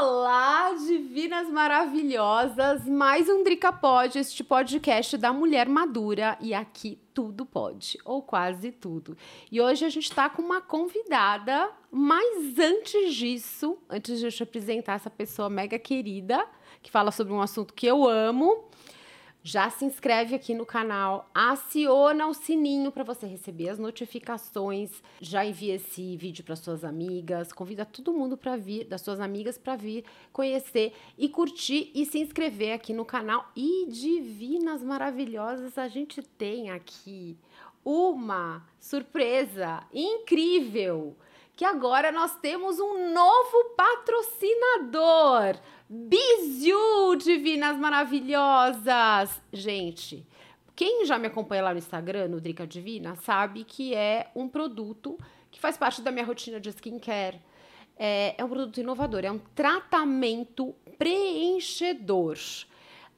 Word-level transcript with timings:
Olá, 0.00 0.74
divinas 0.74 1.50
maravilhosas! 1.50 2.86
Mais 2.86 3.28
um 3.28 3.42
Drica 3.42 3.72
Pod, 3.72 4.16
este 4.16 4.44
podcast 4.44 5.16
da 5.16 5.32
mulher 5.32 5.68
madura 5.68 6.38
e 6.40 6.54
aqui 6.54 7.00
tudo 7.12 7.44
pode, 7.44 7.98
ou 8.04 8.22
quase 8.22 8.70
tudo. 8.70 9.18
E 9.50 9.60
hoje 9.60 9.84
a 9.84 9.88
gente 9.88 10.04
está 10.04 10.30
com 10.30 10.40
uma 10.40 10.60
convidada, 10.60 11.68
mas 11.90 12.56
antes 12.60 13.12
disso, 13.12 13.76
antes 13.90 14.20
de 14.20 14.26
eu 14.26 14.30
te 14.30 14.40
apresentar 14.40 14.92
essa 14.92 15.10
pessoa 15.10 15.50
mega 15.50 15.80
querida, 15.80 16.46
que 16.80 16.92
fala 16.92 17.10
sobre 17.10 17.32
um 17.32 17.40
assunto 17.40 17.74
que 17.74 17.84
eu 17.84 18.08
amo, 18.08 18.67
já 19.42 19.70
se 19.70 19.84
inscreve 19.84 20.34
aqui 20.34 20.54
no 20.54 20.66
canal, 20.66 21.30
aciona 21.34 22.26
o 22.26 22.34
sininho 22.34 22.92
para 22.92 23.04
você 23.04 23.26
receber 23.26 23.68
as 23.70 23.78
notificações, 23.78 25.02
já 25.20 25.44
envia 25.44 25.76
esse 25.76 26.16
vídeo 26.16 26.44
para 26.44 26.56
suas 26.56 26.84
amigas, 26.84 27.52
convida 27.52 27.84
todo 27.84 28.12
mundo 28.12 28.36
para 28.36 28.56
vir, 28.56 28.84
das 28.84 29.00
suas 29.00 29.20
amigas 29.20 29.56
para 29.56 29.76
vir 29.76 30.04
conhecer 30.32 30.92
e 31.16 31.28
curtir 31.28 31.90
e 31.94 32.04
se 32.04 32.18
inscrever 32.18 32.72
aqui 32.72 32.92
no 32.92 33.04
canal. 33.04 33.50
E 33.56 33.86
divinas 33.88 34.82
maravilhosas, 34.82 35.78
a 35.78 35.88
gente 35.88 36.22
tem 36.22 36.70
aqui 36.70 37.36
uma 37.84 38.66
surpresa 38.78 39.82
incrível, 39.94 41.16
que 41.58 41.64
agora 41.64 42.12
nós 42.12 42.36
temos 42.36 42.78
um 42.78 43.12
novo 43.12 43.74
patrocinador. 43.76 45.60
Bizu, 45.88 47.16
divinas 47.16 47.76
maravilhosas! 47.76 49.42
Gente, 49.52 50.24
quem 50.76 51.04
já 51.04 51.18
me 51.18 51.26
acompanha 51.26 51.64
lá 51.64 51.72
no 51.72 51.80
Instagram, 51.80 52.28
no 52.28 52.40
Drica 52.40 52.64
Divina, 52.64 53.16
sabe 53.16 53.64
que 53.64 53.92
é 53.92 54.30
um 54.36 54.48
produto 54.48 55.18
que 55.50 55.58
faz 55.58 55.76
parte 55.76 56.00
da 56.00 56.12
minha 56.12 56.24
rotina 56.24 56.60
de 56.60 56.68
skincare. 56.68 57.40
É, 57.96 58.36
é 58.38 58.44
um 58.44 58.48
produto 58.48 58.78
inovador, 58.78 59.24
é 59.24 59.32
um 59.32 59.40
tratamento 59.40 60.76
preenchedor. 60.96 62.38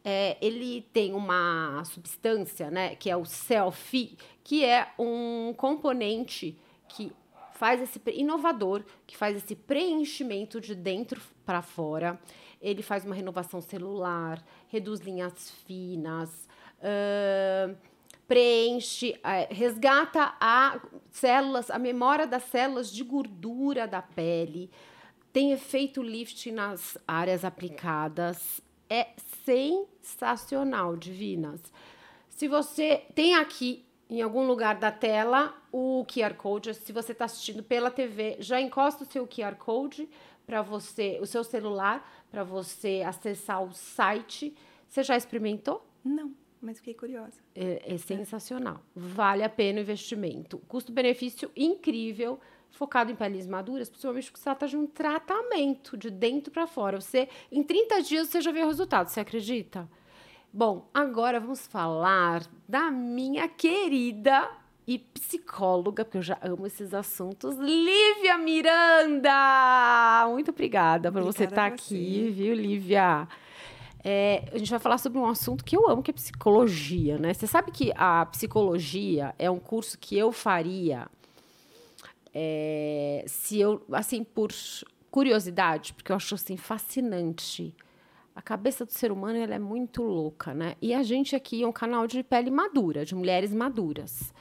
É, 0.02 0.38
ele 0.41 0.88
tem 0.95 1.13
uma 1.13 1.85
substância, 1.85 2.71
né, 2.71 2.97
que 2.97 3.10
é 3.10 3.16
o 3.19 3.27
selfie, 3.27 4.16
que 4.43 4.65
é 4.65 4.95
um 4.99 5.52
componente 5.59 6.57
que 6.88 7.13
faz 7.61 7.80
esse 7.80 8.01
inovador, 8.15 8.83
que 9.07 9.15
faz 9.15 9.37
esse 9.37 9.55
preenchimento 9.55 10.61
de 10.61 10.75
dentro 10.75 11.21
para 11.45 11.61
fora 11.61 12.19
ele 12.61 12.83
faz 12.83 13.05
uma 13.05 13.15
renovação 13.15 13.61
celular, 13.61 14.43
reduz 14.69 15.01
linhas 15.01 15.51
finas, 15.66 16.49
uh, 16.79 17.75
preenche, 18.29 19.19
uh, 19.19 19.53
resgata 19.53 20.35
a 20.38 20.79
células, 21.11 21.71
a 21.71 21.79
memória 21.79 22.27
das 22.27 22.43
células 22.45 22.93
de 22.93 23.03
gordura 23.03 23.88
da 23.88 24.03
pele, 24.03 24.71
tem 25.33 25.53
efeito 25.53 26.03
lift 26.03 26.51
nas 26.53 26.99
áreas 27.09 27.45
aplicadas. 27.45 28.61
É 28.88 29.11
sensacional, 29.45 30.97
divinas. 30.97 31.61
Se 32.29 32.49
você 32.49 33.05
tem 33.15 33.37
aqui 33.37 33.87
em 34.09 34.21
algum 34.21 34.45
lugar 34.45 34.75
da 34.75 34.91
tela 34.91 35.55
o 35.73 36.04
QR 36.07 36.35
Code, 36.35 36.74
se 36.74 36.93
você 36.93 37.13
está 37.13 37.24
assistindo 37.24 37.63
pela 37.63 37.90
TV, 37.90 38.37
já 38.40 38.60
encosta 38.60 39.04
o 39.04 39.07
seu 39.07 39.26
QR 39.26 39.54
Code 39.57 40.09
para 40.46 40.63
você, 40.63 41.18
o 41.21 41.26
seu 41.26 41.45
celular, 41.45 42.26
para 42.30 42.43
você 42.43 43.02
acessar 43.07 43.63
o 43.63 43.73
site. 43.73 44.54
Você 44.88 45.02
já 45.02 45.16
experimentou? 45.16 45.87
Não, 46.04 46.35
mas 46.60 46.79
fiquei 46.79 46.95
curiosa. 46.95 47.41
É, 47.54 47.95
é 47.95 47.96
sensacional. 47.98 48.80
Vale 48.95 49.45
a 49.45 49.48
pena 49.48 49.79
o 49.79 49.82
investimento. 49.82 50.59
Custo-benefício 50.66 51.51
incrível, 51.57 52.41
focado 52.71 53.13
em 53.13 53.16
peles 53.16 53.46
maduras, 53.46 53.88
principalmente 53.88 54.24
porque 54.24 54.38
você 54.38 54.45
trata 54.45 54.66
de 54.66 54.76
um 54.76 54.87
tratamento 54.87 55.96
de 55.96 56.10
dentro 56.10 56.52
para 56.52 56.66
fora. 56.66 57.01
Você, 57.01 57.29
em 57.52 57.63
30 57.63 58.02
dias, 58.02 58.29
você 58.29 58.41
já 58.41 58.51
vê 58.51 58.63
o 58.63 58.66
resultado, 58.66 59.09
você 59.09 59.21
acredita? 59.21 59.88
Bom, 60.52 60.88
agora 60.93 61.38
vamos 61.38 61.65
falar 61.68 62.43
da 62.68 62.91
minha 62.91 63.48
querida 63.48 64.50
e 64.86 64.98
psicóloga, 64.98 66.04
porque 66.04 66.18
eu 66.18 66.22
já 66.22 66.38
amo 66.42 66.66
esses 66.66 66.92
assuntos, 66.94 67.56
Lívia 67.56 68.38
Miranda! 68.38 70.26
Muito 70.30 70.50
obrigada 70.50 71.12
por 71.12 71.22
você 71.22 71.44
estar 71.44 71.56
tá 71.56 71.66
aqui, 71.66 72.30
viu, 72.34 72.54
Lívia? 72.54 73.28
É, 74.02 74.48
a 74.52 74.58
gente 74.58 74.70
vai 74.70 74.80
falar 74.80 74.98
sobre 74.98 75.19
um 75.19 75.26
assunto 75.26 75.64
que 75.64 75.76
eu 75.76 75.88
amo, 75.88 76.02
que 76.02 76.10
é 76.10 76.14
psicologia, 76.14 77.19
né? 77.19 77.34
Você 77.34 77.46
sabe 77.46 77.70
que 77.70 77.92
a 77.94 78.24
psicologia 78.26 79.34
é 79.38 79.50
um 79.50 79.58
curso 79.58 79.98
que 79.98 80.16
eu 80.16 80.32
faria 80.32 81.06
é, 82.34 83.24
se 83.26 83.60
eu, 83.60 83.84
assim, 83.92 84.24
por 84.24 84.50
curiosidade, 85.10 85.92
porque 85.92 86.12
eu 86.12 86.16
acho 86.16 86.34
assim 86.34 86.56
fascinante. 86.56 87.74
A 88.34 88.40
cabeça 88.40 88.86
do 88.86 88.92
ser 88.92 89.10
humano 89.12 89.38
ela 89.38 89.54
é 89.54 89.58
muito 89.58 90.02
louca, 90.02 90.54
né? 90.54 90.76
E 90.80 90.94
a 90.94 91.02
gente 91.02 91.34
aqui 91.34 91.62
é 91.62 91.66
um 91.66 91.72
canal 91.72 92.06
de 92.06 92.22
pele 92.22 92.50
madura, 92.50 93.04
de 93.04 93.14
mulheres 93.14 93.52
maduras. 93.52 94.32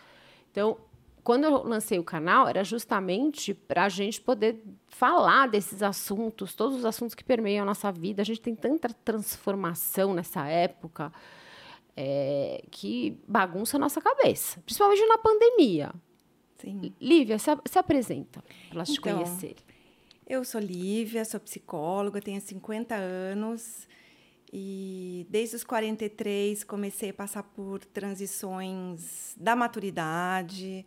Então, 0.59 0.78
quando 1.24 1.46
eu 1.46 1.64
lancei 1.64 1.97
o 2.00 2.03
canal, 2.03 2.46
era 2.46 2.66
justamente 2.66 3.53
para 3.53 3.86
a 3.86 3.90
gente 3.90 4.20
poder 4.20 4.62
falar 4.90 5.47
desses 5.47 5.81
assuntos, 5.81 6.53
todos 6.53 6.80
os 6.80 6.84
assuntos 6.84 7.16
que 7.16 7.24
permeiam 7.24 7.64
a 7.64 7.66
nossa 7.66 7.90
vida. 7.94 8.22
A 8.22 8.25
gente 8.25 8.42
tem 8.42 8.53
tanta 8.53 8.90
transformação 8.90 10.14
nessa 10.14 10.46
época 10.47 11.14
é, 11.96 12.62
que 12.70 13.18
bagunça 13.25 13.78
a 13.78 13.80
nossa 13.80 14.02
cabeça, 14.02 14.59
principalmente 14.66 15.06
na 15.06 15.18
pandemia. 15.18 15.94
Sim. 16.58 16.94
Lívia, 17.00 17.40
se, 17.40 17.50
se 17.66 17.80
apresenta 17.80 18.41
para 18.41 18.76
elas 18.76 18.90
então, 18.90 18.96
te 18.96 19.02
conhecerem. 19.02 19.64
Eu 20.28 20.44
sou 20.44 20.59
Lívia, 20.59 21.24
sou 21.24 21.40
psicóloga, 21.40 22.20
tenho 22.20 22.41
50 22.41 22.96
anos. 22.96 23.88
E 24.51 25.27
desde 25.29 25.55
os 25.55 25.63
43 25.63 26.63
comecei 26.63 27.11
a 27.11 27.13
passar 27.13 27.43
por 27.43 27.85
transições 27.85 29.35
da 29.37 29.55
maturidade, 29.55 30.85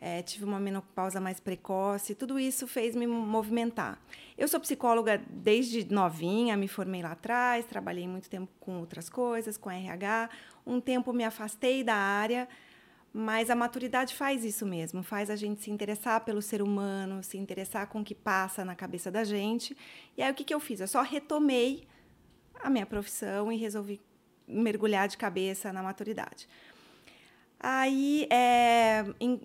é, 0.00 0.22
tive 0.22 0.44
uma 0.44 0.58
menopausa 0.58 1.20
mais 1.20 1.40
precoce, 1.40 2.14
tudo 2.14 2.38
isso 2.38 2.66
fez 2.66 2.94
me 2.94 3.06
movimentar. 3.06 4.00
Eu 4.38 4.48
sou 4.48 4.58
psicóloga 4.58 5.20
desde 5.28 5.92
novinha, 5.92 6.56
me 6.56 6.68
formei 6.68 7.02
lá 7.02 7.12
atrás, 7.12 7.66
trabalhei 7.66 8.08
muito 8.08 8.30
tempo 8.30 8.50
com 8.60 8.78
outras 8.78 9.10
coisas, 9.10 9.58
com 9.58 9.70
RH. 9.70 10.30
Um 10.64 10.80
tempo 10.80 11.12
me 11.12 11.24
afastei 11.24 11.82
da 11.82 11.94
área, 11.94 12.48
mas 13.12 13.50
a 13.50 13.56
maturidade 13.56 14.14
faz 14.14 14.44
isso 14.44 14.64
mesmo, 14.64 15.02
faz 15.02 15.28
a 15.28 15.36
gente 15.36 15.62
se 15.62 15.70
interessar 15.70 16.24
pelo 16.24 16.40
ser 16.40 16.62
humano, 16.62 17.22
se 17.22 17.36
interessar 17.36 17.88
com 17.88 18.00
o 18.00 18.04
que 18.04 18.14
passa 18.14 18.64
na 18.64 18.76
cabeça 18.76 19.10
da 19.10 19.24
gente. 19.24 19.76
E 20.16 20.22
aí 20.22 20.30
o 20.30 20.34
que, 20.34 20.44
que 20.44 20.54
eu 20.54 20.60
fiz? 20.60 20.80
Eu 20.80 20.88
só 20.88 21.02
retomei 21.02 21.86
a 22.62 22.70
minha 22.70 22.86
profissão 22.86 23.50
e 23.50 23.56
resolvi 23.56 24.00
mergulhar 24.46 25.08
de 25.08 25.16
cabeça 25.16 25.72
na 25.72 25.82
maturidade. 25.82 26.48
Aí, 27.58 28.26
é, 28.30 29.04
em 29.20 29.40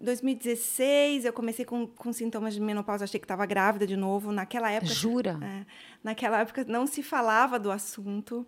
2016, 0.00 1.24
eu 1.24 1.32
comecei 1.32 1.64
com, 1.64 1.86
com 1.86 2.12
sintomas 2.12 2.54
de 2.54 2.60
menopausa, 2.60 3.04
achei 3.04 3.18
que 3.18 3.24
estava 3.24 3.46
grávida 3.46 3.86
de 3.86 3.96
novo. 3.96 4.32
Naquela 4.32 4.70
época. 4.70 4.92
Jura? 4.92 5.38
É, 5.42 5.66
naquela 6.02 6.40
época 6.40 6.64
não 6.68 6.86
se 6.86 7.02
falava 7.02 7.58
do 7.58 7.70
assunto. 7.70 8.44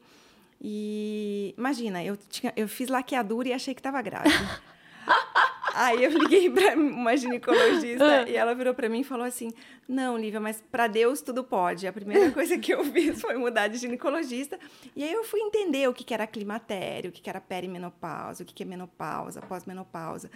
E 0.60 1.54
imagina, 1.56 2.02
eu, 2.02 2.16
tinha, 2.16 2.52
eu 2.56 2.68
fiz 2.68 2.88
laqueadura 2.88 3.48
e 3.48 3.52
achei 3.52 3.74
que 3.74 3.80
estava 3.80 4.00
grávida. 4.02 4.34
Aí 5.74 6.04
eu 6.04 6.10
liguei 6.10 6.48
para 6.50 6.76
uma 6.76 7.16
ginecologista 7.16 8.22
ah. 8.22 8.28
e 8.28 8.36
ela 8.36 8.54
virou 8.54 8.72
para 8.74 8.88
mim 8.88 9.00
e 9.00 9.04
falou 9.04 9.24
assim: 9.24 9.52
Não, 9.88 10.16
Lívia, 10.16 10.40
mas 10.40 10.62
para 10.70 10.86
Deus 10.86 11.20
tudo 11.20 11.42
pode. 11.42 11.86
A 11.86 11.92
primeira 11.92 12.30
coisa 12.30 12.56
que 12.56 12.72
eu 12.72 12.84
fiz 12.92 13.20
foi 13.20 13.36
mudar 13.36 13.68
de 13.68 13.78
ginecologista. 13.78 14.58
E 14.94 15.02
aí 15.02 15.12
eu 15.12 15.24
fui 15.24 15.40
entender 15.40 15.88
o 15.88 15.92
que 15.92 16.14
era 16.14 16.26
climatério, 16.26 17.10
o 17.10 17.12
que 17.12 17.28
era 17.28 17.40
perimenopausa, 17.40 18.44
o 18.44 18.46
que 18.46 18.62
é 18.62 18.66
menopausa, 18.66 19.42
pós-menopausa. 19.42 20.30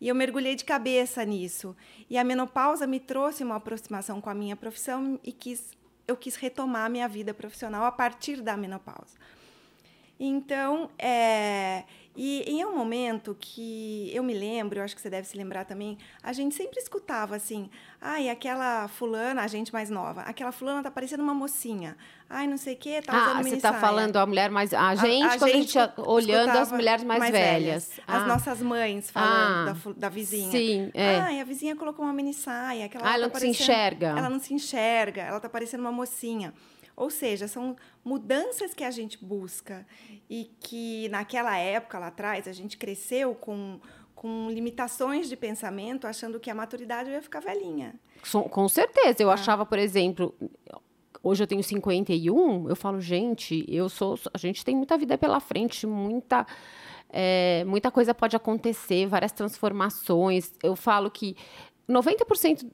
E 0.00 0.08
eu 0.08 0.14
mergulhei 0.14 0.54
de 0.54 0.64
cabeça 0.64 1.24
nisso. 1.24 1.76
E 2.08 2.16
a 2.16 2.24
menopausa 2.24 2.86
me 2.86 3.00
trouxe 3.00 3.42
uma 3.42 3.56
aproximação 3.56 4.20
com 4.20 4.30
a 4.30 4.34
minha 4.34 4.56
profissão 4.56 5.18
e 5.24 5.32
quis, 5.32 5.72
eu 6.06 6.16
quis 6.16 6.36
retomar 6.36 6.86
a 6.86 6.88
minha 6.88 7.08
vida 7.08 7.34
profissional 7.34 7.84
a 7.84 7.92
partir 7.92 8.40
da 8.40 8.56
menopausa. 8.56 9.16
Então, 10.20 10.90
é, 10.98 11.84
e 12.20 12.42
em 12.48 12.64
um 12.64 12.76
momento 12.76 13.36
que 13.38 14.10
eu 14.12 14.24
me 14.24 14.34
lembro, 14.34 14.80
eu 14.80 14.82
acho 14.82 14.92
que 14.92 15.00
você 15.00 15.08
deve 15.08 15.28
se 15.28 15.36
lembrar 15.36 15.64
também, 15.64 15.96
a 16.20 16.32
gente 16.32 16.52
sempre 16.52 16.80
escutava 16.80 17.36
assim: 17.36 17.70
ai, 18.00 18.28
aquela 18.28 18.88
fulana, 18.88 19.42
a 19.42 19.46
gente 19.46 19.72
mais 19.72 19.88
nova, 19.88 20.22
aquela 20.22 20.50
fulana 20.50 20.82
tá 20.82 20.90
parecendo 20.90 21.22
uma 21.22 21.32
mocinha. 21.32 21.96
Ai, 22.28 22.48
não 22.48 22.56
sei 22.56 22.74
o 22.74 22.76
quê, 22.76 23.00
tá 23.00 23.16
usando 23.16 23.36
Ah, 23.36 23.42
você 23.44 23.56
tá 23.58 23.72
falando 23.74 24.16
a 24.16 24.26
mulher 24.26 24.50
mais. 24.50 24.74
A 24.74 24.96
gente, 24.96 25.22
a, 25.22 25.34
a 25.34 25.38
quando 25.38 25.52
gente 25.52 25.78
a 25.78 25.86
gente 25.86 26.00
olhando 26.00 26.58
as 26.58 26.72
mulheres 26.72 27.04
mais, 27.04 27.20
mais 27.20 27.30
velhas. 27.30 27.60
velhas. 27.60 28.00
As 28.04 28.22
ah. 28.22 28.26
nossas 28.26 28.60
mães 28.62 29.10
falando 29.12 29.70
ah. 29.70 29.74
da, 29.86 29.92
da 29.96 30.08
vizinha. 30.08 30.50
Sim, 30.50 30.90
é. 30.94 31.20
Ai, 31.20 31.40
a 31.40 31.44
vizinha 31.44 31.76
colocou 31.76 32.04
uma 32.04 32.12
mini 32.12 32.34
saia. 32.34 32.86
Aquela 32.86 33.04
ah, 33.04 33.14
ela, 33.14 33.26
ela 33.26 33.28
tá 33.28 33.34
não 33.34 33.40
se 33.40 33.48
enxerga. 33.48 34.06
Ela 34.08 34.28
não 34.28 34.40
se 34.40 34.52
enxerga, 34.52 35.22
ela 35.22 35.38
tá 35.38 35.48
parecendo 35.48 35.84
uma 35.84 35.92
mocinha. 35.92 36.52
Ou 36.98 37.10
seja, 37.10 37.46
são 37.46 37.76
mudanças 38.04 38.74
que 38.74 38.82
a 38.82 38.90
gente 38.90 39.24
busca 39.24 39.86
e 40.28 40.50
que 40.58 41.08
naquela 41.10 41.56
época 41.56 41.96
lá 41.96 42.08
atrás 42.08 42.48
a 42.48 42.52
gente 42.52 42.76
cresceu 42.76 43.36
com, 43.36 43.78
com 44.16 44.50
limitações 44.50 45.28
de 45.28 45.36
pensamento, 45.36 46.08
achando 46.08 46.40
que 46.40 46.50
a 46.50 46.54
maturidade 46.56 47.08
ia 47.10 47.22
ficar 47.22 47.38
velhinha. 47.38 47.94
Com 48.50 48.68
certeza. 48.68 49.22
Eu 49.22 49.30
ah. 49.30 49.34
achava, 49.34 49.64
por 49.64 49.78
exemplo, 49.78 50.34
hoje 51.22 51.44
eu 51.44 51.46
tenho 51.46 51.62
51, 51.62 52.68
eu 52.68 52.74
falo, 52.74 53.00
gente, 53.00 53.64
eu 53.68 53.88
sou. 53.88 54.18
A 54.34 54.38
gente 54.38 54.64
tem 54.64 54.74
muita 54.74 54.98
vida 54.98 55.16
pela 55.16 55.38
frente, 55.38 55.86
muita. 55.86 56.44
É, 57.10 57.64
muita 57.64 57.92
coisa 57.92 58.12
pode 58.12 58.34
acontecer, 58.34 59.06
várias 59.06 59.30
transformações. 59.30 60.52
Eu 60.64 60.74
falo 60.74 61.08
que 61.12 61.36
90%. 61.88 62.68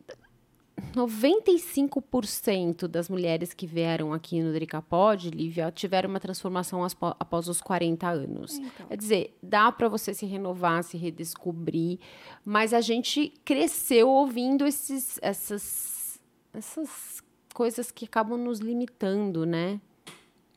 95% 0.94 2.86
das 2.86 3.08
mulheres 3.08 3.52
que 3.52 3.66
vieram 3.66 4.12
aqui 4.12 4.40
no 4.42 4.52
Dricapod, 4.52 5.30
Lívia, 5.30 5.70
tiveram 5.70 6.10
uma 6.10 6.20
transformação 6.20 6.84
após 7.18 7.48
os 7.48 7.60
40 7.60 8.08
anos. 8.08 8.58
Então. 8.58 8.86
Quer 8.86 8.96
dizer, 8.96 9.36
dá 9.42 9.70
para 9.70 9.88
você 9.88 10.12
se 10.12 10.26
renovar, 10.26 10.82
se 10.82 10.96
redescobrir, 10.96 11.98
mas 12.44 12.72
a 12.72 12.80
gente 12.80 13.32
cresceu 13.44 14.08
ouvindo 14.08 14.66
esses, 14.66 15.18
essas, 15.22 16.20
essas 16.52 17.22
coisas 17.52 17.90
que 17.90 18.04
acabam 18.04 18.38
nos 18.38 18.58
limitando, 18.58 19.46
né? 19.46 19.80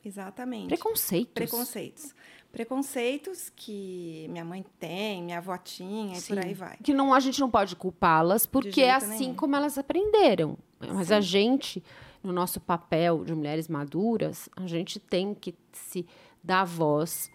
Exatamente. 0.03 0.67
Preconceitos. 0.67 1.33
Preconceitos. 1.33 2.15
Preconceitos 2.51 3.51
que 3.55 4.25
minha 4.29 4.43
mãe 4.43 4.65
tem, 4.79 5.23
minha 5.23 5.37
avó 5.37 5.57
tinha 5.57 6.15
Sim. 6.15 6.33
e 6.33 6.35
por 6.35 6.45
aí 6.45 6.53
vai. 6.53 6.77
Que 6.77 6.93
não, 6.93 7.13
a 7.13 7.19
gente 7.19 7.39
não 7.39 7.49
pode 7.49 7.75
culpá-las, 7.75 8.45
porque 8.45 8.81
é 8.81 8.93
assim 8.93 9.19
nenhum. 9.19 9.35
como 9.35 9.55
elas 9.55 9.77
aprenderam. 9.77 10.57
Mas 10.79 11.07
Sim. 11.07 11.13
a 11.13 11.21
gente, 11.21 11.83
no 12.23 12.31
nosso 12.31 12.59
papel 12.59 13.23
de 13.23 13.33
mulheres 13.33 13.67
maduras, 13.67 14.49
a 14.55 14.65
gente 14.65 14.99
tem 14.99 15.33
que 15.33 15.53
se 15.71 16.05
dar 16.43 16.63
voz 16.63 17.29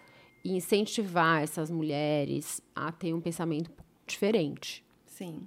e 0.45 0.57
incentivar 0.57 1.43
essas 1.43 1.71
mulheres 1.71 2.61
a 2.75 2.91
ter 2.91 3.13
um 3.13 3.21
pensamento 3.21 3.71
diferente. 4.07 4.85
Sim. 5.07 5.47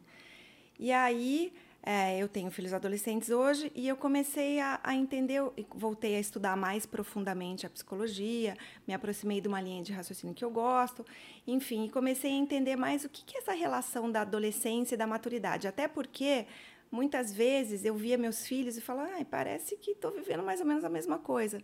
E 0.79 0.91
aí, 0.91 1.53
é, 1.85 2.17
eu 2.17 2.27
tenho 2.27 2.49
filhos 2.49 2.73
adolescentes 2.73 3.29
hoje 3.29 3.71
e 3.75 3.87
eu 3.87 3.95
comecei 3.95 4.59
a, 4.59 4.79
a, 4.83 4.95
entender, 4.95 5.39
voltei 5.75 6.15
a 6.15 6.19
estudar 6.19 6.57
mais 6.57 6.83
profundamente 6.83 7.67
a 7.67 7.69
psicologia, 7.69 8.57
me 8.87 8.93
aproximei 8.93 9.39
de 9.39 9.47
uma 9.47 9.61
linha 9.61 9.83
de 9.83 9.93
raciocínio 9.93 10.33
que 10.33 10.43
eu 10.43 10.49
gosto, 10.49 11.05
enfim, 11.45 11.87
comecei 11.87 12.31
a 12.31 12.35
entender 12.35 12.75
mais 12.75 13.05
o 13.05 13.09
que, 13.09 13.23
que 13.23 13.37
é 13.37 13.39
essa 13.39 13.53
relação 13.53 14.11
da 14.11 14.21
adolescência 14.21 14.95
e 14.95 14.97
da 14.97 15.05
maturidade. 15.05 15.67
Até 15.67 15.87
porque 15.87 16.47
muitas 16.89 17.31
vezes 17.31 17.85
eu 17.85 17.93
via 17.93 18.17
meus 18.17 18.47
filhos 18.47 18.77
e 18.77 18.81
falava, 18.81 19.11
ah, 19.19 19.25
parece 19.25 19.77
que 19.77 19.91
estou 19.91 20.09
vivendo 20.11 20.41
mais 20.41 20.59
ou 20.61 20.65
menos 20.65 20.83
a 20.83 20.89
mesma 20.89 21.19
coisa. 21.19 21.61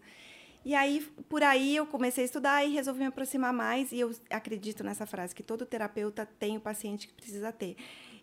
E 0.63 0.75
aí, 0.75 1.01
por 1.27 1.41
aí, 1.41 1.75
eu 1.75 1.87
comecei 1.87 2.23
a 2.23 2.25
estudar 2.25 2.63
e 2.63 2.71
resolvi 2.71 2.99
me 2.99 3.07
aproximar 3.07 3.51
mais. 3.51 3.91
E 3.91 3.99
eu 3.99 4.11
acredito 4.29 4.83
nessa 4.83 5.07
frase, 5.07 5.33
que 5.33 5.41
todo 5.41 5.65
terapeuta 5.65 6.29
tem 6.37 6.57
o 6.57 6.61
paciente 6.61 7.07
que 7.07 7.13
precisa 7.15 7.51
ter. 7.51 7.75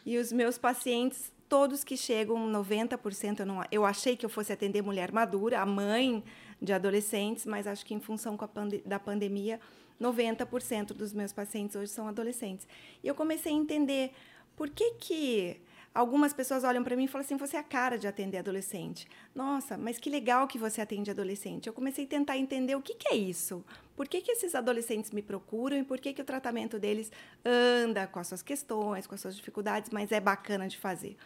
E 0.07 0.17
os 0.17 0.31
meus 0.31 0.57
pacientes 0.57 1.33
todos 1.49 1.85
que 1.85 1.97
chegam, 1.97 2.37
90%, 2.51 3.41
eu, 3.41 3.47
não, 3.47 3.63
eu 3.71 3.85
achei 3.85 4.17
que 4.17 4.25
eu 4.25 4.31
fosse 4.31 4.53
atender 4.53 4.83
mulher 4.83 5.13
madura, 5.13 5.61
a 5.61 5.67
mãe 5.67 6.23
de 6.61 6.73
adolescentes, 6.73 7.47
mas 7.47 7.67
acho 7.67 7.85
que 7.87 7.95
em 7.95 8.01
função 8.01 8.37
pande 8.37 8.79
da 8.85 8.99
pandemia, 8.99 9.61
90% 10.01 10.89
dos 10.89 11.13
meus 11.13 11.33
pacientes 11.33 11.77
hoje 11.77 11.91
são 11.91 12.07
adolescentes. 12.09 12.67
E 13.03 13.09
eu 13.09 13.15
comecei 13.15 13.53
a 13.53 13.57
entender 13.57 14.13
por 14.57 14.69
que 14.69 14.93
que 14.93 15.61
Algumas 15.95 16.33
pessoas 16.33 16.63
olham 16.63 16.85
para 16.85 16.95
mim 16.95 17.05
e 17.05 17.09
falam 17.09 17.25
assim: 17.25 17.37
você 17.37 17.57
é 17.57 17.61
a 17.61 17.63
cara 17.63 17.99
de 17.99 18.07
atender 18.07 18.39
adolescente. 18.39 19.09
Nossa, 19.35 19.77
mas 19.77 19.99
que 19.99 20.09
legal 20.09 20.47
que 20.47 20.57
você 20.57 20.81
atende 20.81 21.11
adolescente. 21.11 21.67
Eu 21.67 21.73
comecei 21.73 22.05
a 22.05 22.07
tentar 22.09 22.39
entender 22.39 22.77
o 22.77 22.81
que, 22.81 22.95
que 22.95 23.09
é 23.09 23.17
isso. 23.17 23.65
Por 23.99 24.07
que, 24.07 24.21
que 24.21 24.31
esses 24.31 24.55
adolescentes 24.55 25.11
me 25.11 25.21
procuram 25.21 25.77
e 25.77 25.83
por 25.83 25.99
que, 25.99 26.13
que 26.13 26.23
o 26.23 26.25
tratamento 26.25 26.79
deles 26.79 27.11
anda 27.45 28.07
com 28.07 28.21
as 28.21 28.29
suas 28.29 28.43
questões, 28.43 29.09
com 29.09 29.17
as 29.17 29.21
suas 29.21 29.35
dificuldades, 29.35 29.91
mas 29.91 30.13
é 30.13 30.21
bacana 30.21 30.69
de 30.69 30.79
fazer. 30.79 31.17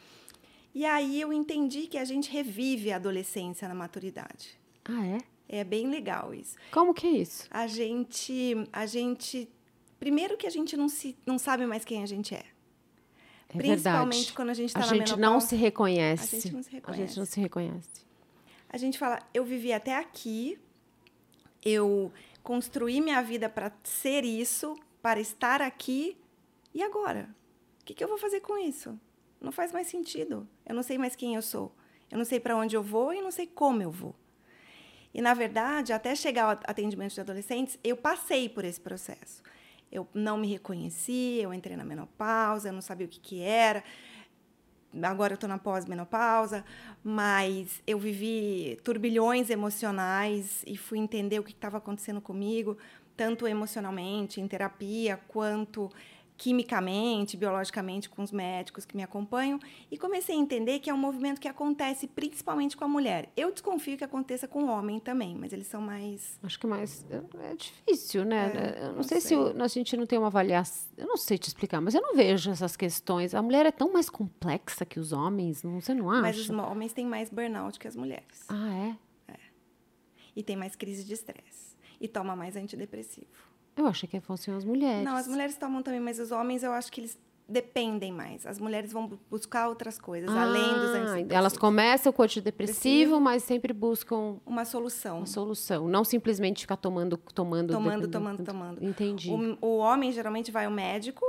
E 0.74 0.86
aí 0.86 1.20
eu 1.20 1.34
entendi 1.34 1.86
que 1.86 1.98
a 1.98 2.04
gente 2.06 2.32
revive 2.32 2.90
a 2.90 2.96
adolescência 2.96 3.68
na 3.68 3.74
maturidade. 3.74 4.58
Ah, 4.86 5.06
é? 5.06 5.18
É 5.46 5.62
bem 5.62 5.86
legal 5.90 6.32
isso. 6.32 6.56
Como 6.70 6.94
que 6.94 7.06
é 7.06 7.10
isso? 7.10 7.46
A 7.50 7.66
gente, 7.66 8.54
a 8.72 8.86
gente, 8.86 9.50
primeiro 10.00 10.38
que 10.38 10.46
a 10.46 10.50
gente 10.50 10.74
não 10.74 10.88
se, 10.88 11.14
não 11.26 11.36
sabe 11.36 11.66
mais 11.66 11.84
quem 11.84 12.02
a 12.02 12.06
gente 12.06 12.34
é. 12.34 12.46
É 13.50 13.58
Principalmente 13.58 14.14
verdade. 14.14 14.32
quando 14.32 14.48
a 14.48 14.54
gente 14.54 14.68
está 14.68 14.80
na 14.80 14.86
menopausa. 14.86 15.12
A 15.12 15.16
gente 15.16 15.20
não 15.20 15.40
se 15.40 15.56
reconhece. 15.56 16.36
A 16.36 16.40
gente 16.40 16.54
não 16.54 16.62
se 16.62 16.70
reconhece. 16.70 17.02
A 17.02 17.06
gente 17.06 17.18
não 17.18 17.26
se 17.26 17.38
reconhece. 17.38 18.06
A 18.70 18.78
gente 18.78 18.98
fala, 18.98 19.18
eu 19.34 19.44
vivi 19.44 19.74
até 19.74 19.94
aqui, 19.94 20.58
eu 21.62 22.10
construí 22.42 23.00
minha 23.00 23.22
vida 23.22 23.48
para 23.48 23.72
ser 23.82 24.24
isso, 24.24 24.76
para 25.00 25.20
estar 25.20 25.62
aqui, 25.62 26.16
e 26.74 26.82
agora? 26.82 27.28
O 27.80 27.84
que, 27.84 27.94
que 27.94 28.02
eu 28.02 28.08
vou 28.08 28.18
fazer 28.18 28.40
com 28.40 28.56
isso? 28.56 28.98
Não 29.40 29.52
faz 29.52 29.72
mais 29.72 29.86
sentido. 29.88 30.48
Eu 30.64 30.74
não 30.74 30.82
sei 30.82 30.98
mais 30.98 31.16
quem 31.16 31.34
eu 31.34 31.42
sou. 31.42 31.74
Eu 32.10 32.18
não 32.18 32.24
sei 32.24 32.38
para 32.38 32.56
onde 32.56 32.76
eu 32.76 32.82
vou 32.82 33.12
e 33.12 33.20
não 33.20 33.30
sei 33.30 33.46
como 33.46 33.82
eu 33.82 33.90
vou. 33.90 34.14
E, 35.12 35.20
na 35.20 35.34
verdade, 35.34 35.92
até 35.92 36.14
chegar 36.14 36.44
ao 36.44 36.50
atendimento 36.50 37.14
de 37.14 37.20
adolescentes, 37.20 37.78
eu 37.82 37.96
passei 37.96 38.48
por 38.48 38.64
esse 38.64 38.80
processo 38.80 39.42
eu 39.92 40.08
não 40.14 40.38
me 40.38 40.48
reconheci, 40.48 41.38
eu 41.42 41.52
entrei 41.52 41.76
na 41.76 41.84
menopausa, 41.84 42.70
eu 42.70 42.72
não 42.72 42.80
sabia 42.80 43.06
o 43.06 43.10
que, 43.10 43.20
que 43.20 43.42
era. 43.42 43.84
Agora 45.02 45.32
eu 45.32 45.36
estou 45.36 45.48
na 45.48 45.58
pós-menopausa, 45.58 46.64
mas 47.02 47.82
eu 47.86 47.98
vivi 47.98 48.78
turbilhões 48.84 49.48
emocionais 49.48 50.62
e 50.66 50.76
fui 50.76 50.98
entender 50.98 51.38
o 51.38 51.42
que 51.42 51.52
estava 51.52 51.78
acontecendo 51.78 52.20
comigo, 52.20 52.76
tanto 53.16 53.46
emocionalmente, 53.46 54.40
em 54.40 54.48
terapia, 54.48 55.18
quanto 55.28 55.90
quimicamente, 56.42 57.36
biologicamente 57.36 58.10
com 58.10 58.20
os 58.20 58.32
médicos 58.32 58.84
que 58.84 58.96
me 58.96 59.02
acompanham 59.04 59.60
e 59.88 59.96
comecei 59.96 60.34
a 60.34 60.38
entender 60.38 60.80
que 60.80 60.90
é 60.90 60.92
um 60.94 60.98
movimento 60.98 61.40
que 61.40 61.46
acontece 61.46 62.08
principalmente 62.08 62.76
com 62.76 62.84
a 62.84 62.88
mulher. 62.88 63.30
Eu 63.36 63.52
desconfio 63.52 63.96
que 63.96 64.02
aconteça 64.02 64.48
com 64.48 64.64
o 64.64 64.68
homem 64.68 64.98
também, 64.98 65.36
mas 65.36 65.52
eles 65.52 65.68
são 65.68 65.80
mais. 65.80 66.40
Acho 66.42 66.58
que 66.58 66.66
mais 66.66 67.06
é 67.12 67.54
difícil, 67.54 68.24
né? 68.24 68.50
É, 68.56 68.82
eu 68.82 68.88
não, 68.88 68.96
não 68.96 69.02
sei, 69.04 69.20
sei, 69.20 69.38
se 69.38 69.62
a 69.62 69.68
gente 69.68 69.96
não 69.96 70.04
tem 70.04 70.18
uma 70.18 70.26
avaliação. 70.26 70.88
Eu 70.96 71.06
não 71.06 71.16
sei 71.16 71.38
te 71.38 71.46
explicar, 71.46 71.80
mas 71.80 71.94
eu 71.94 72.02
não 72.02 72.16
vejo 72.16 72.50
essas 72.50 72.76
questões. 72.76 73.36
A 73.36 73.40
mulher 73.40 73.64
é 73.64 73.70
tão 73.70 73.92
mais 73.92 74.10
complexa 74.10 74.84
que 74.84 74.98
os 74.98 75.12
homens, 75.12 75.62
não, 75.62 75.80
você 75.80 75.94
não 75.94 76.10
acha? 76.10 76.22
Mas 76.22 76.40
os 76.40 76.50
homens 76.50 76.92
têm 76.92 77.06
mais 77.06 77.30
burnout 77.30 77.78
que 77.78 77.86
as 77.86 77.94
mulheres. 77.94 78.46
Ah, 78.48 78.96
é? 79.28 79.32
É. 79.32 79.38
E 80.34 80.42
tem 80.42 80.56
mais 80.56 80.74
crise 80.74 81.04
de 81.04 81.14
estresse 81.14 81.76
e 82.00 82.08
toma 82.08 82.34
mais 82.34 82.56
antidepressivo. 82.56 83.51
Eu 83.76 83.86
achei 83.86 84.08
que 84.08 84.20
fossem 84.20 84.54
as 84.54 84.64
mulheres. 84.64 85.04
Não, 85.04 85.16
as 85.16 85.26
mulheres 85.26 85.56
tomam 85.56 85.82
também, 85.82 86.00
mas 86.00 86.18
os 86.18 86.30
homens 86.30 86.62
eu 86.62 86.72
acho 86.72 86.90
que 86.92 87.00
eles 87.00 87.18
dependem 87.48 88.12
mais. 88.12 88.46
As 88.46 88.58
mulheres 88.58 88.92
vão 88.92 89.18
buscar 89.30 89.68
outras 89.68 89.98
coisas, 89.98 90.30
ah, 90.30 90.42
além 90.42 90.62
dos 90.62 90.90
antidepressivos. 90.90 91.32
Elas 91.32 91.56
começam 91.56 92.12
com 92.12 92.22
o 92.22 92.24
antidepressivo, 92.24 93.20
mas 93.20 93.42
sempre 93.42 93.72
buscam... 93.72 94.36
Uma 94.46 94.64
solução. 94.64 95.18
Uma 95.18 95.26
solução. 95.26 95.88
Não 95.88 96.04
simplesmente 96.04 96.62
ficar 96.62 96.76
tomando, 96.76 97.16
tomando... 97.16 97.72
Tomando, 97.72 98.08
tomando, 98.08 98.44
tomando. 98.44 98.84
Entendi. 98.84 99.30
O, 99.30 99.58
o 99.60 99.76
homem, 99.78 100.12
geralmente, 100.12 100.50
vai 100.50 100.66
ao 100.66 100.70
médico, 100.70 101.24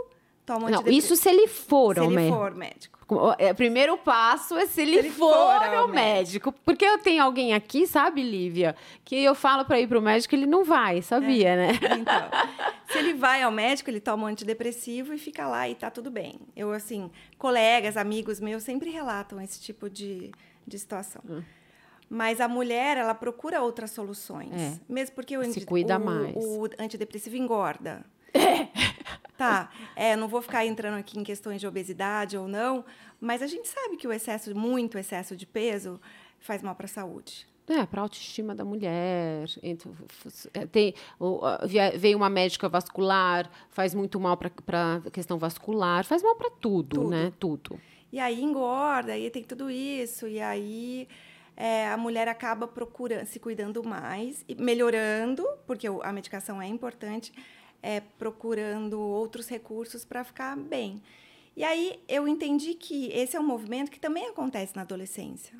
toma 0.45 0.69
Não, 0.69 0.83
isso 0.87 1.15
se 1.15 1.29
ele 1.29 1.47
for 1.47 1.95
se 1.95 1.99
ao 1.99 2.07
ele 2.07 2.15
médico. 2.15 2.37
for 2.37 2.55
médico. 2.55 2.99
O 3.09 3.35
é, 3.37 3.53
primeiro 3.53 3.97
passo 3.97 4.57
é 4.57 4.65
se 4.65 4.81
ele, 4.81 4.93
se 4.93 4.99
ele 4.99 5.09
for, 5.11 5.33
for 5.33 5.63
ao 5.63 5.87
médico. 5.87 6.49
médico. 6.49 6.51
Porque 6.65 6.85
eu 6.85 6.97
tenho 6.97 7.23
alguém 7.23 7.53
aqui, 7.53 7.85
sabe, 7.85 8.23
Lívia, 8.23 8.75
que 9.03 9.15
eu 9.15 9.35
falo 9.35 9.65
para 9.65 9.79
ir 9.79 9.87
pro 9.87 10.01
médico, 10.01 10.33
ele 10.33 10.45
não 10.45 10.63
vai, 10.63 11.01
sabia, 11.01 11.49
é. 11.49 11.55
né? 11.55 11.73
Então, 11.99 12.29
se 12.89 12.97
ele 12.97 13.13
vai 13.13 13.43
ao 13.43 13.51
médico, 13.51 13.89
ele 13.89 13.99
toma 13.99 14.23
um 14.23 14.27
antidepressivo 14.27 15.13
e 15.13 15.17
fica 15.17 15.47
lá 15.47 15.67
e 15.67 15.75
tá 15.75 15.91
tudo 15.91 16.09
bem. 16.09 16.39
Eu, 16.55 16.71
assim, 16.71 17.11
colegas, 17.37 17.97
amigos 17.97 18.39
meus 18.39 18.63
sempre 18.63 18.89
relatam 18.89 19.39
esse 19.41 19.61
tipo 19.61 19.89
de, 19.89 20.31
de 20.65 20.79
situação. 20.79 21.21
Hum. 21.29 21.41
Mas 22.09 22.39
a 22.39 22.47
mulher, 22.47 22.97
ela 22.97 23.15
procura 23.15 23.61
outras 23.61 23.91
soluções. 23.91 24.53
É. 24.53 24.79
Mesmo 24.87 25.15
porque 25.15 25.37
o, 25.37 25.43
Se 25.51 25.65
cuida 25.65 25.97
o, 25.97 26.05
mais. 26.05 26.35
o 26.35 26.69
antidepressivo 26.79 27.35
engorda. 27.35 28.05
É. 28.33 28.67
Tá, 29.37 29.69
é, 29.95 30.15
não 30.15 30.27
vou 30.27 30.41
ficar 30.41 30.65
entrando 30.65 30.97
aqui 30.97 31.19
em 31.19 31.23
questões 31.23 31.59
de 31.59 31.67
obesidade 31.67 32.37
ou 32.37 32.47
não, 32.47 32.85
mas 33.19 33.41
a 33.41 33.47
gente 33.47 33.67
sabe 33.67 33.97
que 33.97 34.07
o 34.07 34.13
excesso, 34.13 34.55
muito 34.55 34.97
excesso 34.97 35.35
de 35.35 35.45
peso, 35.45 35.99
faz 36.39 36.61
mal 36.61 36.75
para 36.75 36.85
a 36.85 36.89
saúde. 36.89 37.47
É, 37.67 37.85
para 37.85 38.01
a 38.01 38.03
autoestima 38.03 38.53
da 38.53 38.65
mulher. 38.65 39.47
É, 40.53 40.65
tem, 40.65 40.93
veio 41.97 42.17
uma 42.17 42.29
médica 42.29 42.67
vascular, 42.67 43.49
faz 43.69 43.95
muito 43.95 44.19
mal 44.19 44.35
para 44.35 44.51
a 45.05 45.09
questão 45.09 45.37
vascular, 45.37 46.03
faz 46.03 46.21
mal 46.21 46.35
para 46.35 46.49
tudo, 46.49 46.97
tudo, 46.97 47.09
né? 47.09 47.31
Tudo. 47.39 47.79
E 48.11 48.19
aí 48.19 48.43
engorda, 48.43 49.13
aí 49.13 49.29
tem 49.29 49.43
tudo 49.43 49.71
isso, 49.71 50.27
e 50.27 50.41
aí 50.41 51.07
é, 51.55 51.87
a 51.87 51.97
mulher 51.97 52.27
acaba 52.27 52.67
procurando, 52.67 53.25
se 53.25 53.39
cuidando 53.39 53.83
mais, 53.83 54.43
e 54.47 54.55
melhorando, 54.55 55.47
porque 55.65 55.87
a 55.87 56.11
medicação 56.11 56.61
é 56.61 56.67
importante, 56.67 57.31
é, 57.83 57.99
procurando 58.17 58.97
outros 58.97 59.49
recursos 59.49 60.05
para 60.05 60.23
ficar 60.23 60.55
bem. 60.55 61.03
E 61.55 61.63
aí 61.63 61.99
eu 62.07 62.27
entendi 62.27 62.73
que 62.73 63.11
esse 63.11 63.35
é 63.35 63.39
um 63.39 63.45
movimento 63.45 63.91
que 63.91 63.99
também 63.99 64.29
acontece 64.29 64.75
na 64.75 64.81
adolescência. 64.83 65.55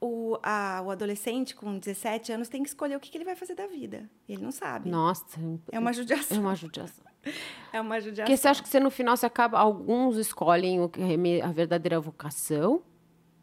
O, 0.00 0.36
a, 0.42 0.82
o 0.84 0.90
adolescente 0.90 1.54
com 1.54 1.78
17 1.78 2.32
anos 2.32 2.48
tem 2.48 2.62
que 2.62 2.68
escolher 2.68 2.96
o 2.96 3.00
que, 3.00 3.10
que, 3.10 3.16
ele 3.16 3.24
vai 3.24 3.34
fazer 3.34 3.54
da 3.54 3.66
vida. 3.66 4.08
Ele 4.28 4.42
não 4.42 4.52
sabe. 4.52 4.90
Nossa. 4.90 5.40
É 5.72 5.78
uma 5.78 5.92
judiação. 5.92 6.36
É 6.36 6.40
uma 6.40 6.54
judiação. 6.54 7.04
é 7.72 7.80
uma 7.80 8.00
judiação. 8.00 8.24
Porque 8.26 8.36
você 8.36 8.48
acha 8.48 8.62
que 8.62 8.68
você, 8.68 8.78
no 8.78 8.90
final, 8.90 9.16
você 9.16 9.26
acaba... 9.26 9.58
Alguns 9.58 10.16
escolhem 10.16 10.80
o, 10.80 10.90
a 11.42 11.50
verdadeira 11.50 11.98
vocação, 11.98 12.82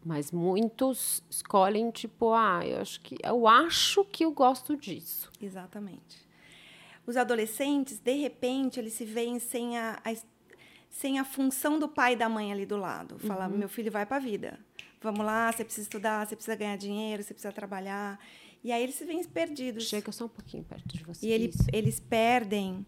Mas 0.06 0.32
muitos 0.32 1.22
escolhem, 1.30 1.92
tipo, 1.92 2.34
ah, 2.34 2.62
eu 2.66 2.80
acho 2.80 3.02
que 3.02 3.18
eu 3.22 3.48
acho 3.48 4.06
que 4.06 4.24
eu 4.24 4.32
gosto 4.32 4.78
disso. 4.78 5.30
Exatamente. 5.42 6.25
Os 7.06 7.18
adolescentes, 7.18 8.00
de 8.00 8.14
repente, 8.14 8.80
eles 8.80 8.94
se 8.94 9.06
veem 9.06 9.40
sem 9.40 9.78
a, 9.78 10.00
a 10.04 10.14
sem 10.90 11.20
a 11.20 11.26
função 11.26 11.78
do 11.78 11.90
pai 11.90 12.14
e 12.14 12.16
da 12.16 12.30
mãe 12.30 12.54
ali 12.54 12.66
do 12.66 12.78
lado. 12.78 13.20
Fala, 13.20 13.50
uhum. 13.50 13.58
meu 13.58 13.68
filho 13.68 13.92
vai 13.92 14.06
para 14.06 14.16
a 14.16 14.20
vida. 14.20 14.58
Vamos 15.02 15.26
lá, 15.26 15.52
você 15.52 15.66
precisa 15.66 15.86
estudar, 15.86 16.26
você 16.26 16.38
precisa 16.38 16.56
ganhar 16.56 16.78
dinheiro, 16.78 17.22
você 17.22 17.34
precisa 17.34 17.52
trabalhar. 17.52 18.18
E 18.64 18.72
aí 18.72 18.82
eles 18.82 18.96
se 18.96 19.04
veem 19.04 19.22
perdidos. 19.26 19.84
Chega 19.90 20.10
só 20.14 20.24
um 20.26 20.30
pouquinho 20.30 20.64
perto 20.64 20.88
de 20.88 21.04
você. 21.04 21.28
E 21.28 21.32
ele, 21.32 21.52
eles 21.74 22.00
perdem 22.00 22.86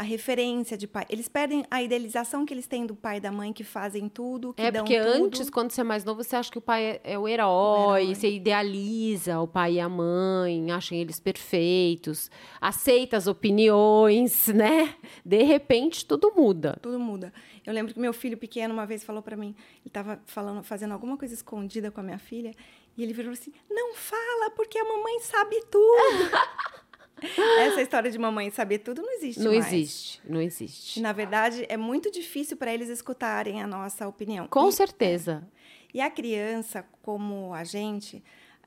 a 0.00 0.02
referência 0.02 0.78
de 0.78 0.86
pai. 0.86 1.04
Eles 1.10 1.28
perdem 1.28 1.62
a 1.70 1.82
idealização 1.82 2.46
que 2.46 2.54
eles 2.54 2.66
têm 2.66 2.86
do 2.86 2.96
pai 2.96 3.18
e 3.18 3.20
da 3.20 3.30
mãe 3.30 3.52
que 3.52 3.62
fazem 3.62 4.08
tudo, 4.08 4.54
que 4.54 4.62
é, 4.62 4.70
dão 4.70 4.82
porque 4.82 4.98
tudo. 4.98 5.12
antes, 5.12 5.50
quando 5.50 5.70
você 5.70 5.82
é 5.82 5.84
mais 5.84 6.06
novo, 6.06 6.24
você 6.24 6.36
acha 6.36 6.50
que 6.50 6.56
o 6.56 6.60
pai 6.62 6.82
é, 6.82 7.00
é 7.04 7.18
o, 7.18 7.28
herói, 7.28 7.46
o, 7.46 7.98
herói, 7.98 8.14
você 8.14 8.30
idealiza 8.30 9.38
o 9.40 9.46
pai 9.46 9.74
e 9.74 9.80
a 9.80 9.90
mãe, 9.90 10.70
acham 10.70 10.96
eles 10.96 11.20
perfeitos, 11.20 12.30
aceita 12.58 13.18
as 13.18 13.26
opiniões, 13.26 14.48
né? 14.48 14.94
De 15.22 15.42
repente, 15.42 16.06
tudo 16.06 16.32
muda. 16.34 16.78
Tudo 16.80 16.98
muda. 16.98 17.30
Eu 17.66 17.74
lembro 17.74 17.92
que 17.92 18.00
meu 18.00 18.14
filho 18.14 18.38
pequeno 18.38 18.72
uma 18.72 18.86
vez 18.86 19.04
falou 19.04 19.20
para 19.20 19.36
mim, 19.36 19.54
ele 19.80 19.88
estava 19.88 20.18
falando, 20.24 20.62
fazendo 20.62 20.92
alguma 20.92 21.18
coisa 21.18 21.34
escondida 21.34 21.90
com 21.90 22.00
a 22.00 22.02
minha 22.02 22.18
filha, 22.18 22.54
e 22.96 23.02
ele 23.02 23.12
virou 23.12 23.32
assim: 23.32 23.52
"Não 23.68 23.92
fala, 23.92 24.48
porque 24.56 24.78
a 24.78 24.84
mamãe 24.84 25.20
sabe 25.20 25.60
tudo". 25.70 26.30
Essa 27.58 27.82
história 27.82 28.10
de 28.10 28.18
mamãe 28.18 28.50
saber 28.50 28.78
tudo 28.78 29.02
não 29.02 29.12
existe 29.12 29.40
não 29.40 29.52
mais. 29.52 29.66
existe, 29.66 30.20
não 30.24 30.40
existe. 30.40 31.00
Na 31.00 31.12
verdade, 31.12 31.66
é 31.68 31.76
muito 31.76 32.10
difícil 32.10 32.56
para 32.56 32.72
eles 32.72 32.88
escutarem 32.88 33.62
a 33.62 33.66
nossa 33.66 34.06
opinião. 34.06 34.46
Com 34.48 34.68
e, 34.68 34.72
certeza. 34.72 35.46
E 35.92 36.00
a 36.00 36.10
criança, 36.10 36.84
como 37.02 37.52
a 37.52 37.64
gente, 37.64 38.22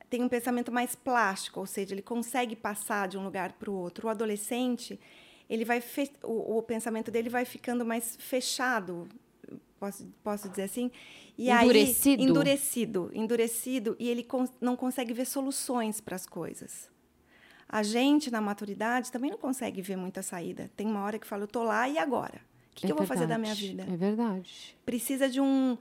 tem 0.10 0.22
um 0.22 0.29
pensamento 0.29 0.72
mais 0.72 0.93
plástico, 0.93 1.60
ou 1.60 1.65
seja, 1.65 1.93
ele 1.93 2.01
consegue 2.01 2.55
passar 2.55 3.07
de 3.07 3.17
um 3.17 3.24
lugar 3.24 3.53
para 3.53 3.72
o 3.72 3.74
outro. 3.74 4.07
O 4.07 4.10
adolescente, 4.10 5.00
ele 5.50 5.65
vai 5.65 5.81
o, 6.24 6.57
o, 6.57 6.62
pensamento 6.62 7.10
dele 7.10 7.29
vai 7.29 7.45
ficando 7.45 7.86
mais 7.86 8.15
fechado, 8.19 9.07
posso, 9.79 10.05
posso 10.24 10.50
dizer 10.50 10.63
assim, 10.63 10.91
e 11.38 11.50
endurecido. 11.50 12.22
aí 12.22 12.29
endurecido, 12.29 13.12
endurecido, 13.13 13.95
e 14.00 14.10
ele 14.10 14.24
con 14.24 14.45
não 14.62 14.75
consegue 14.75 15.13
ver 15.13 15.25
soluções 15.25 16.00
para 16.00 16.15
as 16.15 16.25
coisas. 16.25 16.93
A 17.74 17.82
gente, 17.82 18.30
na 18.30 18.39
maturidade, 18.39 19.12
também 19.12 19.32
não 19.32 19.38
consegue 19.39 19.82
ver 19.82 19.96
muita 19.96 20.22
saída. 20.22 20.70
Tem 20.77 20.86
uma 20.86 21.03
hora 21.03 21.18
que 21.18 21.25
fala, 21.25 21.42
eu 21.42 21.48
tô 21.48 21.63
lá 21.63 21.89
e 21.89 21.98
agora? 21.98 22.36
O 22.36 22.75
que, 22.75 22.86
é 22.86 22.88
que 22.88 22.92
eu 22.92 22.96
vou 22.96 23.08
fazer 23.08 23.25
da 23.25 23.36
minha 23.36 23.56
vida? 23.56 23.84
É 23.92 23.98
verdade. 23.98 24.77
Precisa 24.86 25.27
de, 25.27 25.42
um, 25.42 25.75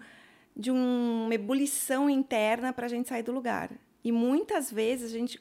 de 0.57 0.71
uma 0.71 1.35
ebulição 1.35 2.09
interna 2.09 2.73
para 2.73 2.87
a 2.87 2.89
gente 2.89 3.11
sair 3.11 3.23
do 3.23 3.31
lugar. 3.31 3.71
E 4.03 4.11
muitas 4.11 4.73
vezes 4.73 5.13
a 5.15 5.19
gente 5.19 5.39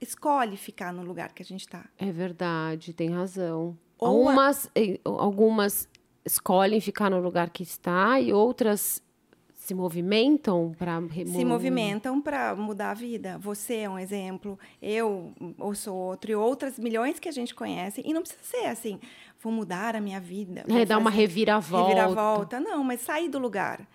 escolhe 0.00 0.56
ficar 0.56 0.90
no 0.90 1.02
lugar 1.02 1.34
que 1.34 1.42
a 1.42 1.44
gente 1.44 1.66
está. 1.66 1.84
É 1.98 2.10
verdade, 2.10 2.94
tem 2.94 3.10
razão. 3.10 3.76
Ou 3.98 4.08
algumas, 4.08 4.68
a... 4.68 4.70
Eh, 4.76 4.98
algumas 5.04 5.86
escolhem 6.24 6.80
ficar 6.80 7.10
no 7.10 7.20
lugar 7.20 7.50
que 7.50 7.62
está 7.62 8.18
e 8.18 8.32
outras 8.32 9.02
se 9.70 9.74
movimentam 9.74 10.74
para 10.76 11.00
se 11.24 11.44
movimentam 11.44 12.20
para 12.20 12.56
mudar 12.56 12.90
a 12.90 12.94
vida. 12.94 13.38
Você 13.38 13.76
é 13.76 13.88
um 13.88 13.96
exemplo, 13.96 14.58
eu 14.82 15.32
ou 15.58 15.76
sou 15.76 15.94
outro 15.94 16.32
e 16.32 16.34
outras 16.34 16.76
milhões 16.76 17.20
que 17.20 17.28
a 17.28 17.32
gente 17.32 17.54
conhece 17.54 18.02
e 18.04 18.12
não 18.12 18.20
precisa 18.20 18.42
ser 18.42 18.66
assim, 18.66 18.98
vou 19.40 19.52
mudar 19.52 19.94
a 19.94 20.00
minha 20.00 20.18
vida. 20.18 20.64
É, 20.68 20.84
dar 20.84 20.98
uma 20.98 21.10
reviravolta. 21.10 21.88
Reviravolta, 21.88 22.60
não, 22.60 22.82
mas 22.82 23.00
sair 23.00 23.28
do 23.28 23.38
lugar. 23.38 23.86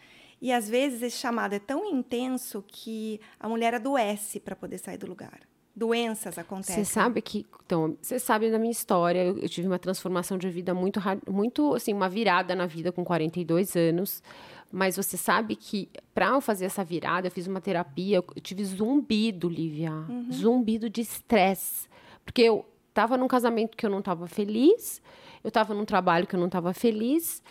E 0.42 0.54
às 0.54 0.70
vezes 0.70 1.02
esse 1.02 1.18
chamado 1.18 1.54
é 1.54 1.60
tão 1.60 1.84
intenso 1.86 2.64
que 2.66 3.20
a 3.38 3.50
mulher 3.50 3.74
adoece 3.74 4.40
para 4.40 4.56
poder 4.56 4.78
sair 4.78 4.98
do 4.98 5.08
lugar 5.08 5.42
doenças 5.76 6.38
acontecem. 6.38 6.84
Você 6.84 6.86
sabe 6.86 7.22
que, 7.22 7.46
então, 7.66 7.98
você 8.02 8.18
sabe 8.18 8.50
da 8.50 8.58
minha 8.58 8.72
história, 8.72 9.24
eu, 9.26 9.38
eu, 9.38 9.50
tive 9.50 9.68
uma 9.68 9.78
transformação 9.78 10.38
de 10.38 10.50
vida 10.50 10.74
muito, 10.74 11.02
muito, 11.30 11.76
assim, 11.76 11.94
uma 11.94 12.08
virada 12.08 12.56
na 12.56 12.66
vida 12.66 12.92
com 12.92 13.04
42 13.04 13.76
anos. 13.76 14.24
Mas 14.72 14.98
você 14.98 15.16
sabe 15.16 15.56
que 15.56 15.90
para 16.14 16.28
eu 16.28 16.42
fazer 16.42 16.66
essa 16.66 16.84
virada, 16.84 17.28
eu 17.28 17.32
fiz 17.32 17.48
uma 17.48 17.62
terapia, 17.62 18.18
eu 18.18 18.42
tive 18.42 18.64
zumbido, 18.66 19.48
Lívia. 19.48 19.92
Uhum. 19.92 20.32
Zumbido 20.32 20.90
de 20.90 21.02
estresse. 21.02 21.88
Porque 22.24 22.42
eu 22.42 22.66
estava 22.90 23.18
num 23.18 23.28
casamento 23.28 23.78
que 23.78 23.86
eu 23.86 23.90
não 23.90 24.00
estava 24.00 24.28
feliz, 24.28 25.02
eu 25.44 25.50
estava 25.50 25.74
num 25.74 25.86
trabalho 25.86 26.26
que 26.26 26.36
eu 26.36 26.40
não 26.40 26.48
estava 26.48 26.74
feliz, 26.74 27.44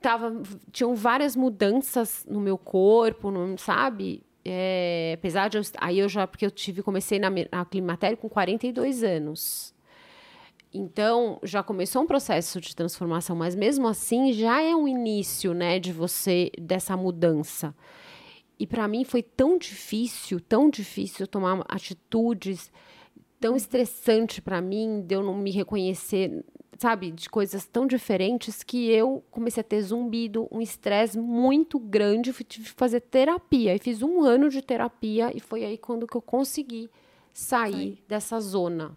tava, 0.00 0.42
tinham 0.72 0.94
várias 0.94 1.36
mudanças 1.36 2.24
no 2.28 2.40
meu 2.40 2.56
corpo, 2.56 3.30
não, 3.30 3.58
sabe? 3.58 4.22
É, 4.44 5.14
apesar 5.18 5.48
de 5.48 5.58
eu, 5.58 5.62
aí 5.78 5.98
eu 5.98 6.08
já 6.08 6.26
porque 6.26 6.46
eu 6.46 6.50
tive 6.50 6.82
comecei 6.82 7.18
na, 7.18 7.28
na 7.50 7.64
climatério 7.64 8.16
com 8.16 8.28
42 8.28 9.02
anos 9.02 9.75
então, 10.72 11.38
já 11.42 11.62
começou 11.62 12.02
um 12.02 12.06
processo 12.06 12.60
de 12.60 12.74
transformação, 12.74 13.34
mas 13.34 13.54
mesmo 13.54 13.86
assim 13.86 14.32
já 14.32 14.60
é 14.60 14.74
um 14.74 14.86
início, 14.86 15.54
né, 15.54 15.78
de 15.78 15.92
você 15.92 16.50
dessa 16.60 16.96
mudança. 16.96 17.74
E 18.58 18.66
para 18.66 18.88
mim 18.88 19.04
foi 19.04 19.22
tão 19.22 19.58
difícil, 19.58 20.40
tão 20.40 20.68
difícil 20.68 21.26
tomar 21.26 21.64
atitudes, 21.68 22.72
tão 23.38 23.54
estressante 23.54 24.40
para 24.40 24.60
mim 24.60 25.02
de 25.06 25.14
eu 25.14 25.22
não 25.22 25.36
me 25.36 25.50
reconhecer, 25.50 26.44
sabe, 26.78 27.10
de 27.10 27.28
coisas 27.28 27.66
tão 27.66 27.86
diferentes 27.86 28.62
que 28.62 28.90
eu 28.90 29.22
comecei 29.30 29.60
a 29.60 29.64
ter 29.64 29.82
zumbido, 29.82 30.48
um 30.50 30.60
estresse 30.60 31.18
muito 31.18 31.78
grande, 31.78 32.32
fui, 32.32 32.44
tive 32.44 32.66
que 32.66 32.74
fazer 32.74 33.00
terapia. 33.00 33.74
E 33.74 33.78
fiz 33.78 34.02
um 34.02 34.22
ano 34.22 34.48
de 34.48 34.62
terapia 34.62 35.30
e 35.34 35.40
foi 35.40 35.64
aí 35.64 35.76
quando 35.76 36.06
que 36.06 36.16
eu 36.16 36.22
consegui 36.22 36.90
sair 37.32 38.02
dessa 38.08 38.40
zona. 38.40 38.96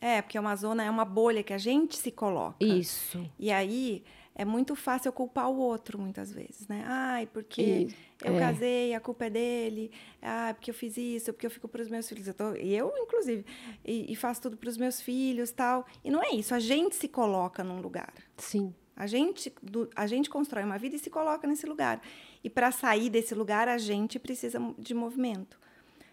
É, 0.00 0.22
porque 0.22 0.38
uma 0.38 0.56
zona 0.56 0.82
é 0.82 0.90
uma 0.90 1.04
bolha 1.04 1.42
que 1.42 1.52
a 1.52 1.58
gente 1.58 1.96
se 1.96 2.10
coloca. 2.10 2.64
Isso. 2.64 3.22
E 3.38 3.50
aí 3.50 4.02
é 4.34 4.44
muito 4.44 4.74
fácil 4.74 5.12
culpar 5.12 5.50
o 5.50 5.58
outro 5.58 5.98
muitas 5.98 6.32
vezes, 6.32 6.66
né? 6.66 6.82
Ai, 6.86 7.26
porque 7.26 7.88
eu 8.24 8.36
é. 8.36 8.38
casei, 8.38 8.94
a 8.94 9.00
culpa 9.00 9.26
é 9.26 9.30
dele. 9.30 9.90
Ah, 10.22 10.54
porque 10.54 10.70
eu 10.70 10.74
fiz 10.74 10.96
isso, 10.96 11.32
porque 11.32 11.46
eu 11.46 11.50
fico 11.50 11.68
para 11.68 11.82
os 11.82 11.88
meus 11.88 12.08
filhos. 12.08 12.26
Eu 12.26 12.32
tô, 12.32 12.54
e 12.54 12.74
eu, 12.74 12.90
inclusive, 12.96 13.44
e, 13.84 14.10
e 14.10 14.16
faço 14.16 14.40
tudo 14.40 14.56
para 14.56 14.70
os 14.70 14.78
meus 14.78 15.02
filhos, 15.02 15.50
tal. 15.50 15.84
E 16.02 16.10
não 16.10 16.22
é 16.22 16.30
isso. 16.30 16.54
A 16.54 16.58
gente 16.58 16.96
se 16.96 17.06
coloca 17.06 17.62
num 17.62 17.82
lugar. 17.82 18.14
Sim. 18.38 18.74
A 18.96 19.06
gente, 19.06 19.52
do, 19.62 19.90
a 19.94 20.06
gente 20.06 20.30
constrói 20.30 20.64
uma 20.64 20.78
vida 20.78 20.96
e 20.96 20.98
se 20.98 21.10
coloca 21.10 21.46
nesse 21.46 21.66
lugar. 21.66 22.00
E 22.42 22.48
para 22.48 22.70
sair 22.70 23.10
desse 23.10 23.34
lugar, 23.34 23.68
a 23.68 23.76
gente 23.76 24.18
precisa 24.18 24.58
de 24.78 24.94
movimento. 24.94 25.58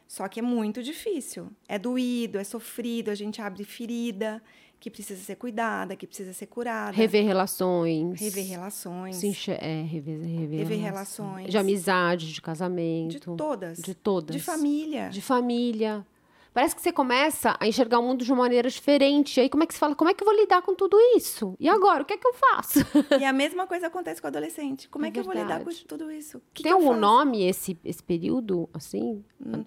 Só 0.07 0.27
que 0.27 0.39
é 0.39 0.43
muito 0.43 0.81
difícil. 0.81 1.49
É 1.67 1.77
doído, 1.77 2.37
é 2.37 2.43
sofrido, 2.43 3.09
a 3.09 3.15
gente 3.15 3.41
abre 3.41 3.63
ferida 3.63 4.41
que 4.79 4.91
precisa 4.91 5.21
ser 5.21 5.35
cuidada, 5.35 5.95
que 5.95 6.05
precisa 6.05 6.33
ser 6.33 6.45
curada. 6.45 6.95
Rever 6.95 7.25
relações. 7.25 8.19
Rever 8.19 8.45
relações. 8.45 9.15
Sim, 9.15 9.35
é, 9.59 9.81
rever, 9.81 10.19
rever, 10.19 10.59
rever 10.59 10.79
relações. 10.79 10.81
relações. 10.81 11.49
De 11.49 11.57
amizade, 11.57 12.33
de 12.33 12.41
casamento. 12.41 13.11
De 13.11 13.19
todas. 13.19 13.79
De 13.79 13.95
todas. 13.95 14.35
De 14.35 14.41
família. 14.41 15.09
De 15.09 15.21
família. 15.21 16.05
Parece 16.53 16.75
que 16.75 16.81
você 16.81 16.91
começa 16.91 17.55
a 17.59 17.67
enxergar 17.67 17.99
o 17.99 18.01
mundo 18.01 18.25
de 18.25 18.31
uma 18.31 18.41
maneira 18.41 18.67
diferente. 18.67 19.37
E 19.37 19.41
aí, 19.41 19.49
como 19.49 19.61
é 19.61 19.67
que 19.67 19.75
você 19.75 19.79
fala? 19.79 19.93
Como 19.93 20.09
é 20.09 20.13
que 20.15 20.23
eu 20.23 20.25
vou 20.25 20.35
lidar 20.35 20.63
com 20.63 20.73
tudo 20.73 20.97
isso? 21.15 21.55
E 21.59 21.69
agora? 21.69 22.01
O 22.01 22.05
que 22.05 22.13
é 22.13 22.17
que 22.17 22.27
eu 22.27 22.33
faço? 22.33 22.79
E 23.19 23.23
a 23.23 23.31
mesma 23.31 23.67
coisa 23.67 23.85
acontece 23.85 24.19
com 24.19 24.25
o 24.25 24.29
adolescente. 24.29 24.89
Como 24.89 25.05
é, 25.05 25.09
é 25.09 25.11
que 25.11 25.19
eu 25.19 25.23
vou 25.23 25.35
lidar 25.35 25.63
com 25.63 25.69
tudo 25.87 26.11
isso? 26.11 26.41
Que 26.55 26.63
Tem 26.63 26.71
que 26.71 26.75
algum 26.75 26.99
nome 26.99 27.47
esse, 27.47 27.77
esse 27.85 28.01
período, 28.01 28.67
assim? 28.73 29.23
Hum. 29.39 29.63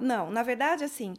Não, 0.00 0.30
na 0.30 0.42
verdade, 0.42 0.84
assim, 0.84 1.14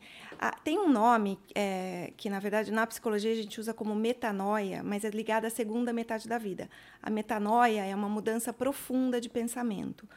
tem 0.64 0.78
um 0.78 0.90
nome 0.90 1.40
é, 1.56 2.14
que, 2.16 2.30
na 2.30 2.40
verdade, 2.40 2.72
na 2.72 2.86
psicologia 2.86 3.32
a 3.32 3.36
gente 3.36 3.60
usa 3.60 3.74
como 3.74 3.96
metanoia, 3.96 4.84
mas 4.84 5.04
é 5.04 5.10
ligado 5.10 5.46
à 5.46 5.50
segunda 5.50 5.92
metade 5.92 6.28
da 6.28 6.38
vida. 6.38 6.70
A 7.02 7.10
metanoia 7.10 7.84
é 7.84 7.96
uma 7.96 8.08
mudança 8.08 8.54
profunda 8.54 9.20
de 9.20 9.30
pensamento, 9.30 10.08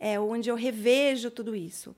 é 0.00 0.18
onde 0.18 0.48
eu 0.48 0.56
revejo 0.56 1.30
tudo 1.30 1.54
isso. 1.54 1.94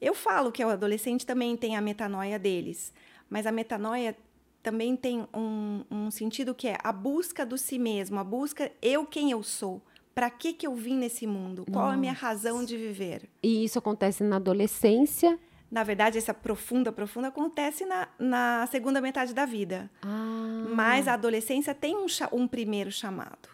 Eu 0.00 0.14
falo 0.14 0.52
que 0.52 0.62
o 0.62 0.68
adolescente 0.68 1.24
também 1.24 1.56
tem 1.56 1.76
a 1.76 1.80
metanoia 1.80 2.38
deles, 2.38 2.92
mas 3.30 3.46
a 3.46 3.52
metanoia 3.52 4.14
também 4.62 4.96
tem 4.96 5.26
um, 5.32 5.84
um 5.90 6.10
sentido 6.10 6.54
que 6.54 6.68
é 6.68 6.76
a 6.82 6.92
busca 6.92 7.46
do 7.46 7.56
si 7.56 7.78
mesmo, 7.78 8.18
a 8.18 8.24
busca 8.24 8.70
eu 8.82 9.06
quem 9.06 9.30
eu 9.30 9.42
sou 9.42 9.80
para 10.16 10.30
que, 10.30 10.54
que 10.54 10.66
eu 10.66 10.74
vim 10.74 10.96
nesse 10.96 11.26
mundo? 11.26 11.66
Qual 11.70 11.84
Nossa. 11.84 11.94
é 11.94 11.94
a 11.94 12.00
minha 12.00 12.12
razão 12.14 12.64
de 12.64 12.74
viver? 12.74 13.28
E 13.42 13.62
isso 13.62 13.78
acontece 13.78 14.24
na 14.24 14.36
adolescência? 14.36 15.38
Na 15.70 15.84
verdade, 15.84 16.16
essa 16.16 16.32
profunda, 16.32 16.90
profunda 16.90 17.28
acontece 17.28 17.84
na, 17.84 18.08
na 18.18 18.66
segunda 18.70 18.98
metade 18.98 19.34
da 19.34 19.44
vida. 19.44 19.90
Ah. 20.00 20.68
Mas 20.74 21.06
a 21.06 21.12
adolescência 21.12 21.74
tem 21.74 21.94
um, 21.98 22.06
um 22.32 22.48
primeiro 22.48 22.90
chamado. 22.90 23.50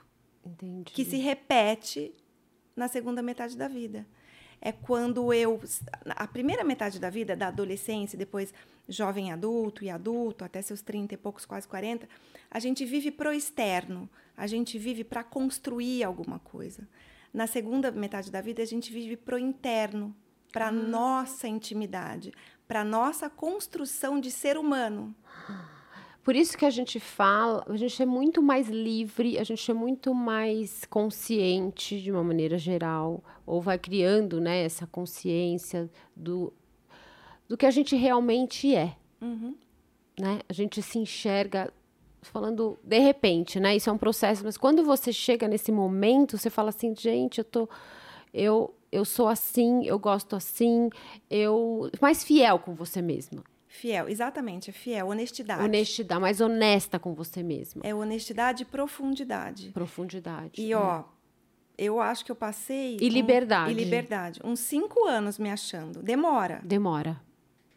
Entendi. 0.47 0.93
Que 0.93 1.05
se 1.05 1.17
repete 1.17 2.15
na 2.77 2.87
segunda 2.87 3.23
metade 3.23 3.57
da 3.57 3.67
vida. 3.67 4.07
É 4.65 4.71
quando 4.71 5.35
eu. 5.35 5.61
A 6.07 6.27
primeira 6.29 6.63
metade 6.63 7.01
da 7.01 7.11
vida, 7.11 7.35
da 7.35 7.49
adolescência, 7.49 8.17
depois 8.17 8.55
jovem 8.89 9.33
adulto 9.33 9.85
e 9.85 9.91
adulto, 9.91 10.45
até 10.45 10.63
seus 10.63 10.81
30 10.81 11.15
e 11.15 11.17
poucos, 11.17 11.45
quase 11.45 11.67
40, 11.67 12.09
a 12.49 12.59
gente 12.61 12.85
vive 12.85 13.11
pro 13.11 13.33
externo, 13.33 14.09
a 14.37 14.47
gente 14.47 14.79
vive 14.79 15.03
para 15.03 15.25
construir 15.25 16.05
alguma 16.05 16.39
coisa. 16.39 16.87
Na 17.35 17.49
segunda 17.49 17.91
metade 17.91 18.31
da 18.31 18.41
vida, 18.41 18.63
a 18.63 18.67
gente 18.67 18.93
vive 18.93 19.17
pro 19.17 19.37
interno, 19.37 20.15
para 20.53 20.69
Ah. 20.69 20.73
nossa 20.73 21.49
intimidade, 21.49 22.33
para 22.69 22.85
nossa 22.85 23.29
construção 23.29 24.21
de 24.21 24.31
ser 24.31 24.57
humano. 24.57 25.13
Por 26.23 26.37
isso 26.37 26.57
que 26.57 26.65
a 26.65 26.71
gente 26.71 27.01
fala, 27.01 27.65
a 27.69 27.77
gente 27.77 28.01
é 28.01 28.07
muito 28.07 28.41
mais 28.41 28.69
livre, 28.69 29.39
a 29.39 29.45
gente 29.45 29.69
é 29.69 29.75
muito 29.75 30.15
mais 30.15 30.85
consciente 30.85 32.01
de 32.01 32.13
uma 32.13 32.23
maneira 32.23 32.57
geral, 32.59 33.23
ou 33.45 33.61
vai 33.61 33.77
criando, 33.77 34.41
né, 34.41 34.63
essa 34.65 34.87
consciência 34.87 35.91
do, 36.15 36.53
do 37.49 37.57
que 37.57 37.67
a 37.67 37.71
gente 37.71 37.97
realmente 37.97 38.75
é, 38.75 38.97
Uhum. 39.21 39.55
né? 40.19 40.41
A 40.49 40.53
gente 40.53 40.81
se 40.83 40.99
enxerga 40.99 41.73
falando 42.23 42.79
de 42.85 42.99
repente, 42.99 43.59
né? 43.59 43.75
Isso 43.75 43.91
é 43.91 43.93
um 43.93 43.99
processo, 43.99 44.45
mas 44.45 44.57
quando 44.57 44.85
você 44.85 45.13
chega 45.13 45.49
nesse 45.49 45.73
momento, 45.73 46.39
você 46.39 46.51
fala 46.51 46.69
assim, 46.69 46.95
gente, 46.97 47.39
eu 47.39 47.45
tô 47.45 47.69
eu 48.33 48.73
eu 48.93 49.05
sou 49.05 49.27
assim, 49.27 49.85
eu 49.87 49.99
gosto 49.99 50.37
assim, 50.37 50.89
eu 51.31 51.91
mais 52.01 52.23
fiel 52.23 52.59
com 52.59 52.75
você 52.75 53.01
mesma. 53.03 53.43
Fiel, 53.75 54.07
exatamente, 54.07 54.69
é 54.69 54.73
fiel, 54.73 55.09
honestidade. 55.09 55.65
Honestidade, 55.65 56.21
mais 56.21 56.43
honesta 56.43 56.99
com 56.99 57.15
você 57.15 57.43
mesma. 57.43 57.81
É 57.83 57.95
honestidade 57.95 58.65
e 58.65 58.67
profundidade. 58.67 59.71
Profundidade. 59.71 60.61
E 60.61 60.75
ó, 60.75 61.05
eu 61.79 61.99
acho 61.99 62.23
que 62.23 62.31
eu 62.31 62.37
passei. 62.37 62.99
E 63.01 63.07
um- 63.07 63.09
liberdade. 63.09 63.73
e 63.73 63.75
liberdade. 63.75 64.41
Uns 64.45 64.61
cinco 64.61 65.07
anos 65.07 65.39
me 65.39 65.49
achando. 65.51 66.03
Demora. 66.03 66.61
Demora. 66.63 67.19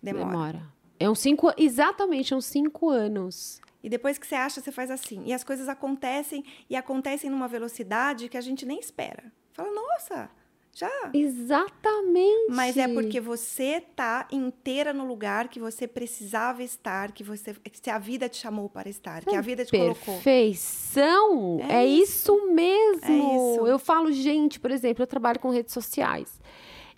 Demora. 0.04 0.68
É 1.00 1.10
uns 1.10 1.20
cinco, 1.20 1.52
exatamente, 1.58 2.36
uns 2.36 2.46
cinco 2.46 2.90
anos. 2.90 3.62
E 3.82 3.88
depois 3.88 4.18
que 4.18 4.28
você 4.28 4.36
acha, 4.36 4.60
você 4.60 4.74
faz 4.74 4.92
assim. 4.92 5.24
E 5.26 5.32
as 5.34 5.46
coisas 5.46 5.70
acontecem 5.70 6.44
e 6.70 6.76
acontecem 6.76 7.30
numa 7.30 7.48
velocidade 7.48 8.28
que 8.28 8.38
a 8.38 8.42
gente 8.42 8.66
nem 8.66 8.80
espera. 8.80 9.32
Fala, 9.54 9.72
nossa, 9.74 10.30
já. 10.76 10.92
Exatamente. 11.14 12.52
Mas 12.52 12.76
é 12.76 12.86
porque 12.90 13.22
você 13.22 13.82
tá 13.96 14.28
inteira 14.30 14.92
no 14.92 15.08
lugar 15.08 15.48
que 15.48 15.58
você 15.58 15.88
precisava 15.88 16.62
estar, 16.62 17.14
que 17.14 17.24
você, 17.24 17.54
que 17.54 17.90
a 17.90 17.98
vida 17.98 18.28
te 18.28 18.36
chamou 18.36 18.70
para 18.70 18.90
estar, 18.90 19.24
que 19.24 19.36
a 19.36 19.40
vida 19.40 19.64
te 19.64 19.72
colocou. 19.72 20.16
Perfeição. 20.16 21.60
É, 21.62 21.78
É 21.84 21.86
isso. 21.86 22.36
mesmo. 22.52 23.06
É 23.06 23.54
isso. 23.56 23.68
Eu 23.68 23.80
falo, 23.80 24.12
gente, 24.12 24.60
por 24.60 24.70
exemplo, 24.70 25.02
eu 25.02 25.08
trabalho 25.08 25.40
com 25.40 25.50
redes 25.50 25.74
sociais. 25.74 26.42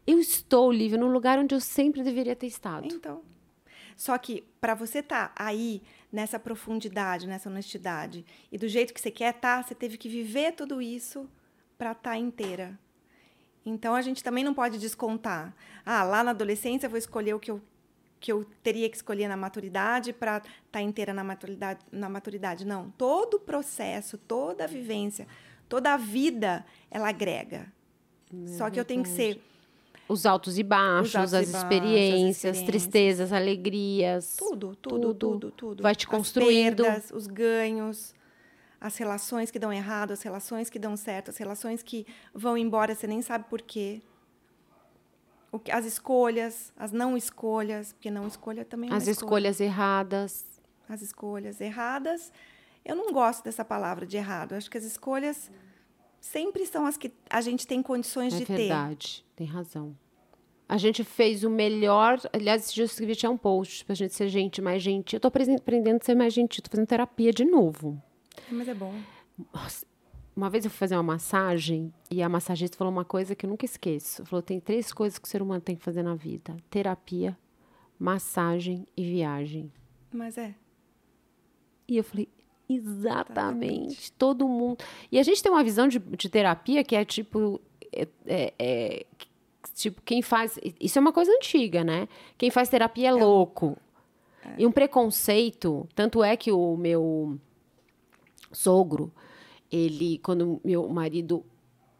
Eu 0.07 0.19
estou, 0.19 0.71
Lívia, 0.71 0.97
no 0.97 1.07
lugar 1.07 1.37
onde 1.37 1.53
eu 1.53 1.59
sempre 1.59 2.01
deveria 2.01 2.35
ter 2.35 2.47
estado. 2.47 2.87
Então. 2.91 3.21
Só 3.95 4.17
que 4.17 4.43
para 4.59 4.73
você 4.73 4.99
estar 4.99 5.33
aí 5.35 5.83
nessa 6.11 6.39
profundidade, 6.39 7.27
nessa 7.27 7.49
honestidade 7.49 8.25
e 8.51 8.57
do 8.57 8.67
jeito 8.67 8.93
que 8.93 9.01
você 9.01 9.11
quer 9.11 9.35
estar, 9.35 9.63
você 9.63 9.75
teve 9.75 9.97
que 9.97 10.09
viver 10.09 10.53
tudo 10.53 10.81
isso 10.81 11.29
para 11.77 11.91
estar 11.91 12.17
inteira. 12.17 12.79
Então 13.65 13.93
a 13.95 14.01
gente 14.01 14.23
também 14.23 14.43
não 14.43 14.53
pode 14.53 14.77
descontar. 14.77 15.53
Ah, 15.85 16.03
lá 16.03 16.23
na 16.23 16.31
adolescência 16.31 16.87
eu 16.87 16.89
vou 16.89 16.97
escolher 16.99 17.33
o 17.33 17.39
que 17.39 17.51
eu 17.51 17.61
que 18.19 18.31
eu 18.31 18.43
teria 18.63 18.89
que 18.89 18.95
escolher 18.95 19.27
na 19.27 19.37
maturidade 19.37 20.11
para 20.11 20.41
estar 20.65 20.81
inteira 20.81 21.13
na 21.13 21.23
maturidade, 21.23 21.81
na 21.91 22.09
maturidade. 22.09 22.65
Não, 22.65 22.89
todo 22.97 23.35
o 23.35 23.39
processo, 23.39 24.17
toda 24.17 24.63
a 24.63 24.67
vivência, 24.67 25.27
toda 25.69 25.93
a 25.93 25.97
vida, 25.97 26.65
ela 26.89 27.09
agrega. 27.09 27.71
Só 28.57 28.71
que 28.71 28.79
eu 28.79 28.83
tenho 28.83 29.03
que 29.03 29.09
ser 29.09 29.39
Os 30.09 30.25
altos 30.25 30.57
e 30.57 30.63
baixos, 30.63 31.09
Os 31.09 31.15
altos 31.15 31.33
e 31.33 31.35
as, 31.37 31.51
baixos, 31.51 31.55
as 31.55 31.61
experiências, 31.63 32.35
experiências. 32.57 32.65
tristezas, 32.65 33.31
alegrias. 33.31 34.35
Tudo, 34.35 34.75
tudo, 34.75 34.99
Tudo. 34.99 35.13
tudo, 35.13 35.51
tudo. 35.51 35.83
Vai 35.83 35.95
te 35.95 36.07
construindo. 36.07 36.81
As 36.81 36.87
perdas, 36.87 37.11
os 37.11 37.27
ganhos, 37.27 38.15
as 38.79 38.95
relações 38.97 39.49
que 39.51 39.57
dão 39.59 39.71
errado, 39.73 40.11
as 40.11 40.21
relações 40.21 40.69
que 40.69 40.77
dão 40.79 40.95
certo, 40.95 41.29
as 41.29 41.37
relações 41.37 41.81
que 41.81 42.05
vão 42.33 42.57
embora, 42.57 42.93
você 42.95 43.07
nem 43.07 43.21
sabe 43.21 43.45
por 43.49 43.61
quê. 43.61 44.01
O 45.51 45.59
que- 45.59 45.71
as 45.71 45.85
escolhas, 45.85 46.71
as 46.77 46.91
não 46.91 47.15
escolhas, 47.17 47.93
porque 47.93 48.11
não 48.11 48.27
escolha 48.27 48.65
também 48.65 48.89
é 48.89 48.93
As 48.93 49.07
escolha. 49.07 49.25
escolhas 49.25 49.59
erradas. 49.59 50.45
As 50.87 51.01
escolhas 51.01 51.59
erradas. 51.61 52.31
Eu 52.85 52.95
não 52.95 53.11
gosto 53.11 53.43
dessa 53.43 53.65
palavra 53.65 54.05
de 54.05 54.17
errado. 54.17 54.51
Eu 54.53 54.57
acho 54.57 54.69
que 54.69 54.77
as 54.77 54.83
escolhas 54.83 55.49
sempre 56.19 56.65
são 56.65 56.85
as 56.85 56.97
que 56.97 57.11
a 57.29 57.41
gente 57.41 57.65
tem 57.65 57.81
condições 57.81 58.33
É 58.33 58.37
de 58.39 58.45
ter. 58.45 58.57
verdade, 58.57 59.25
tem 59.35 59.47
razão. 59.47 59.97
A 60.69 60.77
gente 60.77 61.03
fez 61.03 61.43
o 61.45 61.49
melhor. 61.49 62.19
Aliás, 62.33 62.65
esse 62.65 62.73
dia 62.75 62.83
eu 62.83 62.85
escrevi 62.87 63.27
um 63.27 63.37
post 63.37 63.85
pra 63.85 63.95
gente 63.95 64.13
ser 64.13 64.27
gente 64.27 64.61
mais 64.61 64.83
gentil. 64.83 65.15
Eu 65.17 65.21
tô 65.21 65.27
aprendendo 65.29 65.99
a 66.01 66.05
ser 66.05 66.13
mais 66.15 66.33
gentil, 66.33 66.61
tô 66.61 66.69
fazendo 66.69 66.87
terapia 66.87 67.31
de 67.31 67.45
novo. 67.45 68.01
Mas 68.51 68.67
é 68.67 68.73
bom. 68.73 68.93
Nossa, 69.53 69.85
uma 70.35 70.49
vez 70.49 70.65
eu 70.65 70.71
fui 70.71 70.77
fazer 70.77 70.95
uma 70.95 71.03
massagem 71.03 71.93
e 72.11 72.21
a 72.21 72.29
massagista 72.29 72.77
falou 72.77 72.91
uma 72.91 73.05
coisa 73.05 73.35
que 73.35 73.45
eu 73.45 73.49
nunca 73.49 73.65
esqueço. 73.65 74.25
Falou: 74.25 74.41
tem 74.41 74.59
três 74.59 74.91
coisas 74.93 75.17
que 75.19 75.27
o 75.27 75.29
ser 75.29 75.41
humano 75.41 75.61
tem 75.61 75.75
que 75.75 75.83
fazer 75.83 76.03
na 76.03 76.15
vida: 76.15 76.55
terapia, 76.69 77.37
massagem 77.99 78.85
e 78.95 79.03
viagem. 79.03 79.71
Mas 80.11 80.37
é. 80.37 80.53
E 81.87 81.97
eu 81.97 82.03
falei, 82.03 82.27
exatamente, 82.67 84.11
todo 84.13 84.47
mundo. 84.47 84.83
E 85.11 85.19
a 85.19 85.23
gente 85.23 85.41
tem 85.41 85.51
uma 85.51 85.63
visão 85.63 85.87
de, 85.87 85.99
de 85.99 86.29
terapia 86.29 86.83
que 86.83 86.95
é 86.95 87.05
tipo. 87.05 87.59
é- 87.91 88.07
é- 88.25 88.53
é, 88.59 89.05
tipo, 89.73 90.01
quem 90.03 90.21
faz. 90.21 90.59
Isso 90.79 90.97
é 90.97 91.01
uma 91.01 91.13
coisa 91.13 91.31
antiga, 91.31 91.83
né? 91.83 92.07
Quem 92.37 92.49
faz 92.51 92.69
terapia 92.69 93.09
é, 93.09 93.13
louco. 93.13 93.77
E 94.57 94.65
um 94.65 94.71
preconceito. 94.71 95.87
Tanto 95.93 96.23
é 96.23 96.37
que 96.37 96.51
o 96.51 96.77
meu 96.77 97.37
sogro, 98.51 99.11
ele, 99.71 100.19
quando 100.19 100.61
meu 100.63 100.87
marido 100.89 101.45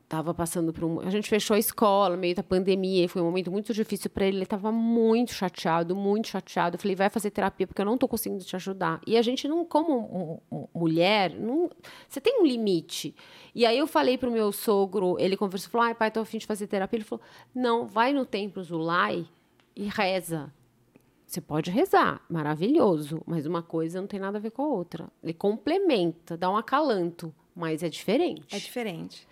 estava 0.07 0.33
passando 0.33 0.71
por 0.71 0.85
um. 0.85 1.01
A 1.01 1.09
gente 1.09 1.29
fechou 1.29 1.53
a 1.53 1.59
escola, 1.59 2.15
meio 2.15 2.33
da 2.33 2.41
pandemia, 2.41 3.07
foi 3.09 3.21
um 3.21 3.25
momento 3.25 3.51
muito 3.51 3.73
difícil 3.73 4.09
para 4.09 4.25
ele. 4.25 4.37
Ele 4.37 4.43
estava 4.43 4.71
muito 4.71 5.33
chateado, 5.33 5.95
muito 5.95 6.29
chateado. 6.29 6.75
Eu 6.75 6.79
falei, 6.79 6.95
vai 6.95 7.09
fazer 7.09 7.29
terapia, 7.29 7.67
porque 7.67 7.81
eu 7.81 7.85
não 7.85 7.95
estou 7.95 8.07
conseguindo 8.07 8.43
te 8.43 8.55
ajudar. 8.55 9.01
E 9.05 9.17
a 9.17 9.21
gente 9.21 9.47
não, 9.47 9.65
como 9.65 10.41
mulher, 10.73 11.31
não, 11.31 11.69
você 12.07 12.21
tem 12.21 12.41
um 12.41 12.45
limite. 12.45 13.13
E 13.53 13.65
aí 13.65 13.77
eu 13.77 13.85
falei 13.85 14.17
pro 14.17 14.31
meu 14.31 14.51
sogro, 14.51 15.17
ele 15.19 15.35
conversou, 15.35 15.69
falou, 15.69 15.87
ai, 15.87 15.93
pai, 15.93 16.09
tô 16.09 16.21
afim 16.21 16.37
de 16.37 16.45
fazer 16.45 16.67
terapia. 16.67 16.97
Ele 16.97 17.03
falou, 17.03 17.23
não, 17.53 17.85
vai 17.85 18.13
no 18.13 18.25
templo 18.25 18.63
Zulai 18.63 19.25
e 19.75 19.83
reza. 19.83 20.51
Você 21.27 21.41
pode 21.41 21.69
rezar, 21.69 22.21
maravilhoso, 22.29 23.21
mas 23.25 23.45
uma 23.45 23.61
coisa 23.61 23.99
não 23.99 24.07
tem 24.07 24.19
nada 24.19 24.37
a 24.37 24.41
ver 24.41 24.51
com 24.51 24.63
a 24.63 24.67
outra. 24.67 25.09
Ele 25.21 25.33
complementa, 25.33 26.37
dá 26.37 26.49
um 26.49 26.55
acalanto, 26.55 27.35
mas 27.53 27.83
é 27.83 27.89
diferente. 27.89 28.55
É 28.55 28.59
diferente. 28.59 29.27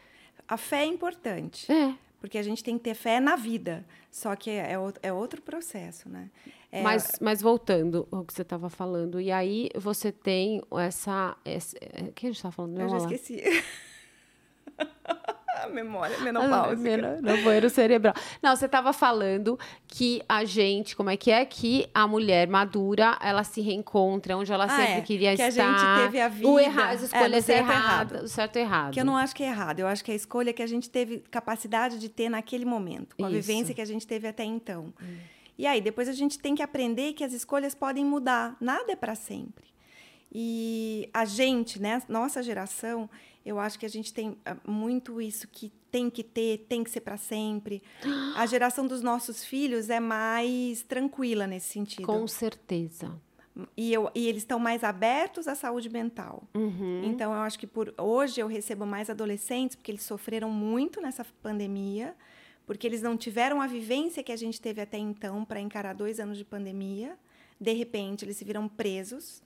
A 0.46 0.58
fé 0.58 0.82
é 0.84 0.86
importante. 0.86 1.72
É, 1.72 1.96
Porque 2.20 2.38
a 2.38 2.44
gente 2.44 2.62
tem 2.64 2.78
que 2.78 2.84
ter 2.84 2.96
fé 2.96 3.20
na 3.22 3.38
vida. 3.38 3.86
Só 4.12 4.36
que 4.36 4.50
é, 4.50 4.74
é 4.74 4.80
ou- 4.80 4.94
é 5.02 5.14
outro 5.14 5.42
processo, 5.42 6.10
né? 6.10 6.30
É, 6.72 6.82
mas, 6.84 7.14
mas 7.22 7.42
voltando 7.42 8.06
ao 8.12 8.26
que 8.26 8.34
você 8.34 8.42
estava 8.42 8.70
falando, 8.70 9.22
e 9.22 9.32
aí 9.32 9.70
você 9.76 10.12
tem 10.12 10.62
essa. 10.74 11.38
essa 11.46 11.78
o 11.78 12.12
que 12.12 12.26
a 12.26 12.30
gente 12.30 12.36
estava 12.36 12.52
falando? 12.52 12.82
eu 12.82 12.90
já 12.90 12.98
lá. 12.98 13.02
esqueci. 13.04 13.42
A 15.64 15.68
memória 15.68 16.18
menopáusica. 16.20 17.20
No 17.22 17.38
banheiro 17.44 17.70
cerebral. 17.70 18.14
Não, 18.42 18.56
você 18.56 18.66
estava 18.66 18.92
falando 18.92 19.58
que 19.88 20.22
a 20.28 20.44
gente, 20.44 20.96
como 20.96 21.10
é 21.10 21.16
que 21.18 21.32
é? 21.32 21.46
Que 21.46 21.88
a 21.94 22.06
mulher 22.08 22.48
madura, 22.48 23.18
ela 23.22 23.44
se 23.44 23.62
reencontra 23.62 24.36
onde 24.36 24.52
ela 24.52 24.66
Ah, 24.66 24.70
sempre 24.70 24.94
é. 24.94 25.02
queria 25.02 25.36
Que 25.36 25.42
a 25.42 25.48
estar. 25.48 25.78
gente 25.78 26.04
teve 26.04 26.22
a 26.22 26.28
O 26.28 26.30
vida, 26.58 26.62
erra, 26.62 26.90
as 26.90 27.02
é, 27.02 27.06
escolhas 27.06 27.46
certo 27.46 27.68
e 27.68 27.72
erradas. 27.72 28.12
errado. 28.12 28.24
O 28.24 28.28
certo 28.28 28.56
e 28.56 28.60
errado. 28.60 28.94
Que 28.94 29.00
eu 29.00 29.06
não 29.06 29.16
acho 29.18 29.36
que 29.36 29.44
é 29.44 29.48
errado. 29.48 29.80
Eu 29.80 29.88
acho 29.88 30.04
que 30.04 30.12
é 30.12 30.14
a 30.14 30.18
escolha 30.18 30.52
que 30.54 30.62
a 30.62 30.68
gente 30.68 30.90
teve 30.90 31.20
capacidade 31.32 31.98
de 32.00 32.10
ter 32.10 32.30
naquele 32.30 32.66
momento. 32.66 33.16
Com 33.16 33.26
a 33.26 33.30
Isso. 33.32 33.36
vivência 33.42 33.74
que 33.74 33.82
a 33.82 33.86
gente 33.86 34.06
teve 34.06 34.28
até 34.28 34.44
então. 34.44 34.94
E 35.58 35.66
aí, 35.66 35.80
depois 35.80 36.10
a 36.10 36.14
gente 36.14 36.38
tem 36.38 36.54
que 36.54 36.62
aprender 36.62 37.14
que 37.14 37.24
as 37.24 37.32
escolhas 37.32 37.74
podem 37.74 38.04
mudar. 38.04 38.58
Nada 38.60 38.92
é 38.92 38.96
para 38.96 39.16
sempre. 39.16 39.64
E 40.32 41.10
a 41.14 41.24
gente, 41.24 41.82
né, 41.82 42.02
nossa 42.10 42.44
geração, 42.44 43.10
eu 43.46 43.60
acho 43.60 43.78
que 43.78 43.86
a 43.86 43.90
gente 43.90 44.12
tem 44.12 44.38
ah, 44.44 44.58
muito 44.68 45.22
isso 45.22 45.48
que 45.48 45.72
tem 45.92 46.10
que 46.10 46.24
ter, 46.24 46.66
tem 46.68 46.84
que 46.84 46.90
ser 46.90 47.02
para 47.02 47.16
sempre. 47.16 47.84
A 48.36 48.46
geração 48.46 48.88
dos 48.88 49.02
nossos 49.02 49.46
filhos 49.46 49.90
é 49.90 50.00
mais 50.00 50.82
tranquila 50.82 51.46
nesse 51.46 51.70
sentido. 51.70 52.06
Com 52.06 52.28
certeza. 52.28 53.16
E, 53.78 53.94
eu, 53.94 54.12
e 54.14 54.28
eles 54.28 54.42
estão 54.42 54.60
mais 54.60 54.84
abertos 54.84 55.48
à 55.48 55.56
saúde 55.56 55.90
mental. 55.90 56.44
Uhum. 56.54 57.04
Então, 57.06 57.32
eu 57.32 57.40
acho 57.40 57.58
que 57.58 57.68
por 57.68 57.94
hoje 57.98 58.42
eu 58.42 58.48
recebo 58.48 58.86
mais 58.86 59.10
adolescentes, 59.10 59.78
porque 59.78 59.92
eles 59.92 60.04
sofreram 60.04 60.50
muito 60.50 61.00
nessa 61.00 61.26
pandemia, 61.42 62.14
porque 62.66 62.86
eles 62.86 63.02
não 63.02 63.16
tiveram 63.16 63.62
a 63.62 63.68
vivência 63.68 64.22
que 64.22 64.32
a 64.32 64.36
gente 64.36 64.60
teve 64.60 64.82
até 64.82 64.98
então 64.98 65.46
para 65.46 65.62
encarar 65.62 65.94
dois 65.94 66.20
anos 66.20 66.38
de 66.38 66.44
pandemia. 66.44 67.18
De 67.58 67.72
repente, 67.72 68.26
eles 68.26 68.36
se 68.36 68.44
viram 68.44 68.68
presos, 68.68 69.42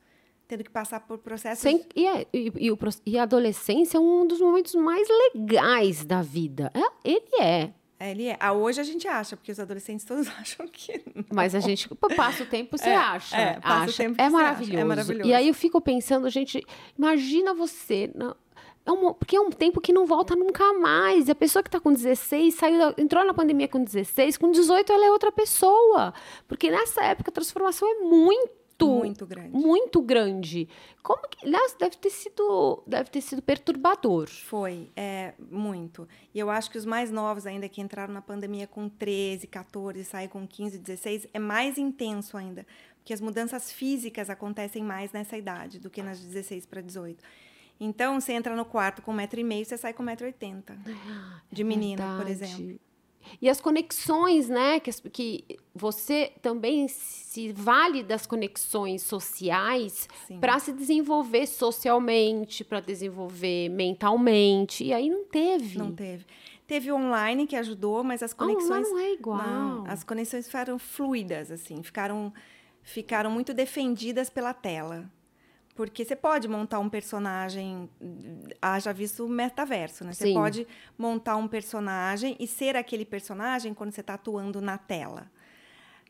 tendo 0.49 0.63
que 0.63 0.69
passar 0.71 0.99
por 1.01 1.19
processos. 1.19 1.59
Sem- 1.61 1.85
e, 1.95 2.05
é- 2.07 2.25
e- 2.33 2.51
e 2.57 2.71
o 2.71 2.77
e 3.05 3.17
a 3.19 3.23
adolescência 3.23 3.97
é 3.97 4.01
um 4.01 4.25
dos 4.25 4.41
momentos 4.41 4.73
mais 4.75 5.07
legais 5.07 6.03
da 6.03 6.21
vida. 6.23 6.71
É, 6.73 7.09
ele 7.09 7.29
é. 7.39 7.69
É, 8.01 8.11
ele 8.11 8.25
é. 8.27 8.37
Ah, 8.39 8.51
hoje 8.53 8.81
a 8.81 8.83
gente 8.83 9.07
acha, 9.07 9.37
porque 9.37 9.51
os 9.51 9.59
adolescentes 9.59 10.03
todos 10.05 10.27
acham 10.39 10.67
que. 10.67 11.01
não. 11.15 11.23
Mas 11.31 11.53
a 11.53 11.59
gente 11.59 11.87
passa 12.15 12.43
o 12.43 12.45
tempo, 12.47 12.77
você 12.77 12.89
É, 12.89 12.95
acha. 12.95 13.37
é, 13.37 13.59
passa 13.59 13.79
o 13.85 13.89
acha. 13.89 13.97
tempo 14.03 14.15
que 14.15 14.21
é 14.21 14.29
você 14.29 14.35
acha, 14.35 14.43
é 14.43 14.45
maravilhoso. 14.45 14.87
maravilhoso. 14.87 15.29
E 15.29 15.33
aí 15.33 15.47
eu 15.47 15.53
fico 15.53 15.79
pensando, 15.79 16.27
gente, 16.29 16.65
imagina 16.97 17.53
você. 17.53 18.09
na- 18.15 18.35
é 18.85 18.91
um, 18.91 19.13
porque 19.13 19.35
é 19.35 19.39
um 19.41 19.51
tempo 19.51 19.79
que 19.79 19.93
não 19.93 20.07
volta 20.07 20.35
nunca 20.35 20.73
mais. 20.79 21.29
A 21.29 21.35
pessoa 21.35 21.61
que 21.61 21.67
está 21.67 21.79
com 21.79 21.93
16 21.93 22.55
saiu, 22.55 22.91
entrou 22.97 23.23
na 23.23 23.33
pandemia 23.35 23.67
com 23.67 23.83
16, 23.83 24.35
com 24.37 24.49
18 24.49 24.91
ela 24.91 25.05
é 25.05 25.11
outra 25.11 25.31
pessoa. 25.31 26.11
Porque 26.47 26.71
nessa 26.71 27.03
época 27.03 27.29
a 27.29 27.33
transformação 27.33 27.87
é 27.87 27.99
muito 27.99 28.49
muito 28.87 29.25
grande. 29.25 29.49
Muito 29.49 30.01
grande. 30.01 30.69
Como 31.03 31.27
que, 31.27 31.45
aliás, 31.45 31.75
deve 31.79 31.97
ter 31.97 32.09
sido, 32.09 32.83
deve 32.85 33.09
ter 33.09 33.21
sido 33.21 33.41
perturbador. 33.41 34.27
Foi, 34.27 34.89
é, 34.95 35.33
muito. 35.51 36.07
E 36.33 36.39
eu 36.39 36.49
acho 36.49 36.69
que 36.71 36.77
os 36.77 36.85
mais 36.85 37.11
novos 37.11 37.45
ainda 37.45 37.67
que 37.67 37.81
entraram 37.81 38.13
na 38.13 38.21
pandemia 38.21 38.67
com 38.67 38.87
13, 38.87 39.47
14, 39.47 40.03
saem 40.03 40.27
com 40.27 40.47
15, 40.47 40.77
16, 40.77 41.27
é 41.33 41.39
mais 41.39 41.77
intenso 41.77 42.37
ainda, 42.37 42.65
porque 42.97 43.13
as 43.13 43.21
mudanças 43.21 43.71
físicas 43.71 44.29
acontecem 44.29 44.83
mais 44.83 45.11
nessa 45.11 45.37
idade 45.37 45.79
do 45.79 45.89
que 45.89 46.01
nas 46.01 46.19
16 46.19 46.65
para 46.65 46.81
18. 46.81 47.23
Então, 47.79 48.19
você 48.19 48.33
entra 48.33 48.55
no 48.55 48.65
quarto 48.65 49.01
com 49.01 49.11
um 49.11 49.15
metro 49.15 49.39
e 49.39 49.43
meio, 49.43 49.65
você 49.65 49.77
sai 49.77 49.93
com 49.93 50.03
um 50.03 50.05
metro 50.05 50.25
e 50.25 50.27
oitenta. 50.27 50.77
De 51.49 51.63
menina, 51.63 52.17
Verdade. 52.17 52.23
por 52.23 52.31
exemplo. 52.31 52.79
E 53.41 53.49
as 53.49 53.61
conexões, 53.61 54.49
né? 54.49 54.79
Que, 54.79 54.91
que 55.09 55.45
você 55.73 56.31
também 56.41 56.87
se 56.87 57.51
vale 57.51 58.03
das 58.03 58.25
conexões 58.25 59.03
sociais 59.03 60.07
para 60.39 60.59
se 60.59 60.73
desenvolver 60.73 61.45
socialmente, 61.47 62.63
para 62.63 62.79
desenvolver 62.79 63.69
mentalmente. 63.69 64.83
E 64.83 64.93
aí 64.93 65.09
não 65.09 65.25
teve. 65.25 65.77
Não 65.77 65.91
teve. 65.91 66.25
Teve 66.65 66.91
o 66.91 66.95
online 66.95 67.47
que 67.47 67.55
ajudou, 67.55 68.03
mas 68.03 68.21
as 68.21 68.31
conexões. 68.31 68.87
não 68.89 68.99
é 68.99 69.13
igual. 69.13 69.37
Não, 69.37 69.85
as 69.87 70.03
conexões 70.03 70.45
ficaram 70.45 70.77
fluidas, 70.77 71.49
assim, 71.49 71.81
ficaram, 71.81 72.31
ficaram 72.83 73.31
muito 73.31 73.55
defendidas 73.55 74.29
pela 74.29 74.53
tela. 74.53 75.09
Porque 75.79 76.03
você 76.03 76.13
pode 76.13 76.45
montar 76.45 76.77
um 76.79 76.89
personagem, 76.89 77.89
haja 78.61 78.91
visto 78.91 79.25
o 79.25 79.29
metaverso, 79.29 80.03
né? 80.03 80.11
Você 80.11 80.25
Sim. 80.25 80.33
pode 80.33 80.67
montar 80.97 81.37
um 81.37 81.47
personagem 81.47 82.35
e 82.37 82.45
ser 82.45 82.75
aquele 82.75 83.05
personagem 83.05 83.73
quando 83.73 83.93
você 83.93 84.01
está 84.01 84.15
atuando 84.15 84.59
na 84.59 84.77
tela. 84.77 85.31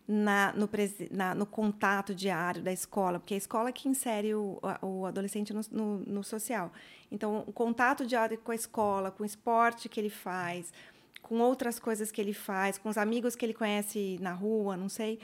Na, 0.07 0.51
no, 0.53 0.67
na- 1.11 1.35
no 1.35 1.45
contato 1.45 2.15
diário 2.15 2.63
da 2.63 2.73
escola, 2.73 3.19
porque 3.19 3.35
é 3.35 3.37
a 3.37 3.37
escola 3.37 3.71
que 3.71 3.87
insere 3.87 4.33
o, 4.33 4.59
o 4.81 5.05
adolescente 5.05 5.53
no, 5.53 5.61
no- 5.71 5.99
no 5.99 6.23
social. 6.23 6.73
Então, 7.11 7.43
o 7.45 7.53
contato 7.53 8.07
diário 8.07 8.39
com 8.39 8.51
a 8.51 8.55
escola, 8.55 9.11
com 9.11 9.21
o 9.21 9.25
esporte 9.25 9.87
que 9.87 9.99
ele 9.99 10.09
faz, 10.09 10.73
com 11.21 11.37
outras 11.41 11.77
coisas 11.77 12.11
que 12.11 12.19
ele 12.19 12.33
faz, 12.33 12.79
com 12.79 12.89
os 12.89 12.97
amigos 12.97 13.35
que 13.35 13.45
ele 13.45 13.53
conhece 13.53 14.17
na 14.19 14.33
rua, 14.33 14.75
não 14.75 14.89
sei, 14.89 15.19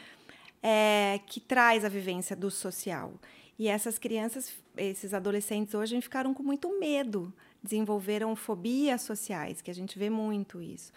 é, 0.62 1.20
que 1.26 1.40
traz 1.40 1.84
a 1.84 1.90
vivência 1.90 2.36
do 2.36 2.52
social. 2.52 3.12
E 3.58 3.68
essas 3.68 3.98
crianças, 3.98 4.54
esses 4.76 5.14
adolescentes 5.14 5.74
hoje 5.74 6.00
ficaram 6.02 6.34
com 6.34 6.44
muito 6.44 6.78
medo, 6.80 7.34
desenvolveram 7.64 8.36
fobias 8.36 9.02
sociais, 9.02 9.62
que 9.62 9.72
a 9.72 9.74
gente 9.74 9.98
vê 9.98 10.10
muito 10.10 10.62
isso. 10.62 10.92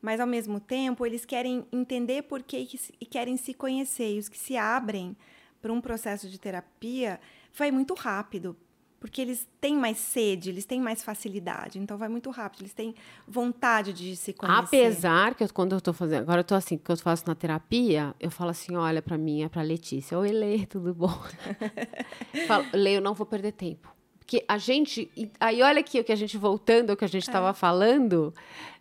Mas, 0.00 0.20
ao 0.20 0.26
mesmo 0.26 0.60
tempo, 0.60 1.06
eles 1.06 1.24
querem 1.24 1.66
entender 1.72 2.22
por 2.22 2.42
que 2.42 2.68
e 3.00 3.06
querem 3.06 3.36
se 3.36 3.54
conhecer. 3.54 4.14
E 4.14 4.18
os 4.18 4.28
que 4.28 4.38
se 4.38 4.56
abrem 4.56 5.16
para 5.60 5.72
um 5.72 5.80
processo 5.80 6.28
de 6.28 6.38
terapia 6.38 7.18
vai 7.54 7.70
muito 7.70 7.94
rápido, 7.94 8.56
porque 8.98 9.20
eles 9.20 9.46
têm 9.60 9.76
mais 9.76 9.98
sede, 9.98 10.50
eles 10.50 10.64
têm 10.64 10.80
mais 10.80 11.02
facilidade. 11.04 11.78
Então, 11.78 11.96
vai 11.98 12.08
muito 12.08 12.30
rápido, 12.30 12.62
eles 12.62 12.72
têm 12.72 12.94
vontade 13.26 13.92
de 13.92 14.16
se 14.16 14.32
conhecer. 14.32 14.86
Apesar 14.86 15.34
que 15.34 15.44
eu- 15.44 15.52
quando 15.52 15.74
eu 15.74 15.80
tô 15.80 15.92
fazendo, 15.92 16.20
agora 16.22 16.40
eu 16.40 16.44
tô 16.44 16.54
assim, 16.54 16.76
que 16.78 16.90
eu 16.90 16.96
faço 16.96 17.24
na 17.26 17.34
terapia, 17.34 18.14
eu 18.18 18.30
falo 18.30 18.50
assim, 18.50 18.74
olha 18.76 19.02
pra 19.02 19.16
mim, 19.18 19.42
é 19.42 19.48
pra 19.48 19.62
Letícia, 19.62 20.18
oi 20.18 20.30
Lê, 20.30 20.66
tudo 20.66 20.94
bom? 20.94 21.12
Falo, 22.46 22.64
Lê, 22.72 22.96
eu 22.96 23.00
não 23.00 23.14
vou 23.14 23.26
perder 23.26 23.52
tempo. 23.52 23.94
Porque 24.18 24.44
a 24.48 24.58
gente, 24.58 25.08
aí 25.38 25.62
olha 25.62 25.80
aqui 25.80 26.00
o 26.00 26.04
que 26.04 26.10
a 26.10 26.16
gente 26.16 26.36
voltando 26.36 26.90
ao 26.90 26.96
que 26.96 27.04
a 27.04 27.08
gente 27.08 27.22
estava 27.22 27.54
falando, 27.54 28.34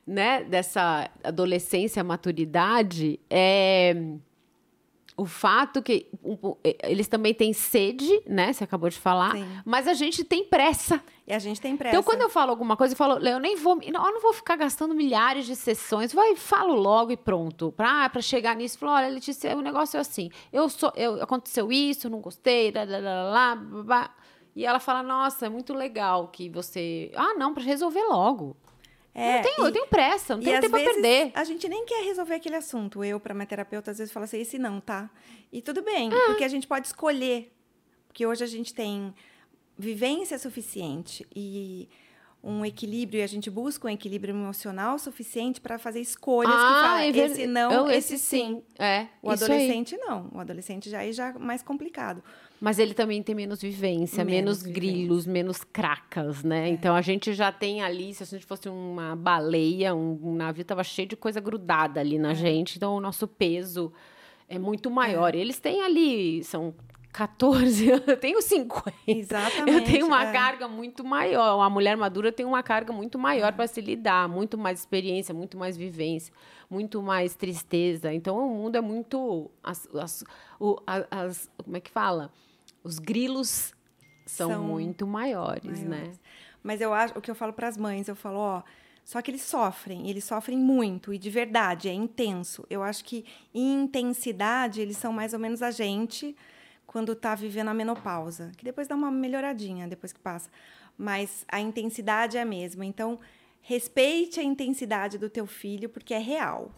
né, 0.08 0.43
dessa 0.43 1.08
adolescência, 1.23 2.04
maturidade, 2.04 3.19
é 3.30 3.95
o 5.17 5.25
fato 5.25 5.82
que 5.82 6.08
eh, 6.63 6.78
eles 6.84 7.08
também 7.08 7.34
têm 7.34 7.54
sede, 7.54 8.21
né, 8.28 8.51
você 8.51 8.63
acabou 8.63 8.89
de 8.89 8.97
falar, 8.97 9.32
Sim. 9.32 9.47
mas 9.63 9.88
a 9.88 9.93
gente 9.93 10.23
tem 10.23 10.43
pressa. 10.43 11.01
E 11.25 11.34
a 11.34 11.39
gente 11.39 11.60
tem 11.60 11.75
pressa. 11.75 11.95
Então, 11.95 12.04
quando 12.04 12.21
eu 12.21 12.30
falo 12.30 12.51
alguma 12.51 12.75
coisa, 12.75 12.93
eu 12.93 12.97
falo, 12.97 13.25
eu 13.25 13.39
nem 13.39 13.56
vou, 13.56 13.80
eu 13.82 13.91
não 13.91 14.21
vou 14.21 14.34
ficar 14.34 14.56
gastando 14.56 14.93
milhares 14.93 15.45
de 15.45 15.56
sessões, 15.56 16.13
vai, 16.13 16.36
falo 16.36 16.75
logo 16.75 17.12
e 17.12 17.17
pronto. 17.17 17.71
Pra, 17.71 18.10
pra 18.10 18.21
chegar 18.21 18.56
nisso, 18.56 18.78
falo, 18.78 18.91
olha, 18.91 19.08
Letícia, 19.08 19.56
o 19.56 19.62
negócio 19.62 19.97
é 19.97 20.01
assim, 20.01 20.30
eu 20.51 20.67
sou, 20.69 20.91
eu, 20.95 21.21
aconteceu 21.21 21.71
isso, 21.71 22.10
não 22.10 22.19
gostei, 22.19 22.71
lá, 22.71 22.84
lá, 22.84 22.99
lá, 22.99 23.23
lá, 23.23 23.56
blá, 23.56 23.84
blá. 23.84 24.15
E 24.56 24.65
ela 24.65 24.80
fala, 24.80 25.04
nossa, 25.04 25.47
é 25.47 25.49
muito 25.49 25.73
legal 25.73 26.30
que 26.30 26.49
você... 26.49 27.12
Ah, 27.15 27.34
não, 27.34 27.54
pra 27.54 27.62
resolver 27.62 28.04
logo. 28.04 28.56
É, 29.17 29.36
não 29.38 29.41
tenho, 29.43 29.56
e- 29.60 29.67
eu 29.69 29.71
tenho 29.71 29.88
pressa, 29.88 30.36
não 30.36 30.43
tenho 30.43 30.60
tempo 30.60 30.75
vezes 30.75 30.86
pra 30.91 31.01
perder. 31.01 31.32
a 31.34 31.43
gente 31.45 31.69
nem 31.69 31.86
quer 31.86 32.04
resolver 32.04 32.36
aquele 32.36 32.58
assunto. 32.58 33.01
Eu, 33.04 33.17
para 33.19 33.34
minha 33.34 33.45
terapeuta, 33.45 33.89
às 33.91 33.97
vezes 33.97 34.12
falo 34.13 34.25
assim, 34.25 34.39
esse 34.41 34.60
não, 34.60 34.82
tá? 34.82 35.10
E 35.54 35.62
tudo 35.62 35.82
bem, 35.82 36.10
Ah. 36.12 36.25
porque 36.28 36.43
a 36.43 36.49
gente 36.49 36.67
pode 36.67 36.88
escolher. 36.88 37.51
Porque 38.08 38.25
hoje 38.25 38.43
a 38.43 38.47
gente 38.47 38.73
tem 38.73 39.13
vivência 39.78 40.38
suficiente 40.38 41.25
e 41.36 41.89
um 42.43 42.63
equilíbrio, 42.63 43.19
e 43.19 43.23
a 43.23 43.28
gente 43.28 43.49
busca 43.49 43.88
um 43.88 43.89
equilíbrio 43.89 44.32
emocional 44.36 44.99
suficiente 44.99 45.60
para 45.60 45.80
fazer 45.80 45.99
escolhas 45.99 46.51
que 46.54 46.58
falam, 46.60 46.97
é 46.99 47.12
ver- 47.12 47.32
esse 47.32 47.47
não, 47.47 47.71
eu- 47.71 47.89
esse 47.89 48.17
sim. 48.19 48.62
É, 48.78 49.08
O 49.23 49.34
isso 49.34 49.45
aí. 49.45 49.51
adolescente 49.51 49.97
não. 49.97 50.30
O 50.32 50.39
adolescente 50.39 50.88
já 50.89 51.04
é 51.04 51.12
já 51.12 51.34
mais 51.39 51.63
complicado. 51.63 52.23
Mas 52.65 52.80
ele 52.80 52.95
também 52.95 53.21
tem 53.21 53.36
menos 53.36 53.62
vivência, 53.62 54.25
menos, 54.25 54.36
Menos 54.36 54.63
vivência. 54.63 54.82
grilos, 54.82 55.28
menos 55.28 55.63
cracas, 55.63 56.43
né? 56.43 56.67
Então 56.69 56.95
a 56.95 57.01
gente 57.01 57.32
já 57.32 57.51
tem 57.51 57.84
ali, 57.84 58.12
se 58.12 58.23
a 58.23 58.25
gente 58.25 58.43
fosse 58.43 58.67
uma 58.67 59.15
baleia, 59.15 59.93
um, 59.93 60.19
um 60.23 60.34
navio, 60.36 60.65
tava 60.65 60.84
cheio 60.84 61.08
de 61.08 61.15
coisa 61.15 61.39
grudada 61.39 61.99
ali 61.99 62.17
na 62.17 62.34
gente. 62.34 62.78
Então 62.78 62.95
o 62.95 62.99
nosso 62.99 63.28
peso 63.28 63.93
é 64.49 64.58
muito 64.58 64.89
maior. 64.89 65.36
Eles 65.36 65.60
têm 65.60 65.84
ali, 65.84 66.43
são 66.43 66.73
14, 67.13 67.86
eu 68.08 68.17
tenho 68.17 68.41
50. 68.41 68.91
Exatamente. 69.08 69.71
Eu 69.71 69.84
tenho 69.84 70.08
uma 70.08 70.23
é. 70.28 70.32
carga 70.32 70.67
muito 70.67 71.04
maior. 71.04 71.58
Uma 71.58 71.69
mulher 71.69 71.95
madura 71.95 72.32
tem 72.32 72.47
uma 72.47 72.63
carga 72.63 72.91
muito 72.91 73.19
maior 73.19 73.54
para 73.54 73.67
se 73.67 73.80
lidar, 73.80 74.28
muito 74.28 74.58
mais 74.58 74.80
experiência, 74.80 75.36
muito 75.36 75.56
mais 75.56 75.78
vivência, 75.78 76.34
muito 76.67 76.99
mais 77.01 77.36
tristeza. 77.36 78.12
Então 78.12 78.38
o 78.39 78.49
mundo 78.58 78.75
é 78.75 78.82
muito. 78.82 79.51
As, 79.63 79.88
as- 79.95 80.23
o- 80.60 80.78
as- 81.12 81.47
como 81.63 81.78
é 81.78 81.80
que 81.80 81.91
fala? 81.91 82.32
Os 82.86 83.00
grilos 83.00 83.74
são, 84.28 84.50
São 84.52 84.63
muito 84.63 85.08
maiores, 85.08 85.82
né? 85.82 85.98
maiores. 85.98 86.19
Mas 86.63 86.80
eu 86.82 86.93
acho, 86.93 87.17
o 87.17 87.21
que 87.21 87.30
eu 87.32 87.36
falo 87.36 87.52
para 87.52 87.67
as 87.67 87.78
mães, 87.78 88.08
eu 88.08 88.15
falo, 88.15 88.38
ó, 88.39 88.62
só 89.04 89.21
que 89.21 89.30
eles 89.32 89.41
sofrem, 89.41 90.08
eles 90.10 90.24
sofrem 90.24 90.58
muito 90.58 91.12
e 91.13 91.17
de 91.17 91.30
verdade, 91.30 91.89
é 91.89 91.93
intenso. 91.93 92.63
Eu 92.69 92.82
acho 92.84 93.04
que 93.04 93.26
em 93.54 93.84
intensidade 93.84 94.80
eles 94.82 94.98
são 94.98 95.12
mais 95.12 95.34
ou 95.34 95.39
menos 95.39 95.62
a 95.62 95.71
gente 95.71 96.36
quando 96.88 97.13
tá 97.15 97.34
vivendo 97.36 97.69
a 97.69 97.74
menopausa, 97.74 98.52
que 98.56 98.63
depois 98.63 98.88
dá 98.88 98.95
uma 98.95 99.12
melhoradinha 99.12 99.88
depois 99.88 100.13
que 100.13 100.19
passa, 100.19 100.50
mas 100.98 101.43
a 101.52 101.60
intensidade 101.60 102.38
é 102.38 102.41
a 102.41 102.45
mesma. 102.45 102.86
Então, 102.86 103.19
respeite 103.62 104.39
a 104.39 104.43
intensidade 104.43 105.17
do 105.17 105.30
teu 105.30 105.45
filho 105.48 105.89
porque 105.89 106.13
é 106.13 106.19
real, 106.19 106.71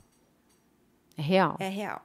É 1.17 1.21
real. 1.21 1.55
é 1.59 1.67
real. 1.69 2.01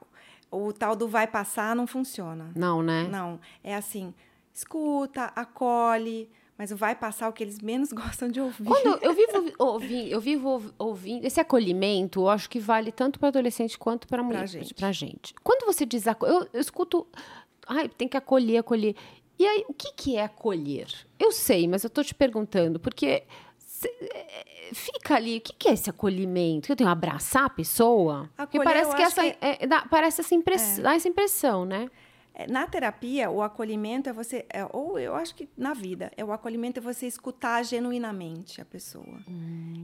O 0.55 0.71
tal 0.73 0.95
do 0.95 1.07
vai 1.07 1.25
passar 1.27 1.75
não 1.75 1.87
funciona. 1.87 2.51
Não, 2.55 2.81
né? 2.83 3.07
Não, 3.09 3.39
é 3.63 3.75
assim, 3.75 4.13
escuta, 4.53 5.25
acolhe, 5.35 6.29
mas 6.57 6.71
o 6.71 6.77
vai 6.77 6.95
passar 6.95 7.27
o 7.29 7.33
que 7.33 7.43
eles 7.43 7.59
menos 7.59 7.91
gostam 7.93 8.29
de 8.29 8.39
ouvir. 8.39 8.65
Quando 8.65 9.03
eu- 9.03 9.13
vivo 9.13 9.51
ouvindo, 9.57 10.07
eu 10.09 10.21
vivo 10.21 10.49
ouv- 10.49 10.71
ouvindo 10.77 11.25
esse 11.25 11.39
acolhimento, 11.39 12.21
eu 12.21 12.29
acho 12.29 12.49
que 12.49 12.59
vale 12.59 12.91
tanto 12.91 13.19
para 13.19 13.29
adolescente 13.29 13.77
quanto 13.77 14.07
para 14.07 14.21
mulher, 14.23 14.47
gente. 14.47 14.73
pra 14.73 14.91
gente. 14.91 15.33
Quando 15.43 15.65
você 15.65 15.85
diz 15.85 16.05
eu, 16.05 16.47
eu 16.53 16.61
escuto, 16.61 17.07
ai, 17.67 17.89
tem 17.89 18.07
que 18.07 18.15
acolher, 18.17 18.59
acolher. 18.59 18.95
E 19.39 19.45
aí, 19.47 19.65
o 19.67 19.73
que 19.73 19.91
que 19.93 20.15
é 20.15 20.23
acolher? 20.25 20.87
Eu 21.19 21.31
sei, 21.31 21.67
mas 21.67 21.83
eu 21.83 21.89
tô 21.89 22.03
te 22.03 22.13
perguntando 22.13 22.79
porque 22.79 23.05
é, 23.07 23.25
fica 24.73 25.15
ali, 25.15 25.37
o 25.37 25.41
que 25.41 25.53
que 25.53 25.69
é 25.69 25.73
esse 25.73 25.89
acolhimento? 25.89 26.71
Eu 26.71 26.75
tenho 26.75 26.87
que 26.89 26.91
abraçar 26.91 27.45
a 27.45 27.49
pessoa? 27.49 28.29
Porque 28.35 28.57
Acolher, 28.57 28.63
parece 28.63 28.91
eu 28.91 28.95
que 28.95 29.01
essa 29.01 29.21
que- 29.23 29.37
é, 29.41 29.67
dá, 29.67 29.85
parece 29.89 30.21
essa 30.21 30.33
impressão, 30.35 30.83
dá 30.83 30.95
essa 30.95 31.07
impressão, 31.07 31.65
né? 31.65 31.89
É, 32.35 32.47
Na 32.47 32.65
terapia, 32.65 33.29
o 33.29 33.43
acolhimento 33.43 34.09
é 34.09 34.13
você, 34.13 34.43
é, 34.49 34.65
ou 34.73 34.97
eu 34.97 35.13
acho 35.15 35.35
que 35.35 35.47
na 35.55 35.73
vida, 35.75 36.11
é 36.17 36.25
o 36.25 36.31
acolhimento 36.31 36.79
é 36.79 36.81
você 36.81 37.05
escutar 37.05 37.61
genuinamente 37.63 38.59
a 38.59 38.65
pessoa. 38.65 39.19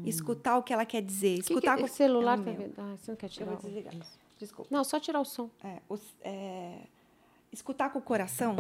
Escutar 0.04 0.58
o 0.58 0.64
que 0.64 0.74
ela 0.74 0.84
quer 0.86 1.02
dizer. 1.04 1.34
Hum. 1.34 1.42
Que 1.42 1.44
que 1.44 1.54
Escutar 1.54 1.76
esse 1.80 1.90
com- 1.90 1.96
celular 1.96 2.38
é 2.38 2.42
o 2.42 2.44
tá 2.46 2.52
vendo? 2.52 2.74
Ah, 2.78 2.96
você 2.98 3.12
não 3.12 3.16
quer 3.18 3.28
Eu 3.28 3.30
tirar? 3.30 3.46
vou 3.52 3.56
o- 3.56 3.62
desligar. 3.62 3.94
Desculpa. 4.40 4.68
Não, 4.76 4.84
só 4.84 5.00
tirar 5.00 5.20
o 5.20 5.26
som. 5.26 5.50
É, 5.64 5.78
os- 5.88 6.16
é, 6.24 6.80
escutar 7.52 7.92
com 7.92 8.00
o 8.00 8.02
coração 8.02 8.56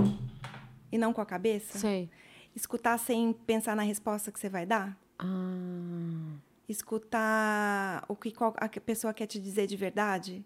e 0.91 0.97
não 0.97 1.12
com 1.12 1.21
a 1.21 1.25
cabeça. 1.25 1.80
Sei. 1.80 2.10
Escutar 2.56 2.97
sem 2.99 3.34
pensar 3.34 3.75
na 3.75 3.84
resposta 3.84 4.32
que 4.32 4.39
você 4.39 4.49
vai 4.49 4.65
dar. 4.67 4.95
Ah, 5.20 6.38
Escutar 6.68 8.06
o 8.08 8.16
que 8.16 8.32
qual- 8.32 8.54
a 8.58 8.70
pessoa 8.70 9.14
quer 9.14 9.26
te 9.26 9.40
dizer 9.40 9.66
de 9.68 9.76
verdade. 9.76 10.46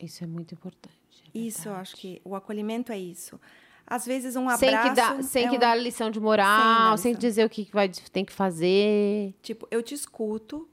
isso 0.00 0.22
é 0.22 0.26
muito 0.28 0.54
importante. 0.54 0.96
é 1.34 1.38
Isso, 1.38 1.68
eu 1.68 1.74
acho 1.74 1.96
que 1.96 2.20
o 2.24 2.36
acolhimento 2.36 2.92
é 2.92 2.98
isso. 2.98 3.40
Às 3.84 4.06
vezes 4.06 4.36
um 4.36 4.48
Sem 4.56 4.68
abraço. 4.68 4.88
que, 4.90 4.94
dar, 4.94 5.22
sem 5.24 5.46
é 5.46 5.48
que 5.50 5.56
um- 5.56 5.58
dar 5.58 5.74
lição 5.74 6.08
de 6.10 6.18
Sem 6.18 6.22
moral, 6.22 6.96
sem, 6.96 7.12
lição. 7.12 7.20
dizer 7.20 7.44
o 7.44 7.50
que 7.50 7.68
vai, 7.72 7.88
tem 8.12 8.24
que 8.24 8.32
fazer. 8.32 9.34
Tipo, 9.42 9.66
eu 9.72 9.82
te 9.82 9.92
escuto. 9.94 10.68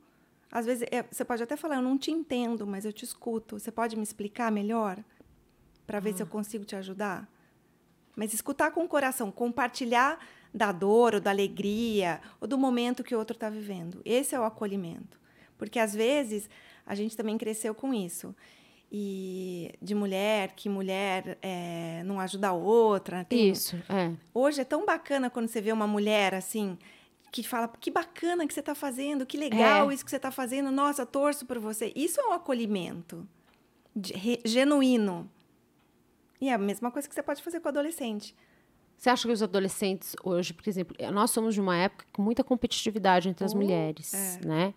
Às 0.51 0.65
vezes 0.67 0.87
é, 0.91 1.01
você 1.09 1.25
pode 1.25 1.41
até 1.41 1.57
falar, 1.57 1.77
eu 1.77 1.81
não 1.81 1.97
te 1.97 2.11
entendo, 2.11 2.67
mas 2.67 2.85
eu 2.85 2.93
te 2.93 3.03
escuto. 3.03 3.57
Você 3.57 3.71
pode 3.71 3.95
me 3.95 4.03
explicar 4.03 4.51
melhor? 4.51 5.03
Para 5.87 5.99
ver 5.99 6.13
se 6.13 6.21
Ah. 6.21 6.25
eu 6.25 6.27
consigo 6.27 6.63
te 6.65 6.75
ajudar? 6.75 7.27
Mas 8.15 8.31
escutar 8.33 8.69
com 8.71 8.83
o 8.83 8.87
coração, 8.87 9.31
compartilhar 9.31 10.19
da 10.55 10.71
dor 10.71 11.15
ou 11.15 11.19
da 11.19 11.31
alegria 11.31 12.21
ou 12.39 12.47
do 12.47 12.57
momento 12.57 13.03
que 13.03 13.13
o 13.13 13.19
outro 13.19 13.35
está 13.35 13.49
vivendo. 13.49 14.01
Esse 14.05 14.33
é 14.33 14.39
o 14.39 14.43
acolhimento. 14.43 15.19
Porque 15.57 15.77
às 15.79 15.93
vezes 15.93 16.49
a 16.85 16.95
gente 16.95 17.15
também 17.17 17.37
cresceu 17.37 17.75
com 17.75 17.93
isso. 17.93 18.33
E 18.91 19.73
de 19.81 19.93
mulher, 19.93 20.53
que 20.55 20.69
mulher 20.69 21.37
eh, 21.41 22.01
não 22.05 22.19
ajuda 22.19 22.49
a 22.49 22.53
outra. 22.53 23.25
Tem, 23.25 23.49
Isso, 23.49 23.75
é. 23.89 24.11
Hoje 24.33 24.61
é 24.61 24.63
tão 24.63 24.85
bacana 24.85 25.29
quando 25.29 25.47
você 25.49 25.59
vê 25.59 25.71
uma 25.73 25.87
mulher 25.87 26.33
assim 26.33 26.77
que 27.31 27.43
fala 27.43 27.67
que 27.67 27.91
bacana 27.91 28.47
que 28.47 28.53
você 28.53 28.61
está 28.61 28.73
fazendo, 28.73 29.25
que 29.25 29.35
legal 29.35 29.91
É. 29.91 29.93
isso 29.93 30.05
que 30.05 30.09
você 30.09 30.15
está 30.15 30.31
fazendo, 30.31 30.71
nossa, 30.71 31.05
torço 31.05 31.45
por 31.45 31.59
você. 31.59 31.91
Isso 31.93 32.21
é 32.21 32.25
um 32.27 32.31
acolhimento 32.31 33.27
de- 33.93 34.13
re- 34.13 34.39
genuíno. 34.45 35.29
E 36.39 36.47
é 36.47 36.53
a 36.53 36.57
mesma 36.57 36.89
coisa 36.91 37.09
que 37.09 37.13
você 37.15 37.23
pode 37.23 37.43
fazer 37.43 37.59
com 37.59 37.67
o 37.67 37.69
adolescente. 37.69 38.33
Você 38.97 39.09
acha 39.09 39.27
que 39.27 39.33
os 39.33 39.43
adolescentes 39.43 40.15
hoje, 40.23 40.53
por 40.53 40.67
exemplo, 40.67 40.95
nós 41.11 41.29
somos 41.31 41.53
de 41.53 41.61
uma 41.61 41.77
época 41.77 42.05
com 42.13 42.21
muita 42.21 42.43
competitividade 42.43 43.29
entre 43.29 43.45
as 43.45 43.53
Oh, 43.53 43.57
mulheres, 43.57 44.13
é. 44.13 44.39
né? 44.45 44.73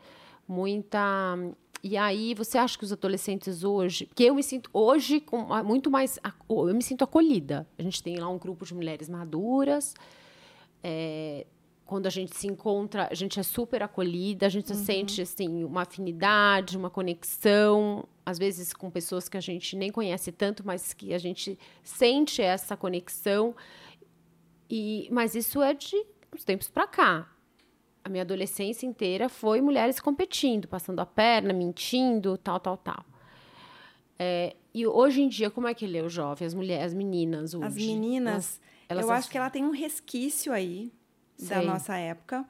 Muita. 0.47 1.37
E 1.83 1.97
aí, 1.97 2.35
você 2.35 2.59
acha 2.59 2.77
que 2.77 2.85
os 2.85 2.93
adolescentes 2.93 3.63
hoje. 3.63 4.07
Porque 4.07 4.25
eu 4.25 4.35
me 4.35 4.43
sinto 4.43 4.69
hoje 4.73 5.21
com 5.21 5.47
muito 5.63 5.91
mais. 5.91 6.19
Eu 6.49 6.75
me 6.75 6.83
sinto 6.83 7.05
acolhida. 7.05 7.67
A 7.79 7.83
gente 7.83 8.03
tem 8.03 8.17
lá 8.17 8.29
um 8.29 8.39
grupo 8.39 8.65
de 8.67 8.75
mulheres 8.75 9.09
maduras. 9.09 9.95
é, 10.83 11.47
quando 11.87 12.07
a 12.07 12.11
gente 12.11 12.37
se 12.37 12.47
encontra, 12.47 13.09
a 13.11 13.15
gente 13.15 13.41
é 13.41 13.43
super 13.43 13.83
acolhida, 13.83 14.45
a 14.45 14.49
gente 14.51 14.77
sente 14.77 15.23
assim, 15.23 15.65
uma 15.65 15.83
afinidade, 15.83 16.77
uma 16.77 16.91
conexão, 16.91 18.05
às 18.27 18.39
vezes 18.39 18.75
com 18.75 18.91
pessoas 18.91 19.27
que 19.27 19.39
a 19.39 19.41
gente 19.41 19.75
nem 19.75 19.91
conhece 19.91 20.31
tanto, 20.31 20.63
mas 20.67 20.93
que 20.93 21.15
a 21.15 21.19
gente 21.19 21.59
sente 21.83 22.43
essa 22.43 22.77
conexão. 22.77 23.55
E, 24.71 25.09
mas 25.11 25.35
isso 25.35 25.63
é 25.63 25.73
de 25.75 25.97
uns 26.35 26.45
tempos 26.45 26.69
para 26.69 26.87
cá. 26.87 27.31
A 28.05 28.09
minha 28.09 28.23
adolescência 28.23 28.87
inteira 28.87 29.29
foi 29.29 29.61
mulheres 29.61 30.01
competindo, 30.01 30.67
passando 30.69 31.01
a 31.01 31.07
perna, 31.07 31.53
mentindo, 31.53 32.37
tal, 32.39 32.59
tal, 32.61 32.77
tal. 32.77 33.05
É, 34.19 34.57
e 34.75 34.87
hoje 34.87 35.23
em 35.23 35.29
dia, 35.29 35.51
como 35.51 35.69
é 35.69 35.75
que 35.75 35.85
ele 35.85 35.97
é 35.99 36.03
o 36.03 36.09
jovem, 36.09 36.47
as 36.47 36.55
mulheres, 36.55 36.87
as 36.87 36.95
meninas 36.95 37.55
hoje? 37.55 37.67
As 37.67 37.75
meninas, 37.75 38.61
elas 38.89 39.03
eu 39.03 39.09
são- 39.09 39.17
acho 39.17 39.31
que 39.31 39.39
ela 39.39 39.51
tem 39.51 39.65
um 39.65 39.71
resquício 39.71 40.53
aí 40.53 40.93
da 41.39 41.59
Sei. 41.59 41.67
nossa 41.67 41.97
época, 41.97 42.45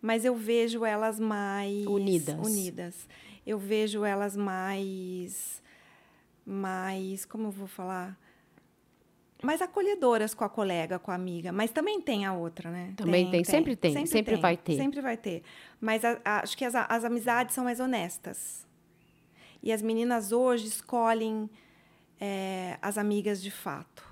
mas 0.00 0.24
eu 0.24 0.34
vejo 0.34 0.84
elas 0.84 1.20
mais 1.20 1.86
Unidas. 1.86 2.38
unidas. 2.46 3.08
Eu 3.46 3.58
vejo 3.58 4.04
elas 4.04 4.36
mais 4.36 5.62
mais, 6.44 7.24
como 7.24 7.46
eu 7.48 7.50
vou 7.52 7.68
falar? 7.68 8.18
Mais 9.42 9.60
acolhedoras 9.60 10.34
com 10.34 10.44
a 10.44 10.48
colega, 10.48 10.98
com 10.98 11.10
a 11.10 11.14
amiga, 11.14 11.50
mas 11.52 11.70
também 11.70 12.00
tem 12.00 12.24
a 12.24 12.32
outra, 12.32 12.70
né? 12.70 12.94
Também 12.96 13.30
tem, 13.30 13.42
sempre 13.44 13.74
tem, 13.76 14.06
sempre 14.06 14.36
vai 14.36 14.56
ter. 14.56 14.76
Sempre 14.76 15.00
vai 15.00 15.16
ter. 15.16 15.42
Mas 15.80 16.04
a- 16.04 16.20
a- 16.24 16.40
acho 16.42 16.56
que 16.56 16.64
as, 16.64 16.74
as 16.74 17.04
amizades 17.04 17.54
são 17.54 17.64
mais 17.64 17.80
honestas. 17.80 18.66
E 19.62 19.72
as 19.72 19.82
meninas 19.82 20.32
hoje 20.32 20.66
escolhem 20.66 21.48
é, 22.20 22.78
as 22.80 22.96
amigas 22.98 23.42
de 23.42 23.50
fato. 23.50 24.04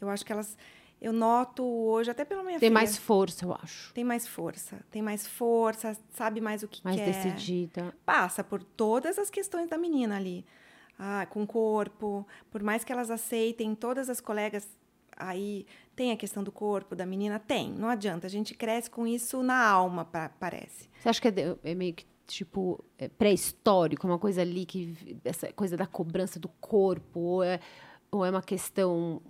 Eu 0.00 0.08
acho 0.08 0.24
que 0.24 0.32
elas. 0.32 0.56
Eu 1.00 1.12
noto 1.12 1.64
hoje, 1.64 2.10
até 2.10 2.24
pela 2.24 2.42
minha 2.44 2.60
Tem 2.60 2.68
filha. 2.68 2.74
mais 2.74 2.96
força, 2.96 3.44
eu 3.44 3.52
acho. 3.60 3.92
Tem 3.92 4.04
mais 4.04 4.26
força. 4.26 4.78
Tem 4.90 5.02
mais 5.02 5.26
força, 5.26 5.96
sabe 6.12 6.40
mais 6.40 6.62
o 6.62 6.68
que 6.68 6.80
Mais 6.84 6.96
quer. 6.96 7.06
decidida. 7.06 7.92
Passa 8.06 8.44
por 8.44 8.62
todas 8.62 9.18
as 9.18 9.28
questões 9.28 9.68
da 9.68 9.76
menina 9.76 10.16
ali. 10.16 10.44
Ah, 10.98 11.26
com 11.26 11.42
o 11.42 11.46
corpo. 11.46 12.26
Por 12.50 12.62
mais 12.62 12.84
que 12.84 12.92
elas 12.92 13.10
aceitem, 13.10 13.74
todas 13.74 14.08
as 14.08 14.20
colegas 14.20 14.66
aí. 15.16 15.66
Tem 15.96 16.10
a 16.12 16.16
questão 16.16 16.42
do 16.42 16.50
corpo 16.52 16.94
da 16.96 17.04
menina? 17.04 17.38
Tem. 17.38 17.70
Não 17.70 17.88
adianta. 17.88 18.26
A 18.26 18.30
gente 18.30 18.54
cresce 18.54 18.88
com 18.90 19.06
isso 19.06 19.42
na 19.42 19.62
alma, 19.68 20.04
pa- 20.04 20.30
parece. 20.40 20.88
Você 20.98 21.08
acha 21.08 21.20
que 21.20 21.28
é, 21.28 21.56
é 21.64 21.74
meio 21.74 21.92
que, 21.94 22.06
tipo, 22.26 22.82
é 22.96 23.08
pré-histórico, 23.08 24.06
uma 24.06 24.18
coisa 24.18 24.40
ali 24.42 24.64
que. 24.64 25.18
Essa 25.24 25.52
coisa 25.52 25.76
da 25.76 25.86
cobrança 25.86 26.38
do 26.40 26.48
corpo, 26.48 27.20
ou 27.20 27.42
é, 27.42 27.60
ou 28.10 28.24
é 28.24 28.30
uma 28.30 28.42
questão 28.42 29.20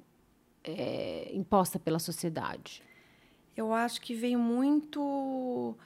é, 0.63 1.31
imposta 1.35 1.79
pela 1.79 1.99
sociedade? 1.99 2.83
Eu 3.57 3.73
acho 3.73 4.01
que 4.01 4.15
veio 4.15 4.39
muito. 4.39 5.77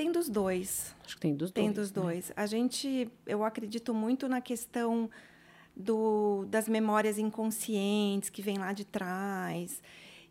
Tem 0.00 0.10
dos 0.10 0.30
dois. 0.30 0.96
Acho 1.04 1.16
que 1.16 1.20
tem 1.20 1.34
dos 1.34 1.50
Tem 1.50 1.70
dois. 1.70 1.90
dos 1.90 1.92
né? 1.92 2.02
dois. 2.02 2.32
A 2.34 2.46
gente, 2.46 3.06
eu 3.26 3.44
acredito 3.44 3.92
muito 3.92 4.26
na 4.30 4.40
questão 4.40 5.10
do, 5.76 6.46
das 6.48 6.66
memórias 6.66 7.18
inconscientes 7.18 8.30
que 8.30 8.40
vem 8.40 8.56
lá 8.56 8.72
de 8.72 8.86
trás. 8.86 9.82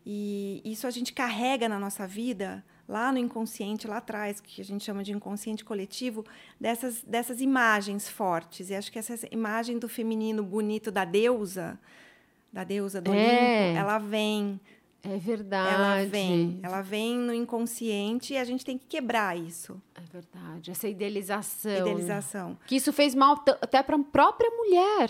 E 0.03 0.59
isso 0.65 0.87
a 0.87 0.89
gente 0.89 1.13
carrega 1.13 1.69
na 1.69 1.77
nossa 1.77 2.07
vida, 2.07 2.65
lá 2.87 3.11
no 3.11 3.19
inconsciente, 3.19 3.87
lá 3.87 3.97
atrás, 3.97 4.41
que 4.41 4.59
a 4.59 4.65
gente 4.65 4.83
chama 4.83 5.03
de 5.03 5.11
inconsciente 5.11 5.63
coletivo, 5.63 6.25
dessas, 6.59 7.03
dessas 7.03 7.39
imagens 7.39 8.09
fortes. 8.09 8.71
E 8.71 8.75
acho 8.75 8.91
que 8.91 8.97
essa 8.97 9.13
imagem 9.29 9.77
do 9.77 9.87
feminino 9.87 10.41
bonito 10.41 10.89
da 10.89 11.05
deusa, 11.05 11.79
da 12.51 12.63
deusa 12.63 12.99
do 12.99 13.13
É. 13.13 13.67
Olimpo, 13.67 13.79
ela 13.81 13.99
vem 13.99 14.59
É 15.01 15.17
verdade. 15.17 15.73
ela 15.73 16.05
vem, 16.09 16.59
ela 16.61 16.81
vem 16.81 17.17
no 17.17 17.33
inconsciente 17.33 18.33
e 18.33 18.37
a 18.37 18.43
gente 18.43 18.65
tem 18.65 18.77
que 18.77 18.85
quebrar 18.85 19.37
isso, 19.37 19.81
É 19.95 20.01
verdade. 20.01 20.71
Essa 20.71 20.87
idealização. 20.89 21.71
idealização. 21.71 22.57
Que 22.67 22.75
isso 22.75 22.91
fez 22.91 23.15
mal 23.15 23.41
até 23.61 23.81
para 23.81 23.95
a 23.95 24.03
própria 24.03 24.49
mulher. 24.51 25.09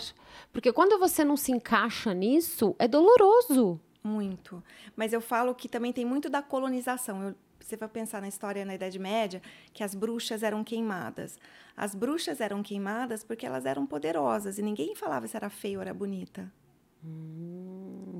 Porque 0.52 0.72
quando 0.72 0.98
você 0.98 1.24
não 1.24 1.36
se 1.36 1.50
encaixa 1.50 2.14
nisso, 2.14 2.74
é 2.78 2.86
doloroso. 2.86 3.80
Muito. 4.02 4.62
Mas 4.94 5.12
eu 5.12 5.20
falo 5.20 5.54
que 5.54 5.68
também 5.68 5.92
tem 5.92 6.04
muito 6.04 6.30
da 6.30 6.40
colonização. 6.40 7.22
Eu- 7.22 7.34
você 7.58 7.76
vai 7.76 7.88
pensar 7.88 8.20
na 8.20 8.28
história 8.28 8.64
na 8.64 8.74
Idade 8.74 8.98
Média, 8.98 9.40
que 9.72 9.84
as 9.84 9.94
bruxas 9.94 10.42
eram 10.42 10.64
queimadas. 10.64 11.38
As 11.76 11.94
bruxas 11.94 12.40
eram 12.40 12.62
queimadas 12.62 13.22
porque 13.22 13.44
elas 13.46 13.66
eram 13.66 13.86
poderosas 13.86 14.58
e 14.58 14.62
ninguém 14.62 14.94
falava 14.94 15.26
se 15.28 15.36
era 15.36 15.50
feia 15.50 15.78
ou 15.78 15.82
era 15.82 15.92
bonita. 15.94 16.50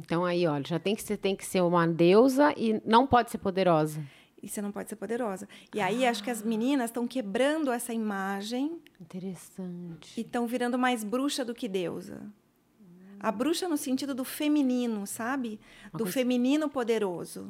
Então 0.05 0.25
aí, 0.25 0.47
olha, 0.47 0.65
já 0.67 0.79
tem 0.79 0.95
que 0.97 1.03
ser, 1.03 1.17
tem 1.17 1.37
que 1.37 1.45
ser 1.45 1.61
uma 1.63 1.87
deusa 1.87 2.53
e 2.57 2.81
não 2.85 3.07
pode 3.07 3.31
ser 3.31 3.39
poderosa. 3.39 4.03
E 4.43 4.49
você 4.49 4.63
não 4.63 4.73
pode 4.73 4.89
ser 4.89 4.97
poderosa. 4.97 5.47
E 5.75 5.81
aí 5.81 6.07
acho 6.07 6.25
que 6.25 6.31
as 6.31 6.43
meninas 6.43 6.87
estão 6.91 7.07
quebrando 7.07 7.71
essa 7.71 7.93
imagem 7.93 8.81
Interessante. 8.99 10.19
e 10.19 10.23
estão 10.23 10.47
virando 10.47 10.79
mais 10.79 11.05
bruxa 11.05 11.45
do 11.45 11.55
que 11.55 11.69
deusa. 11.69 12.23
A 13.19 13.31
bruxa 13.31 13.69
no 13.69 13.77
sentido 13.77 14.15
do 14.15 14.25
feminino, 14.25 15.07
sabe? 15.07 15.61
Uma 15.85 15.99
Do 15.99 16.05
coisa- 16.05 16.13
feminino 16.13 16.71
poderoso. 16.71 17.49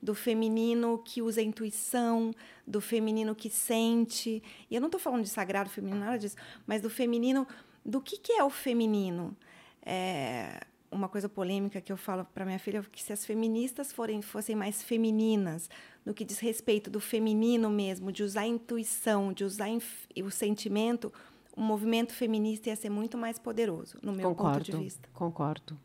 Do 0.00 0.14
feminino 0.14 0.98
que 1.04 1.20
usa 1.20 1.42
intuição, 1.42 2.32
do 2.64 2.80
feminino 2.80 3.34
que 3.34 3.50
sente. 3.50 4.40
E 4.70 4.74
eu 4.74 4.80
não 4.80 4.86
estou 4.86 5.00
falando 5.00 5.24
de 5.24 5.28
sagrado 5.28 5.68
feminino, 5.68 5.98
nada 6.00 6.16
disso, 6.16 6.36
mas 6.66 6.80
do 6.80 6.88
feminino. 6.88 7.44
Do 7.84 8.00
que, 8.00 8.16
que 8.18 8.32
é 8.34 8.44
o 8.44 8.50
feminino? 8.50 9.36
É 9.84 10.60
uma 10.90 11.08
coisa 11.08 11.28
polêmica 11.28 11.80
que 11.80 11.92
eu 11.92 11.96
falo 11.96 12.24
para 12.24 12.44
minha 12.44 12.58
filha 12.58 12.82
que 12.82 13.02
se 13.02 13.12
as 13.12 13.24
feministas 13.24 13.92
forem 13.92 14.20
fossem 14.20 14.56
mais 14.56 14.82
femininas 14.82 15.70
no 16.04 16.12
que 16.12 16.24
diz 16.24 16.38
respeito 16.38 16.90
do 16.90 17.00
feminino 17.00 17.70
mesmo, 17.70 18.10
de 18.10 18.22
usar 18.22 18.42
a 18.42 18.46
intuição, 18.46 19.32
de 19.32 19.44
usar 19.44 19.68
o 20.24 20.30
sentimento, 20.30 21.12
o 21.56 21.60
movimento 21.60 22.12
feminista 22.12 22.70
ia 22.70 22.76
ser 22.76 22.90
muito 22.90 23.16
mais 23.16 23.38
poderoso, 23.38 23.98
no 24.02 24.12
meu 24.12 24.30
concordo. 24.30 24.58
ponto 24.58 24.78
de 24.78 24.84
vista. 24.84 25.08
Concordo. 25.12 25.78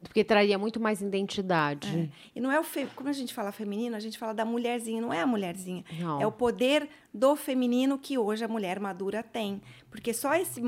Porque 0.00 0.22
traria 0.22 0.56
muito 0.56 0.78
mais 0.78 1.00
identidade. 1.00 2.12
E 2.34 2.40
não 2.40 2.52
é 2.52 2.60
o 2.60 2.62
fe... 2.62 2.86
como 2.94 3.08
a 3.08 3.12
gente 3.12 3.34
fala 3.34 3.50
feminino, 3.50 3.96
a 3.96 4.00
gente 4.00 4.16
fala 4.16 4.32
da 4.32 4.44
mulherzinha, 4.44 5.00
não 5.00 5.12
é 5.12 5.20
a 5.20 5.26
mulherzinha. 5.26 5.84
Não. 5.98 6.20
É 6.20 6.26
o 6.26 6.30
poder 6.30 6.88
do 7.12 7.34
feminino 7.34 7.98
que 7.98 8.16
hoje 8.16 8.44
a 8.44 8.48
mulher 8.48 8.78
madura 8.78 9.24
tem, 9.24 9.60
porque 9.90 10.14
só 10.14 10.34
esse 10.34 10.62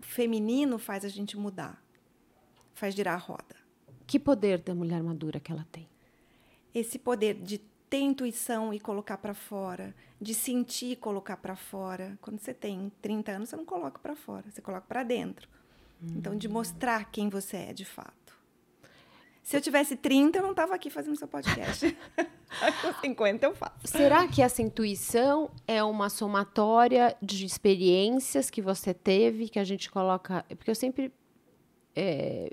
feminino 0.00 0.78
faz 0.78 1.04
a 1.04 1.08
gente 1.08 1.36
mudar. 1.36 1.80
Faz 2.82 2.96
girar 2.96 3.14
a 3.14 3.16
roda. 3.16 3.54
Que 4.08 4.18
poder 4.18 4.58
da 4.58 4.74
mulher 4.74 5.00
madura 5.04 5.38
que 5.38 5.52
ela 5.52 5.64
tem? 5.70 5.88
Esse 6.74 6.98
poder 6.98 7.34
de 7.34 7.58
ter 7.88 8.00
intuição 8.00 8.74
e 8.74 8.80
colocar 8.80 9.18
para 9.18 9.34
fora, 9.34 9.94
de 10.20 10.34
sentir 10.34 10.90
e 10.90 10.96
colocar 10.96 11.36
para 11.36 11.54
fora. 11.54 12.18
Quando 12.20 12.40
você 12.40 12.52
tem 12.52 12.90
30 13.00 13.30
anos, 13.30 13.50
você 13.50 13.56
não 13.56 13.64
coloca 13.64 14.00
para 14.00 14.16
fora, 14.16 14.50
você 14.50 14.60
coloca 14.60 14.84
para 14.88 15.04
dentro. 15.04 15.48
Então, 16.02 16.36
de 16.36 16.48
mostrar 16.48 17.08
quem 17.12 17.28
você 17.28 17.56
é 17.56 17.72
de 17.72 17.84
fato. 17.84 18.36
Se 19.44 19.56
eu 19.56 19.60
tivesse 19.60 19.94
30, 19.94 20.38
eu 20.38 20.42
não 20.42 20.50
estava 20.50 20.74
aqui 20.74 20.90
fazendo 20.90 21.14
seu 21.14 21.28
podcast. 21.28 21.96
Com 22.82 23.00
50 23.00 23.46
eu 23.46 23.54
faço. 23.54 23.76
Será 23.84 24.26
que 24.26 24.42
essa 24.42 24.60
intuição 24.60 25.52
é 25.68 25.84
uma 25.84 26.08
somatória 26.08 27.16
de 27.22 27.46
experiências 27.46 28.50
que 28.50 28.60
você 28.60 28.92
teve, 28.92 29.48
que 29.48 29.60
a 29.60 29.64
gente 29.64 29.88
coloca. 29.88 30.44
Porque 30.48 30.72
eu 30.72 30.74
sempre. 30.74 31.12
é, 31.94 32.50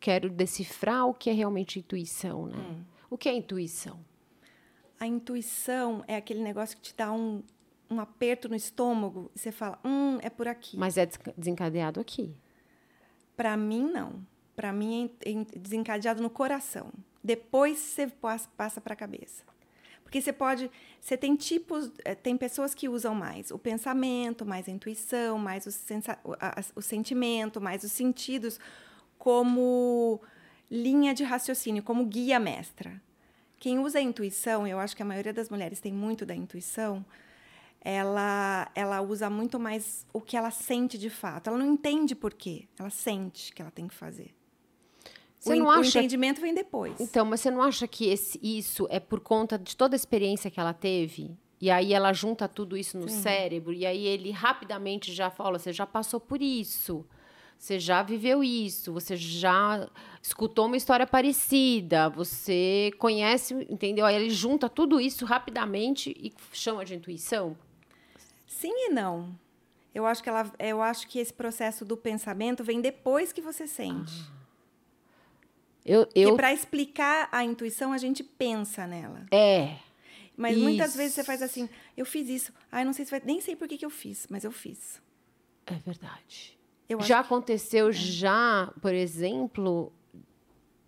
quero 0.00 0.28
decifrar 0.30 1.06
o 1.06 1.14
que 1.14 1.28
é 1.30 1.32
realmente 1.32 1.78
intuição, 1.78 2.46
né? 2.46 2.56
Hum. 2.56 2.82
O 3.10 3.16
que 3.18 3.28
é 3.28 3.32
intuição? 3.34 3.98
A 5.00 5.06
intuição 5.06 6.04
é 6.08 6.16
aquele 6.16 6.42
negócio 6.42 6.76
que 6.76 6.82
te 6.82 6.94
dá 6.96 7.12
um, 7.12 7.42
um 7.90 8.00
aperto 8.00 8.48
no 8.48 8.54
estômago 8.56 9.30
e 9.34 9.38
você 9.38 9.52
fala, 9.52 9.78
hum, 9.84 10.18
é 10.22 10.28
por 10.28 10.48
aqui. 10.48 10.76
Mas 10.76 10.96
é 10.98 11.08
desencadeado 11.36 12.00
aqui. 12.00 12.34
Para 13.36 13.56
mim, 13.56 13.84
não. 13.90 14.26
Para 14.56 14.72
mim, 14.72 15.10
é 15.24 15.30
é 15.30 15.58
desencadeado 15.58 16.20
no 16.22 16.28
coração. 16.30 16.92
Depois 17.22 17.78
você 17.78 18.06
pas- 18.08 18.46
passa 18.56 18.80
para 18.80 18.94
a 18.94 18.96
cabeça. 18.96 19.44
Porque 20.02 20.20
você 20.20 20.32
pode. 20.32 20.70
Você 21.00 21.16
tem 21.16 21.36
tipos. 21.36 21.92
eh, 22.04 22.14
Tem 22.14 22.36
pessoas 22.36 22.74
que 22.74 22.88
usam 22.88 23.14
mais 23.14 23.50
o 23.50 23.58
pensamento, 23.58 24.44
mais 24.44 24.66
a 24.68 24.72
intuição, 24.72 25.38
mais 25.38 25.66
o, 25.66 25.70
sensa, 25.70 26.18
o, 26.24 26.32
a- 26.40 26.56
o 26.74 26.80
sentimento, 26.82 27.60
mais 27.60 27.84
os 27.84 27.92
sentidos, 27.92 28.58
como 29.18 30.20
linha 30.70 31.12
de 31.14 31.24
raciocínio, 31.24 31.82
como 31.82 32.04
guia 32.06 32.38
mestra. 32.38 33.00
Quem 33.58 33.78
usa 33.78 33.98
a 33.98 34.02
intuição, 34.02 34.66
eu 34.66 34.78
acho 34.78 34.94
que 34.96 35.02
a 35.02 35.06
maioria 35.06 35.32
das 35.32 35.48
mulheres 35.50 35.80
tem 35.80 35.92
muito 35.92 36.24
da 36.24 36.34
intuição, 36.34 37.04
ela, 37.80 38.70
ela 38.74 39.00
usa 39.00 39.28
muito 39.30 39.58
mais 39.58 40.06
o 40.12 40.20
que 40.20 40.36
ela 40.36 40.50
sente 40.50 40.98
de 40.98 41.10
fato. 41.10 41.48
Ela 41.48 41.58
não 41.58 41.66
entende 41.66 42.14
por 42.14 42.32
quê, 42.34 42.66
ela 42.78 42.90
sente 42.90 43.52
que 43.52 43.62
ela 43.62 43.70
tem 43.70 43.88
que 43.88 43.94
fazer. 43.94 44.34
Você 45.38 45.52
o, 45.54 45.56
não 45.56 45.66
o 45.66 45.70
acha- 45.70 45.98
entendimento 45.98 46.40
vem 46.40 46.52
depois. 46.54 47.00
Então, 47.00 47.24
mas 47.24 47.40
você 47.40 47.50
não 47.50 47.62
acha 47.62 47.86
que 47.86 48.06
esse- 48.08 48.38
isso 48.42 48.86
é 48.90 48.98
por 49.00 49.20
conta 49.20 49.58
de 49.58 49.76
toda 49.76 49.94
a 49.94 49.96
experiência 49.96 50.50
que 50.50 50.58
ela 50.58 50.72
teve? 50.72 51.36
E 51.60 51.70
aí 51.70 51.92
ela 51.92 52.12
junta 52.12 52.46
tudo 52.48 52.76
isso 52.76 52.96
no 52.98 53.08
cérebro, 53.08 53.72
e 53.72 53.84
aí 53.84 54.04
ele 54.06 54.30
rapidamente 54.30 55.12
já 55.12 55.30
fala: 55.30 55.58
você 55.58 55.72
já 55.72 55.86
passou 55.86 56.20
por 56.20 56.40
isso, 56.42 57.04
você 57.58 57.78
já 57.80 58.02
viveu 58.02 58.42
isso, 58.42 58.92
você 58.92 59.16
já 59.16 59.88
escutou 60.22 60.66
uma 60.66 60.76
história 60.76 61.06
parecida, 61.06 62.08
você 62.08 62.92
conhece, 62.98 63.52
entendeu? 63.68 64.06
Aí 64.06 64.14
ele 64.14 64.30
junta 64.30 64.68
tudo 64.68 65.00
isso 65.00 65.24
rapidamente 65.24 66.14
e 66.18 66.32
chama 66.52 66.84
de 66.84 66.94
intuição. 66.94 67.56
Sim 68.46 68.72
e 68.72 68.88
não. 68.90 69.36
Eu 69.92 70.06
acho 70.06 70.22
que 70.22 70.28
ela, 70.28 70.50
eu 70.58 70.80
acho 70.80 71.08
que 71.08 71.18
esse 71.18 71.32
processo 71.32 71.84
do 71.84 71.96
pensamento 71.96 72.62
vem 72.62 72.80
depois 72.80 73.32
que 73.32 73.40
você 73.40 73.66
sente. 73.66 74.12
Eu, 75.84 76.04
Porque 76.06 76.20
eu 76.20 76.36
para 76.36 76.52
explicar 76.52 77.28
a 77.32 77.42
intuição 77.42 77.92
a 77.92 77.98
gente 77.98 78.22
pensa 78.22 78.86
nela. 78.86 79.26
é. 79.32 79.76
Mas 80.36 80.56
muitas 80.56 80.90
Isso. 80.90 80.98
vezes 80.98 81.14
você 81.16 81.24
faz 81.24 81.42
assim, 81.42 81.68
eu 81.96 82.06
fiz 82.06 82.28
isso. 82.28 82.52
Ai, 82.70 82.84
não 82.84 82.92
sei 82.92 83.04
se 83.04 83.10
vai, 83.10 83.20
nem 83.24 83.40
sei 83.40 83.56
por 83.56 83.66
que, 83.66 83.76
que 83.76 83.84
eu 83.84 83.90
fiz, 83.90 84.24
mas 84.30 84.44
eu 84.44 84.52
fiz. 84.52 85.02
É 85.66 85.74
verdade. 85.74 86.56
Já 86.90 86.96
acho 86.96 87.06
que- 87.28 87.34
aconteceu, 87.34 87.92
já, 87.92 88.72
por 88.80 88.94
exemplo. 88.94 89.92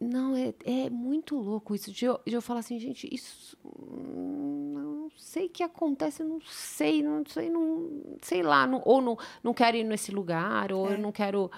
Não, 0.00 0.34
é, 0.34 0.54
é 0.64 0.88
muito 0.88 1.36
louco 1.38 1.74
isso. 1.74 1.92
De 1.92 2.06
eu, 2.06 2.18
de 2.26 2.32
eu 2.34 2.40
falar 2.40 2.60
assim, 2.60 2.78
gente, 2.78 3.06
isso. 3.12 3.56
hum, 3.64 4.56
Não 4.72 5.10
sei 5.18 5.46
o 5.46 5.50
que 5.50 5.62
acontece, 5.62 6.22
não 6.22 6.40
sei, 6.40 7.02
não 7.02 7.22
sei, 7.26 7.50
não. 7.50 7.90
Sei 8.22 8.42
lá, 8.42 8.66
não- 8.66 8.80
ou 8.84 9.02
não, 9.02 9.18
não 9.42 9.52
quero 9.52 9.76
ir 9.76 9.84
nesse 9.84 10.10
lugar, 10.12 10.72
ou 10.72 10.88
É. 10.88 10.94
eu 10.94 10.98
não 10.98 11.12
quero. 11.12 11.50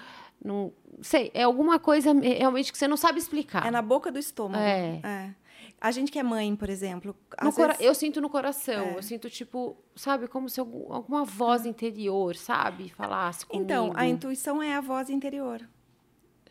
Não 0.43 0.73
sei, 1.01 1.31
é 1.33 1.43
alguma 1.43 1.79
coisa 1.79 2.11
realmente 2.13 2.71
que 2.71 2.77
você 2.77 2.87
não 2.87 2.97
sabe 2.97 3.19
explicar. 3.19 3.65
É 3.65 3.71
na 3.71 3.81
boca 3.81 4.11
do 4.11 4.19
estômago. 4.19 4.61
É. 4.61 5.33
A 5.83 5.91
gente 5.91 6.09
que 6.13 6.17
é 6.17 6.23
mãe, 6.23 6.55
por 6.55 6.69
exemplo. 6.69 7.13
Às 7.37 7.55
cora- 7.55 7.73
vezes- 7.73 7.85
Eu 7.85 7.93
sinto 7.93 8.21
no 8.21 8.29
coração, 8.29 8.85
É. 8.85 8.97
eu 8.97 9.03
sinto, 9.03 9.29
tipo, 9.29 9.75
sabe, 9.97 10.29
como 10.29 10.47
se 10.47 10.57
algum- 10.57 10.93
alguma 10.93 11.25
voz 11.25 11.65
interior, 11.65 12.37
sabe, 12.37 12.87
falasse 12.87 13.45
comigo. 13.45 13.65
Então, 13.65 13.91
a 13.93 14.07
intuição 14.07 14.63
é 14.63 14.73
a 14.75 14.79
voz 14.79 15.09
interior. 15.09 15.67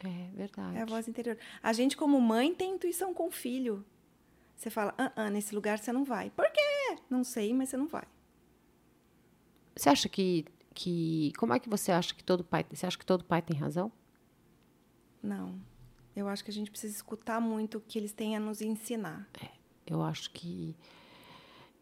É 0.04 0.28
verdade. 0.34 0.76
É 0.76 0.82
a 0.82 0.84
voz 0.84 1.08
interior. 1.08 1.38
A 1.62 1.72
gente, 1.72 1.96
como 1.96 2.20
mãe, 2.20 2.54
tem 2.54 2.74
intuição 2.74 3.14
com 3.14 3.28
o 3.28 3.30
filho. 3.30 3.82
Você 4.54 4.68
fala, 4.68 4.92
ah, 4.98 5.10
ah, 5.16 5.30
nesse 5.30 5.54
lugar 5.54 5.78
você 5.78 5.90
não 5.92 6.04
vai. 6.04 6.28
Por 6.28 6.44
quê? 6.52 6.98
Não 7.08 7.24
sei, 7.24 7.54
mas 7.54 7.70
você 7.70 7.76
não 7.78 7.86
vai. 7.86 8.04
Você 9.74 9.88
acha 9.88 10.08
que, 10.10 10.44
que. 10.74 11.32
Como 11.38 11.54
é 11.54 11.58
que 11.58 11.70
você 11.70 11.90
acha 11.90 12.14
que 12.14 12.22
todo 12.22 12.44
pai. 12.44 12.66
Você 12.70 12.84
acha 12.84 12.98
que 12.98 13.06
todo 13.06 13.24
pai 13.24 13.40
tem 13.40 13.56
razão? 13.56 13.90
Não. 15.22 15.58
Eu 16.14 16.28
acho 16.28 16.44
que 16.44 16.50
a 16.50 16.54
gente 16.54 16.70
precisa 16.70 16.94
escutar 16.94 17.40
muito 17.40 17.78
o 17.78 17.80
que 17.80 17.98
eles 17.98 18.12
têm 18.12 18.36
a 18.36 18.40
nos 18.40 18.60
ensinar. 18.60 19.28
Eu 19.86 20.02
acho 20.02 20.30
que 20.30 20.76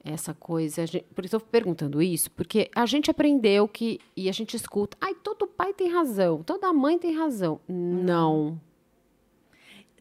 essa 0.04 0.32
coisa. 0.32 0.86
gente- 0.86 1.04
Por 1.14 1.24
isso 1.24 1.34
eu 1.34 1.38
estou 1.38 1.50
perguntando 1.50 2.00
isso, 2.00 2.30
porque 2.30 2.70
a 2.74 2.86
gente 2.86 3.10
aprendeu 3.10 3.66
que. 3.68 4.00
E 4.16 4.28
a 4.28 4.32
gente 4.32 4.56
escuta. 4.56 4.96
Ai, 5.00 5.14
todo 5.14 5.46
pai 5.46 5.72
tem 5.74 5.90
razão, 5.92 6.42
toda 6.42 6.72
mãe 6.72 6.98
tem 6.98 7.14
razão. 7.16 7.60
Não. 7.68 8.60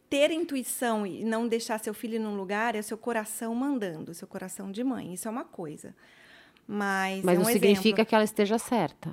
Ter 0.08 0.30
intuição 0.32 1.06
e 1.06 1.24
não 1.24 1.46
deixar 1.46 1.78
seu 1.78 1.94
filho 1.94 2.20
num 2.20 2.36
lugar 2.36 2.74
é 2.74 2.82
seu 2.82 2.98
coração 2.98 3.54
mandando, 3.54 4.12
seu 4.14 4.26
coração 4.26 4.72
de 4.72 4.82
mãe. 4.82 5.12
Isso 5.14 5.28
é 5.28 5.30
uma 5.30 5.44
coisa. 5.44 5.94
Mas, 6.66 7.22
Mas 7.24 7.36
é 7.36 7.38
um 7.38 7.42
não 7.42 7.50
exemplo. 7.50 7.52
significa 7.68 8.04
que 8.04 8.14
ela 8.14 8.24
esteja 8.24 8.58
certa. 8.58 9.12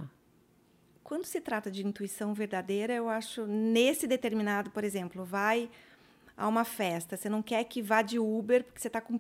Quando 1.08 1.24
se 1.24 1.40
trata 1.40 1.72
de 1.72 1.88
intuição 1.88 2.34
verdadeira, 2.34 2.92
eu 2.92 3.08
acho 3.08 3.46
nesse 3.48 4.06
determinado, 4.06 4.70
por 4.72 4.84
exemplo, 4.84 5.24
vai 5.24 5.70
a 6.36 6.46
uma 6.46 6.66
festa, 6.66 7.16
você 7.16 7.30
não 7.30 7.42
quer 7.42 7.64
que 7.64 7.82
vá 7.82 8.02
de 8.02 8.20
Uber 8.20 8.66
porque 8.66 8.82
você 8.82 8.90
está 8.90 9.00
com 9.00 9.18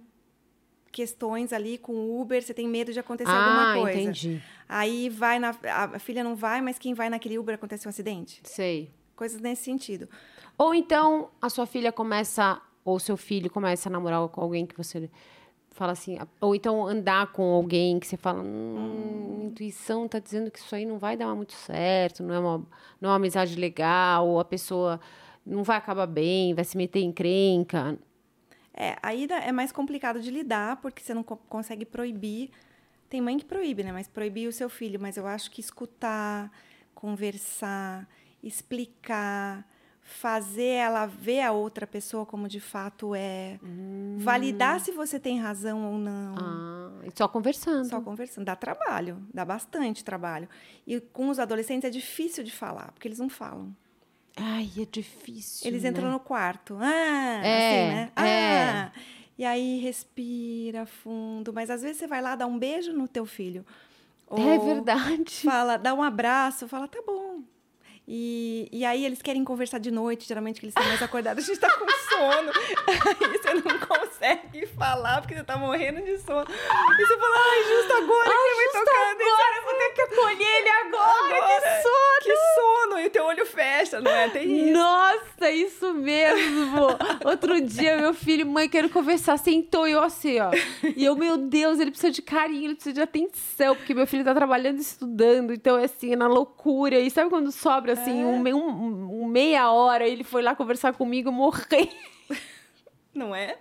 questões 0.92 1.54
ali 1.54 1.78
com 1.78 1.94
o 1.94 2.20
Uber, 2.20 2.44
você 2.44 2.54
tem 2.54 2.68
medo 2.68 2.92
de 2.92 3.00
acontecer 3.00 3.32
ah, 3.32 3.42
alguma 3.42 3.84
coisa. 3.84 4.02
entendi. 4.02 4.44
Aí 4.68 5.08
vai 5.08 5.40
na 5.40 5.56
a 5.64 5.98
filha 5.98 6.26
não 6.26 6.36
vai, 6.36 6.60
mas 6.60 6.78
quem 6.78 6.94
vai 6.94 7.10
naquele 7.10 7.40
Uber 7.40 7.56
acontece 7.56 7.88
um 7.88 7.90
acidente. 7.90 8.42
Sei. 8.44 8.92
Coisas 9.16 9.40
nesse 9.40 9.64
sentido. 9.64 10.10
Ou 10.58 10.76
então 10.76 11.30
a 11.42 11.50
sua 11.50 11.66
filha 11.66 11.94
começa, 11.94 12.62
ou 12.84 13.00
seu 13.00 13.16
filho 13.16 13.50
começa 13.50 13.88
a 13.88 13.92
namorar 13.94 14.28
com 14.28 14.42
alguém 14.42 14.66
que 14.66 14.76
você 14.76 15.10
fala 15.78 15.92
assim, 15.94 16.18
ou 16.42 16.56
então 16.56 16.86
andar 16.88 17.32
com 17.32 17.44
alguém 17.54 18.00
que 18.00 18.08
você 18.08 18.18
fala, 18.18 18.42
hum, 18.42 19.46
intuição 19.46 20.08
tá 20.08 20.20
dizendo 20.20 20.50
que 20.50 20.60
isso 20.60 20.74
aí 20.76 20.86
não 20.86 20.98
vai 20.98 21.16
dar 21.16 21.34
muito 21.36 21.54
certo, 21.54 22.24
não 22.24 22.34
é 22.34 22.40
uma, 22.40 22.58
não 23.00 23.10
é 23.10 23.12
uma 23.12 23.16
amizade 23.16 23.56
legal, 23.56 24.28
ou 24.28 24.40
a 24.40 24.46
pessoa 24.46 25.00
não 25.46 25.64
vai 25.64 25.78
acabar 25.78 26.08
bem, 26.08 26.54
vai 26.54 26.64
se 26.64 26.76
meter 26.76 27.00
em 27.02 27.12
crenca. 27.12 27.98
É, 28.74 28.96
aí 29.02 29.28
é 29.30 29.52
mais 29.52 29.72
complicado 29.72 30.20
de 30.20 30.30
lidar, 30.30 30.78
porque 30.82 31.02
você 31.02 31.14
não 31.14 31.24
co- 31.24 31.38
consegue 31.50 31.86
proibir. 31.86 32.52
Tem 33.10 33.22
mãe 33.22 33.38
que 33.38 33.46
proíbe, 33.46 33.84
né? 33.84 33.92
Mas 33.92 34.08
proibir 34.08 34.48
o 34.48 34.52
seu 34.52 34.70
filho. 34.70 35.00
Mas 35.00 35.18
eu 35.18 35.26
acho 35.26 35.50
que 35.50 35.62
escutar, 35.62 36.52
conversar, 36.94 38.08
explicar, 38.44 39.66
fazer 40.08 40.64
ela 40.64 41.06
ver 41.06 41.42
a 41.42 41.52
outra 41.52 41.86
pessoa 41.86 42.26
como 42.26 42.48
de 42.48 42.62
fato 42.62 43.14
é. 43.14 43.60
Validar 44.18 44.80
se 44.80 44.92
você 44.94 45.20
tem 45.20 45.38
razão 45.38 45.92
ou 45.92 45.98
não. 45.98 46.36
Ah, 46.40 46.92
e 47.06 47.12
só 47.14 47.28
conversando. 47.28 47.90
Só 47.90 48.00
conversando. 48.00 48.46
Dá 48.46 48.56
trabalho, 48.56 49.22
dá 49.34 49.44
bastante 49.44 50.06
trabalho. 50.06 50.48
E 50.88 51.02
com 51.02 51.30
os 51.30 51.40
adolescentes 51.40 51.86
é 51.86 51.92
difícil 51.92 52.42
de 52.42 52.52
falar, 52.52 52.94
porque 52.94 53.08
eles 53.08 53.20
não 53.20 53.28
falam. 53.28 53.76
Ai, 54.38 54.70
é 54.80 54.86
difícil. 54.86 55.68
Eles 55.68 55.84
né? 55.84 55.90
entram 55.90 56.10
no 56.10 56.22
quarto. 56.22 56.78
Ah, 56.80 57.42
É, 57.44 57.58
assim, 57.58 57.96
né? 57.96 58.12
é. 58.16 58.70
Ah. 58.70 58.92
E 59.38 59.44
aí 59.44 59.80
respira 59.80 60.86
fundo. 60.86 61.52
Mas 61.52 61.70
às 61.70 61.82
vezes 61.82 61.98
você 61.98 62.08
vai 62.08 62.22
lá 62.22 62.36
dar 62.36 62.48
um 62.48 62.58
beijo 62.58 62.94
no 62.94 63.08
teu 63.10 63.26
filho. 63.26 63.66
É 64.32 64.58
verdade. 64.58 65.42
Fala, 65.44 65.78
dá 65.78 65.94
um 65.94 66.02
abraço, 66.02 66.68
fala, 66.68 66.88
tá 66.88 67.02
bom. 67.06 67.42
E, 68.10 68.70
e 68.72 68.86
aí 68.86 69.06
eles 69.06 69.22
querem 69.22 69.44
conversar 69.44 69.80
de 69.80 69.92
noite, 69.92 70.26
geralmente 70.26 70.62
que 70.62 70.66
eles 70.66 70.74
estão 70.74 70.88
mais 70.88 71.02
acordados, 71.04 71.44
a 71.44 71.48
gente 71.48 71.60
tá 71.60 71.70
com 71.78 71.86
sono. 72.08 72.52
Aí 72.88 73.38
você 73.38 73.54
não 73.54 73.80
consegue 73.80 74.66
falar 74.68 75.20
porque 75.22 75.36
você 75.36 75.44
tá 75.44 75.58
morrendo 75.58 76.02
de 76.02 76.18
sono. 76.20 76.48
E 76.50 77.06
você 77.06 77.18
fala, 77.18 77.36
ai, 77.36 77.64
justo 77.64 77.94
agora 77.94 78.30
que 78.30 78.36
você 78.38 78.56
vai 78.56 78.86
tocar 78.86 79.12
Agora 79.12 79.58
eu 79.58 79.64
vou 79.64 79.74
ter 79.74 79.90
que 79.90 80.02
acolher 80.02 80.58
ele 80.58 80.70
agora, 80.70 81.36
Agora, 81.36 81.62
que 81.62 81.82
sono! 81.82 82.24
Que 82.24 82.36
sono! 82.56 82.87
E 83.00 83.08
o 83.08 83.10
teu 83.10 83.26
olho 83.26 83.46
fecha, 83.46 84.00
não 84.02 84.12
é? 84.12 84.30
Tem 84.30 84.52
isso. 84.70 84.74
Nossa, 84.74 85.52
isso 85.52 85.94
mesmo! 85.94 86.88
Outro 87.26 87.60
dia, 87.62 87.98
meu 87.98 88.14
filho, 88.14 88.46
mãe, 88.46 88.68
quero 88.70 88.90
conversar, 88.90 89.38
sentou 89.38 89.88
e 89.88 89.92
eu 89.92 90.02
assim, 90.02 90.40
ó. 90.40 90.52
E 90.96 91.04
eu, 91.06 91.16
meu 91.16 91.38
Deus, 91.38 91.80
ele 91.80 91.92
precisa 91.92 92.12
de 92.12 92.22
carinho, 92.22 92.66
ele 92.66 92.76
precisa 92.76 92.94
de 92.94 93.02
atenção, 93.02 93.76
porque 93.76 93.94
meu 93.94 94.08
filho 94.08 94.24
tá 94.24 94.34
trabalhando 94.34 94.78
e 94.78 94.82
estudando, 94.82 95.54
então 95.54 95.78
é 95.78 95.86
assim, 95.86 96.14
é 96.14 96.16
na 96.16 96.28
loucura. 96.28 97.00
E 97.00 97.10
sabe 97.10 97.30
quando 97.30 97.52
sobra, 97.52 97.94
assim, 97.94 98.22
É. 98.22 98.26
um, 98.26 98.42
um- 98.56 99.24
um 99.24 99.28
meia 99.28 99.72
hora, 99.72 100.08
ele 100.08 100.24
foi 100.24 100.42
lá 100.42 100.56
conversar 100.56 100.94
comigo, 100.94 101.30
eu 101.30 101.34
morri. 101.34 101.90
Não 103.14 103.34
é? 103.36 103.58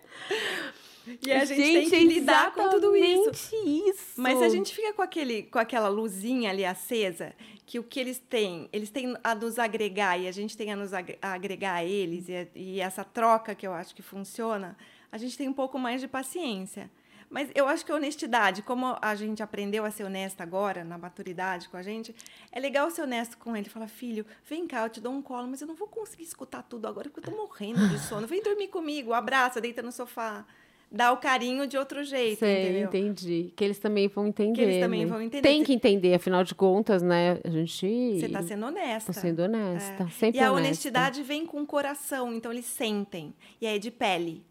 E 1.23 1.33
a 1.33 1.45
gente, 1.45 1.63
tem 1.63 1.89
que 1.91 2.05
lidar 2.05 2.53
com 2.53 2.69
tudo 2.71 2.97
isso. 2.97 3.31
isso. 3.65 4.21
Mas 4.21 4.39
se 4.39 4.45
a 4.45 4.49
gente 4.49 4.75
fica 4.75 4.93
com, 4.93 5.03
aquele, 5.03 5.43
com 5.45 5.59
aquela 5.59 5.89
luzinha 5.89 6.51
ali 6.51 6.65
acesa, 6.65 7.33
que 7.65 7.79
o 7.79 7.83
que 7.85 7.99
eles 8.01 8.19
têm, 8.19 8.69
eles 8.73 8.91
têm 8.91 9.17
a 9.23 9.35
nos 9.35 9.59
agregar 9.59 10.19
e 10.19 10.27
a 10.29 10.33
gente 10.33 10.57
tem 10.57 10.73
a 10.73 10.77
nos 10.77 10.93
agre- 10.93 11.19
a 11.23 11.33
agregar 11.33 11.75
a 11.75 11.85
eles, 11.85 12.29
e, 12.29 12.49
e 12.55 12.81
essa 12.81 13.05
troca 13.05 13.55
que 13.55 13.67
eu 13.67 13.73
acho 13.73 13.95
que 13.95 14.03
funciona, 14.03 14.77
a 15.11 15.19
gente 15.19 15.37
tem 15.37 15.49
um 15.49 15.53
pouco 15.53 15.79
mais 15.79 16.01
de 16.01 16.09
paciência. 16.09 16.91
Mas 17.29 17.49
eu 17.57 17.67
acho 17.67 17.85
que 17.85 17.91
a 17.91 17.97
honestidade, 17.97 18.63
como 18.63 18.97
a 19.03 19.15
gente 19.17 19.43
aprendeu 19.43 19.85
a 19.85 19.91
ser 19.91 20.05
honesta 20.05 20.45
agora, 20.45 20.85
na 20.85 20.97
maturidade 20.97 21.69
com 21.69 21.77
a 21.77 21.83
gente, 21.83 22.15
é 22.53 22.61
legal 22.61 22.89
ser 22.89 23.03
honesto 23.03 23.37
com 23.37 23.57
ele. 23.57 23.69
Fala, 23.69 23.89
filho, 23.89 24.25
vem 24.49 24.65
cá, 24.65 24.85
eu 24.85 24.89
te 24.89 25.01
dou 25.01 25.13
um 25.13 25.21
colo, 25.21 25.49
mas 25.49 25.61
eu 25.61 25.67
não 25.67 25.75
vou 25.75 25.89
conseguir 25.89 26.23
escutar 26.23 26.63
tudo 26.63 26.87
agora 26.87 27.11
porque 27.11 27.29
eu 27.29 27.33
tô 27.33 27.37
morrendo 27.37 27.89
de 27.89 27.99
sono. 27.99 28.29
Vem 28.29 28.41
dormir 28.45 28.69
comigo, 28.69 29.13
abraça, 29.13 29.61
deita 29.61 29.83
no 29.83 29.91
sofá. 29.91 30.47
Dá 30.91 31.13
o 31.13 31.17
carinho 31.17 31.67
de 31.67 31.77
outro 31.77 32.05
jeito, 32.05 32.39
Sei, 32.39 32.63
entendeu? 32.63 32.89
entendi. 32.89 33.53
Que 33.57 33.65
eles 33.65 33.79
também 33.79 34.07
vão 34.07 34.27
entender. 34.29 34.55
Que 34.55 34.61
eles 34.61 34.81
também 34.81 35.05
né? 35.05 35.11
vão 35.11 35.21
entender. 35.21 35.43
Tem 35.43 35.65
que 35.65 35.73
entender, 35.73 36.15
afinal 36.15 36.45
de 36.45 36.55
contas, 36.55 37.03
né? 37.03 37.41
A 37.45 37.51
gente. 37.51 38.21
Você 38.21 38.29
tá 38.29 38.43
sendo 38.43 38.67
honesta. 38.67 39.13
Tô 39.13 39.21
sendo 39.21 39.41
honesta. 39.41 40.05
É. 40.05 40.09
Sempre 40.11 40.39
E 40.39 40.43
a 40.43 40.53
honesta. 40.53 40.69
honestidade 40.69 41.23
vem 41.23 41.45
com 41.45 41.61
o 41.61 41.67
coração, 41.67 42.33
então 42.33 42.53
eles 42.53 42.67
sentem. 42.67 43.35
E 43.61 43.67
é 43.67 43.79
de 43.79 43.91
pele. 43.91 44.45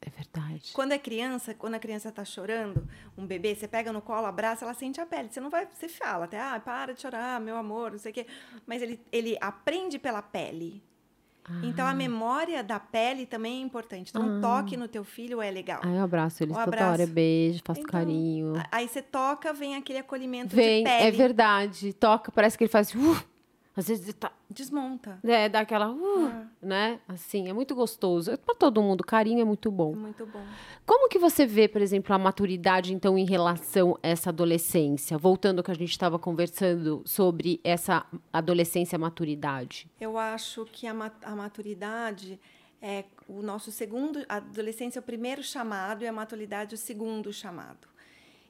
É 0.00 0.10
verdade. 0.10 0.72
Quando 0.72 0.92
é 0.92 0.98
criança, 0.98 1.54
quando 1.54 1.74
a 1.74 1.78
criança 1.78 2.10
tá 2.10 2.24
chorando, 2.24 2.86
um 3.16 3.26
bebê, 3.26 3.54
você 3.54 3.66
pega 3.68 3.92
no 3.92 4.00
colo, 4.00 4.26
abraça, 4.26 4.64
ela 4.64 4.74
sente 4.74 5.00
a 5.00 5.06
pele. 5.06 5.28
Você 5.30 5.40
não 5.40 5.50
vai, 5.50 5.66
você 5.66 5.88
fala 5.88 6.24
até, 6.24 6.40
ah, 6.40 6.60
para 6.64 6.92
de 6.92 7.00
chorar, 7.00 7.40
meu 7.40 7.56
amor, 7.56 7.92
não 7.92 7.98
sei 7.98 8.10
o 8.10 8.14
quê. 8.14 8.26
Mas 8.66 8.80
ele, 8.82 9.00
ele 9.12 9.36
aprende 9.40 9.98
pela 9.98 10.22
pele. 10.22 10.82
Então 11.62 11.86
Ah. 11.86 11.90
a 11.90 11.94
memória 11.94 12.62
da 12.62 12.78
pele 12.78 13.26
também 13.26 13.58
é 13.58 13.64
importante. 13.64 14.10
Então 14.10 14.22
um 14.22 14.40
toque 14.40 14.76
no 14.76 14.86
teu 14.88 15.04
filho 15.04 15.40
é 15.40 15.50
legal. 15.50 15.80
Aí 15.82 15.96
eu 15.96 16.02
abraço 16.02 16.42
eles 16.42 16.54
O 16.54 16.58
toda 16.64 16.76
abraço. 16.76 16.92
hora, 17.02 17.06
beijo, 17.06 17.60
faço 17.64 17.80
Então, 17.80 17.90
carinho. 17.90 18.52
Aí 18.70 18.86
você 18.88 19.00
toca, 19.02 19.52
vem 19.52 19.74
aquele 19.76 19.98
acolhimento 19.98 20.54
Vem, 20.54 20.84
de 20.84 20.90
pele. 20.90 21.06
é 21.06 21.10
verdade. 21.10 21.92
Toca, 21.92 22.30
parece 22.32 22.56
que 22.58 22.64
ele 22.64 22.70
faz. 22.70 22.94
Uh, 22.94 23.16
às 23.78 23.88
vezes 23.88 24.12
tá. 24.14 24.32
Desmonta. 24.50 25.18
É, 25.22 25.48
dá 25.48 25.60
aquela. 25.60 25.90
Uh, 25.90 26.26
Ah. 26.26 26.46
né? 26.60 27.00
Assim, 27.06 27.48
é 27.48 27.52
muito 27.52 27.74
gostoso. 27.74 28.30
É 28.30 28.36
pra 28.36 28.54
todo 28.54 28.82
mundo, 28.82 29.04
carinho 29.04 29.40
é 29.40 29.44
muito 29.44 29.68
É 29.68 29.72
bom. 29.72 29.94
muito 29.94 30.26
bom. 30.26 30.42
Como 30.86 31.08
que 31.08 31.18
você 31.18 31.46
vê, 31.46 31.68
por 31.68 31.80
exemplo, 31.82 32.14
a 32.14 32.18
maturidade, 32.18 32.94
então, 32.94 33.18
em 33.18 33.26
relação 33.26 33.98
a 34.02 34.08
essa 34.08 34.30
adolescência? 34.30 35.18
Voltando 35.18 35.58
ao 35.58 35.64
que 35.64 35.70
a 35.70 35.74
gente 35.74 35.90
estava 35.90 36.18
conversando 36.18 37.02
sobre 37.04 37.60
essa 37.62 38.06
adolescência-maturidade. 38.32 39.88
Eu 40.00 40.16
acho 40.18 40.64
que 40.66 40.86
a, 40.86 40.94
ma- 40.94 41.12
a 41.22 41.34
maturidade 41.36 42.40
é 42.80 43.04
o 43.28 43.42
nosso 43.42 43.70
segundo. 43.70 44.24
A 44.28 44.36
adolescência 44.36 44.98
é 44.98 45.02
o 45.02 45.04
primeiro 45.04 45.42
chamado 45.42 46.02
e 46.04 46.06
a 46.06 46.12
maturidade 46.12 46.74
o 46.74 46.78
segundo 46.78 47.32
chamado. 47.32 47.88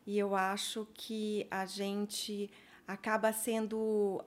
E 0.07 0.19
eu 0.19 0.35
acho 0.35 0.87
que 0.95 1.47
a 1.51 1.67
gente 1.67 2.51
acaba 2.87 3.33
sendo. 3.33 4.23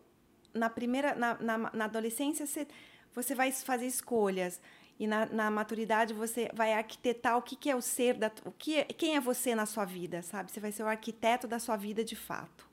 Na 0.54 0.70
primeira. 0.70 1.16
Na, 1.16 1.38
na, 1.39 1.58
na 1.74 1.86
adolescência, 1.86 2.45
você, 2.45 2.68
você 3.14 3.36
vai 3.36 3.52
fazer 3.52 3.86
escolhas. 3.86 4.62
E 4.99 5.08
na, 5.08 5.26
na 5.26 5.49
maturidade 5.49 6.14
você 6.14 6.49
vai 6.54 6.74
arquitetar 6.74 7.36
o 7.38 7.41
que, 7.41 7.56
que 7.56 7.70
é 7.72 7.76
o 7.76 7.82
ser, 7.82 8.14
da, 8.16 8.32
o 8.45 8.52
que 8.52 8.78
é- 8.78 8.86
quem 8.86 9.16
é 9.16 9.20
você 9.20 9.56
na 9.56 9.66
sua 9.66 9.84
vida, 9.84 10.22
sabe? 10.22 10.52
Você 10.52 10.60
vai 10.60 10.72
ser 10.72 10.84
o 10.84 10.88
arquiteto 10.88 11.47
da 11.47 11.58
sua 11.58 11.76
vida 11.76 12.04
de 12.04 12.16
fato. 12.16 12.70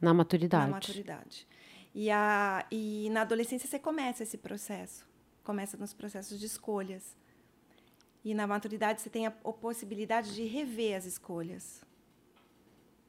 Na 0.00 0.14
maturidade. 0.14 0.64
Na 0.66 0.70
maturidade. 0.70 1.48
E, 1.92 2.10
a, 2.10 2.64
e 2.70 3.08
na 3.10 3.22
adolescência 3.22 3.68
você 3.68 3.78
começa 3.78 4.22
esse 4.22 4.38
processo. 4.38 5.04
Começa 5.42 5.76
nos 5.76 5.92
processos 5.92 6.38
de 6.38 6.46
escolhas. 6.46 7.16
E 8.24 8.34
na 8.34 8.46
maturidade 8.46 9.00
você 9.00 9.10
tem 9.10 9.26
a, 9.26 9.30
a 9.30 9.52
possibilidade 9.52 10.32
de 10.34 10.44
rever 10.44 10.96
as 10.96 11.04
escolhas. 11.04 11.82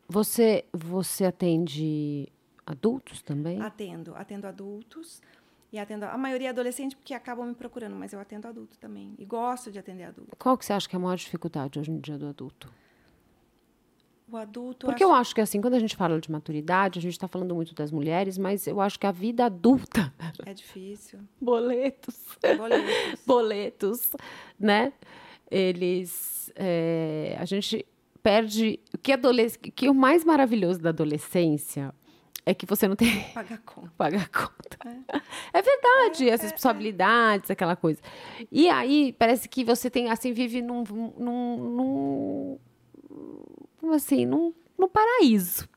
Você, 0.07 0.66
você 0.74 1.26
atende 1.26 2.32
adultos 2.66 3.22
também? 3.22 3.61
Atendo. 3.61 4.16
Atendo 4.16 4.47
adultos. 4.47 5.22
E 5.72 5.80
atendo 5.80 6.05
a 6.05 6.18
maioria 6.18 6.47
é 6.47 6.51
adolescente 6.51 6.95
porque 6.95 7.13
acabam 7.13 7.47
me 7.47 7.53
procurando, 7.53 7.95
mas 7.95 8.13
eu 8.13 8.20
atendo 8.20 8.47
adulto 8.47 8.78
também. 8.78 9.13
E 9.18 9.26
gosto 9.26 9.72
de 9.72 9.78
atender 9.78 10.05
adulto. 10.05 10.36
Qual 10.38 10.57
que 10.57 10.66
você 10.66 10.74
acha 10.74 10.88
que 10.88 10.95
é 10.95 10.97
a 10.97 10.99
maior 10.99 11.18
dificuldade 11.18 11.78
hoje 11.78 11.91
em 11.91 11.99
dia 11.99 12.18
do 12.18 12.28
adulto? 12.28 12.72
O 14.32 14.38
adulto. 14.38 14.88
Porque 14.88 15.03
eu 15.03 15.13
acho 15.13 15.36
que, 15.36 15.41
assim, 15.41 15.61
quando 15.61 15.76
a 15.76 15.80
gente 15.80 15.95
fala 15.95 16.20
de 16.20 16.32
maturidade, 16.32 16.97
a 16.97 17.01
gente 17.01 17.11
está 17.11 17.28
falando 17.28 17.53
muito 17.53 17.76
das 17.76 17.91
mulheres, 17.91 18.38
mas 18.38 18.66
eu 18.66 18.82
acho 18.82 18.99
que 18.99 19.05
a 19.05 19.11
vida 19.11 19.45
adulta. 19.45 20.11
É 20.45 20.53
difícil. 20.53 21.20
Boletos. 21.39 22.16
Boletos. 22.57 23.22
Boletos, 23.28 24.11
né? 24.59 24.93
Eles. 25.51 26.51
é, 26.55 27.36
a 27.38 27.45
gente 27.45 27.86
perde. 28.24 28.80
O 28.93 28.97
que, 28.97 29.11
adolesc... 29.11 29.72
que 29.72 29.86
é 29.86 29.91
o 29.91 29.93
mais 29.93 30.24
maravilhoso 30.24 30.80
da 30.80 30.89
adolescência 30.89 31.93
é 32.46 32.54
que 32.54 32.66
você 32.66 32.88
não 32.88 32.96
tem 32.96 33.24
Pagar 33.34 33.58
conta. 33.60 33.91
pagar 33.98 34.30
conta. 34.30 34.78
É, 35.54 35.62
verdade, 35.62 36.30
as 36.30 36.41
responsabilidades, 36.41 37.50
aquela 37.50 37.76
coisa. 37.76 38.00
E 38.52 38.70
aí, 38.70 39.14
parece 39.18 39.50
que 39.50 39.64
você 39.64 39.89
tem, 39.89 40.10
assim, 40.10 40.32
vive 40.32 40.62
num. 40.62 40.84
num, 41.18 41.58
num 41.58 42.60
como 43.80 43.93
assim, 43.93 44.26
num, 44.26 44.54
num 44.78 44.88
paraíso. 44.88 45.68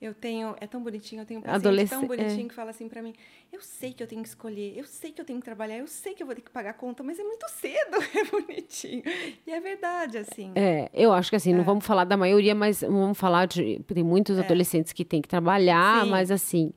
Eu 0.00 0.14
tenho, 0.14 0.54
é 0.60 0.66
tão 0.66 0.80
bonitinho, 0.82 1.22
eu 1.22 1.26
tenho 1.26 1.40
um 1.40 1.42
paciente 1.42 1.66
Adolesc- 1.66 1.90
tão 1.90 2.06
bonitinho 2.06 2.48
que 2.48 2.54
fala 2.54 2.70
assim 2.70 2.88
pra 2.88 3.02
mim: 3.02 3.12
eu 3.52 3.60
sei 3.60 3.92
que 3.92 4.00
eu 4.02 4.06
tenho 4.06 4.22
que 4.22 4.28
escolher, 4.28 4.78
eu 4.78 4.84
sei 4.84 5.10
que 5.10 5.20
eu 5.20 5.24
tenho 5.24 5.40
que 5.40 5.44
trabalhar, 5.44 5.76
eu 5.76 5.86
sei 5.88 6.14
que 6.14 6.22
eu 6.22 6.26
vou 6.26 6.36
ter 6.36 6.42
que 6.42 6.50
pagar 6.50 6.70
a 6.70 6.74
conta, 6.74 7.02
mas 7.02 7.18
é 7.18 7.24
muito 7.24 7.48
cedo, 7.48 7.96
é 8.16 8.24
bonitinho. 8.30 9.02
E 9.46 9.50
é 9.50 9.60
verdade, 9.60 10.18
assim. 10.18 10.52
É, 10.54 10.88
eu 10.94 11.12
acho 11.12 11.30
que 11.30 11.36
assim, 11.36 11.52
não 11.52 11.64
vamos 11.64 11.84
falar 11.84 12.04
da 12.04 12.16
maioria, 12.16 12.54
mas 12.54 12.80
vamos 12.82 13.18
falar 13.18 13.46
de. 13.46 13.80
Tem 13.86 14.04
muitos 14.04 14.38
adolescentes 14.38 14.92
que 14.92 15.04
têm 15.04 15.20
que 15.20 15.28
trabalhar, 15.28 16.04
Sim. 16.04 16.10
mas 16.10 16.30
assim. 16.30 16.72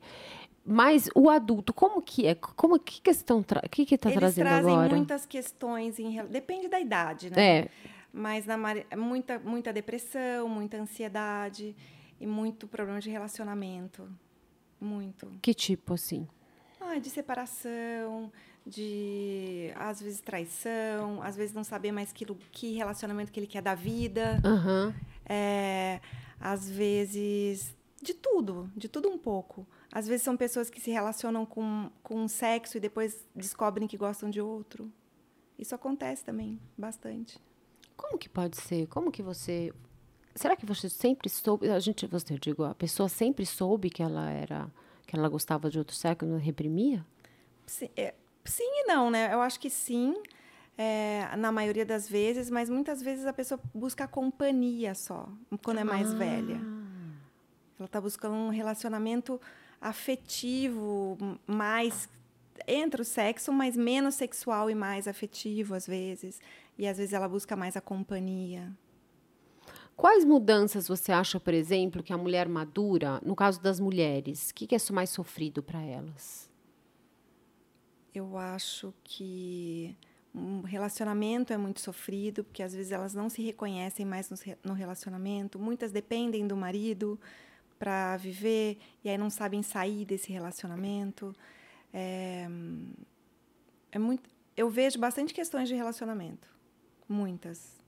Mas 0.64 1.08
o 1.14 1.28
adulto, 1.28 1.72
como 1.72 2.00
que 2.02 2.26
é? 2.26 2.34
Como 2.34 2.78
que 2.78 3.00
questão 3.00 3.44
que 3.70 3.84
que 3.84 3.98
tá 3.98 4.08
Eles 4.10 4.18
trazendo 4.18 4.44
trazem 4.46 4.72
agora? 4.74 4.94
muitas 4.96 5.26
questões 5.26 5.98
em 5.98 6.24
depende 6.26 6.68
da 6.68 6.78
idade, 6.78 7.30
né? 7.30 7.58
É, 7.58 7.68
Mas 8.12 8.46
na 8.46 8.56
muita 8.96 9.38
muita 9.40 9.72
depressão, 9.72 10.48
muita 10.48 10.76
ansiedade 10.76 11.74
e 12.22 12.26
muito 12.26 12.68
problema 12.68 13.00
de 13.00 13.10
relacionamento, 13.10 14.08
muito. 14.80 15.26
que 15.42 15.52
tipo 15.52 15.94
assim? 15.94 16.28
Ah, 16.80 16.98
de 16.98 17.10
separação, 17.10 18.32
de 18.66 19.72
às 19.74 20.00
vezes 20.00 20.20
traição, 20.20 21.22
às 21.22 21.36
vezes 21.36 21.54
não 21.54 21.64
saber 21.64 21.92
mais 21.92 22.12
que, 22.12 22.24
que 22.50 22.74
relacionamento 22.74 23.32
que 23.32 23.40
ele 23.40 23.46
quer 23.46 23.62
da 23.62 23.74
vida. 23.74 24.40
Aham. 24.44 24.94
É, 25.24 26.00
às 26.40 26.68
vezes 26.68 27.74
de 28.00 28.14
tudo, 28.14 28.70
de 28.76 28.88
tudo 28.88 29.08
um 29.08 29.18
pouco. 29.18 29.66
Às 29.90 30.06
vezes 30.06 30.22
são 30.22 30.36
pessoas 30.36 30.68
que 30.68 30.80
se 30.80 30.90
relacionam 30.90 31.46
com, 31.46 31.90
com 32.02 32.16
um 32.16 32.28
sexo 32.28 32.76
e 32.76 32.80
depois 32.80 33.24
descobrem 33.34 33.86
que 33.86 33.96
gostam 33.96 34.28
de 34.28 34.40
outro. 34.40 34.90
Isso 35.58 35.74
acontece 35.74 36.24
também, 36.24 36.58
bastante. 36.76 37.38
Como 37.96 38.18
que 38.18 38.28
pode 38.28 38.56
ser? 38.56 38.86
Como 38.88 39.12
que 39.12 39.22
você. 39.22 39.72
Será 40.34 40.56
que 40.56 40.64
você 40.64 40.88
sempre 40.88 41.28
soube. 41.28 41.68
A 41.70 41.78
gente, 41.78 42.06
você, 42.06 42.38
digo, 42.38 42.64
a 42.64 42.74
pessoa 42.74 43.08
sempre 43.08 43.44
soube 43.44 43.90
que 43.90 44.02
ela 44.02 44.30
era. 44.30 44.70
que 45.06 45.16
ela 45.16 45.28
gostava 45.28 45.70
de 45.70 45.78
outro 45.78 45.94
sexo, 45.94 46.26
não 46.26 46.38
reprimia? 46.38 47.04
Sim, 47.66 47.90
é, 47.96 48.14
sim 48.44 48.64
e 48.64 48.86
não, 48.86 49.10
né? 49.10 49.32
Eu 49.32 49.40
acho 49.40 49.60
que 49.60 49.68
sim, 49.70 50.14
é, 50.76 51.28
na 51.36 51.52
maioria 51.52 51.84
das 51.84 52.08
vezes, 52.08 52.50
mas 52.50 52.70
muitas 52.70 53.02
vezes 53.02 53.26
a 53.26 53.32
pessoa 53.32 53.60
busca 53.74 54.08
companhia 54.08 54.94
só, 54.94 55.28
quando 55.62 55.78
é 55.78 55.84
mais 55.84 56.12
velha. 56.14 56.60
Ela 57.78 57.86
está 57.86 58.00
buscando 58.00 58.34
um 58.34 58.48
relacionamento 58.48 59.40
afetivo, 59.80 61.18
mais 61.46 62.08
entre 62.66 63.02
o 63.02 63.04
sexo, 63.04 63.52
mas 63.52 63.76
menos 63.76 64.14
sexual 64.14 64.70
e 64.70 64.74
mais 64.74 65.08
afetivo 65.08 65.74
às 65.74 65.86
vezes. 65.86 66.40
E 66.78 66.86
às 66.86 66.98
vezes 66.98 67.12
ela 67.12 67.28
busca 67.28 67.56
mais 67.56 67.76
a 67.76 67.80
companhia. 67.80 68.72
Quais 69.96 70.24
mudanças 70.24 70.88
você 70.88 71.12
acha, 71.12 71.38
por 71.38 71.54
exemplo, 71.54 72.02
que 72.02 72.12
a 72.12 72.18
mulher 72.18 72.48
madura, 72.48 73.20
no 73.24 73.36
caso 73.36 73.60
das 73.62 73.78
mulheres, 73.78 74.50
o 74.50 74.54
que, 74.54 74.66
que 74.66 74.74
é 74.74 74.78
mais 74.92 75.10
sofrido 75.10 75.62
para 75.62 75.80
elas? 75.82 76.50
Eu 78.14 78.36
acho 78.36 78.92
que 79.04 79.96
um 80.34 80.62
relacionamento 80.62 81.52
é 81.52 81.56
muito 81.56 81.80
sofrido, 81.80 82.42
porque 82.44 82.62
às 82.62 82.74
vezes 82.74 82.90
elas 82.92 83.14
não 83.14 83.28
se 83.28 83.42
reconhecem 83.42 84.04
mais 84.04 84.28
no 84.30 84.36
re- 84.36 84.58
no 84.64 84.72
relacionamento. 84.72 85.58
Muitas 85.58 85.92
dependem 85.92 86.46
do 86.46 86.56
marido 86.56 87.18
para 87.78 88.16
viver 88.16 88.78
e 89.04 89.08
aí 89.08 89.18
não 89.18 89.30
sabem 89.30 89.62
sair 89.62 90.04
desse 90.04 90.32
relacionamento. 90.32 91.34
É, 91.92 92.46
é 93.90 93.98
muito. 93.98 94.28
Eu 94.56 94.68
vejo 94.68 94.98
bastante 94.98 95.32
questões 95.32 95.68
de 95.68 95.74
relacionamento, 95.74 96.48
muitas. 97.08 97.81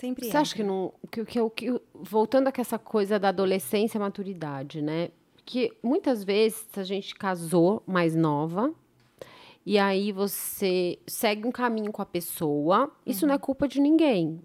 Sempre 0.00 0.30
Você 0.30 0.36
acha 0.38 0.54
que 0.54 0.62
entra. 0.62 0.72
não. 0.72 0.94
Que, 1.10 1.24
que, 1.26 1.50
que, 1.50 1.80
voltando 1.92 2.48
a 2.48 2.52
essa 2.56 2.78
coisa 2.78 3.18
da 3.18 3.28
adolescência 3.28 3.98
e 3.98 4.00
maturidade, 4.00 4.80
né? 4.80 5.10
Porque 5.36 5.76
muitas 5.82 6.24
vezes 6.24 6.66
a 6.78 6.82
gente 6.82 7.14
casou 7.14 7.82
mais 7.86 8.16
nova. 8.16 8.72
E 9.64 9.78
aí 9.78 10.10
você 10.10 10.98
segue 11.06 11.46
um 11.46 11.52
caminho 11.52 11.92
com 11.92 12.00
a 12.00 12.06
pessoa. 12.06 12.90
Isso 13.04 13.26
não 13.26 13.34
é 13.34 13.38
culpa 13.38 13.68
de 13.68 13.78
ninguém. 13.78 14.40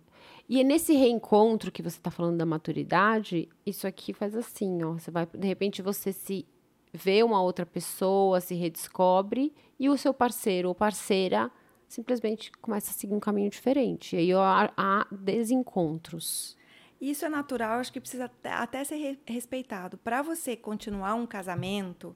E 0.50 0.60
é 0.60 0.64
nesse 0.64 0.94
reencontro 0.94 1.72
que 1.72 1.82
você 1.82 1.96
está 1.96 2.12
falando 2.12 2.38
da 2.38 2.46
maturidade, 2.46 3.48
isso 3.66 3.88
aqui 3.88 4.12
faz 4.12 4.36
assim, 4.36 4.84
ó. 4.84 4.92
Você 4.94 5.10
vai, 5.10 5.26
de 5.26 5.48
repente, 5.48 5.82
você 5.82 6.12
se 6.12 6.46
vê 6.94 7.24
uma 7.24 7.42
outra 7.42 7.66
pessoa, 7.66 8.42
se 8.42 8.56
redescobre, 8.56 9.54
e 9.80 9.90
o 9.90 9.98
seu 9.98 10.14
parceiro 10.14 10.68
ou 10.68 10.76
parceira 10.76 11.50
simplesmente 11.88 12.52
começa 12.62 12.92
a 12.92 12.94
seguir 12.94 13.14
um 13.14 13.20
caminho 13.20 13.50
diferente. 13.50 14.16
E 14.16 14.20
aí 14.20 14.34
há, 14.34 15.08
desencontros. 15.12 16.58
Isso 17.00 17.26
é 17.26 17.30
natural, 17.30 17.80
acho 17.80 17.92
que 17.92 18.00
precisa 18.00 18.32
até 18.44 18.84
ser 18.84 18.96
re 18.96 19.20
respeitado. 19.26 19.98
Para 19.98 20.22
você 20.22 20.56
continuar 20.56 21.14
um 21.16 21.26
casamento 21.26 22.16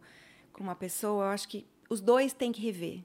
com 0.54 0.64
uma 0.64 0.76
pessoa, 0.76 1.26
eu 1.26 1.30
acho 1.30 1.48
que 1.48 1.66
os 1.90 2.02
dois 2.02 2.34
têm 2.34 2.52
que 2.52 2.62
rever. 2.62 3.04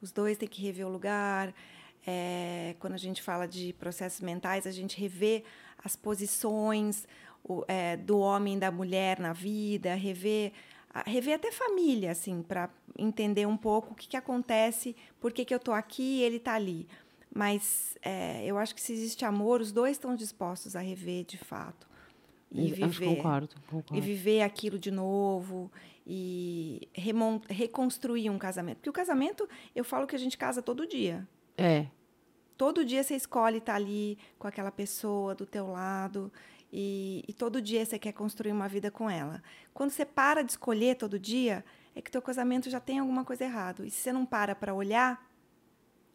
Os 0.00 0.12
dois 0.12 0.36
têm 0.36 0.48
que 0.48 0.62
rever 0.62 0.86
o 0.86 0.90
lugar. 0.90 1.54
É, 2.06 2.76
quando 2.78 2.92
a 2.94 2.98
gente 2.98 3.22
fala 3.22 3.46
de 3.46 3.72
processos 3.74 4.20
mentais, 4.20 4.66
a 4.66 4.70
gente 4.70 5.00
revê 5.00 5.44
as 5.82 5.96
posições 5.96 7.06
o, 7.42 7.64
é, 7.68 7.96
do 7.96 8.18
homem 8.18 8.56
e 8.56 8.60
da 8.60 8.70
mulher 8.70 9.18
na 9.18 9.32
vida, 9.32 9.94
rever, 9.94 10.52
rever 11.06 11.34
até 11.34 11.50
família, 11.50 12.12
assim, 12.12 12.42
para 12.42 12.70
entender 12.98 13.46
um 13.46 13.56
pouco 13.56 13.92
o 13.92 13.96
que, 13.96 14.08
que 14.08 14.16
acontece, 14.16 14.96
por 15.20 15.32
que, 15.32 15.44
que 15.44 15.52
eu 15.52 15.58
estou 15.58 15.74
aqui 15.74 16.18
e 16.18 16.22
ele 16.22 16.36
está 16.36 16.54
ali. 16.54 16.86
Mas 17.34 17.96
é, 18.02 18.44
eu 18.46 18.56
acho 18.56 18.74
que 18.74 18.80
se 18.80 18.92
existe 18.92 19.24
amor, 19.24 19.60
os 19.60 19.72
dois 19.72 19.92
estão 19.92 20.14
dispostos 20.14 20.74
a 20.74 20.80
rever 20.80 21.24
de 21.24 21.36
fato. 21.36 21.86
E 22.50 22.72
viver. 22.72 23.16
Concordo, 23.16 23.54
concordo. 23.68 23.96
E 23.96 24.00
viver 24.00 24.42
aquilo 24.42 24.78
de 24.78 24.90
novo. 24.90 25.70
E 26.06 26.88
reconstruir 27.50 28.30
um 28.30 28.38
casamento. 28.38 28.76
Porque 28.76 28.90
o 28.90 28.92
casamento, 28.92 29.48
eu 29.74 29.84
falo 29.84 30.06
que 30.06 30.14
a 30.14 30.18
gente 30.18 30.38
casa 30.38 30.62
todo 30.62 30.86
dia. 30.86 31.26
É. 31.58 31.86
Todo 32.56 32.84
dia 32.84 33.02
você 33.02 33.14
escolhe 33.14 33.58
estar 33.58 33.74
ali 33.74 34.16
com 34.38 34.46
aquela 34.46 34.70
pessoa 34.70 35.34
do 35.34 35.44
teu 35.44 35.66
lado. 35.66 36.32
E, 36.78 37.24
e, 37.26 37.32
todo 37.32 37.62
dia 37.62 37.86
você 37.86 37.98
quer 37.98 38.12
construir 38.12 38.52
uma 38.52 38.68
vida 38.68 38.90
com 38.90 39.08
ela. 39.08 39.42
Quando 39.72 39.88
você 39.88 40.04
para 40.04 40.42
de 40.42 40.50
escolher 40.50 40.94
todo 40.96 41.18
dia, 41.18 41.64
é 41.94 42.02
que 42.02 42.10
teu 42.10 42.20
casamento 42.20 42.68
já 42.68 42.78
tem 42.78 42.98
alguma 42.98 43.24
coisa 43.24 43.44
errada. 43.44 43.86
E 43.86 43.90
se 43.90 44.02
você 44.02 44.12
não 44.12 44.26
para 44.26 44.54
para 44.54 44.74
olhar, 44.74 45.26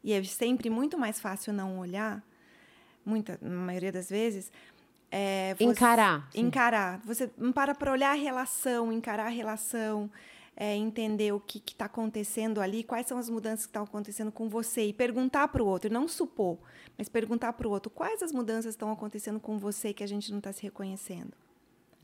e 0.04 0.14
é 0.14 0.24
sempre 0.24 0.70
muito 0.70 1.00
mais 1.00 1.20
fácil 1.20 1.52
não 1.52 1.80
olhar, 1.80 2.24
muita, 3.04 3.40
na 3.42 3.56
maioria 3.56 3.92
das 3.92 4.08
vezes. 4.08 4.52
É, 5.10 5.56
você, 5.56 5.64
encarar. 5.64 6.30
Sim. 6.32 6.42
Encarar. 6.42 7.00
Você 7.06 7.32
não 7.40 7.52
para 7.52 7.74
para 7.74 7.92
olhar 7.92 8.12
a 8.12 8.14
relação, 8.14 8.94
encarar 8.94 9.26
a 9.26 9.30
relação, 9.30 10.12
é, 10.62 10.76
entender 10.76 11.34
o 11.34 11.40
que 11.40 11.58
está 11.58 11.86
acontecendo 11.86 12.62
ali, 12.62 12.84
quais 12.84 13.08
são 13.08 13.18
as 13.18 13.28
mudanças 13.28 13.66
que 13.66 13.72
estão 13.72 13.82
acontecendo 13.82 14.32
com 14.32 14.48
você 14.48 14.86
e 14.86 14.94
perguntar 14.94 15.48
para 15.48 15.64
o 15.64 15.66
outro, 15.66 15.92
não 15.92 16.08
supor, 16.08 16.60
mas 16.96 17.10
perguntar 17.10 17.54
para 17.54 17.68
o 17.68 17.72
outro 17.72 17.90
quais 17.90 18.22
as 18.22 18.32
mudanças 18.32 18.76
estão 18.76 18.92
acontecendo 18.92 19.40
com 19.40 19.58
você 19.58 19.92
que 19.92 20.04
a 20.04 20.08
gente 20.08 20.30
não 20.30 20.38
está 20.38 20.54
se 20.54 20.62
reconhecendo. 20.62 21.34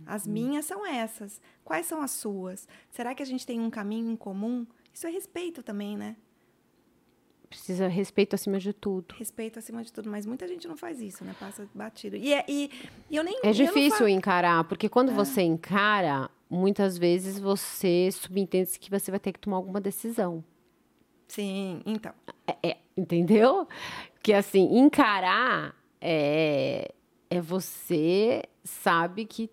As 0.07 0.25
uhum. 0.25 0.33
minhas 0.33 0.65
são 0.65 0.83
essas. 0.83 1.39
Quais 1.63 1.85
são 1.85 2.01
as 2.01 2.09
suas? 2.09 2.67
Será 2.89 3.13
que 3.13 3.21
a 3.21 3.25
gente 3.27 3.45
tem 3.45 3.59
um 3.59 3.69
caminho 3.69 4.09
em 4.09 4.15
comum? 4.15 4.65
Isso 4.91 5.05
é 5.05 5.11
respeito 5.11 5.61
também, 5.61 5.95
né? 5.95 6.15
Precisa 7.47 7.87
respeito 7.87 8.33
acima 8.33 8.57
de 8.57 8.73
tudo. 8.73 9.13
Respeito 9.19 9.59
acima 9.59 9.83
de 9.83 9.93
tudo, 9.93 10.09
mas 10.09 10.25
muita 10.25 10.47
gente 10.47 10.67
não 10.67 10.75
faz 10.75 10.99
isso, 10.99 11.23
né? 11.23 11.35
Passa 11.39 11.69
batido. 11.75 12.15
E, 12.15 12.33
é, 12.33 12.43
e, 12.47 12.71
e 13.07 13.15
eu 13.15 13.23
nem. 13.23 13.39
É 13.43 13.51
difícil 13.51 14.07
encarar, 14.07 14.63
porque 14.63 14.89
quando 14.89 15.11
é. 15.11 15.13
você 15.13 15.43
encara, 15.43 16.27
muitas 16.49 16.97
vezes 16.97 17.39
você 17.39 18.09
subentende 18.11 18.79
que 18.79 18.89
você 18.89 19.11
vai 19.11 19.19
ter 19.19 19.31
que 19.31 19.39
tomar 19.39 19.57
alguma 19.57 19.81
decisão. 19.81 20.43
Sim, 21.27 21.81
então. 21.85 22.13
É, 22.47 22.69
é 22.69 22.77
entendeu? 22.95 23.67
Que 24.23 24.33
assim, 24.33 24.77
encarar 24.77 25.75
é, 25.99 26.93
é 27.29 27.41
você 27.41 28.43
sabe 28.63 29.25
que 29.25 29.49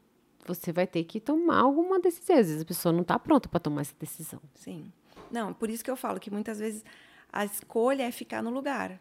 você 0.47 0.73
vai 0.73 0.87
ter 0.87 1.05
que 1.05 1.21
tomar 1.21 1.61
alguma 1.61 1.99
decisão. 1.99 2.37
Às 2.37 2.47
vezes 2.47 2.63
a 2.63 2.67
pessoa 2.67 2.93
não 2.93 3.03
está 3.03 3.19
pronta 3.19 3.49
para 3.49 3.61
tomar 3.61 3.81
essa 3.81 3.95
decisão. 3.99 4.41
Sim. 4.55 4.93
Não, 5.31 5.53
por 5.53 5.71
isso 5.71 5.85
que 5.85 5.91
eu 5.91 5.97
falo 5.97 6.21
que 6.21 6.31
muitas 6.31 6.59
vezes 6.59 6.85
a 7.33 7.45
escolha 7.45 8.05
é 8.05 8.11
ficar 8.13 8.43
no 8.43 8.51
lugar. 8.51 9.01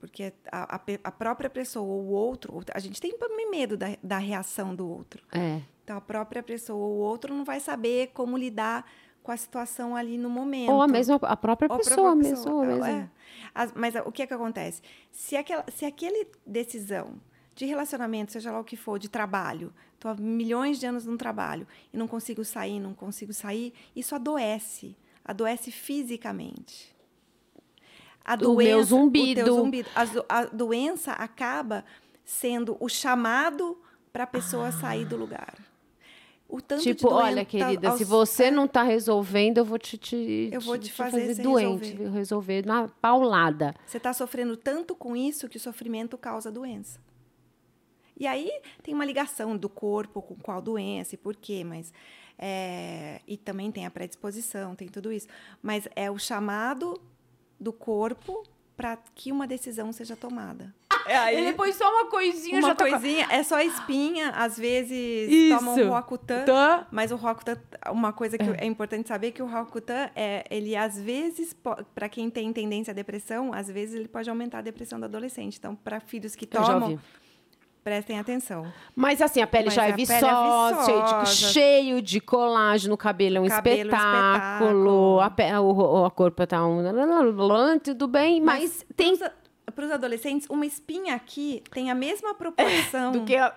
Porque 0.00 0.32
a, 0.50 0.76
a, 0.76 0.80
a 1.04 1.12
própria 1.12 1.50
pessoa 1.50 1.86
ou 1.86 2.02
o 2.04 2.08
outro, 2.08 2.62
a 2.72 2.78
gente 2.80 3.00
tem 3.00 3.12
medo 3.50 3.76
da, 3.76 3.88
da 4.02 4.18
reação 4.18 4.74
do 4.74 4.88
outro. 4.88 5.22
É. 5.30 5.60
Então, 5.84 5.96
a 5.96 6.00
própria 6.00 6.42
pessoa 6.42 6.78
ou 6.78 6.94
o 6.94 6.98
outro 6.98 7.34
não 7.34 7.44
vai 7.44 7.60
saber 7.60 8.08
como 8.14 8.36
lidar 8.36 8.86
com 9.22 9.30
a 9.30 9.36
situação 9.36 9.94
ali 9.94 10.16
no 10.16 10.30
momento. 10.30 10.70
Ou 10.70 10.80
a 10.80 10.88
mesma 10.88 11.16
a 11.22 11.36
própria 11.36 11.68
pessoa, 11.68 12.12
a 12.12 12.12
própria 12.12 12.30
pessoa. 12.30 12.64
mesmo. 12.64 12.84
É. 12.84 13.10
As, 13.54 13.72
mas 13.74 13.94
o 14.06 14.10
que 14.10 14.22
é 14.22 14.26
que 14.26 14.32
acontece? 14.32 14.80
Se 15.10 15.36
aquela, 15.36 15.64
se 15.70 15.84
aquele 15.84 16.28
decisão 16.46 17.20
de 17.54 17.66
relacionamento, 17.66 18.32
seja 18.32 18.50
lá 18.50 18.60
o 18.60 18.64
que 18.64 18.76
for, 18.76 18.98
de 18.98 19.08
trabalho, 19.10 19.74
estou 19.94 20.10
há 20.10 20.14
milhões 20.14 20.80
de 20.80 20.86
anos 20.86 21.04
no 21.04 21.18
trabalho 21.18 21.66
e 21.92 21.96
não 21.96 22.08
consigo 22.08 22.44
sair, 22.44 22.80
não 22.80 22.94
consigo 22.94 23.34
sair, 23.34 23.74
isso 23.94 24.14
adoece 24.14 24.96
adoece 25.24 25.70
fisicamente. 25.70 26.94
A 28.24 28.36
do 28.36 28.54
doença, 28.54 28.70
meu 28.70 28.82
zumbido. 28.84 29.42
O 29.42 29.56
zumbido. 29.56 29.88
A, 29.94 30.40
a, 30.40 30.44
doença 30.44 31.12
acaba 31.12 31.84
sendo 32.24 32.76
o 32.80 32.88
chamado 32.88 33.78
para 34.12 34.24
a 34.24 34.26
pessoa 34.26 34.68
ah. 34.68 34.72
sair 34.72 35.04
do 35.04 35.16
lugar. 35.16 35.54
O 36.48 36.60
tanto 36.60 36.82
tipo, 36.82 37.08
olha, 37.08 37.44
querida, 37.44 37.90
aos... 37.90 37.98
se 37.98 38.04
você 38.04 38.50
não 38.50 38.64
está 38.64 38.82
resolvendo, 38.82 39.58
eu 39.58 39.64
vou 39.64 39.78
te, 39.78 39.96
te 39.96 40.50
eu 40.52 40.60
vou 40.60 40.76
te, 40.76 40.86
te 40.86 40.92
fazer, 40.92 41.28
fazer 41.28 41.42
doente, 41.42 41.90
resolver. 41.90 42.10
resolver 42.10 42.66
na 42.66 42.88
paulada. 42.88 43.74
Você 43.86 43.98
está 43.98 44.12
sofrendo 44.12 44.56
tanto 44.56 44.94
com 44.94 45.14
isso 45.14 45.48
que 45.48 45.56
o 45.56 45.60
sofrimento 45.60 46.18
causa 46.18 46.50
doença. 46.50 46.98
E 48.18 48.26
aí 48.26 48.50
tem 48.82 48.92
uma 48.92 49.04
ligação 49.04 49.56
do 49.56 49.68
corpo 49.68 50.20
com 50.20 50.34
qual 50.34 50.60
doença 50.60 51.14
e 51.14 51.18
por 51.18 51.36
quê, 51.36 51.64
mas 51.64 51.92
é, 52.36 53.20
e 53.26 53.36
também 53.36 53.70
tem 53.70 53.86
a 53.86 53.90
predisposição, 53.90 54.74
tem 54.74 54.88
tudo 54.88 55.12
isso. 55.12 55.28
Mas 55.62 55.88
é 55.94 56.10
o 56.10 56.18
chamado 56.18 57.00
do 57.60 57.72
corpo 57.72 58.42
para 58.76 58.98
que 59.14 59.30
uma 59.30 59.46
decisão 59.46 59.92
seja 59.92 60.16
tomada. 60.16 60.74
É 61.06 61.16
aí, 61.16 61.36
Ele 61.36 61.52
põe 61.52 61.72
só 61.72 61.88
uma 61.90 62.10
coisinha, 62.10 62.58
uma 62.58 62.68
já 62.68 62.74
tá 62.74 62.88
coisinha, 62.88 63.28
tá... 63.28 63.34
é 63.34 63.42
só 63.42 63.60
espinha, 63.60 64.30
às 64.30 64.56
vezes 64.56 65.30
Isso. 65.30 65.58
tomam 65.58 65.74
um 65.74 65.88
Roacutan, 65.88 66.44
tá. 66.44 66.86
mas 66.90 67.12
o 67.12 67.16
Roacutan, 67.16 67.56
uma 67.90 68.12
coisa 68.12 68.38
que 68.38 68.48
é, 68.48 68.64
é 68.64 68.66
importante 68.66 69.08
saber 69.08 69.28
é 69.28 69.30
que 69.32 69.42
o 69.42 69.46
Roacutan 69.46 70.10
é, 70.14 70.44
ele 70.50 70.74
às 70.76 70.98
vezes, 70.98 71.54
para 71.94 72.08
quem 72.08 72.30
tem 72.30 72.52
tendência 72.52 72.92
à 72.92 72.94
depressão, 72.94 73.52
às 73.52 73.68
vezes 73.68 73.94
ele 73.96 74.08
pode 74.08 74.30
aumentar 74.30 74.58
a 74.58 74.62
depressão 74.62 74.98
do 74.98 75.04
adolescente. 75.04 75.58
Então, 75.58 75.74
para 75.74 76.00
filhos 76.00 76.34
que 76.34 76.46
tomam, 76.46 76.98
Prestem 77.82 78.18
atenção. 78.18 78.70
Mas 78.94 79.22
assim, 79.22 79.40
a 79.40 79.46
pele 79.46 79.66
Mas 79.66 79.74
já 79.74 79.86
é, 79.86 79.90
é 79.90 79.92
viçosa, 79.92 80.84
cheio 80.84 81.24
de, 81.24 81.28
cheio 81.28 82.02
de 82.02 82.20
colágeno, 82.20 82.94
o 82.94 82.98
cabelo 82.98 83.38
é 83.38 83.40
um 83.40 83.48
cabelo 83.48 83.88
espetáculo, 83.88 85.20
espetáculo. 85.20 86.02
A, 86.02 86.06
a 86.06 86.10
corpo 86.10 86.46
tá 86.46 86.66
um... 86.66 86.82
Tudo 87.82 88.06
bem, 88.06 88.40
mas, 88.40 88.62
mas 88.62 88.86
tem... 88.94 89.18
Para 89.74 89.86
os 89.86 89.90
adolescentes, 89.90 90.46
uma 90.50 90.66
espinha 90.66 91.14
aqui 91.14 91.62
tem 91.70 91.90
a 91.90 91.94
mesma 91.94 92.34
proporção... 92.34 93.12
do 93.12 93.24
que 93.24 93.36
a... 93.36 93.54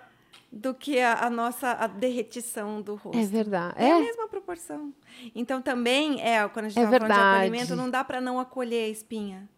Do 0.50 0.72
que 0.72 1.00
a, 1.00 1.24
a 1.24 1.30
nossa 1.30 1.72
a 1.72 1.88
derretição 1.88 2.80
do 2.80 2.94
rosto. 2.94 3.18
É 3.18 3.26
verdade. 3.26 3.74
É, 3.76 3.88
é, 3.88 3.92
a 3.92 3.98
mesma 3.98 4.28
proporção. 4.28 4.94
Então, 5.34 5.60
também, 5.60 6.22
é, 6.22 6.46
quando 6.46 6.66
a 6.66 6.68
gente 6.68 6.78
é 6.78 6.86
falando 6.86 7.12
de 7.12 7.20
acolhimento, 7.20 7.74
não 7.74 7.90
dá 7.90 8.04
para 8.04 8.20
não 8.20 8.38
acolher 8.38 8.84
a 8.84 8.88
espinha. 8.88 9.48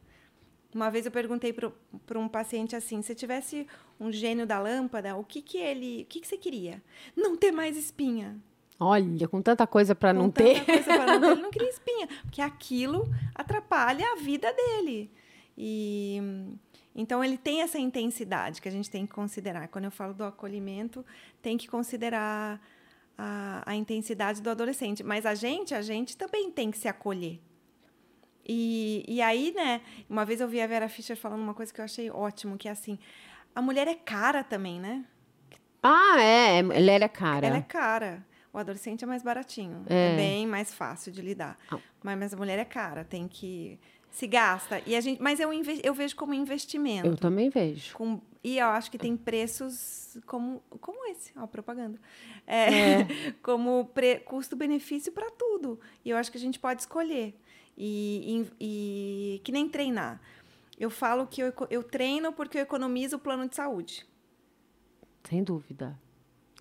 Uma 0.74 0.90
vez 0.90 1.04
eu 1.04 1.12
perguntei 1.12 1.52
para 1.52 2.18
um 2.18 2.28
paciente 2.28 2.74
assim: 2.74 3.02
se 3.02 3.14
tivesse 3.14 3.66
um 3.98 4.12
gênio 4.12 4.46
da 4.46 4.58
lâmpada, 4.58 5.16
o 5.16 5.24
que, 5.24 5.40
que 5.40 5.58
ele. 5.58 6.02
O 6.02 6.06
que, 6.06 6.20
que 6.20 6.26
você 6.26 6.36
queria? 6.36 6.82
Não 7.16 7.36
ter 7.36 7.52
mais 7.52 7.76
espinha. 7.76 8.36
Olha, 8.78 9.26
com 9.26 9.40
tanta 9.40 9.66
coisa 9.66 9.94
para 9.94 10.12
não 10.12 10.30
ter. 10.30 10.64
Coisa 10.64 11.06
não 11.06 11.20
ter. 11.20 11.30
Ele 11.32 11.42
não 11.42 11.50
queria 11.50 11.70
espinha, 11.70 12.08
porque 12.22 12.42
aquilo 12.42 13.08
atrapalha 13.34 14.04
a 14.12 14.16
vida 14.16 14.52
dele. 14.52 15.10
E 15.56 16.20
então 16.94 17.22
ele 17.22 17.36
tem 17.36 17.60
essa 17.60 17.78
intensidade 17.78 18.60
que 18.60 18.68
a 18.68 18.72
gente 18.72 18.90
tem 18.90 19.06
que 19.06 19.12
considerar. 19.12 19.68
Quando 19.68 19.84
eu 19.84 19.90
falo 19.90 20.14
do 20.14 20.24
acolhimento, 20.24 21.04
tem 21.42 21.58
que 21.58 21.68
considerar 21.68 22.58
a, 23.18 23.62
a 23.66 23.74
intensidade 23.76 24.40
do 24.40 24.48
adolescente. 24.48 25.02
Mas 25.02 25.26
a 25.26 25.34
gente, 25.34 25.74
a 25.74 25.82
gente 25.82 26.16
também 26.16 26.50
tem 26.50 26.70
que 26.70 26.78
se 26.78 26.88
acolher. 26.88 27.38
E, 28.48 29.04
e 29.08 29.20
aí, 29.20 29.52
né, 29.54 29.82
uma 30.08 30.24
vez 30.24 30.40
eu 30.40 30.48
vi 30.48 30.60
a 30.60 30.66
Vera 30.66 30.88
Fischer 30.88 31.16
falando 31.16 31.42
uma 31.42 31.52
coisa 31.52 31.74
que 31.74 31.80
eu 31.80 31.84
achei 31.84 32.10
ótimo, 32.10 32.56
que 32.56 32.68
é 32.68 32.70
assim, 32.70 32.98
a 33.56 33.62
mulher 33.62 33.88
é 33.88 33.94
cara 33.94 34.44
também, 34.44 34.78
né? 34.78 35.02
Ah, 35.82 36.20
é, 36.20 36.58
ela 36.58 37.04
é 37.04 37.08
cara. 37.08 37.46
Ela 37.46 37.56
é 37.56 37.62
cara. 37.62 38.24
O 38.52 38.58
adolescente 38.58 39.02
é 39.02 39.06
mais 39.06 39.22
baratinho, 39.22 39.82
é, 39.88 40.12
é 40.12 40.16
bem 40.16 40.46
mais 40.46 40.72
fácil 40.72 41.10
de 41.10 41.22
lidar. 41.22 41.58
Ah. 41.70 41.78
Mas, 42.02 42.18
mas 42.18 42.34
a 42.34 42.36
mulher 42.36 42.58
é 42.58 42.64
cara, 42.64 43.02
tem 43.02 43.26
que 43.26 43.78
se 44.10 44.26
gasta. 44.26 44.82
E 44.86 44.94
a 44.94 45.00
gente, 45.00 45.20
mas 45.22 45.40
eu, 45.40 45.50
eu 45.82 45.94
vejo 45.94 46.16
como 46.16 46.34
investimento. 46.34 47.06
Eu 47.06 47.16
também 47.16 47.48
vejo. 47.48 47.94
Com, 47.94 48.20
e 48.44 48.58
eu 48.58 48.68
acho 48.68 48.90
que 48.90 48.98
tem 48.98 49.16
preços 49.16 50.18
como, 50.26 50.62
como 50.80 51.06
esse, 51.10 51.32
ó, 51.36 51.46
propaganda. 51.46 51.98
É, 52.46 53.00
é. 53.00 53.06
como 53.42 53.90
custo-benefício 54.24 55.12
para 55.12 55.30
tudo. 55.30 55.80
E 56.04 56.10
eu 56.10 56.16
acho 56.16 56.30
que 56.30 56.38
a 56.38 56.40
gente 56.40 56.58
pode 56.58 56.82
escolher. 56.82 57.34
E, 57.76 58.46
e, 58.60 59.36
e 59.36 59.40
que 59.40 59.52
nem 59.52 59.68
treinar. 59.68 60.20
Eu 60.78 60.90
falo 60.90 61.26
que 61.26 61.40
eu, 61.42 61.52
eu 61.70 61.82
treino 61.82 62.32
porque 62.32 62.58
eu 62.58 62.62
economizo 62.62 63.16
o 63.16 63.18
plano 63.18 63.48
de 63.48 63.56
saúde. 63.56 64.06
Sem 65.24 65.42
dúvida. 65.42 65.98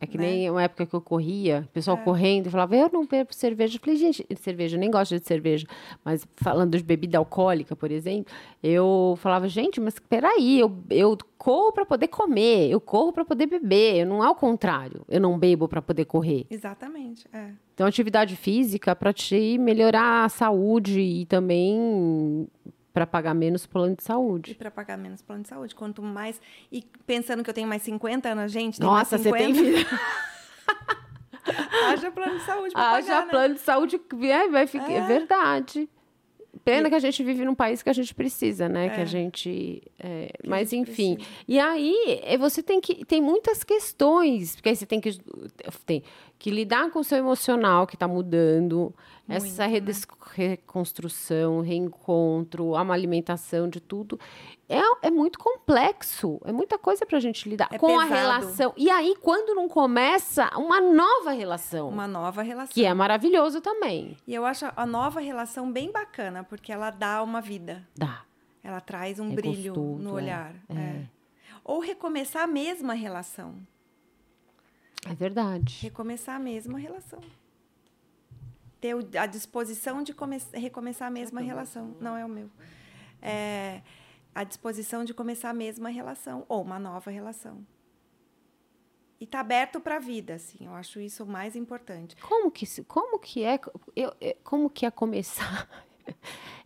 É 0.02 0.06
que 0.06 0.18
né? 0.18 0.26
nem 0.26 0.50
uma 0.50 0.62
época 0.62 0.86
que 0.86 0.94
eu 0.94 1.00
corria, 1.00 1.64
o 1.70 1.72
pessoal 1.72 1.98
correndo 1.98 2.48
e 2.48 2.50
falava, 2.50 2.76
eu 2.76 2.90
não 2.92 3.06
bebo 3.06 3.34
cerveja. 3.34 3.78
Eu 3.78 3.80
falei, 3.80 3.96
gente, 3.96 4.28
cerveja, 4.36 4.76
eu 4.76 4.80
nem 4.80 4.92
gosto 4.92 5.18
de 5.18 5.26
cerveja. 5.26 5.66
Mas 6.04 6.28
falando 6.36 6.78
de 6.78 6.84
bebida 6.84 7.18
alcoólica, 7.18 7.78
por 7.78 7.90
exemplo, 7.90 8.34
eu 8.62 9.18
falava, 9.20 9.48
gente, 9.48 9.80
mas 9.80 9.98
peraí, 9.98 10.60
eu, 10.60 10.78
eu 10.90 11.18
corro 11.38 11.72
para 11.72 11.86
poder 11.86 12.10
comer, 12.10 12.70
eu 12.70 12.82
corro 12.82 13.14
para 13.14 13.24
poder 13.24 13.46
beber. 13.46 14.06
Não 14.06 14.22
é 14.22 14.30
o 14.30 14.36
contrário, 14.36 15.06
eu 15.08 15.22
não 15.22 15.40
bebo 15.40 15.66
para 15.68 15.82
poder 15.82 16.04
correr. 16.04 16.46
Exatamente, 16.50 17.26
é. 17.32 17.52
Então, 17.74 17.88
atividade 17.88 18.36
física 18.36 18.96
para 18.96 19.14
te 19.14 19.58
melhorar 19.58 20.26
a 20.26 20.30
saúde 20.30 21.00
e 21.00 21.26
também 21.26 22.48
para 22.96 23.06
pagar 23.06 23.34
menos 23.34 23.66
plano 23.66 23.94
de 23.94 24.02
E 24.02 24.06
saúde. 24.06 24.56
para 24.56 24.72
pagar 24.72 24.98
menos 24.98 25.22
plano 25.22 25.44
de 25.44 25.50
saúde. 25.50 25.76
Quanto 25.76 26.02
mais. 26.02 26.40
E 26.72 26.82
pensando 27.06 27.44
que 27.44 27.50
eu 27.50 27.54
tenho 27.54 27.68
mais 27.68 27.82
50 27.82 28.30
anos, 28.30 28.50
gente. 28.54 28.80
Tem 28.80 28.88
Nossa, 28.88 29.18
mais 29.18 29.28
você 29.28 29.34
tem 29.34 29.54
50, 29.54 29.78
vida. 29.84 29.90
Haja 31.92 32.10
plano 32.10 32.40
de 32.40 32.46
saúde 32.46 32.74
pra 32.74 32.92
Haja 32.92 33.08
pagar, 33.08 33.26
né? 33.26 33.32
plano 33.32 33.54
de 33.56 33.60
saúde 33.60 34.00
que 34.00 34.16
vai, 34.16 34.50
vai 34.50 34.66
ficar. 34.66 34.90
É. 34.90 34.98
É. 34.98 35.02
verdade. 35.06 35.90
Pena 36.66 36.90
que 36.90 36.96
a 36.96 37.00
gente 37.00 37.24
vive 37.24 37.46
num 37.46 37.54
país 37.56 37.82
que 37.84 37.90
a 37.90 37.94
gente 37.94 38.14
precisa, 38.14 38.68
né? 38.68 38.90
Que 38.90 39.00
a 39.00 39.04
É. 39.04 39.06
gente. 39.06 39.84
é, 40.00 40.32
Que 40.42 40.48
a 40.48 40.50
mas 40.50 40.72
gente 40.72 40.90
enfim. 40.90 41.16
precisa. 41.16 41.36
E 41.48 41.60
aí 41.60 42.20
é, 42.24 42.38
você 42.38 42.62
tem 42.64 42.82
que. 42.82 43.06
Tem 43.06 43.22
muitas 43.22 43.64
questões. 43.64 44.56
Porque 44.56 44.70
aí 44.70 44.76
você 44.76 44.86
tem 44.86 45.00
que, 45.00 45.18
tem 45.86 46.04
que 46.40 46.50
lidar 46.50 46.90
com 46.90 47.00
o 47.00 47.04
seu 47.04 47.18
emocional 47.20 47.86
que 47.88 47.96
está 47.96 48.08
mudando. 48.08 48.94
essa 49.30 49.46
Muito, 49.46 49.58
né? 49.60 49.68
redes- 49.68 50.06
reconstrução, 50.34 51.62
reencontro, 51.62 52.72
uma 52.74 52.94
alimentação 52.94 53.68
de 53.70 53.80
tudo. 53.80 54.20
É, 54.68 54.82
é 55.08 55.12
muito 55.12 55.38
complexo. 55.38 56.42
É 56.44 56.52
muita 56.52 56.78
coisa 56.80 57.06
para 57.06 57.18
a 57.18 57.22
gente 57.22 57.48
lidar 57.48 57.68
É 57.72 57.78
com 57.78 58.00
a 58.00 58.04
pesado. 58.04 58.14
relação. 58.20 58.74
E 58.76 58.90
aí, 58.90 59.16
quando 59.22 59.54
não 59.54 59.68
começa, 59.68 60.50
uma 60.58 60.82
nova 60.82 61.32
relação. 61.32 61.88
Uma 61.90 62.08
nova 62.08 62.42
relação. 62.42 62.74
Que 62.74 62.84
é 62.84 62.94
maravilhoso 62.94 63.62
também. 63.62 64.18
E 64.26 64.34
eu 64.34 64.44
acho 64.46 64.66
a 64.76 64.86
nova 64.86 65.20
relação 65.20 65.72
bem 65.72 65.92
bacana, 65.92 66.44
porque 66.44 66.72
ela 66.72 66.90
dá 66.90 67.22
uma 67.22 67.42
vida. 67.42 67.88
Dá. 67.96 68.24
Ela 68.64 68.82
traz 68.82 69.20
um 69.20 69.32
É 69.32 69.36
brilho 69.36 69.74
gostoso, 69.74 70.02
no 70.04 70.10
é, 70.10 70.14
olhar. 70.14 70.56
é. 70.70 70.74
é. 70.80 71.10
Ou 71.64 71.80
recomeçar 71.80 72.44
a 72.44 72.48
mesma 72.48 72.94
relação. 72.96 73.56
É 75.08 75.14
verdade. 75.14 75.80
Recomeçar 75.84 76.36
a 76.36 76.40
mesma 76.40 76.80
relação. 76.80 77.22
Ter 78.82 78.96
a 79.20 79.26
disposição 79.28 80.02
de 80.02 80.14
come- 80.14 80.42
recomeçar 80.54 81.08
a 81.08 81.12
mesma 81.12 81.42
relação. 81.42 81.96
Não 82.00 82.18
é 82.18 82.26
o 82.26 82.30
meu. 82.30 82.50
É 83.22 83.82
a 84.36 84.44
disposição 84.44 85.04
de 85.06 85.14
começar 85.14 85.50
a 85.50 85.54
mesma 85.54 85.88
relação 85.90 86.46
ou 86.50 86.62
uma 86.62 86.78
nova 86.78 87.10
relação. 87.10 87.66
E 89.20 89.26
tá 89.26 89.40
aberto 89.40 89.80
para 89.80 89.96
a 89.96 90.00
vida, 90.00 90.36
assim. 90.36 90.66
Eu 90.66 90.74
acho 90.76 91.00
isso 91.00 91.24
o 91.24 91.28
mais 91.28 91.56
importante. 91.56 92.16
Como 92.18 92.52
que, 92.52 92.66
como 92.84 93.18
que 93.18 93.44
é, 93.46 93.58
eu, 93.96 94.14
eu- 94.20 94.36
como 94.44 94.70
que 94.70 94.86
é 94.86 94.92
começar? 94.92 95.68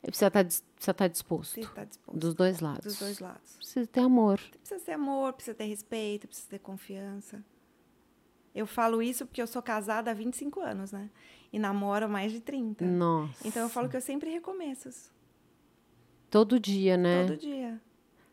precisa 0.02 0.28
estar, 0.28 0.44
precisa 0.44 0.64
estar 0.92 1.08
disposto. 1.08 1.54
Você 1.54 1.62
está 1.62 1.84
disposto 1.84 2.18
Dos 2.18 2.34
dois 2.34 2.60
lados. 2.60 2.84
dos 2.86 2.98
dois 3.00 3.20
lados. 3.20 3.56
Precisa 3.56 3.86
ter 3.88 4.00
amor. 4.02 4.40
Precisa 4.60 4.80
ter 4.84 4.94
amor, 4.94 5.34
precisa 5.34 5.56
ter 5.56 5.66
respeito, 5.66 6.28
precisa 6.28 6.50
ter 6.50 6.60
confiança. 6.60 7.44
Eu 8.56 8.66
falo 8.66 9.00
isso 9.02 9.28
porque 9.28 9.42
eu 9.42 9.48
sou 9.48 9.62
casada 9.62 10.10
há 10.10 10.14
25 10.14 10.60
anos, 10.60 10.92
né? 10.92 11.08
E 11.54 11.60
namoro 11.60 12.06
há 12.06 12.08
mais 12.08 12.32
de 12.32 12.42
30. 12.42 12.84
Nossa. 12.84 13.48
Então 13.48 13.62
eu 13.62 13.70
falo 13.70 13.88
que 13.88 13.96
eu 13.96 14.02
sempre 14.02 14.30
recomeço. 14.32 14.90
Todo 16.30 16.60
dia, 16.60 16.96
né? 16.98 17.26
Todo 17.26 17.38
dia. 17.38 17.82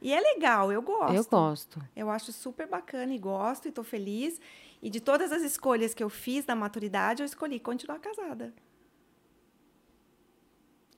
E 0.00 0.12
é 0.12 0.20
legal, 0.20 0.70
eu 0.70 0.82
gosto. 0.82 1.14
Eu 1.14 1.24
gosto. 1.24 1.82
Eu 1.96 2.10
acho 2.10 2.32
super 2.32 2.68
bacana 2.68 3.14
e 3.14 3.18
gosto 3.18 3.66
e 3.66 3.72
tô 3.72 3.82
feliz. 3.82 4.40
E 4.82 4.90
de 4.90 5.00
todas 5.00 5.32
as 5.32 5.42
escolhas 5.42 5.94
que 5.94 6.04
eu 6.04 6.10
fiz 6.10 6.44
na 6.46 6.54
maturidade, 6.54 7.22
eu 7.22 7.26
escolhi 7.26 7.58
continuar 7.58 7.98
casada. 7.98 8.52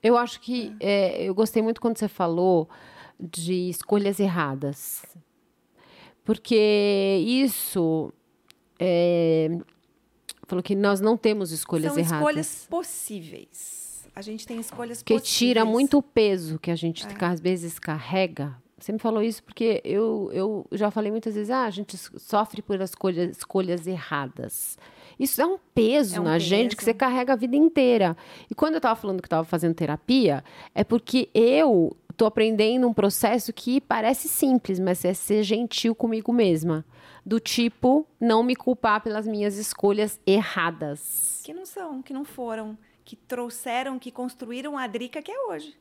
Eu 0.03 0.17
acho 0.17 0.41
que 0.41 0.77
é, 0.81 1.25
eu 1.25 1.35
gostei 1.35 1.63
muito 1.63 1.81
quando 1.81 1.97
você 1.99 2.09
falou 2.09 2.69
de 3.19 3.69
escolhas 3.69 4.21
erradas. 4.21 5.03
Porque 6.25 7.25
isso 7.27 8.13
é, 8.79 9.49
falou 10.47 10.63
que 10.63 10.75
nós 10.75 11.01
não 11.01 11.17
temos 11.17 11.51
escolhas 11.51 11.93
São 11.93 11.99
erradas. 11.99 12.19
escolhas 12.19 12.67
possíveis. 12.69 13.88
A 14.19 14.23
gente 14.23 14.45
tem 14.45 14.59
escolhas 14.59 15.01
que 15.01 15.15
possíveis. 15.15 15.39
tira 15.39 15.65
muito 15.65 15.99
o 15.99 16.03
peso 16.03 16.59
que 16.59 16.73
a 16.73 16.75
gente 16.75 17.07
É. 17.07 17.25
às 17.25 17.39
vezes 17.41 17.79
carrega. 17.79 18.53
Você 18.77 18.91
me 18.93 18.99
falou 18.99 19.23
isso 19.23 19.45
porque 19.45 19.81
eu, 19.85 20.29
eu 20.33 20.67
já 20.73 20.91
falei 20.91 21.13
muitas 21.13 21.37
vezes, 21.37 21.51
ah, 21.51 21.65
a 21.67 21.71
gente 21.71 21.97
sofre 21.97 22.61
por 22.61 22.81
escolhas, 22.81 23.37
escolhas 23.37 23.87
erradas. 23.87 24.77
Isso 25.21 25.41
é 25.41 25.47
um 25.47 25.57
peso 25.73 26.17
É 26.17 26.21
um 26.21 26.25
na 26.25 26.37
gente 26.41 26.71
que 26.71 26.77
peso. 26.85 26.87
você 26.87 26.95
carrega 26.95 27.33
a 27.35 27.37
vida 27.37 27.55
inteira. 27.55 28.17
E 28.51 28.57
quando 28.57 28.75
eu 28.75 28.79
estava 28.79 28.97
falando 28.97 29.21
que 29.23 29.27
estava 29.29 29.45
fazendo 29.45 29.75
terapia, 29.75 30.43
é 30.75 30.83
porque 30.83 31.29
eu 31.33 31.97
estou 32.11 32.27
aprendendo 32.27 32.89
um 32.89 32.93
processo 32.93 33.53
que 33.53 33.81
parece 33.81 34.29
simples, 34.29 34.81
mas 34.81 35.05
é 35.05 35.15
ser 35.15 35.45
gentil 35.45 35.95
comigo 35.95 36.33
mesma. 36.33 36.85
Do 37.25 37.39
tipo, 37.39 38.05
não 38.21 38.43
me 38.43 38.57
culpar 38.57 39.01
pelas 39.01 39.29
minhas 39.29 39.57
escolhas 39.59 40.19
erradas. 40.27 41.41
Que 41.45 41.53
não 41.55 41.65
são, 41.65 42.03
que 42.03 42.13
não 42.13 42.25
foram, 42.25 42.77
que 43.09 43.17
trouxeram, 43.17 43.99
que 43.99 44.11
construíram 44.13 44.77
a 44.77 44.87
Drica 44.87 45.23
que 45.23 45.31
é 45.33 45.41
hoje. 45.47 45.75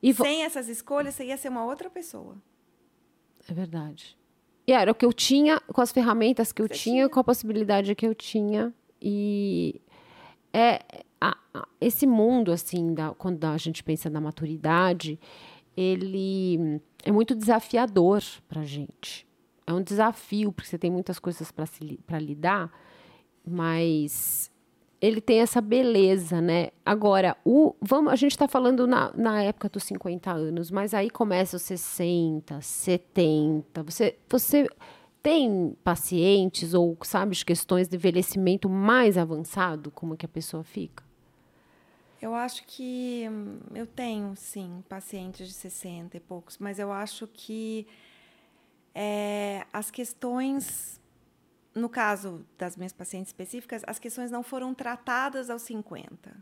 E 0.00 0.12
vo- 0.12 0.22
Sem 0.22 0.44
essas 0.44 0.68
escolhas, 0.68 1.14
você 1.16 1.24
ia 1.24 1.36
ser 1.36 1.48
uma 1.48 1.64
outra 1.64 1.90
pessoa. 1.90 2.36
É 3.48 3.52
verdade. 3.52 4.16
E 4.64 4.72
era 4.72 4.92
o 4.92 4.94
que 4.94 5.04
eu 5.04 5.12
tinha, 5.12 5.58
com 5.60 5.80
as 5.80 5.90
ferramentas 5.90 6.52
que 6.52 6.62
eu 6.62 6.68
tinha, 6.68 6.78
tinha. 7.04 7.08
com 7.08 7.18
a 7.18 7.24
possibilidade 7.24 7.94
que 7.96 8.06
eu 8.06 8.14
tinha. 8.14 8.72
E 9.02 9.80
é 10.52 10.80
a- 11.20 11.36
a- 11.52 11.66
esse 11.80 12.06
mundo, 12.06 12.52
assim, 12.52 12.94
da, 12.94 13.12
quando 13.12 13.44
a 13.44 13.56
gente 13.56 13.82
pensa 13.82 14.08
na 14.08 14.20
maturidade, 14.20 15.18
ele 15.76 16.80
é 17.02 17.10
muito 17.10 17.34
desafiador 17.34 18.22
para 18.48 18.62
gente. 18.62 19.26
É 19.66 19.72
um 19.72 19.82
desafio, 19.82 20.52
porque 20.52 20.68
você 20.70 20.78
tem 20.78 20.90
muitas 20.92 21.18
coisas 21.18 21.50
para 21.50 22.18
lidar, 22.20 22.70
mas 23.44 24.50
ele 25.04 25.20
tem 25.20 25.40
essa 25.40 25.60
beleza, 25.60 26.40
né? 26.40 26.70
Agora, 26.84 27.36
o, 27.44 27.74
vamos, 27.80 28.12
a 28.12 28.16
gente 28.16 28.32
está 28.32 28.48
falando 28.48 28.86
na, 28.86 29.12
na 29.14 29.42
época 29.42 29.68
dos 29.68 29.84
50 29.84 30.30
anos, 30.30 30.70
mas 30.70 30.94
aí 30.94 31.10
começa 31.10 31.56
os 31.56 31.62
60, 31.62 32.60
70. 32.60 33.82
Você, 33.82 34.16
você 34.28 34.66
tem 35.22 35.76
pacientes 35.84 36.72
ou 36.72 36.96
sabe 37.02 37.34
de 37.36 37.44
questões 37.44 37.88
de 37.88 37.96
envelhecimento 37.96 38.68
mais 38.68 39.18
avançado? 39.18 39.90
Como 39.90 40.16
que 40.16 40.24
a 40.24 40.28
pessoa 40.28 40.64
fica? 40.64 41.04
Eu 42.20 42.34
acho 42.34 42.64
que 42.66 43.28
hum, 43.30 43.58
eu 43.74 43.86
tenho, 43.86 44.34
sim, 44.34 44.82
pacientes 44.88 45.46
de 45.48 45.52
60 45.52 46.16
e 46.16 46.20
poucos, 46.20 46.56
mas 46.56 46.78
eu 46.78 46.90
acho 46.90 47.26
que 47.26 47.86
é, 48.94 49.66
as 49.70 49.90
questões, 49.90 50.98
no 51.74 51.88
caso 51.88 52.44
das 52.58 52.76
minhas 52.76 52.92
pacientes 52.92 53.28
específicas, 53.30 53.82
as 53.86 53.98
questões 53.98 54.30
não 54.30 54.42
foram 54.42 54.72
tratadas 54.74 55.50
aos 55.50 55.62
50, 55.62 56.36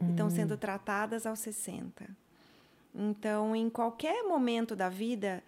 e 0.00 0.10
estão 0.10 0.28
sendo 0.28 0.56
tratadas 0.56 1.24
aos 1.26 1.38
60. 1.38 2.04
Então, 2.94 3.56
em 3.56 3.68
qualquer 3.70 4.22
momento 4.24 4.76
da 4.76 4.88
vida, 4.88 5.42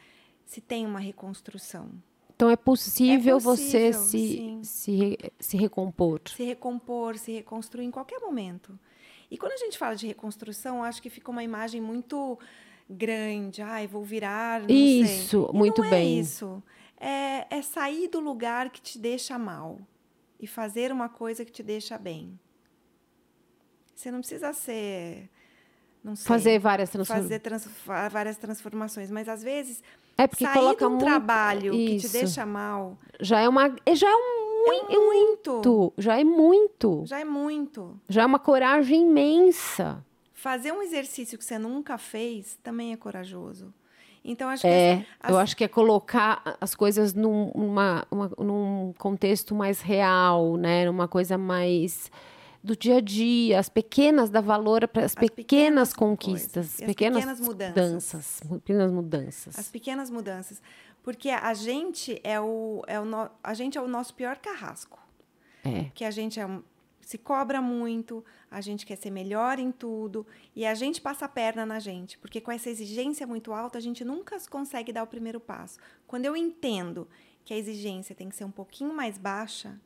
se 0.44 0.60
tem 0.60 0.86
uma 0.86 0.98
reconstrução. 0.98 1.90
Então 2.34 2.50
é 2.50 2.56
possível, 2.56 3.36
É 3.36 3.40
você 3.40 3.90
possível, 3.90 3.92
se, 3.92 4.18
sim. 4.36 4.60
se, 4.62 4.94
re- 4.96 5.18
se 5.38 5.56
recompor. 5.56 6.20
se 6.26 6.42
recompor, 6.44 7.16
se 7.16 7.32
reconstruir 7.32 7.84
em 7.86 7.90
qualquer 7.90 8.20
momento. 8.20 8.78
E 9.30 9.38
quando 9.38 9.52
a 9.52 9.56
gente 9.56 9.78
fala 9.78 9.94
de 9.96 10.06
reconstrução, 10.06 10.82
acho 10.84 11.00
que 11.00 11.08
fica 11.10 11.30
uma 11.30 11.42
imagem 11.42 11.80
muito 11.80 12.38
grande. 12.88 13.62
Ai, 13.62 13.86
vou 13.86 14.04
virar. 14.04 14.70
Isso, 14.70 15.50
muito 15.52 15.82
não 15.82 15.90
bem. 15.90 16.18
É 16.18 16.20
isso. 16.20 16.62
É, 16.98 17.46
é 17.50 17.62
sair 17.62 18.08
do 18.08 18.20
lugar 18.20 18.70
que 18.70 18.80
te 18.80 18.98
deixa 18.98 19.38
mal 19.38 19.78
e 20.40 20.46
fazer 20.46 20.90
uma 20.92 21.08
coisa 21.08 21.44
que 21.44 21.52
te 21.52 21.62
deixa 21.62 21.98
bem. 21.98 22.38
Você 23.94 24.10
não 24.10 24.20
precisa 24.20 24.52
ser. 24.52 25.28
Não 26.04 26.14
sei, 26.14 26.26
Fazer 26.26 26.58
várias 26.58 26.90
transformações. 26.90 27.28
fazer 27.28 27.40
trans- 27.40 28.10
várias 28.12 28.36
transformações, 28.36 29.10
mas 29.10 29.28
às 29.28 29.42
vezes 29.42 29.82
É 30.16 30.26
porque 30.26 30.44
sair 30.44 30.54
coloca 30.54 30.78
de 30.78 30.84
um 30.86 30.90
muito 30.90 31.04
trabalho 31.04 31.72
que 31.72 31.86
te 31.98 32.06
isso. 32.06 32.12
deixa 32.12 32.46
mal 32.46 32.96
Já 33.20 33.40
é 33.40 33.48
uma, 33.48 33.74
já 33.92 34.08
é 34.08 34.14
um 34.14 34.46
muito, 34.66 34.92
é 34.92 34.96
muito, 34.98 35.92
já 35.98 36.20
é 36.20 36.24
muito, 36.24 37.02
já 37.06 37.20
é 37.20 37.24
muito. 37.24 38.00
já 38.08 38.22
é 38.22 38.26
uma 38.26 38.38
coragem 38.38 39.02
imensa. 39.02 40.04
Fazer 40.32 40.70
um 40.72 40.82
exercício 40.82 41.36
que 41.38 41.44
você 41.44 41.58
nunca 41.58 41.98
fez 41.98 42.56
também 42.62 42.92
é 42.92 42.96
corajoso. 42.96 43.72
Então, 44.28 44.48
acho 44.48 44.62
que 44.62 44.66
É, 44.68 44.94
as- 44.94 45.04
as- 45.20 45.30
eu 45.30 45.38
acho 45.38 45.56
que 45.56 45.64
é 45.64 45.68
colocar 45.68 46.56
as 46.60 46.74
coisas 46.74 47.14
num, 47.14 47.48
uma- 47.54 48.04
uma- 48.10 48.30
num 48.38 48.92
contexto 48.98 49.54
mais 49.54 49.80
real, 49.80 50.56
né? 50.56 50.84
Numa 50.86 51.06
coisa 51.06 51.38
mais 51.38 52.10
do 52.62 52.76
dia 52.76 52.96
a 52.96 53.00
dia, 53.00 53.60
as 53.60 53.68
pequenas 53.68 54.28
dá 54.28 54.40
valor 54.40 54.88
para 54.88 55.04
as 55.04 55.14
pequenas, 55.14 55.34
pequenas 55.36 55.92
conquistas, 55.94 56.52
coisas, 56.52 56.80
as 56.80 56.86
pequenas, 56.86 57.18
pequenas 57.20 57.40
mudanças. 57.40 57.74
mudanças, 57.76 58.40
pequenas 58.64 58.90
mudanças. 58.92 59.58
as 59.58 59.68
pequenas 59.68 60.10
mudanças. 60.10 60.62
Porque 61.04 61.30
a 61.30 61.54
gente 61.54 62.20
é 62.24 62.40
o, 62.40 62.82
é 62.88 62.98
o 62.98 63.04
no, 63.04 63.30
a 63.44 63.54
gente 63.54 63.78
é 63.78 63.80
o 63.80 63.86
nosso 63.86 64.12
pior 64.14 64.36
carrasco. 64.38 64.98
É. 65.64 65.86
Que 65.94 66.04
a 66.04 66.10
gente 66.10 66.40
é 66.40 66.46
um, 66.46 66.60
se 67.06 67.16
cobra 67.18 67.62
muito, 67.62 68.24
a 68.50 68.60
gente 68.60 68.84
quer 68.84 68.96
ser 68.96 69.12
melhor 69.12 69.60
em 69.60 69.70
tudo 69.70 70.26
e 70.56 70.66
a 70.66 70.74
gente 70.74 71.00
passa 71.00 71.26
a 71.26 71.28
perna 71.28 71.64
na 71.64 71.78
gente, 71.78 72.18
porque 72.18 72.40
com 72.40 72.50
essa 72.50 72.68
exigência 72.68 73.24
muito 73.24 73.52
alta 73.52 73.78
a 73.78 73.80
gente 73.80 74.04
nunca 74.04 74.36
consegue 74.50 74.92
dar 74.92 75.04
o 75.04 75.06
primeiro 75.06 75.38
passo. 75.38 75.78
Quando 76.04 76.24
eu 76.24 76.36
entendo 76.36 77.06
que 77.44 77.54
a 77.54 77.56
exigência 77.56 78.12
tem 78.12 78.28
que 78.28 78.34
ser 78.34 78.42
um 78.42 78.50
pouquinho 78.50 78.92
mais 78.92 79.18
baixa, 79.18 79.80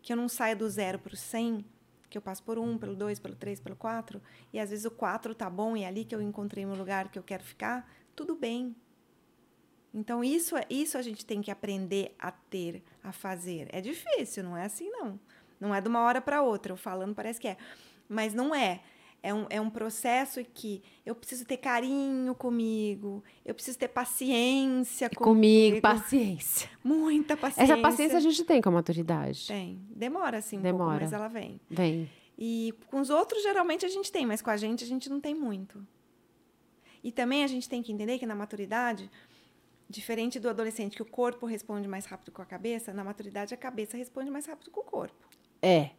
que 0.00 0.12
eu 0.12 0.16
não 0.16 0.28
saia 0.28 0.54
do 0.54 0.70
zero 0.70 1.00
para 1.00 1.12
o 1.12 1.16
100, 1.16 1.64
que 2.08 2.16
eu 2.16 2.22
passo 2.22 2.44
por 2.44 2.56
um, 2.56 2.78
pelo 2.78 2.94
dois, 2.94 3.18
pelo 3.18 3.34
três, 3.34 3.58
pelo 3.58 3.74
quatro, 3.74 4.22
e 4.52 4.60
às 4.60 4.70
vezes 4.70 4.84
o 4.84 4.92
quatro 4.92 5.34
tá 5.34 5.50
bom 5.50 5.76
e 5.76 5.82
é 5.82 5.88
ali 5.88 6.04
que 6.04 6.14
eu 6.14 6.22
encontrei 6.22 6.64
meu 6.64 6.76
lugar 6.76 7.10
que 7.10 7.18
eu 7.18 7.22
quero 7.24 7.42
ficar, 7.42 7.92
tudo 8.14 8.36
bem. 8.36 8.76
Então 9.92 10.22
isso 10.22 10.56
é, 10.56 10.64
isso 10.70 10.96
a 10.96 11.02
gente 11.02 11.26
tem 11.26 11.42
que 11.42 11.50
aprender 11.50 12.14
a 12.16 12.30
ter, 12.30 12.84
a 13.02 13.10
fazer. 13.10 13.66
É 13.72 13.80
difícil, 13.80 14.44
não 14.44 14.56
é 14.56 14.64
assim 14.64 14.88
não. 14.88 15.18
Não 15.60 15.74
é 15.74 15.80
de 15.80 15.88
uma 15.88 16.00
hora 16.00 16.20
para 16.20 16.42
outra. 16.42 16.72
Eu 16.72 16.76
falando 16.76 17.14
parece 17.14 17.40
que 17.40 17.48
é. 17.48 17.56
Mas 18.08 18.34
não 18.34 18.54
é. 18.54 18.80
É 19.20 19.34
um, 19.34 19.46
é 19.50 19.60
um 19.60 19.68
processo 19.68 20.44
que 20.54 20.80
eu 21.04 21.12
preciso 21.12 21.44
ter 21.44 21.56
carinho 21.56 22.36
comigo, 22.36 23.22
eu 23.44 23.52
preciso 23.52 23.76
ter 23.76 23.88
paciência 23.88 25.10
comigo. 25.10 25.24
Comigo, 25.24 25.80
paciência. 25.80 26.70
Muita 26.84 27.36
paciência. 27.36 27.72
Essa 27.72 27.82
paciência 27.82 28.16
a 28.16 28.20
gente 28.20 28.44
tem 28.44 28.62
com 28.62 28.68
a 28.68 28.72
maturidade. 28.72 29.44
Tem. 29.48 29.80
Demora, 29.90 30.38
assim, 30.38 30.58
um 30.58 30.62
Demora. 30.62 30.90
pouco, 30.90 31.02
mas 31.02 31.12
ela 31.12 31.26
vem. 31.26 31.60
Vem. 31.68 32.08
E 32.38 32.72
com 32.86 33.00
os 33.00 33.10
outros, 33.10 33.42
geralmente, 33.42 33.84
a 33.84 33.88
gente 33.88 34.12
tem, 34.12 34.24
mas 34.24 34.40
com 34.40 34.50
a 34.50 34.56
gente, 34.56 34.84
a 34.84 34.86
gente 34.86 35.10
não 35.10 35.20
tem 35.20 35.34
muito. 35.34 35.84
E 37.02 37.10
também 37.10 37.42
a 37.42 37.48
gente 37.48 37.68
tem 37.68 37.82
que 37.82 37.92
entender 37.92 38.20
que 38.20 38.26
na 38.26 38.36
maturidade, 38.36 39.10
diferente 39.90 40.38
do 40.38 40.48
adolescente, 40.48 40.94
que 40.94 41.02
o 41.02 41.06
corpo 41.06 41.44
responde 41.44 41.88
mais 41.88 42.06
rápido 42.06 42.30
com 42.30 42.40
a 42.40 42.46
cabeça, 42.46 42.92
na 42.92 43.02
maturidade 43.02 43.52
a 43.52 43.56
cabeça 43.56 43.96
responde 43.96 44.30
mais 44.30 44.46
rápido 44.46 44.70
com 44.70 44.80
o 44.80 44.84
corpo. 44.84 45.27
É. 45.62 45.90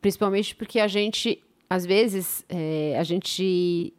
Principalmente 0.00 0.54
porque 0.54 0.80
a 0.80 0.86
gente, 0.86 1.42
às 1.68 1.84
vezes, 1.86 2.44
é, 2.48 2.96
a 2.98 3.02
gente 3.02 3.92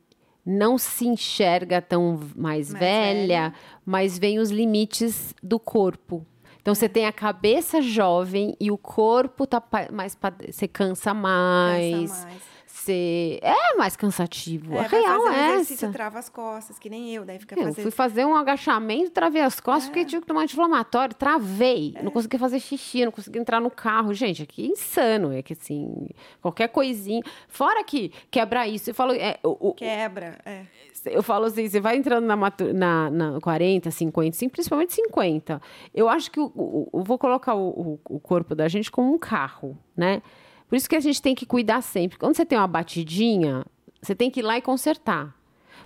não 0.45 0.77
se 0.77 1.07
enxerga 1.07 1.81
tão 1.81 2.19
mais, 2.35 2.71
mais 2.71 2.73
velha, 2.73 3.19
velha, 3.19 3.53
mas 3.85 4.19
vem 4.19 4.37
os 4.37 4.51
limites 4.51 5.33
do 5.41 5.59
corpo. 5.59 6.25
Então 6.61 6.73
você 6.73 6.89
tem 6.89 7.05
a 7.05 7.11
cabeça 7.11 7.81
jovem 7.81 8.55
e 8.59 8.71
o 8.71 8.77
corpo 8.77 9.45
tá 9.47 9.63
mais 9.91 10.17
você 10.47 10.67
cansa 10.67 11.13
mais. 11.13 12.11
Cansa 12.11 12.25
mais 12.25 12.54
ser. 12.85 13.39
É 13.41 13.75
mais 13.75 13.95
cansativo. 13.95 14.75
É, 14.75 14.79
a 14.79 14.87
real 14.87 15.21
fazer 15.23 15.37
é 15.37 15.55
essa. 15.55 15.91
trava 15.91 16.19
as 16.19 16.29
costas, 16.29 16.79
que 16.79 16.89
nem 16.89 17.13
eu. 17.13 17.25
Daí 17.25 17.39
fica 17.39 17.55
eu 17.55 17.63
fazendo... 17.63 17.83
fui 17.83 17.91
fazer 17.91 18.25
um 18.25 18.35
agachamento, 18.35 19.11
travei 19.11 19.41
as 19.41 19.59
costas, 19.59 19.85
é. 19.85 19.87
porque 19.87 20.05
tive 20.05 20.21
que 20.21 20.27
tomar 20.27 20.43
anti-inflamatório, 20.43 21.15
travei. 21.15 21.93
É. 21.95 22.03
Não 22.03 22.11
consegui 22.11 22.37
fazer 22.37 22.59
xixi, 22.59 23.03
não 23.03 23.11
consegui 23.11 23.39
entrar 23.39 23.59
no 23.59 23.71
carro. 23.71 24.13
Gente, 24.13 24.43
aqui 24.43 24.65
é 24.65 24.67
insano. 24.67 25.33
É 25.33 25.41
que 25.41 25.53
assim, 25.53 26.07
qualquer 26.41 26.69
coisinha. 26.69 27.21
Fora 27.47 27.83
que 27.83 28.11
quebra 28.29 28.67
isso. 28.67 28.89
Eu 28.89 28.95
falo. 28.95 29.13
É, 29.13 29.39
o, 29.43 29.73
Quebra, 29.73 30.39
é. 30.45 30.65
Eu 31.05 31.21
falo 31.21 31.45
assim, 31.45 31.67
você 31.67 31.79
vai 31.79 31.97
entrando 31.97 32.25
na, 32.25 32.35
na, 32.73 33.09
na 33.11 33.41
40, 33.41 33.91
50, 33.91 34.37
principalmente 34.49 34.93
50. 34.93 35.61
Eu 35.93 36.09
acho 36.09 36.31
que 36.31 36.39
eu, 36.39 36.89
eu 36.91 37.03
vou 37.03 37.17
colocar 37.17 37.53
o, 37.53 37.99
o 38.09 38.19
corpo 38.19 38.55
da 38.55 38.67
gente 38.67 38.89
como 38.89 39.13
um 39.13 39.19
carro, 39.19 39.77
né? 39.95 40.21
Por 40.67 40.75
isso 40.75 40.89
que 40.89 40.95
a 40.95 40.99
gente 40.99 41.21
tem 41.21 41.35
que 41.35 41.45
cuidar 41.45 41.81
sempre. 41.81 42.17
Quando 42.17 42.35
você 42.35 42.45
tem 42.45 42.57
uma 42.57 42.67
batidinha, 42.67 43.65
você 44.01 44.15
tem 44.15 44.29
que 44.29 44.39
ir 44.39 44.43
lá 44.43 44.57
e 44.57 44.61
consertar. 44.61 45.35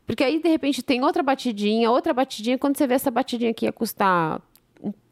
Porque 0.06 0.24
aí, 0.24 0.42
de 0.42 0.50
repente, 0.50 0.82
tem 0.82 1.04
outra 1.04 1.22
batidinha, 1.22 1.92
outra 1.92 2.14
batidinha. 2.14 2.58
Quando 2.58 2.78
você 2.78 2.88
vê 2.88 2.96
essa 2.96 3.12
batidinha 3.12 3.52
aqui 3.52 3.66
ia 3.66 3.72
custar 3.72 4.42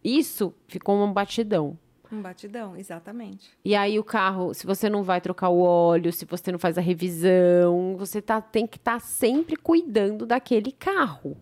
isso, 0.04 0.54
ficou 0.68 0.96
um 0.96 1.12
batidão. 1.12 1.78
Um 2.12 2.22
batidão, 2.22 2.76
exatamente. 2.76 3.50
E 3.64 3.76
aí 3.76 4.00
o 4.00 4.04
carro, 4.04 4.54
se 4.54 4.66
você 4.66 4.90
não 4.90 5.04
vai 5.04 5.20
trocar 5.20 5.50
o 5.50 5.60
óleo, 5.60 6.12
se 6.14 6.26
você 6.26 6.52
não 6.52 6.60
faz 6.60 6.78
a 6.78 6.82
revisão, 6.82 7.96
você 7.98 8.22
tá, 8.22 8.40
tem 8.40 8.66
que 8.66 8.78
estar 8.78 8.94
tá 8.94 9.00
sempre 9.00 9.58
cuidando 9.58 10.26
daquele 10.26 10.72
carro. 10.72 11.38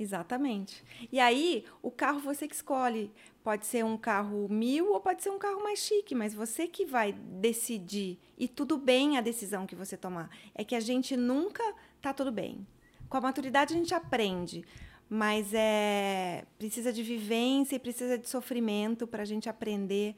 Exatamente. 0.00 0.82
E 1.12 1.20
aí, 1.20 1.62
o 1.82 1.90
carro 1.90 2.20
você 2.20 2.48
que 2.48 2.54
escolhe. 2.54 3.12
Pode 3.44 3.66
ser 3.66 3.84
um 3.84 3.98
carro 3.98 4.48
mil 4.48 4.92
ou 4.92 5.00
pode 5.00 5.22
ser 5.22 5.28
um 5.28 5.38
carro 5.38 5.62
mais 5.62 5.78
chique, 5.78 6.14
mas 6.14 6.32
você 6.32 6.66
que 6.66 6.86
vai 6.86 7.12
decidir. 7.12 8.18
E 8.38 8.48
tudo 8.48 8.78
bem 8.78 9.18
a 9.18 9.20
decisão 9.20 9.66
que 9.66 9.76
você 9.76 9.98
tomar. 9.98 10.30
É 10.54 10.64
que 10.64 10.74
a 10.74 10.80
gente 10.80 11.18
nunca 11.18 11.62
tá 12.00 12.14
tudo 12.14 12.32
bem. 12.32 12.66
Com 13.10 13.18
a 13.18 13.20
maturidade 13.20 13.74
a 13.74 13.76
gente 13.76 13.94
aprende, 13.94 14.64
mas 15.06 15.52
é 15.52 16.46
precisa 16.58 16.90
de 16.90 17.02
vivência 17.02 17.76
e 17.76 17.78
precisa 17.78 18.16
de 18.16 18.26
sofrimento 18.26 19.06
para 19.06 19.22
a 19.22 19.26
gente 19.26 19.50
aprender 19.50 20.16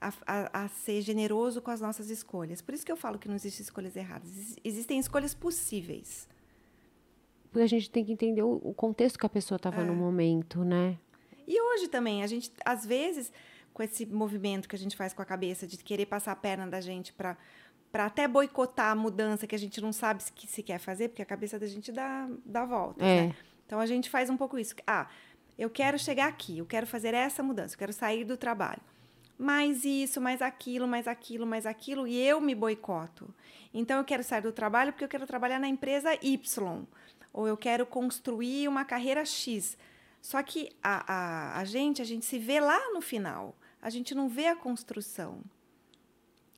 a, 0.00 0.12
a, 0.26 0.64
a, 0.64 0.68
ser 0.68 1.00
generoso 1.00 1.60
com 1.60 1.72
as 1.72 1.80
nossas 1.80 2.08
escolhas. 2.08 2.62
Por 2.62 2.72
isso 2.72 2.86
que 2.86 2.92
eu 2.92 2.96
falo 2.96 3.18
que 3.18 3.26
não 3.26 3.34
existem 3.34 3.64
escolhas 3.64 3.96
erradas. 3.96 4.56
Existem 4.62 4.98
escolhas 5.00 5.34
possíveis. 5.34 6.28
Porque 7.54 7.62
a 7.62 7.68
gente 7.68 7.88
tem 7.88 8.04
que 8.04 8.10
entender 8.10 8.42
o, 8.42 8.74
contexto 8.76 9.16
que 9.16 9.24
a 9.24 9.28
pessoa 9.28 9.54
estava 9.54 9.80
é. 9.80 9.84
no 9.84 9.94
momento, 9.94 10.64
né? 10.64 10.98
E 11.46 11.60
hoje 11.62 11.86
também, 11.86 12.24
a 12.24 12.26
gente, 12.26 12.50
às 12.64 12.84
vezes, 12.84 13.32
com 13.72 13.80
esse 13.80 14.04
movimento 14.04 14.68
que 14.68 14.74
a 14.74 14.78
gente 14.78 14.96
faz 14.96 15.12
com 15.12 15.22
a 15.22 15.24
cabeça 15.24 15.64
de 15.64 15.76
querer 15.76 16.06
passar 16.06 16.32
a 16.32 16.36
perna 16.36 16.66
da 16.66 16.80
gente 16.80 17.12
para 17.12 17.36
para 17.92 18.06
até 18.06 18.26
boicotar 18.26 18.90
a 18.90 18.94
mudança 18.96 19.46
que 19.46 19.54
a 19.54 19.58
gente 19.58 19.80
não 19.80 19.92
sabe 19.92 20.20
se, 20.24 20.32
que 20.32 20.48
se 20.48 20.64
quer 20.64 20.80
fazer, 20.80 21.10
porque 21.10 21.22
a 21.22 21.24
cabeça 21.24 21.56
da 21.60 21.66
gente 21.68 21.92
dá, 21.92 22.28
dá 22.44 22.64
volta. 22.64 23.04
É. 23.04 23.28
Né? 23.28 23.36
Então 23.64 23.78
a 23.78 23.86
gente 23.86 24.10
faz 24.10 24.28
um 24.28 24.36
pouco 24.36 24.58
isso. 24.58 24.74
Ah, 24.84 25.06
eu 25.56 25.70
quero 25.70 25.96
chegar 25.96 26.26
aqui, 26.26 26.58
eu 26.58 26.66
quero 26.66 26.88
fazer 26.88 27.14
essa 27.14 27.40
mudança, 27.40 27.74
eu 27.74 27.78
quero 27.78 27.92
sair 27.92 28.24
do 28.24 28.36
trabalho. 28.36 28.80
Mais 29.38 29.84
isso, 29.84 30.20
mais 30.20 30.42
aquilo, 30.42 30.88
mais 30.88 31.06
aquilo, 31.06 31.46
mais 31.46 31.66
aquilo, 31.66 32.04
e 32.04 32.20
eu 32.20 32.40
me 32.40 32.52
boicoto. 32.52 33.32
Então 33.72 33.98
eu 33.98 34.04
quero 34.04 34.24
sair 34.24 34.42
do 34.42 34.50
trabalho 34.50 34.92
porque 34.92 35.04
eu 35.04 35.08
quero 35.08 35.24
trabalhar 35.24 35.60
na 35.60 35.68
empresa 35.68 36.18
Y, 36.20 36.84
ou 37.34 37.48
eu 37.48 37.56
quero 37.56 37.84
construir 37.84 38.68
uma 38.68 38.84
carreira 38.84 39.24
X. 39.24 39.76
Só 40.22 40.42
que 40.42 40.70
a, 40.82 41.12
a, 41.12 41.58
a 41.58 41.64
gente, 41.64 42.00
a 42.00 42.04
gente 42.04 42.24
se 42.24 42.38
vê 42.38 42.60
lá 42.60 42.92
no 42.92 43.02
final. 43.02 43.54
A 43.82 43.90
gente 43.90 44.14
não 44.14 44.28
vê 44.28 44.46
a 44.46 44.56
construção. 44.56 45.40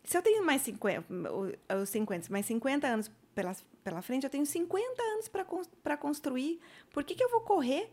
Se 0.05 0.17
eu 0.17 0.23
tenho 0.23 0.45
mais 0.45 0.63
50, 0.63 1.07
os 1.83 1.89
50, 1.89 2.29
mais 2.31 2.47
50 2.47 2.87
anos 2.87 3.11
pela, 3.35 3.57
pela 3.83 4.03
frente, 4.03 4.23
eu 4.23 4.31
tenho 4.31 4.47
50 4.47 5.03
anos 5.03 5.29
para 5.83 5.97
construir. 5.97 6.61
Por 6.93 7.03
que, 7.03 7.15
que 7.15 7.25
eu 7.25 7.31
vou 7.31 7.41
correr? 7.41 7.91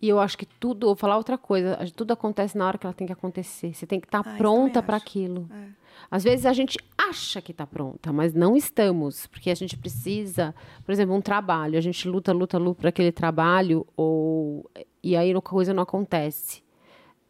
E 0.00 0.08
eu 0.08 0.20
acho 0.20 0.38
que 0.38 0.46
tudo, 0.46 0.86
vou 0.86 0.96
falar 0.96 1.16
outra 1.16 1.36
coisa, 1.36 1.78
tudo 1.94 2.12
acontece 2.12 2.56
na 2.56 2.66
hora 2.66 2.78
que 2.78 2.86
ela 2.86 2.94
tem 2.94 3.06
que 3.06 3.12
acontecer. 3.12 3.74
Você 3.74 3.86
tem 3.86 3.98
que 3.98 4.06
estar 4.06 4.22
tá 4.22 4.30
ah, 4.30 4.36
pronta 4.36 4.82
para 4.82 4.96
aquilo. 4.96 5.48
É. 5.52 5.68
Às 6.10 6.22
vezes 6.22 6.46
a 6.46 6.52
gente 6.52 6.78
acha 7.08 7.40
que 7.40 7.52
está 7.52 7.66
pronta, 7.66 8.12
mas 8.12 8.34
não 8.34 8.56
estamos, 8.56 9.26
porque 9.26 9.50
a 9.50 9.54
gente 9.54 9.76
precisa, 9.76 10.54
por 10.84 10.92
exemplo, 10.92 11.14
um 11.14 11.20
trabalho, 11.20 11.78
a 11.78 11.80
gente 11.80 12.08
luta, 12.08 12.32
luta, 12.32 12.58
luta 12.58 12.80
para 12.80 12.88
aquele 12.88 13.12
trabalho, 13.12 13.86
ou 13.96 14.70
e 15.02 15.16
aí 15.16 15.32
a 15.32 15.40
coisa 15.40 15.72
não 15.72 15.82
acontece. 15.82 16.64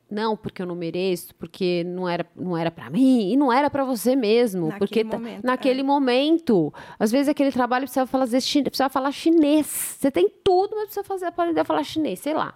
Não, 0.08 0.36
porque 0.36 0.62
eu 0.62 0.66
não 0.66 0.76
mereço, 0.76 1.34
porque 1.34 1.82
não 1.84 2.08
era, 2.08 2.24
não 2.36 2.56
era 2.56 2.70
para 2.70 2.88
mim 2.88 3.32
e 3.32 3.36
não 3.36 3.52
era 3.52 3.68
para 3.68 3.84
você 3.84 4.14
mesmo, 4.14 4.68
naquele 4.68 4.78
porque 4.78 5.04
tá 5.04 5.18
momento, 5.18 5.44
naquele 5.44 5.80
é. 5.80 5.82
momento, 5.82 6.72
às 6.96 7.10
vezes 7.10 7.28
aquele 7.28 7.50
trabalho 7.50 7.82
precisa 7.82 8.06
falar, 8.06 8.26
precisa 8.26 8.88
falar 8.88 9.10
chinês. 9.10 9.66
Você 9.66 10.10
tem 10.10 10.30
tudo, 10.44 10.76
mas 10.76 10.84
precisa 10.84 11.04
fazer 11.04 11.26
aprender 11.26 11.60
a 11.60 11.64
falar 11.64 11.82
chinês, 11.82 12.20
sei 12.20 12.34
lá. 12.34 12.54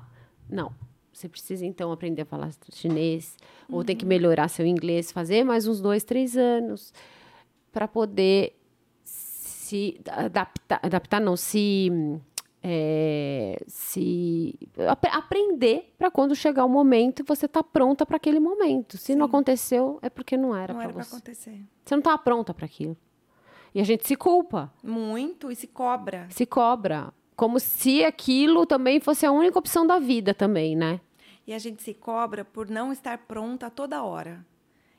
Não, 0.49 0.73
você 1.21 1.29
precisa, 1.29 1.65
então, 1.65 1.93
aprender 1.93 2.23
a 2.23 2.25
falar 2.25 2.51
chinês, 2.73 3.37
uhum. 3.69 3.77
ou 3.77 3.85
tem 3.85 3.97
que 3.97 4.07
melhorar 4.07 4.49
seu 4.49 4.67
inglês, 4.67 5.13
fazer 5.13 5.45
mais 5.45 5.67
uns 5.67 5.81
dois, 5.81 6.03
três 6.03 6.37
anos, 6.37 6.93
para 7.73 7.87
poder 7.87 8.57
se 9.05 10.01
adaptar, 10.09 10.81
adaptar 10.83 11.21
não, 11.21 11.37
se, 11.37 11.91
é, 12.63 13.63
se 13.69 14.59
ap 14.89 15.05
aprender 15.07 15.95
para 15.97 16.11
quando 16.11 16.35
chegar 16.35 16.65
o 16.65 16.69
momento 16.69 17.23
você 17.25 17.47
tá 17.47 17.63
pronta 17.63 18.05
para 18.05 18.17
aquele 18.17 18.41
momento. 18.41 18.97
Se 18.99 19.13
Sim. 19.13 19.17
não 19.17 19.27
aconteceu, 19.27 19.99
é 20.03 20.11
porque 20.11 20.37
não 20.37 20.57
era 20.57 20.75
para 20.75 20.89
você. 20.89 21.15
acontecer. 21.15 21.61
Você 21.85 21.95
não 21.95 22.01
estava 22.01 22.19
pronta 22.19 22.53
para 22.53 22.67
aquilo. 22.67 22.97
E 23.73 23.81
a 23.81 23.85
gente 23.85 24.07
se 24.07 24.17
culpa. 24.17 24.73
Muito, 24.83 25.51
e 25.53 25.55
se 25.55 25.69
cobra. 25.69 26.27
Se 26.31 26.45
cobra. 26.45 27.13
Como 27.37 27.61
se 27.61 28.05
aquilo 28.05 28.67
também 28.67 28.99
fosse 28.99 29.25
a 29.25 29.31
única 29.31 29.59
opção 29.59 29.87
da 29.87 29.99
vida 30.01 30.35
também, 30.35 30.75
né? 30.75 31.01
E 31.51 31.53
a 31.53 31.59
gente 31.59 31.83
se 31.83 31.93
cobra 31.93 32.45
por 32.45 32.71
não 32.71 32.93
estar 32.93 33.19
pronta 33.19 33.67
a 33.67 33.71
toda 33.71 34.05
hora. 34.05 34.47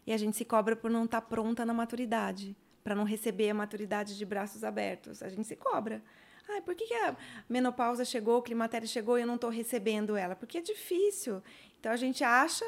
E 0.06 0.12
a 0.12 0.18
gente 0.18 0.36
se 0.36 0.43
cobra 0.43 0.76
por 0.76 0.91
não 0.91 1.06
estar 1.06 1.22
pronta 1.22 1.66
na 1.66 1.74
maturidade, 1.74 2.58
para 2.84 2.93
não 2.93 3.06
receber 3.06 3.49
a 3.52 3.54
maturidade 3.54 4.18
de 4.18 4.26
braços 4.26 4.62
abertos. 4.62 5.24
A 5.24 5.30
gente 5.30 5.47
se 5.47 5.56
cobra. 5.56 6.04
Ai, 6.49 6.60
por 6.60 6.76
que, 6.76 6.88
que 6.88 6.93
a 6.93 7.16
menopausa 7.47 8.04
chegou, 8.04 8.39
o 8.39 8.41
climatério 8.41 8.86
chegou 8.86 9.18
e 9.18 9.22
eu 9.22 9.28
não 9.28 9.36
estou 9.36 9.49
recebendo 9.49 10.18
ela? 10.18 10.36
Porque 10.36 10.58
é 10.58 10.62
difícil. 10.62 11.41
Então 11.80 11.89
a 11.89 11.95
gente 11.95 12.22
acha 12.22 12.66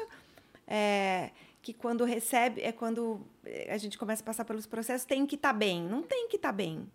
é, 0.66 1.30
que 1.60 1.74
quando 1.74 2.04
recebe, 2.04 2.62
é 2.62 2.72
quando 2.72 3.20
a 3.68 3.76
gente 3.76 3.98
começa 3.98 4.22
a 4.22 4.24
passar 4.24 4.46
pelos 4.46 4.64
processos, 4.64 5.04
tem 5.04 5.26
que 5.26 5.34
estar 5.34 5.52
tá 5.52 5.58
bem. 5.58 5.82
Não 5.82 6.02
tem 6.02 6.26
que 6.26 6.36
estar 6.36 6.48
tá 6.48 6.52
bem. 6.54 6.90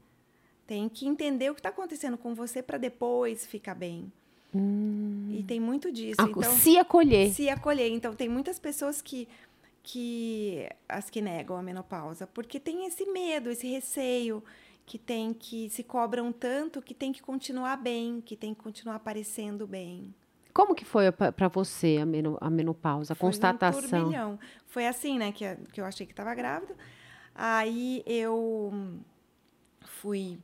Tem 0.65 0.89
que 0.89 1.07
entender 1.07 1.51
o 1.51 1.53
que 1.53 1.59
está 1.59 1.69
acontecendo 1.69 2.17
com 2.17 2.33
você 2.33 2.63
para 2.63 2.79
depois 2.79 3.45
ficar 3.45 3.75
bem. 3.75 4.11
E 4.53 5.43
tem 5.47 5.59
muito 5.59 5.91
disso. 5.91 6.21
Então, 6.21 6.41
se 6.57 6.77
acolher. 6.77 7.31
se 7.31 7.49
acolher. 7.49 7.89
Então, 7.91 8.15
tem 8.15 8.27
muitas 8.27 8.57
pessoas 8.59 9.01
que, 9.01 9.27
que 9.83 10.67
as 10.87 11.09
que 11.09 11.21
negam 11.21 11.55
a 11.55 11.61
menopausa, 11.61 12.25
porque 12.27 12.59
tem 12.59 12.85
esse 12.85 13.05
medo, 13.05 13.49
esse 13.49 13.67
receio, 13.67 14.43
que 14.85 14.97
tem 14.97 15.33
que 15.33 15.69
se 15.69 15.83
cobram 15.83 16.31
tanto 16.31 16.81
que 16.81 16.93
tem 16.95 17.11
que 17.11 17.21
continuar 17.21 17.77
bem, 17.77 18.21
que 18.21 18.35
tem 18.35 18.53
que 18.55 18.61
continuar 18.61 18.95
aparecendo 18.95 19.67
bem. 19.67 20.13
Como 20.51 20.73
que 20.73 20.83
foi 20.83 21.11
pa- 21.11 21.31
pra 21.31 21.47
você 21.47 21.97
a, 22.01 22.05
meno- 22.07 22.37
a 22.41 22.49
menopausa, 22.49 23.13
a 23.13 23.15
Foi 23.15 23.27
um 23.27 23.29
constatação? 23.31 23.81
turbilhão. 24.01 24.39
Foi 24.65 24.87
assim, 24.87 25.19
né, 25.19 25.31
que, 25.31 25.45
que 25.71 25.79
eu 25.79 25.85
achei 25.85 26.07
que 26.07 26.11
estava 26.13 26.33
grávida. 26.33 26.75
Aí 27.35 28.01
eu 28.05 28.73
fui, 29.81 30.39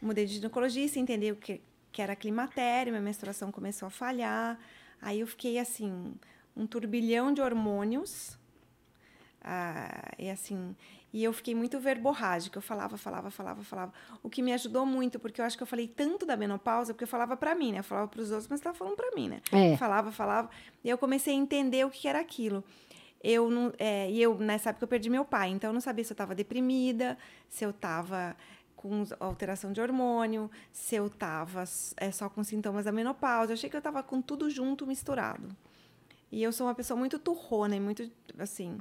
mudei 0.00 0.26
de 0.26 0.34
ginecologista, 0.34 0.98
entendi 1.00 1.32
o 1.32 1.36
que, 1.36 1.60
que 1.92 2.00
era 2.00 2.16
climatério, 2.16 2.92
minha 2.92 3.02
menstruação 3.02 3.52
começou 3.52 3.86
a 3.86 3.90
falhar. 3.90 4.58
Aí 5.00 5.20
eu 5.20 5.26
fiquei 5.26 5.58
assim, 5.58 6.14
um 6.56 6.66
turbilhão 6.66 7.32
de 7.32 7.40
hormônios. 7.40 8.38
Ah, 9.44 10.12
e 10.18 10.30
assim, 10.30 10.74
e 11.12 11.22
eu 11.22 11.32
fiquei 11.32 11.54
muito 11.54 11.78
verborrágica. 11.78 12.58
Eu 12.58 12.62
falava, 12.62 12.96
falava, 12.96 13.30
falava, 13.30 13.62
falava. 13.62 13.92
O 14.22 14.30
que 14.30 14.40
me 14.40 14.52
ajudou 14.52 14.86
muito, 14.86 15.18
porque 15.18 15.40
eu 15.40 15.44
acho 15.44 15.56
que 15.56 15.62
eu 15.62 15.66
falei 15.66 15.86
tanto 15.86 16.24
da 16.24 16.36
menopausa, 16.36 16.94
porque 16.94 17.04
eu 17.04 17.08
falava 17.08 17.36
pra 17.36 17.54
mim, 17.54 17.72
né? 17.72 17.80
Eu 17.80 17.84
falava 17.84 18.08
pros 18.08 18.30
outros, 18.30 18.48
mas 18.48 18.60
estava 18.60 18.76
falando 18.76 18.96
pra 18.96 19.10
mim, 19.14 19.28
né? 19.28 19.40
É. 19.52 19.76
Falava, 19.76 20.10
falava. 20.10 20.48
E 20.82 20.88
eu 20.88 20.96
comecei 20.96 21.34
a 21.34 21.36
entender 21.36 21.84
o 21.84 21.90
que 21.90 22.08
era 22.08 22.20
aquilo. 22.20 22.64
Eu 23.22 23.50
não, 23.50 23.72
é, 23.78 24.10
e 24.10 24.20
eu, 24.20 24.36
nessa 24.36 24.70
época, 24.70 24.84
eu 24.84 24.88
perdi 24.88 25.08
meu 25.08 25.24
pai, 25.24 25.50
então 25.50 25.70
eu 25.70 25.74
não 25.74 25.80
sabia 25.80 26.02
se 26.04 26.12
eu 26.12 26.14
estava 26.14 26.34
deprimida, 26.34 27.16
se 27.48 27.64
eu 27.64 27.70
estava 27.70 28.34
com 28.82 29.04
alteração 29.20 29.72
de 29.72 29.80
hormônio, 29.80 30.50
se 30.72 30.96
eu 30.96 31.06
estava 31.06 31.62
é, 31.96 32.10
só 32.10 32.28
com 32.28 32.42
sintomas 32.42 32.84
da 32.84 32.90
menopausa. 32.92 33.52
Eu 33.52 33.54
achei 33.54 33.70
que 33.70 33.76
eu 33.76 33.78
estava 33.78 34.02
com 34.02 34.20
tudo 34.20 34.50
junto, 34.50 34.84
misturado. 34.86 35.48
E 36.32 36.42
eu 36.42 36.52
sou 36.52 36.66
uma 36.66 36.74
pessoa 36.74 36.98
muito 36.98 37.18
turrona 37.18 37.76
e 37.76 37.80
muito, 37.80 38.10
assim... 38.38 38.78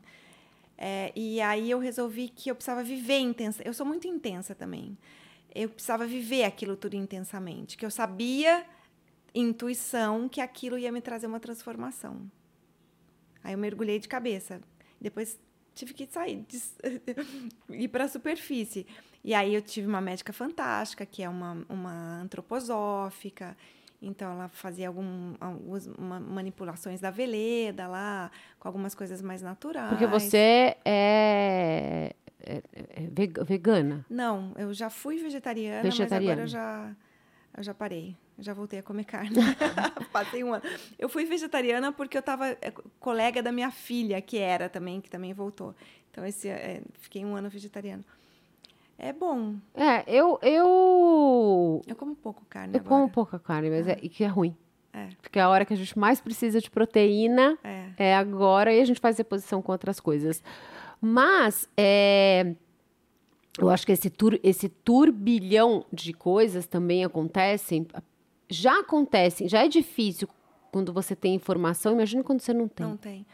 é, 0.77 1.11
e 1.15 1.39
aí 1.41 1.69
eu 1.69 1.77
resolvi 1.79 2.29
que 2.29 2.49
eu 2.49 2.55
precisava 2.55 2.83
viver 2.83 3.19
intensa. 3.19 3.61
Eu 3.63 3.73
sou 3.73 3.85
muito 3.85 4.07
intensa 4.07 4.55
também. 4.55 4.97
Eu 5.53 5.69
precisava 5.69 6.07
viver 6.07 6.45
aquilo 6.45 6.75
tudo 6.75 6.95
intensamente. 6.95 7.77
Que 7.77 7.85
eu 7.85 7.91
sabia, 7.91 8.65
intuição, 9.35 10.27
que 10.27 10.41
aquilo 10.41 10.77
ia 10.77 10.91
me 10.91 11.01
trazer 11.01 11.27
uma 11.27 11.39
transformação. 11.39 12.21
Aí 13.43 13.53
eu 13.53 13.57
mergulhei 13.57 13.99
de 13.99 14.07
cabeça. 14.07 14.61
Depois 14.99 15.37
tive 15.75 15.93
que 15.93 16.05
sair, 16.07 16.45
des- 16.47 16.75
ir 17.69 17.87
para 17.89 18.05
a 18.05 18.07
superfície. 18.07 18.85
E 19.23 19.33
aí 19.33 19.53
eu 19.53 19.61
tive 19.61 19.87
uma 19.87 20.01
médica 20.01 20.33
fantástica, 20.33 21.05
que 21.05 21.21
é 21.23 21.29
uma, 21.29 21.65
uma 21.69 22.21
antroposófica. 22.21 23.55
Então 24.01 24.31
ela 24.31 24.47
fazia 24.49 24.87
algum, 24.87 25.35
algumas 25.39 25.87
ma- 25.87 26.19
manipulações 26.19 26.99
da 26.99 27.11
veleda 27.11 27.87
lá, 27.87 28.31
com 28.59 28.67
algumas 28.67 28.95
coisas 28.95 29.21
mais 29.21 29.41
naturais. 29.43 29.89
Porque 29.89 30.07
você 30.07 30.75
é, 30.83 32.15
é- 32.39 32.63
é 32.73 33.07
vega- 33.11 33.43
vegana. 33.43 34.03
Não, 34.09 34.53
eu 34.57 34.73
já 34.73 34.89
fui 34.89 35.17
vegetariana, 35.19 35.83
Vegetariana. 35.83 36.19
mas 36.19 36.29
agora 36.31 36.41
eu 36.43 36.47
já, 36.47 36.95
eu 37.57 37.63
já 37.63 37.73
parei. 37.75 38.15
Eu 38.39 38.43
já 38.43 38.53
voltei 38.55 38.79
a 38.79 38.83
comer 38.83 39.03
carne. 39.05 39.35
Passei 40.11 40.43
um 40.43 40.51
ano. 40.51 40.63
Eu 40.97 41.07
fui 41.07 41.25
vegetariana 41.25 41.91
porque 41.91 42.17
eu 42.17 42.21
estava 42.21 42.57
colega 42.99 43.43
da 43.43 43.51
minha 43.51 43.69
filha, 43.69 44.19
que 44.19 44.39
era 44.39 44.67
também, 44.67 44.99
que 44.99 45.11
também 45.11 45.31
voltou. 45.31 45.75
Então, 46.09 46.25
esse, 46.25 46.49
é, 46.49 46.81
fiquei 46.99 47.23
um 47.23 47.35
ano 47.35 47.49
vegetariana. 47.51 48.03
É 49.03 49.11
bom. 49.11 49.55
É, 49.73 50.03
eu, 50.05 50.37
eu, 50.43 51.81
Eu 51.87 51.95
como 51.95 52.15
pouco 52.15 52.45
carne 52.47 52.75
eu 52.75 52.81
agora. 52.81 52.89
como 53.01 53.09
pouca 53.11 53.39
carne, 53.39 53.67
mas 53.71 53.87
é, 53.87 53.97
e 53.99 54.07
que 54.07 54.23
é 54.23 54.27
ruim. 54.27 54.55
É. 54.93 55.09
Porque 55.19 55.39
a 55.39 55.49
hora 55.49 55.65
que 55.65 55.73
a 55.73 55.77
gente 55.77 55.97
mais 55.97 56.21
precisa 56.21 56.61
de 56.61 56.69
proteína 56.69 57.57
É. 57.63 57.89
é 57.97 58.15
agora 58.15 58.71
e 58.71 58.79
a 58.79 58.85
gente 58.85 58.99
faz 58.99 59.17
reposição 59.17 59.59
com 59.59 59.71
outras 59.71 59.99
coisas. 59.99 60.43
Mas 61.01 61.67
é, 61.75 62.53
eu 63.57 63.71
acho 63.71 63.87
que 63.87 63.91
esse, 63.91 64.09
tur, 64.11 64.39
esse 64.43 64.69
turbilhão 64.69 65.83
de 65.91 66.13
coisas 66.13 66.67
também 66.67 67.03
acontecem. 67.03 67.87
Já 68.47 68.81
acontecem, 68.81 69.49
já 69.49 69.65
é 69.65 69.67
difícil 69.67 70.27
quando 70.71 70.93
você 70.93 71.15
tem 71.15 71.33
informação, 71.33 71.93
imagina 71.93 72.23
quando 72.23 72.41
você 72.41 72.53
não 72.53 72.67
tem. 72.67 72.85
Não 72.85 72.97
tem. 72.97 73.25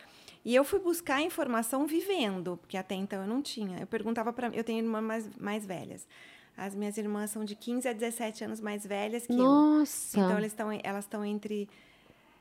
E 0.44 0.56
eu 0.56 0.64
fui 0.64 0.80
buscar 0.80 1.22
informação 1.22 1.86
vivendo, 1.86 2.58
porque 2.58 2.78
até 2.78 2.96
então 2.96 3.22
eu 3.22 3.28
não 3.28 3.42
tinha. 3.42 3.80
Eu 3.80 3.88
perguntava 3.88 4.32
para 4.32 4.48
Eu 4.50 4.64
tenho 4.64 4.80
irmãs 4.80 5.04
mais, 5.04 5.38
mais 5.38 5.66
velhas. 5.66 6.08
As 6.58 6.74
minhas 6.74 6.98
irmãs 6.98 7.30
são 7.30 7.46
de 7.46 7.56
15 7.56 7.88
a 7.88 7.94
17 7.94 8.44
anos 8.44 8.60
mais 8.60 8.86
velhas 8.86 9.28
que 9.28 9.34
eu. 9.34 9.38
Nossa! 9.38 10.20
Então, 10.20 10.32
elas 10.32 10.48
estão 10.48 10.72
elas 10.84 11.06
estão 11.06 11.24
entre 11.24 11.70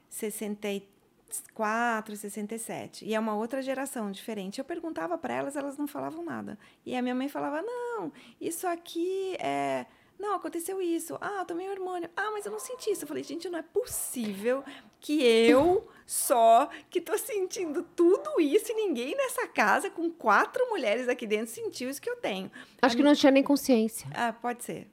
64 0.08 2.14
e 2.14 2.16
67. 2.16 3.04
E 3.04 3.14
é 3.14 3.20
uma 3.20 3.36
outra 3.36 3.60
geração 3.60 4.10
diferente. 4.10 4.58
Eu 4.58 4.64
perguntava 4.64 5.18
para 5.18 5.34
elas, 5.34 5.54
elas 5.54 5.76
não 5.76 5.86
falavam 5.86 6.24
nada. 6.24 6.58
E 6.84 6.96
a 6.96 7.02
minha 7.02 7.14
mãe 7.14 7.28
falava: 7.28 7.60
não, 7.60 8.10
isso 8.40 8.66
aqui 8.66 9.36
é. 9.38 9.84
Não, 10.18 10.34
aconteceu 10.34 10.80
isso. 10.80 11.18
Ah, 11.20 11.40
eu 11.40 11.44
tomei 11.44 11.68
hormônio. 11.68 12.08
Ah, 12.16 12.30
mas 12.32 12.46
eu 12.46 12.52
não 12.52 12.58
senti 12.58 12.90
isso. 12.90 13.04
Eu 13.04 13.08
falei, 13.08 13.22
gente, 13.22 13.50
não 13.50 13.58
é 13.58 13.62
possível 13.62 14.64
que 14.98 15.22
eu 15.22 15.86
só 16.06 16.68
que 16.88 17.00
tô 17.00 17.18
sentindo 17.18 17.82
tudo 17.82 18.40
isso 18.40 18.70
e 18.70 18.74
ninguém 18.74 19.16
nessa 19.16 19.46
casa, 19.48 19.90
com 19.90 20.08
quatro 20.08 20.64
mulheres 20.70 21.08
aqui 21.08 21.26
dentro, 21.26 21.48
sentiu 21.48 21.90
isso 21.90 22.00
que 22.00 22.08
eu 22.08 22.16
tenho. 22.16 22.50
Acho 22.80 22.96
que 22.96 23.02
não 23.02 23.14
tinha 23.14 23.32
nem 23.32 23.42
consciência. 23.42 24.08
Ah, 24.14 24.32
pode 24.32 24.62
ser. 24.62 24.88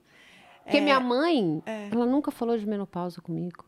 Porque 0.63 0.81
minha 0.81 0.99
mãe, 0.99 1.61
ela 1.91 2.05
nunca 2.05 2.31
falou 2.31 2.57
de 2.57 2.65
menopausa 2.65 3.21
comigo. 3.21 3.63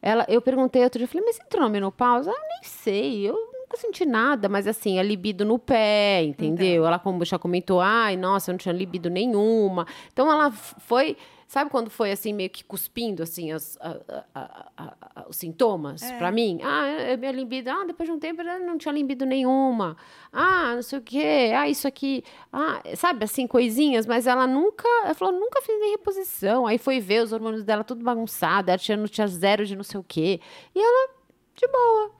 Ela, 0.00 0.24
eu 0.28 0.40
perguntei 0.40 0.82
outro 0.82 0.98
dia, 0.98 1.04
eu 1.04 1.08
falei, 1.08 1.24
mas 1.26 1.36
você 1.36 1.42
entrou 1.42 1.62
na 1.62 1.68
menopausa? 1.68 2.30
Ah, 2.30 2.46
nem 2.48 2.62
sei, 2.62 3.28
eu 3.28 3.34
nunca 3.52 3.76
senti 3.76 4.06
nada, 4.06 4.48
mas 4.48 4.66
assim, 4.66 4.98
a 4.98 5.02
libido 5.02 5.44
no 5.44 5.58
pé, 5.58 6.22
entendeu? 6.22 6.86
Ela 6.86 6.98
como 6.98 7.24
já 7.24 7.38
comentou, 7.38 7.80
ai, 7.80 8.16
nossa, 8.16 8.50
eu 8.50 8.54
não 8.54 8.58
tinha 8.58 8.72
libido 8.72 9.10
nenhuma. 9.10 9.86
Então 10.12 10.30
ela 10.30 10.50
foi, 10.50 11.16
sabe 11.52 11.68
quando 11.68 11.90
foi 11.90 12.12
assim, 12.12 12.32
meio 12.32 12.48
que 12.48 12.62
cuspindo, 12.62 13.24
assim, 13.24 13.50
as, 13.50 13.76
a- 13.80 14.24
a- 14.32 14.94
a- 15.16 15.26
os 15.28 15.36
sintomas 15.36 16.00
pra 16.12 16.30
mim? 16.30 16.60
Ah, 16.62 16.86
é 16.86 17.16
minha 17.16 17.32
libido, 17.32 17.68
ah, 17.70 17.84
depois 17.84 18.08
de 18.08 18.14
um 18.14 18.20
tempo 18.20 18.40
eu 18.40 18.60
não 18.60 18.78
tinha 18.78 18.94
libido 18.94 19.26
nenhuma. 19.26 19.96
Ah, 20.32 20.76
não 20.76 20.82
sei 20.82 21.00
o 21.00 21.02
quê, 21.02 21.50
ah, 21.56 21.68
isso 21.68 21.88
aqui, 21.88 22.22
ah, 22.52 22.80
sabe, 22.94 23.24
assim, 23.24 23.48
coisinhas, 23.48 24.06
mas 24.06 24.28
ela 24.28 24.46
nunca, 24.46 24.86
ela 25.04 25.14
falou, 25.14 25.34
nunca 25.38 25.60
fiz 25.60 25.78
nem 25.80 25.90
reposição. 25.90 26.68
Aí 26.68 26.78
foi 26.78 27.00
ver 27.00 27.24
os 27.24 27.32
hormônios 27.32 27.64
dela 27.64 27.82
tudo 27.82 28.04
bagunçado, 28.04 28.70
ela 28.70 28.78
tinha, 28.78 28.96
não 28.96 29.08
tinha 29.08 29.26
zero 29.26 29.66
de 29.66 29.74
não 29.74 29.82
sei 29.82 29.98
o 29.98 30.04
quê. 30.06 30.40
E 30.72 30.78
ela, 30.80 31.10
de 31.56 31.66
boa. 31.66 32.12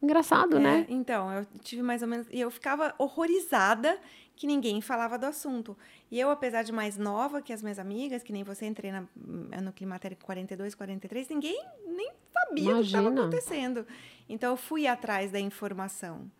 Engraçado, 0.00 0.58
É, 0.58 0.60
né? 0.60 0.86
Então, 0.90 1.32
eu 1.32 1.46
tive 1.62 1.82
mais 1.82 2.02
ou 2.02 2.08
menos. 2.08 2.26
E 2.30 2.38
eu 2.38 2.50
ficava 2.50 2.94
horrorizada 2.98 3.98
que 4.36 4.46
ninguém 4.46 4.80
falava 4.80 5.16
do 5.18 5.26
assunto. 5.26 5.76
E 6.10 6.18
eu, 6.18 6.30
apesar 6.30 6.62
de 6.62 6.72
mais 6.72 6.96
nova 6.96 7.40
que 7.40 7.52
as 7.52 7.62
minhas 7.62 7.78
amigas, 7.78 8.22
que 8.22 8.32
nem 8.32 8.42
você, 8.42 8.66
entrei 8.66 8.90
na, 8.92 9.04
no 9.62 9.72
Climatério 9.72 10.16
com 10.16 10.26
42, 10.26 10.74
43, 10.74 11.28
ninguém 11.28 11.62
nem 11.86 12.10
sabia 12.32 12.72
o 12.72 12.80
que 12.80 12.86
estava 12.86 13.02
Imagina. 13.04 13.20
acontecendo. 13.22 13.86
Então, 14.28 14.50
eu 14.52 14.56
fui 14.56 14.86
atrás 14.86 15.30
da 15.30 15.38
informação. 15.38 16.30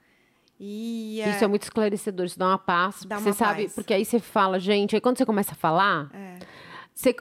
E. 0.58 1.20
Isso 1.28 1.44
é 1.44 1.46
muito 1.46 1.62
esclarecedor, 1.64 2.26
isso 2.26 2.38
dá 2.38 2.48
uma 2.48 2.58
paz. 2.58 3.04
Dá 3.04 3.16
uma 3.18 3.22
você 3.22 3.32
sabe, 3.32 3.62
paz. 3.64 3.74
porque 3.74 3.92
aí 3.94 4.04
você 4.04 4.18
fala, 4.20 4.58
gente, 4.60 4.94
aí 4.94 5.00
quando 5.00 5.18
você 5.18 5.26
começa 5.26 5.52
a 5.52 5.56
falar, 5.56 6.10
É. 6.14 6.38
você 6.94 7.14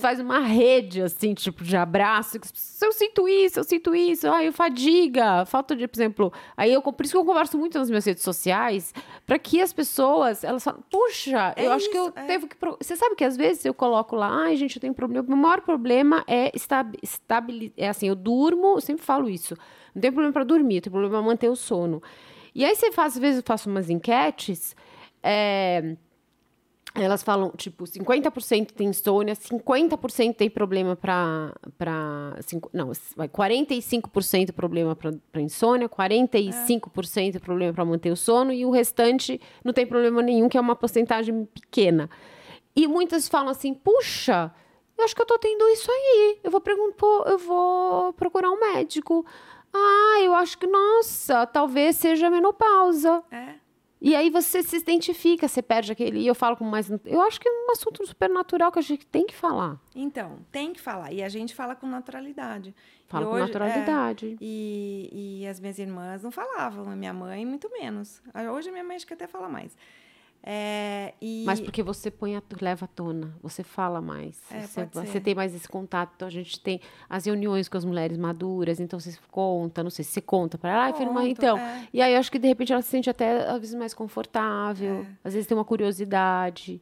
faz 0.00 0.20
uma 0.20 0.40
rede, 0.40 1.02
assim, 1.02 1.34
tipo, 1.34 1.64
de 1.64 1.76
abraço. 1.76 2.38
Eu 2.82 2.92
sinto 2.92 3.28
isso, 3.28 3.60
eu 3.60 3.64
sinto 3.64 3.94
isso. 3.94 4.28
Ai, 4.28 4.48
eu 4.48 4.52
fadiga, 4.52 5.44
falta 5.44 5.74
de, 5.74 5.86
por 5.86 5.96
exemplo... 5.96 6.32
Aí 6.56 6.72
eu, 6.72 6.80
por 6.82 7.04
isso 7.04 7.12
que 7.12 7.18
eu 7.18 7.24
converso 7.24 7.58
muito 7.58 7.78
nas 7.78 7.88
minhas 7.88 8.04
redes 8.04 8.22
sociais, 8.22 8.94
para 9.26 9.38
que 9.38 9.60
as 9.60 9.72
pessoas, 9.72 10.44
elas 10.44 10.62
falam, 10.64 10.82
puxa, 10.90 11.54
É 11.56 11.66
eu 11.66 11.72
acho 11.72 11.90
que 11.90 11.96
eu 11.96 12.08
isso, 12.08 12.18
é. 12.18 12.26
devo 12.26 12.46
que... 12.46 12.56
pro-" 12.56 12.76
Você 12.80 12.96
sabe 12.96 13.14
que 13.14 13.24
às 13.24 13.36
vezes 13.36 13.64
eu 13.64 13.74
coloco 13.74 14.14
lá, 14.16 14.28
ai, 14.30 14.56
gente, 14.56 14.76
eu 14.76 14.80
tenho 14.80 14.94
problema. 14.94 15.26
O 15.28 15.36
maior 15.36 15.60
problema 15.60 16.24
é 16.26 16.50
estabilizar... 16.54 17.74
É 17.76 17.88
assim, 17.88 18.08
eu 18.08 18.14
durmo, 18.14 18.76
eu 18.76 18.80
sempre 18.80 19.04
falo 19.04 19.28
isso. 19.28 19.56
Não 19.94 20.00
tem 20.00 20.12
problema 20.12 20.32
para 20.32 20.44
dormir, 20.44 20.76
eu 20.76 20.82
tenho 20.82 20.92
problema 20.92 21.16
para 21.18 21.26
manter 21.26 21.48
o 21.48 21.56
sono. 21.56 22.02
E 22.54 22.64
aí 22.64 22.74
você 22.74 22.92
faz, 22.92 23.14
às 23.14 23.18
vezes 23.18 23.36
eu 23.38 23.44
faço 23.46 23.68
umas 23.68 23.90
enquetes... 23.90 24.76
É, 25.20 25.96
elas 27.02 27.22
falam, 27.22 27.50
tipo, 27.56 27.84
50% 27.84 28.72
tem 28.72 28.88
insônia, 28.88 29.34
50% 29.34 30.34
tem 30.34 30.50
problema 30.50 30.96
para. 30.96 31.52
Não, 32.72 32.92
vai 33.16 33.28
45% 33.28 34.52
problema 34.52 34.96
para 34.96 35.40
insônia, 35.40 35.88
45% 35.88 37.40
problema 37.40 37.72
para 37.72 37.84
manter 37.84 38.10
o 38.10 38.16
sono, 38.16 38.52
e 38.52 38.64
o 38.64 38.70
restante 38.70 39.40
não 39.64 39.72
tem 39.72 39.86
problema 39.86 40.22
nenhum, 40.22 40.48
que 40.48 40.58
é 40.58 40.60
uma 40.60 40.76
porcentagem 40.76 41.44
pequena. 41.46 42.08
E 42.74 42.86
muitas 42.86 43.28
falam 43.28 43.50
assim: 43.50 43.74
puxa, 43.74 44.52
eu 44.96 45.04
acho 45.04 45.14
que 45.14 45.22
eu 45.22 45.26
tô 45.26 45.38
tendo 45.38 45.68
isso 45.68 45.90
aí. 45.90 46.38
Eu 46.42 46.50
vou 46.50 46.60
perguntar, 46.60 47.30
eu 47.30 47.38
vou 47.38 48.12
procurar 48.14 48.50
um 48.50 48.58
médico. 48.58 49.24
Ah, 49.72 50.20
eu 50.22 50.34
acho 50.34 50.56
que, 50.58 50.66
nossa, 50.66 51.46
talvez 51.46 51.96
seja 51.96 52.30
menopausa. 52.30 53.22
É. 53.30 53.54
E 54.00 54.14
aí 54.14 54.30
você 54.30 54.62
se 54.62 54.76
identifica, 54.76 55.48
você 55.48 55.60
perde 55.60 55.90
aquele. 55.92 56.20
E 56.20 56.26
eu 56.26 56.34
falo 56.34 56.56
com 56.56 56.64
mais. 56.64 56.88
Eu 57.04 57.20
acho 57.22 57.40
que 57.40 57.48
é 57.48 57.52
um 57.52 57.72
assunto 57.72 58.06
super 58.06 58.30
natural 58.30 58.70
que 58.70 58.78
a 58.78 58.82
gente 58.82 59.04
tem 59.06 59.26
que 59.26 59.34
falar. 59.34 59.80
Então, 59.94 60.38
tem 60.52 60.72
que 60.72 60.80
falar. 60.80 61.12
E 61.12 61.22
a 61.22 61.28
gente 61.28 61.54
fala 61.54 61.74
com 61.74 61.86
naturalidade. 61.86 62.74
Fala 63.08 63.24
E 63.24 63.28
com 63.28 63.34
hoje- 63.34 63.46
naturalidade. 63.46 64.26
é, 64.34 64.36
e, 64.40 65.40
e 65.42 65.46
as 65.48 65.58
minhas 65.58 65.78
irmãs 65.78 66.22
não 66.22 66.30
falavam, 66.30 66.88
a 66.90 66.94
minha 66.94 67.12
mãe 67.12 67.44
muito 67.44 67.68
menos. 67.72 68.22
Hoje 68.54 68.68
a 68.68 68.72
minha 68.72 68.84
mãe 68.84 68.96
acho 68.96 69.06
que 69.06 69.14
até 69.14 69.26
fala 69.26 69.48
mais. 69.48 69.76
É, 70.42 71.12
e, 71.20 71.42
Mas 71.44 71.60
porque 71.60 71.82
você 71.82 72.10
põe 72.10 72.36
a, 72.36 72.42
leva 72.60 72.84
à 72.84 72.88
tona, 72.88 73.34
você 73.42 73.62
fala 73.62 74.00
mais. 74.00 74.40
É, 74.50 74.60
você, 74.60 74.84
você 74.86 75.20
tem 75.20 75.34
mais 75.34 75.54
esse 75.54 75.68
contato. 75.68 76.12
Então 76.16 76.28
a 76.28 76.30
gente 76.30 76.60
tem 76.60 76.80
as 77.08 77.26
reuniões 77.26 77.68
com 77.68 77.76
as 77.76 77.84
mulheres 77.84 78.16
maduras, 78.16 78.80
então 78.80 78.98
você 78.98 79.14
conta, 79.30 79.82
não 79.82 79.90
sei 79.90 80.04
se 80.04 80.12
você 80.12 80.20
conta 80.20 80.56
para 80.56 80.70
ela, 80.70 81.12
mãe, 81.12 81.28
Conto, 81.28 81.38
então. 81.38 81.58
é. 81.58 81.88
E 81.92 82.00
aí 82.00 82.14
eu 82.14 82.18
acho 82.18 82.30
que 82.30 82.38
de 82.38 82.48
repente 82.48 82.72
ela 82.72 82.82
se 82.82 82.88
sente 82.88 83.10
até 83.10 83.48
às 83.48 83.58
vezes 83.60 83.74
mais 83.74 83.92
confortável, 83.92 85.04
às 85.22 85.34
vezes 85.34 85.46
tem 85.46 85.56
uma 85.56 85.64
curiosidade. 85.64 86.80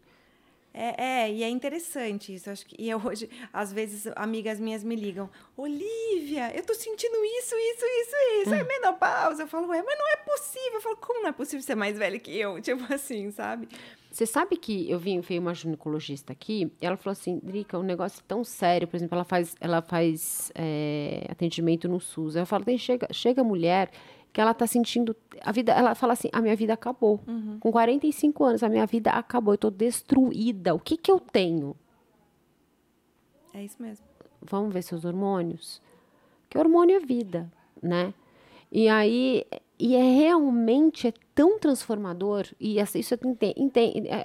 É, 0.79 1.23
é, 1.23 1.33
e 1.33 1.43
é 1.43 1.49
interessante 1.49 2.35
isso. 2.35 2.51
Acho 2.51 2.67
que, 2.67 2.77
e 2.79 2.91
eu 2.91 3.01
hoje, 3.03 3.31
às 3.51 3.73
vezes, 3.73 4.07
amigas 4.15 4.61
minhas 4.61 4.85
me 4.85 4.95
ligam, 4.95 5.31
Olivia, 5.57 6.55
eu 6.55 6.63
tô 6.63 6.75
sentindo 6.75 7.17
isso, 7.17 7.55
isso, 7.55 7.85
isso, 7.87 8.17
isso. 8.43 8.55
É 8.55 8.63
menopausa. 8.63 9.45
Eu 9.45 9.49
falo, 9.49 9.69
ué, 9.69 9.83
mas 9.83 9.99
não 9.99 10.13
é 10.13 10.17
possível. 10.17 10.75
Eu 10.75 10.81
falo, 10.83 10.97
como 10.99 11.23
não 11.23 11.31
é 11.31 11.33
possível 11.33 11.63
ser 11.63 11.75
mais 11.75 11.97
velha 11.97 12.19
que 12.19 12.39
eu? 12.39 12.61
Tipo 12.67 12.93
assim, 12.93 13.31
sabe? 13.31 13.69
Você 14.11 14.27
sabe 14.27 14.59
que 14.59 14.91
eu 14.91 14.99
vim, 14.99 15.21
veio 15.21 15.41
uma 15.41 15.55
ginecologista 15.55 16.33
aqui, 16.33 16.71
e 16.81 16.87
ela 16.87 16.97
falou 16.97 17.13
assim, 17.13 17.41
Drica, 17.43 17.79
um 17.79 17.83
negócio 17.83 18.23
tão 18.29 18.45
sério, 18.45 18.87
por 18.87 18.97
exemplo, 18.97 19.15
ela 19.15 19.25
faz, 19.25 19.55
ela 19.61 19.81
faz 19.81 20.53
é, 20.55 21.27
atendimento 21.31 21.89
no 21.89 22.01
SUS. 22.01 22.37
Eu 22.37 22.45
falo, 22.45 22.65
tem, 22.65 22.77
chega, 22.77 23.09
chega 23.13 23.43
mulher 23.43 23.91
que 24.33 24.41
ela 24.41 24.53
tá 24.53 24.67
sentindo 24.67 25.17
a 25.43 25.51
vida, 25.53 25.73
ela 25.73 25.95
fala 25.95 26.13
assim, 26.13 26.29
a 26.33 26.41
minha 26.43 26.55
vida 26.55 26.73
acabou. 26.75 27.21
Com 27.61 27.73
45 27.73 28.45
anos, 28.45 28.63
a 28.63 28.69
minha 28.69 28.85
vida 28.87 29.11
acabou, 29.11 29.55
eu 29.55 29.59
tô 29.59 29.71
destruída. 29.71 30.75
O 30.75 30.79
que 30.79 30.97
que 30.97 31.11
eu 31.11 31.19
tenho? 31.19 31.75
É 33.55 33.65
isso 33.65 33.81
mesmo. 33.83 34.05
vamos 34.43 34.73
ver 34.73 34.83
seus 34.83 35.05
hormônios. 35.05 35.81
Que 36.49 36.59
hormônio 36.59 36.97
é 36.97 37.01
vida, 37.01 37.51
né? 37.83 38.13
E 38.71 38.89
aí, 38.89 39.45
e 39.79 39.97
é 39.97 40.03
realmente 40.03 41.09
é 41.09 41.13
tão 41.37 41.59
transformador, 41.59 42.47
e 42.59 42.79
essa, 42.79 42.99
isso 42.99 43.13
é 43.13 43.19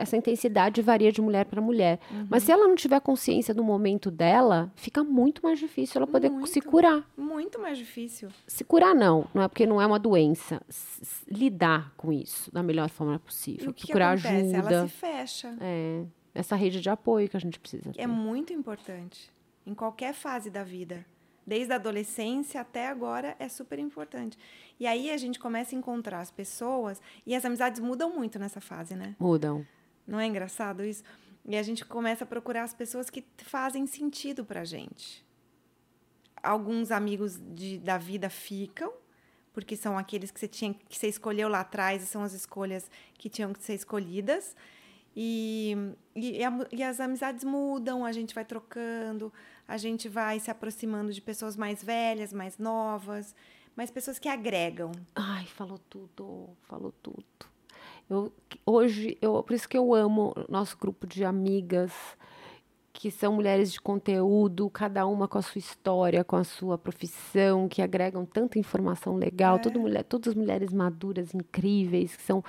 essa 0.02 0.16
intensidade 0.16 0.82
varia 0.82 1.12
de 1.12 1.22
mulher 1.22 1.46
para 1.46 1.60
mulher. 1.62 2.00
Mas 2.30 2.44
se 2.44 2.52
ela 2.54 2.66
não 2.66 2.74
tiver 2.76 3.02
consciência 3.02 3.54
do 3.54 3.62
momento 3.64 4.10
dela, 4.10 4.72
fica 4.78 5.04
muito 5.04 5.42
mais 5.44 5.60
difícil 5.60 6.00
ela 6.00 6.08
poder 6.08 6.30
se 6.30 6.34
Muito. 6.62 6.62
curar. 6.70 7.04
Muito 7.18 7.60
mais 7.60 7.78
difícil. 7.78 8.30
Se 8.48 8.64
curar, 8.64 8.96
não, 8.96 9.28
não 9.34 9.44
é 9.44 9.48
porque 9.50 9.66
não 9.68 9.82
é 9.82 9.86
uma 9.86 10.00
doença. 10.00 10.62
S- 10.70 11.26
lidar 11.30 11.94
com 11.98 12.14
isso 12.14 12.50
da 12.50 12.64
melhor 12.64 12.90
forma 12.90 13.16
E 13.16 13.20
possível. 13.20 13.70
o 13.72 13.74
que, 13.74 13.82
que 13.82 13.88
procurar 13.88 14.14
acontece? 14.14 14.56
ajuda. 14.56 14.74
Ela 14.76 14.88
se 14.88 14.94
fecha. 14.94 15.58
É, 15.60 16.04
essa 16.34 16.56
rede 16.56 16.80
de 16.80 16.90
apoio 16.90 17.28
que 17.28 17.36
a 17.36 17.40
gente 17.42 17.60
precisa 17.60 17.92
ter. 17.92 18.02
É 18.02 18.08
muito 18.08 18.54
importante. 18.54 19.30
Em 19.68 19.74
qualquer 19.76 20.14
fase 20.14 20.50
da 20.50 20.64
vida. 20.64 21.06
Desde 21.52 21.74
a 21.74 21.76
adolescência 21.76 22.62
até 22.62 22.88
agora 22.88 23.36
é 23.38 23.50
super 23.50 23.78
importante. 23.78 24.38
E 24.80 24.88
aí 24.88 25.12
a 25.12 25.18
gente 25.18 25.38
começa 25.38 25.76
a 25.76 25.78
encontrar 25.78 26.22
as 26.22 26.32
pessoas 26.32 27.02
e 27.26 27.36
as 27.36 27.44
amizades 27.44 27.82
mudam 27.82 28.10
muito 28.16 28.40
nessa 28.40 28.62
fase, 28.62 28.96
né? 28.96 29.18
Mudam. 29.20 29.68
Não 30.08 30.18
é 30.18 30.26
engraçado 30.26 30.82
isso? 30.82 31.04
E 31.46 31.58
a 31.58 31.62
gente 31.62 31.84
começa 31.84 32.24
a 32.24 32.28
procurar 32.28 32.64
as 32.64 32.74
pessoas 32.74 33.10
que 33.10 33.26
fazem 33.40 33.86
sentido 33.86 34.46
pra 34.46 34.64
gente. 34.64 35.26
Alguns 36.42 36.90
amigos 36.90 37.38
de- 37.54 37.80
da 37.80 37.98
vida 37.98 38.30
ficam, 38.30 38.94
porque 39.52 39.76
são 39.76 39.98
aqueles 39.98 40.32
que 40.32 40.40
você 40.40 40.48
tinha 40.48 40.74
que 40.74 40.98
você 40.98 41.08
escolheu 41.10 41.50
lá 41.50 41.60
atrás 41.60 42.02
e 42.02 42.06
são 42.06 42.24
as 42.24 42.32
escolhas 42.32 42.90
que 43.16 43.28
tinham 43.30 43.52
que 43.52 43.62
ser 43.62 43.74
escolhidas. 43.74 44.56
E, 45.16 45.76
e, 46.16 46.44
a- 46.44 46.68
e 46.72 46.84
as 46.84 47.00
amizades 47.00 47.44
mudam, 47.44 48.06
a 48.06 48.12
gente 48.12 48.34
vai 48.34 48.46
trocando, 48.46 49.32
a 49.68 49.78
gente 49.78 50.08
vai 50.08 50.40
se 50.40 50.50
aproximando 50.50 51.12
de 51.12 51.22
pessoas 51.22 51.56
mais 51.58 51.84
velhas, 51.84 52.32
mais 52.32 52.58
novas, 52.58 53.36
mas 53.76 53.92
pessoas 53.92 54.18
que 54.20 54.30
agregam. 54.30 54.92
Ai, 55.16 55.46
falou 55.46 55.80
tudo, 55.90 56.50
falou 56.64 56.94
tudo. 57.04 57.24
Eu, 58.10 58.32
hoje, 58.66 59.18
eu, 59.22 59.42
por 59.44 59.54
isso 59.54 59.68
que 59.68 59.78
eu 59.78 59.94
amo 59.94 60.34
nosso 60.50 60.78
grupo 60.78 61.08
de 61.08 61.24
amigas, 61.24 61.92
que 62.94 63.10
são 63.10 63.34
mulheres 63.34 63.72
de 63.72 63.80
conteúdo, 63.82 64.70
cada 64.70 65.06
uma 65.08 65.28
com 65.28 65.38
a 65.38 65.42
sua 65.42 65.60
história, 65.60 66.24
com 66.24 66.36
a 66.36 66.44
sua 66.44 66.78
profissão, 66.78 67.68
que 67.70 67.82
agregam 67.82 68.26
tanta 68.26 68.60
informação 68.60 69.16
legal, 69.16 69.58
tudo 69.60 69.80
mulher, 69.80 70.04
todas 70.04 70.36
mulheres 70.36 70.72
maduras, 70.74 71.34
incríveis, 71.34 72.16
que 72.16 72.22
são 72.24 72.44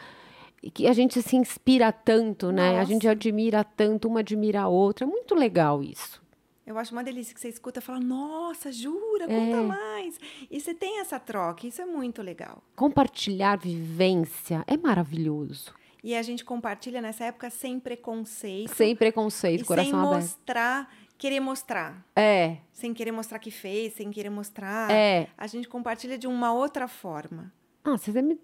e 0.63 0.71
que 0.71 0.87
a 0.87 0.93
gente 0.93 1.21
se 1.21 1.37
inspira 1.37 1.91
tanto, 1.93 2.53
né? 2.53 2.79
A 2.79 2.85
gente 2.85 3.05
Nossa. 3.05 3.13
admira 3.13 3.65
tanto, 3.65 4.07
uma 4.09 4.21
admira 4.21 4.63
a 4.63 4.69
outra. 4.69 5.05
É 5.05 5.09
muito 5.09 5.35
legal 5.35 5.83
isso. 5.83 6.23
Eu 6.65 6.79
acho 6.79 6.93
uma 6.93 7.03
delícia 7.03 7.35
que 7.35 7.41
você 7.41 7.49
escuta 7.49 7.81
e 7.81 7.83
fala, 7.83 7.99
nossa, 7.99 8.71
jura, 8.71 9.25
É. 9.25 9.27
conta 9.27 9.63
mais. 9.63 10.19
E 10.49 10.61
você 10.61 10.73
tem 10.73 11.01
essa 11.01 11.19
troca, 11.19 11.67
isso 11.67 11.83
é 11.83 11.85
muito 11.87 12.23
legal. 12.23 12.63
Compartilhar 12.77 13.57
vivência 13.59 14.63
é 14.69 14.77
maravilhoso. 14.77 15.75
E 16.05 16.15
a 16.15 16.23
gente 16.23 16.45
compartilha 16.45 17.01
nessa 17.03 17.25
época 17.25 17.51
sem 17.51 17.79
preconceito. 17.81 18.75
Sem 18.75 18.95
preconceito, 18.95 19.65
coração 19.65 19.91
sem 19.91 19.99
aberto. 20.01 20.15
mostrar, 20.23 20.95
querer 21.19 21.41
mostrar. 21.41 22.05
É, 22.17 22.59
Sem 22.73 22.93
querer 22.95 23.13
mostrar 23.13 23.39
que 23.39 23.51
fez, 23.51 23.95
sem 23.95 24.11
querer 24.11 24.31
mostrar. 24.31 24.91
é. 24.91 25.29
A 25.37 25.47
gente 25.47 25.69
compartilha 25.69 26.17
de 26.19 26.27
uma 26.27 26.53
outra 26.53 26.87
forma. 26.89 27.53
Ah, 27.85 27.97
você 27.99 28.13
me, 28.23 28.23
me 28.35 28.39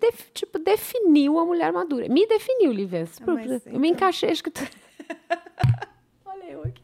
def- 0.00 0.30
tipo, 0.34 0.58
definiu 0.58 1.38
a 1.38 1.44
mulher 1.46 1.72
madura. 1.72 2.08
Me 2.08 2.26
definiu, 2.26 2.70
Lívia. 2.72 3.08
Ah, 3.22 3.32
mas 3.32 3.46
eu 3.66 3.78
me 3.80 3.88
então- 3.88 3.96
encaixei, 3.96 4.30
acho 4.30 4.44
que... 4.44 4.50
tu- 4.50 4.62
Olha 6.26 6.44
eu 6.44 6.62
aqui. 6.62 6.82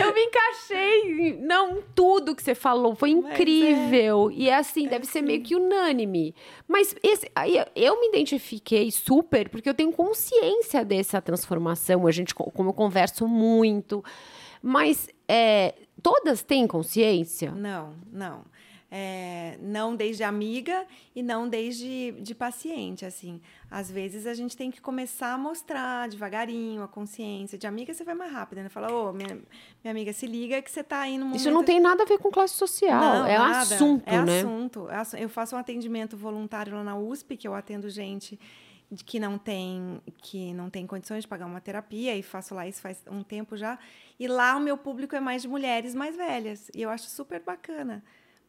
Eu 0.00 0.12
me 0.14 0.20
encaixei, 0.24 1.36
não 1.40 1.80
tudo 1.94 2.34
que 2.34 2.42
você 2.42 2.54
falou, 2.54 2.94
foi 2.96 3.10
é. 3.10 3.12
incrível. 3.12 4.30
E 4.32 4.48
é 4.48 4.56
assim, 4.56 4.88
deve 4.88 5.06
ser 5.06 5.22
meio 5.22 5.42
que 5.42 5.54
unânime. 5.54 6.34
Mas 6.66 6.94
esse, 7.02 7.30
eu 7.76 8.00
me 8.00 8.08
identifiquei 8.08 8.90
super, 8.90 9.48
porque 9.48 9.68
eu 9.68 9.74
tenho 9.74 9.92
consciência 9.92 10.84
dessa 10.84 11.20
transformação. 11.22 12.06
A 12.06 12.10
gente, 12.10 12.34
co- 12.34 12.50
como 12.50 12.70
eu 12.70 12.74
converso 12.74 13.28
muito. 13.28 14.02
Mas 14.62 15.08
é, 15.28 15.74
todas 16.02 16.42
têm 16.42 16.66
consciência? 16.66 17.52
Não, 17.52 17.94
não. 18.10 18.44
É, 18.92 19.56
não 19.62 19.94
desde 19.94 20.24
amiga 20.24 20.84
e 21.14 21.22
não 21.22 21.48
desde 21.48 22.10
de 22.20 22.34
paciente, 22.34 23.04
assim. 23.04 23.40
Às 23.70 23.88
vezes 23.88 24.26
a 24.26 24.34
gente 24.34 24.56
tem 24.56 24.68
que 24.68 24.80
começar 24.80 25.32
a 25.34 25.38
mostrar 25.38 26.08
devagarinho 26.08 26.82
a 26.82 26.88
consciência. 26.88 27.56
De 27.56 27.68
amiga 27.68 27.94
você 27.94 28.02
vai 28.02 28.16
mais 28.16 28.32
rápido, 28.32 28.62
né? 28.62 28.68
Fala, 28.68 28.92
ô, 28.92 29.12
minha, 29.12 29.28
minha 29.84 29.92
amiga, 29.92 30.12
se 30.12 30.26
liga 30.26 30.60
que 30.60 30.68
você 30.68 30.82
tá 30.82 31.02
aí 31.02 31.16
no 31.16 31.26
momento... 31.26 31.38
Isso 31.40 31.52
não 31.52 31.62
tem 31.62 31.78
nada 31.78 32.02
a 32.02 32.06
ver 32.06 32.18
com 32.18 32.32
classe 32.32 32.54
social. 32.54 33.00
Não, 33.00 33.26
é 33.26 33.38
nada. 33.38 33.58
assunto, 33.76 34.02
é 34.08 34.22
né? 34.22 34.40
assunto, 34.40 34.90
é 34.90 34.96
assu- 34.96 35.16
Eu 35.16 35.28
faço 35.28 35.54
um 35.54 35.58
atendimento 35.60 36.16
voluntário 36.16 36.74
lá 36.74 36.82
na 36.82 36.98
USP, 36.98 37.36
que 37.36 37.46
eu 37.46 37.54
atendo 37.54 37.88
gente 37.88 38.38
que 39.06 39.20
não 39.20 39.38
tem 39.38 40.02
que 40.20 40.52
não 40.52 40.68
tem 40.68 40.84
condições 40.84 41.22
de 41.22 41.28
pagar 41.28 41.46
uma 41.46 41.60
terapia 41.60 42.16
e 42.16 42.24
faço 42.24 42.56
lá 42.56 42.66
isso 42.66 42.80
faz 42.80 43.00
um 43.08 43.22
tempo 43.22 43.56
já. 43.56 43.78
E 44.18 44.26
lá 44.26 44.56
o 44.56 44.60
meu 44.60 44.76
público 44.76 45.14
é 45.14 45.20
mais 45.20 45.42
de 45.42 45.48
mulheres 45.48 45.94
mais 45.94 46.16
velhas 46.16 46.68
e 46.74 46.82
eu 46.82 46.90
acho 46.90 47.08
super 47.08 47.40
bacana 47.40 48.02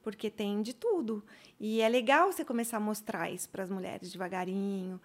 porque 0.03 0.29
tem 0.29 0.61
de 0.61 0.73
tudo 0.73 1.23
e 1.59 1.81
é 1.81 1.89
legal 1.89 2.31
você 2.31 2.43
começar 2.43 2.77
a 2.77 2.79
mostrar 2.79 3.29
isso 3.31 3.49
para 3.49 3.63
as 3.63 3.69
mulheres 3.69 4.11
devagarinho 4.11 4.99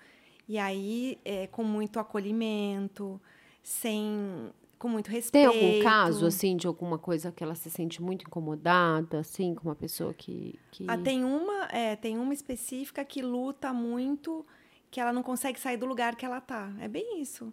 e 0.48 0.58
aí 0.58 1.18
é, 1.24 1.46
com 1.48 1.64
muito 1.64 1.98
acolhimento, 1.98 3.20
sem 3.62 4.52
com 4.78 4.88
muito 4.88 5.06
Tem 5.06 5.14
respeito. 5.14 5.48
algum 5.48 5.82
caso, 5.82 6.26
assim, 6.26 6.56
de 6.56 6.66
alguma 6.66 6.98
coisa 6.98 7.32
que 7.32 7.42
ela 7.42 7.54
se 7.54 7.70
sente 7.70 8.02
muito 8.02 8.26
incomodada, 8.26 9.20
assim, 9.20 9.54
com 9.54 9.68
uma 9.68 9.74
pessoa 9.74 10.12
que... 10.12 10.58
que... 10.70 10.84
Ah, 10.86 10.98
tem 10.98 11.24
uma, 11.24 11.64
é, 11.70 11.96
tem 11.96 12.18
uma 12.18 12.34
específica 12.34 13.04
que 13.04 13.22
luta 13.22 13.72
muito, 13.72 14.44
que 14.90 15.00
ela 15.00 15.12
não 15.12 15.22
consegue 15.22 15.58
sair 15.58 15.78
do 15.78 15.86
lugar 15.86 16.14
que 16.14 16.26
ela 16.26 16.40
tá. 16.40 16.72
É 16.78 16.88
bem 16.88 17.20
isso. 17.20 17.52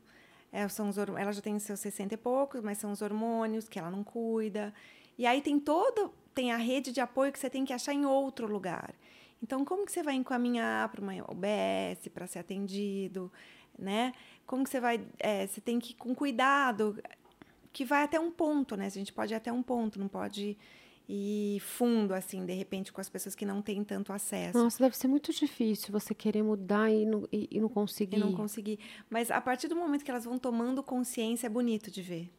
É, 0.51 0.67
são 0.67 0.89
os, 0.89 0.97
ela 0.97 1.31
já 1.31 1.41
tem 1.41 1.57
seus 1.59 1.79
60 1.79 2.13
e 2.13 2.17
poucos, 2.17 2.61
mas 2.61 2.77
são 2.77 2.91
os 2.91 3.01
hormônios 3.01 3.69
que 3.69 3.79
ela 3.79 3.89
não 3.89 4.03
cuida. 4.03 4.73
E 5.17 5.25
aí 5.25 5.41
tem 5.41 5.59
toda, 5.59 6.11
tem 6.33 6.51
a 6.51 6.57
rede 6.57 6.91
de 6.91 6.99
apoio 6.99 7.31
que 7.31 7.39
você 7.39 7.49
tem 7.49 7.65
que 7.65 7.73
achar 7.73 7.93
em 7.93 8.05
outro 8.05 8.47
lugar. 8.47 8.93
Então, 9.41 9.65
como 9.65 9.85
que 9.85 9.91
você 9.91 10.01
vai 10.01 10.15
encaminhar 10.15 10.87
para 10.89 11.01
uma 11.01 11.13
OBS 11.27 12.07
para 12.13 12.25
ser 12.27 12.39
atendido, 12.39 13.31
né? 13.77 14.13
Como 14.45 14.63
que 14.63 14.69
você 14.69 14.79
vai, 14.79 15.05
é, 15.19 15.45
você 15.45 15.59
tem 15.59 15.79
que 15.79 15.91
ir 15.91 15.95
com 15.95 16.15
cuidado, 16.15 16.97
que 17.71 17.83
vai 17.83 18.03
até 18.03 18.19
um 18.19 18.31
ponto, 18.31 18.77
né? 18.77 18.85
A 18.85 18.89
gente 18.89 19.11
pode 19.11 19.33
ir 19.33 19.35
até 19.35 19.51
um 19.51 19.61
ponto, 19.61 19.99
não 19.99 20.07
pode 20.07 20.57
ir 21.07 21.59
fundo, 21.59 22.13
assim, 22.13 22.45
de 22.45 22.53
repente, 22.53 22.93
com 22.93 23.01
as 23.01 23.09
pessoas 23.09 23.35
que 23.35 23.45
não 23.45 23.61
têm 23.61 23.83
tanto 23.83 24.13
acesso. 24.13 24.57
Nossa, 24.57 24.81
deve 24.81 24.95
ser 24.95 25.07
muito 25.07 25.33
difícil 25.33 25.91
você 25.91 26.13
querer 26.15 26.43
mudar 26.43 26.89
e 26.89 27.05
não, 27.05 27.27
e, 27.31 27.47
e 27.51 27.59
não 27.59 27.67
conseguir. 27.67 28.17
E 28.17 28.19
não 28.19 28.33
conseguir. 28.33 28.79
Mas 29.09 29.29
a 29.29 29.41
partir 29.41 29.67
do 29.67 29.75
momento 29.75 30.05
que 30.05 30.11
elas 30.11 30.25
vão 30.25 30.39
tomando 30.39 30.81
consciência, 30.81 31.47
é 31.47 31.49
bonito 31.49 31.91
de 31.91 32.01
ver. 32.01 32.31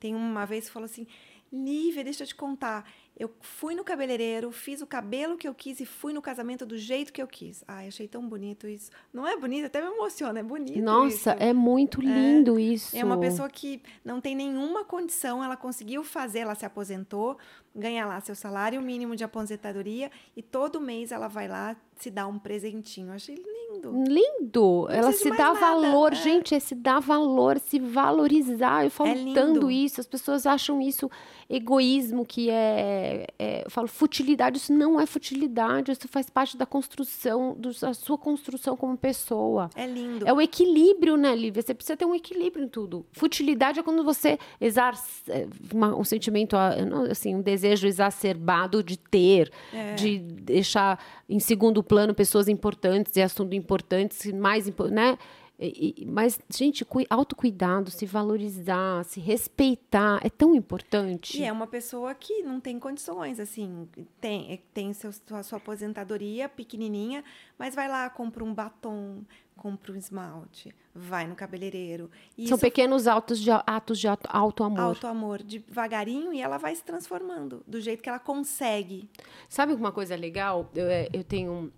Tem 0.00 0.14
uma 0.14 0.46
vez 0.46 0.66
que 0.66 0.72
falou 0.72 0.86
assim: 0.86 1.06
Lívia, 1.52 2.04
deixa 2.04 2.24
eu 2.24 2.26
te 2.26 2.34
contar. 2.34 2.84
Eu 3.18 3.30
fui 3.40 3.74
no 3.74 3.82
cabeleireiro, 3.82 4.52
fiz 4.52 4.80
o 4.80 4.86
cabelo 4.86 5.36
que 5.36 5.48
eu 5.48 5.52
quis 5.52 5.80
e 5.80 5.86
fui 5.86 6.12
no 6.12 6.22
casamento 6.22 6.64
do 6.64 6.78
jeito 6.78 7.12
que 7.12 7.20
eu 7.20 7.26
quis. 7.26 7.64
Ai, 7.66 7.88
achei 7.88 8.06
tão 8.06 8.28
bonito 8.28 8.68
isso. 8.68 8.92
Não 9.12 9.26
é 9.26 9.36
bonito? 9.36 9.66
Até 9.66 9.82
me 9.82 9.92
emociona, 9.92 10.38
é 10.38 10.42
bonito. 10.42 10.80
Nossa, 10.80 11.32
isso. 11.34 11.42
é 11.42 11.52
muito 11.52 12.00
lindo 12.00 12.58
é, 12.58 12.62
isso. 12.62 12.96
É 12.96 13.02
uma 13.02 13.18
pessoa 13.18 13.48
que 13.48 13.82
não 14.04 14.20
tem 14.20 14.36
nenhuma 14.36 14.84
condição, 14.84 15.42
ela 15.42 15.56
conseguiu 15.56 16.04
fazer, 16.04 16.40
ela 16.40 16.54
se 16.54 16.64
aposentou, 16.64 17.36
ganha 17.74 18.06
lá 18.06 18.20
seu 18.20 18.36
salário 18.36 18.80
mínimo 18.80 19.16
de 19.16 19.24
aposentadoria 19.24 20.12
e 20.36 20.42
todo 20.42 20.80
mês 20.80 21.10
ela 21.10 21.26
vai 21.26 21.48
lá 21.48 21.76
se 21.96 22.10
dar 22.10 22.28
um 22.28 22.38
presentinho. 22.38 23.08
Eu 23.08 23.14
achei 23.14 23.34
lindo. 23.34 23.92
Lindo. 24.06 24.86
Não 24.88 24.90
ela 24.90 25.12
se 25.12 25.28
dá 25.30 25.52
nada. 25.52 25.60
valor, 25.60 26.12
é. 26.12 26.16
gente, 26.16 26.54
é 26.54 26.60
se 26.60 26.74
dar 26.74 27.00
valor, 27.00 27.58
se 27.58 27.78
valorizar. 27.80 28.84
Eu 28.84 28.90
falo 28.90 29.10
É 29.10 29.14
lindo. 29.14 29.34
tanto 29.34 29.70
isso, 29.70 30.00
as 30.00 30.06
pessoas 30.06 30.46
acham 30.46 30.80
isso 30.80 31.10
egoísmo, 31.48 32.26
que 32.26 32.50
é, 32.50 33.26
é, 33.38 33.64
eu 33.64 33.70
falo 33.70 33.88
futilidade, 33.88 34.58
isso 34.58 34.72
não 34.72 35.00
é 35.00 35.06
futilidade, 35.06 35.90
isso 35.92 36.06
faz 36.08 36.28
parte 36.28 36.56
da 36.56 36.66
construção, 36.66 37.54
do, 37.58 37.70
da 37.80 37.94
sua 37.94 38.18
construção 38.18 38.76
como 38.76 38.96
pessoa. 38.98 39.70
É 39.74 39.86
lindo. 39.86 40.26
É 40.28 40.32
o 40.32 40.40
equilíbrio, 40.40 41.16
né, 41.16 41.34
Lívia? 41.34 41.62
Você 41.62 41.72
precisa 41.74 41.96
ter 41.96 42.04
um 42.04 42.14
equilíbrio 42.14 42.64
em 42.64 42.68
tudo. 42.68 43.06
Futilidade 43.12 43.80
é 43.80 43.82
quando 43.82 44.04
você 44.04 44.38
exarce 44.60 45.22
é, 45.28 45.46
uma, 45.72 45.96
um 45.96 46.04
sentimento, 46.04 46.54
ah, 46.56 46.70
assim, 47.10 47.34
um 47.34 47.40
desejo 47.40 47.86
exacerbado 47.86 48.82
de 48.82 48.98
ter, 48.98 49.50
É. 49.72 49.94
de 49.94 50.18
deixar 50.18 51.02
em 51.28 51.40
segundo 51.40 51.82
plano 51.82 52.14
pessoas 52.14 52.48
importantes 52.48 53.16
e 53.16 53.22
assuntos 53.22 53.56
importantes, 53.56 54.30
mais 54.32 54.68
impo- 54.68 54.88
né? 54.88 55.16
E- 55.60 56.06
mas, 56.06 56.38
gente, 56.48 56.84
cui- 56.84 57.06
autocuidado, 57.10 57.90
se 57.90 58.06
valorizar, 58.06 59.04
se 59.04 59.18
respeitar, 59.18 60.20
é 60.24 60.30
tão 60.30 60.54
importante. 60.54 61.36
E 61.40 61.44
é 61.44 61.50
uma 61.52 61.66
pessoa 61.66 62.14
que 62.14 62.42
não 62.42 62.60
tem 62.60 62.78
condições, 62.78 63.40
assim, 63.40 63.88
tem, 64.20 64.62
tem 64.72 64.92
seu, 64.92 65.10
sua, 65.12 65.42
sua 65.42 65.58
aposentadoria 65.58 66.48
pequenininha, 66.48 67.24
mas 67.58 67.74
vai 67.74 67.88
lá, 67.88 68.08
compra 68.08 68.44
um 68.44 68.54
batom, 68.54 69.22
compra 69.56 69.92
um 69.92 69.96
esmalte, 69.96 70.72
vai 70.94 71.26
no 71.26 71.34
cabeleireiro. 71.34 72.08
E 72.36 72.46
São 72.46 72.54
isso 72.56 72.64
pequenos 72.64 73.08
atos 73.08 73.40
de, 73.40 73.50
atos 73.50 73.98
de 73.98 74.06
auto, 74.06 74.28
auto-amor. 74.30 74.80
alto 74.80 75.06
amor 75.08 75.42
devagarinho 75.42 76.32
e 76.32 76.40
ela 76.40 76.56
vai 76.58 76.72
se 76.76 76.84
transformando 76.84 77.64
do 77.66 77.80
jeito 77.80 78.00
que 78.00 78.08
ela 78.08 78.20
consegue. 78.20 79.10
Sabe 79.48 79.72
uma 79.74 79.90
coisa 79.90 80.14
legal? 80.14 80.70
Eu, 80.72 80.86
é, 80.86 81.08
eu 81.12 81.24
tenho 81.24 81.50
um- 81.52 81.70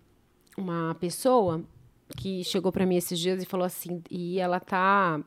uma 0.55 0.93
pessoa 0.99 1.63
que 2.11 2.43
chegou 2.43 2.71
para 2.71 2.85
mim 2.85 2.95
esses 2.95 3.17
dias 3.17 3.41
e 3.41 3.45
falou 3.45 3.65
assim, 3.65 4.01
e 4.09 4.39
ela 4.39 4.59
tá, 4.59 5.19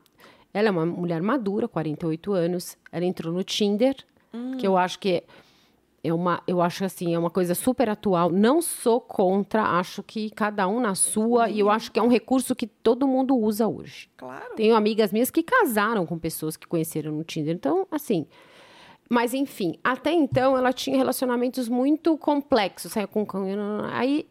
ela 0.53 0.67
é 0.67 0.71
uma 0.71 0.85
mulher 0.85 1.21
madura, 1.21 1.67
48 1.67 2.33
anos, 2.33 2.77
ela 2.91 3.05
entrou 3.05 3.33
no 3.33 3.43
Tinder, 3.43 3.95
que 4.59 4.67
eu 4.67 4.77
acho 4.77 4.99
que 4.99 5.23
é 6.03 6.13
uma, 6.13 6.41
eu 6.47 6.61
acho 6.61 6.85
assim, 6.85 7.15
é 7.15 7.19
uma 7.19 7.29
coisa 7.29 7.55
super 7.55 7.89
atual. 7.89 8.29
Não 8.29 8.61
sou 8.61 9.01
contra, 9.01 9.63
acho 9.79 10.03
que 10.03 10.29
cada 10.29 10.67
um 10.67 10.79
na 10.79 10.93
sua, 10.93 11.49
e 11.49 11.59
eu 11.59 11.69
acho 11.69 11.91
que 11.91 11.99
é 11.99 12.03
um 12.03 12.07
recurso 12.07 12.55
que 12.55 12.67
todo 12.67 13.07
mundo 13.07 13.35
usa 13.35 13.67
hoje. 13.67 14.09
Claro. 14.15 14.55
Tenho 14.55 14.75
amigas 14.75 15.11
minhas 15.11 15.31
que 15.31 15.41
casaram 15.41 16.05
com 16.05 16.17
pessoas 16.19 16.55
que 16.55 16.67
conheceram 16.67 17.11
no 17.11 17.23
Tinder. 17.23 17.55
Então, 17.55 17.87
assim. 17.89 18.27
Mas, 19.09 19.33
enfim, 19.33 19.77
até 19.83 20.11
então 20.11 20.57
ela 20.57 20.73
tinha 20.73 20.97
relacionamentos 20.97 21.69
muito 21.69 22.17
complexos. 22.17 22.91
Saia 22.91 23.07
com. 23.07 23.25
Aí 23.91 24.27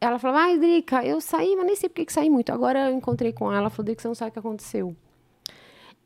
ela 0.00 0.18
falava, 0.18 0.44
ai, 0.44 0.58
Drica, 0.58 1.04
eu 1.04 1.20
saí, 1.20 1.54
mas 1.56 1.66
nem 1.66 1.76
sei 1.76 1.88
por 1.88 1.96
que 1.96 2.06
que 2.06 2.12
saí 2.12 2.30
muito. 2.30 2.50
Agora 2.50 2.88
eu 2.88 2.96
encontrei 2.96 3.32
com 3.32 3.46
ela, 3.46 3.58
ela 3.62 3.70
falou, 3.70 3.84
Drica, 3.84 4.00
você 4.00 4.08
não 4.08 4.14
sabe 4.14 4.30
o 4.30 4.32
que 4.32 4.38
aconteceu. 4.38 4.96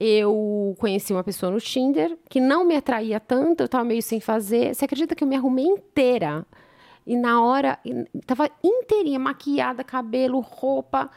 Eu 0.00 0.74
conheci 0.78 1.12
uma 1.12 1.22
pessoa 1.22 1.52
no 1.52 1.60
Tinder 1.60 2.18
que 2.28 2.40
não 2.40 2.64
me 2.64 2.74
atraía 2.74 3.20
tanto, 3.20 3.62
eu 3.62 3.68
tava 3.68 3.84
meio 3.84 4.02
sem 4.02 4.20
fazer. 4.20 4.74
Você 4.74 4.84
acredita 4.84 5.14
que 5.14 5.22
eu 5.22 5.28
me 5.28 5.36
arrumei 5.36 5.64
inteira? 5.64 6.44
E 7.06 7.16
na 7.16 7.42
hora, 7.42 7.78
tava 8.26 8.50
inteirinha, 8.62 9.18
maquiada, 9.18 9.84
cabelo, 9.84 10.40
roupa, 10.40 11.10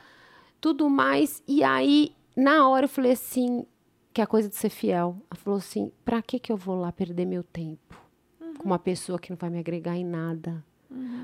tudo 0.61 0.89
mais. 0.89 1.41
E 1.47 1.63
aí, 1.63 2.13
na 2.35 2.67
hora, 2.69 2.85
eu 2.85 2.89
falei 2.89 3.13
assim, 3.13 3.65
que 4.13 4.21
é 4.21 4.23
a 4.23 4.27
coisa 4.27 4.49
de 4.49 4.55
ser 4.55 4.69
fiel. 4.69 5.15
Ela 5.31 5.39
falou 5.39 5.57
assim, 5.57 5.91
pra 6.05 6.21
que 6.21 6.37
que 6.37 6.51
eu 6.51 6.57
vou 6.57 6.75
lá 6.79 6.91
perder 6.91 7.25
meu 7.25 7.43
tempo 7.43 7.95
com 8.59 8.65
uma 8.65 8.79
pessoa 8.79 9.17
que 9.17 9.29
não 9.29 9.37
vai 9.37 9.49
me 9.49 9.59
agregar 9.59 9.95
em 9.95 10.05
nada? 10.05 10.63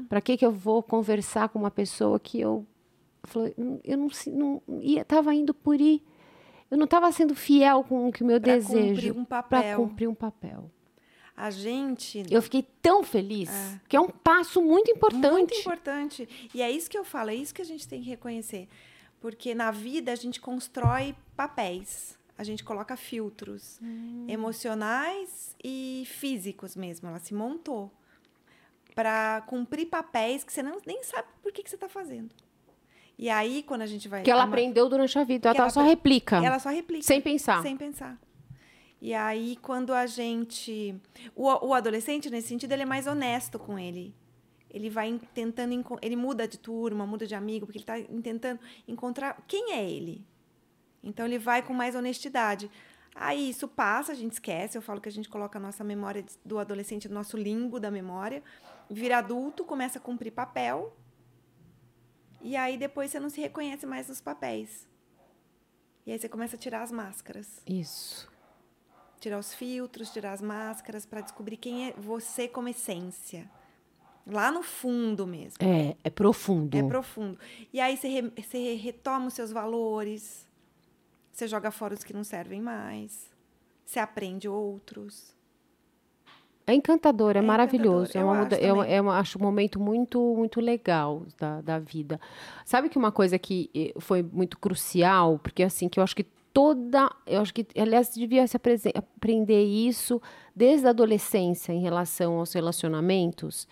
Pra 0.09 0.19
que 0.21 0.35
que 0.37 0.45
eu 0.45 0.51
vou 0.51 0.83
conversar 0.83 1.49
com 1.49 1.59
uma 1.59 1.71
pessoa 1.71 2.19
que 2.19 2.39
eu... 2.39 2.65
"Hum, 3.57 3.79
eu 3.83 3.97
não, 3.97 4.09
se- 4.09 4.29
não 4.31 4.61
ia, 4.81 5.03
tava 5.05 5.33
indo 5.33 5.53
por 5.53 5.79
ir. 5.79 6.03
Eu 6.69 6.77
não 6.77 6.85
estava 6.85 7.11
sendo 7.11 7.33
fiel 7.35 7.83
com 7.83 8.09
o 8.09 8.11
que 8.11 8.23
o 8.23 8.25
meu 8.25 8.41
Pra 8.41 8.55
desejo. 8.55 8.87
cumprir 8.95 9.11
um 9.17 9.25
Para 9.25 9.43
papel. 9.43 9.77
cumprir 9.77 10.07
um 10.09 10.15
papel. 10.15 10.69
A 11.35 11.49
gente 11.49 12.23
Eu 12.29 12.41
fiquei 12.41 12.61
tão 12.81 13.03
feliz, 13.03 13.49
que 13.87 13.95
é 13.95 13.99
um 13.99 14.09
passo 14.09 14.61
muito 14.61 14.91
importante. 14.91 15.31
Muito 15.31 15.53
importante. 15.55 16.29
E 16.53 16.61
é 16.61 16.69
isso 16.69 16.89
que 16.89 16.97
eu 16.97 17.03
falo, 17.03 17.29
é 17.31 17.35
isso 17.35 17.53
que 17.53 17.61
a 17.61 17.65
gente 17.65 17.87
tem 17.87 18.01
que 18.01 18.09
reconhecer. 18.09 18.67
Porque 19.19 19.55
na 19.55 19.71
vida 19.71 20.11
a 20.11 20.15
gente 20.15 20.39
constrói 20.41 21.15
papéis, 21.35 22.17
a 22.37 22.43
gente 22.43 22.63
coloca 22.63 22.95
filtros 22.97 23.79
Hum. 23.81 24.25
emocionais 24.27 25.55
e 25.63 26.03
físicos 26.05 26.75
mesmo. 26.75 27.07
Ela 27.07 27.19
se 27.19 27.33
montou 27.33 27.91
para 28.95 29.41
cumprir 29.47 29.87
papéis 29.87 30.43
que 30.43 30.51
você 30.53 30.61
não, 30.63 30.77
nem 30.85 31.01
sabe 31.03 31.27
por 31.41 31.51
que, 31.51 31.63
que 31.63 31.69
você 31.69 31.75
está 31.75 31.89
fazendo. 31.89 32.29
E 33.17 33.29
aí, 33.29 33.63
quando 33.63 33.83
a 33.83 33.85
gente 33.85 34.07
vai. 34.07 34.23
Que 34.23 34.31
ela 34.31 34.43
ama- 34.43 34.51
aprendeu 34.53 34.89
durante 34.89 35.17
a 35.19 35.23
vida. 35.23 35.47
Ela, 35.47 35.53
Que 35.53 35.57
tá- 35.57 35.63
ela 35.63 35.69
só 35.71 35.81
replica. 35.83 36.37
Ela 36.43 36.59
só 36.59 36.69
replica. 36.69 37.03
Sem 37.03 37.21
pensar. 37.21 37.61
Sem 37.61 37.77
pensar. 37.77 38.17
E 38.99 39.13
aí, 39.13 39.57
quando 39.61 39.93
a 39.93 40.05
gente. 40.07 40.95
O, 41.35 41.67
o 41.67 41.73
adolescente, 41.73 42.29
nesse 42.29 42.47
sentido, 42.47 42.71
ele 42.71 42.83
é 42.83 42.85
mais 42.85 43.05
honesto 43.05 43.59
com 43.59 43.77
ele. 43.77 44.15
Ele 44.69 44.89
vai 44.89 45.19
tentando. 45.33 45.85
Ele 46.01 46.15
muda 46.15 46.47
de 46.47 46.57
turma, 46.57 47.05
muda 47.05 47.27
de 47.27 47.35
amigo, 47.35 47.65
porque 47.67 47.77
ele 47.77 47.83
está 47.83 47.99
tentando 48.23 48.59
encontrar 48.87 49.43
quem 49.47 49.73
é 49.73 49.87
ele. 49.89 50.25
Então, 51.03 51.25
ele 51.25 51.37
vai 51.37 51.61
com 51.61 51.73
mais 51.73 51.95
honestidade. 51.95 52.69
Aí, 53.13 53.49
isso 53.51 53.67
passa, 53.67 54.11
a 54.11 54.15
gente 54.15 54.31
esquece. 54.33 54.75
Eu 54.75 54.81
falo 54.81 54.99
que 54.99 55.07
a 55.09 55.11
gente 55.11 55.29
coloca 55.29 55.59
a 55.59 55.61
nossa 55.61 55.83
memória 55.83 56.25
do 56.43 56.57
adolescente 56.57 57.07
no 57.07 57.13
nosso 57.13 57.37
limbo 57.37 57.79
da 57.79 57.91
memória. 57.91 58.41
Vira 58.89 59.17
adulto, 59.19 59.63
começa 59.65 59.97
a 59.99 60.01
cumprir 60.01 60.31
papel. 60.31 60.95
E 62.41 62.55
aí, 62.55 62.77
depois, 62.77 63.11
você 63.11 63.19
não 63.19 63.29
se 63.29 63.39
reconhece 63.41 63.85
mais 63.85 64.07
nos 64.09 64.19
papéis. 64.21 64.87
E 66.05 66.11
aí, 66.11 66.19
você 66.19 66.27
começa 66.27 66.55
a 66.55 66.59
tirar 66.59 66.81
as 66.81 66.91
máscaras 66.91 67.61
Isso. 67.65 68.29
tirar 69.19 69.39
os 69.39 69.53
filtros, 69.53 70.11
tirar 70.11 70.33
as 70.33 70.41
máscaras 70.41 71.05
para 71.05 71.21
descobrir 71.21 71.55
quem 71.57 71.87
é 71.89 71.93
você 71.93 72.47
como 72.47 72.67
essência. 72.67 73.49
Lá 74.27 74.51
no 74.51 74.61
fundo 74.63 75.25
mesmo. 75.25 75.57
É, 75.61 75.95
é 76.03 76.09
profundo. 76.09 76.77
É 76.77 76.83
profundo. 76.83 77.37
E 77.71 77.79
aí 77.79 77.95
você, 77.97 78.07
re- 78.07 78.33
você 78.41 78.73
retoma 78.75 79.27
os 79.27 79.33
seus 79.33 79.51
valores, 79.51 80.47
você 81.31 81.47
joga 81.47 81.71
fora 81.71 81.93
os 81.93 82.03
que 82.03 82.13
não 82.13 82.23
servem 82.23 82.61
mais, 82.61 83.29
você 83.85 83.99
aprende 83.99 84.47
outros. 84.47 85.33
É 86.65 86.73
encantador, 86.73 87.35
é, 87.35 87.39
É 87.39 87.41
maravilhoso. 87.41 88.11
encantador, 88.11 88.17
É 88.17 88.21
eu 88.21 88.67
é 88.67 88.73
uma- 88.73 88.81
também. 88.83 88.95
é 88.95 89.01
uma- 89.01 89.19
acho 89.19 89.37
um 89.37 89.41
momento 89.41 89.79
muito, 89.79 90.19
muito 90.35 90.61
legal 90.61 91.23
da, 91.39 91.59
da 91.61 91.79
vida. 91.79 92.19
Sabe 92.65 92.87
que 92.89 92.97
uma 92.97 93.11
coisa 93.11 93.37
que 93.37 93.69
eh, 93.75 93.93
foi 93.99 94.23
muito 94.23 94.57
crucial, 94.57 95.39
porque 95.39 95.61
assim, 95.63 95.89
que 95.89 95.99
eu 95.99 96.03
acho 96.03 96.15
que 96.15 96.25
toda. 96.53 97.09
Eu 97.25 97.41
acho 97.41 97.53
que, 97.53 97.65
aliás, 97.75 98.13
devia 98.13 98.45
se 98.47 98.55
aprender 98.95 99.63
isso 99.63 100.21
desde 100.55 100.87
a 100.87 100.91
adolescência 100.91 101.73
em 101.73 101.81
relação 101.81 102.39
aos 102.39 102.53
relacionamentos. 102.53 103.67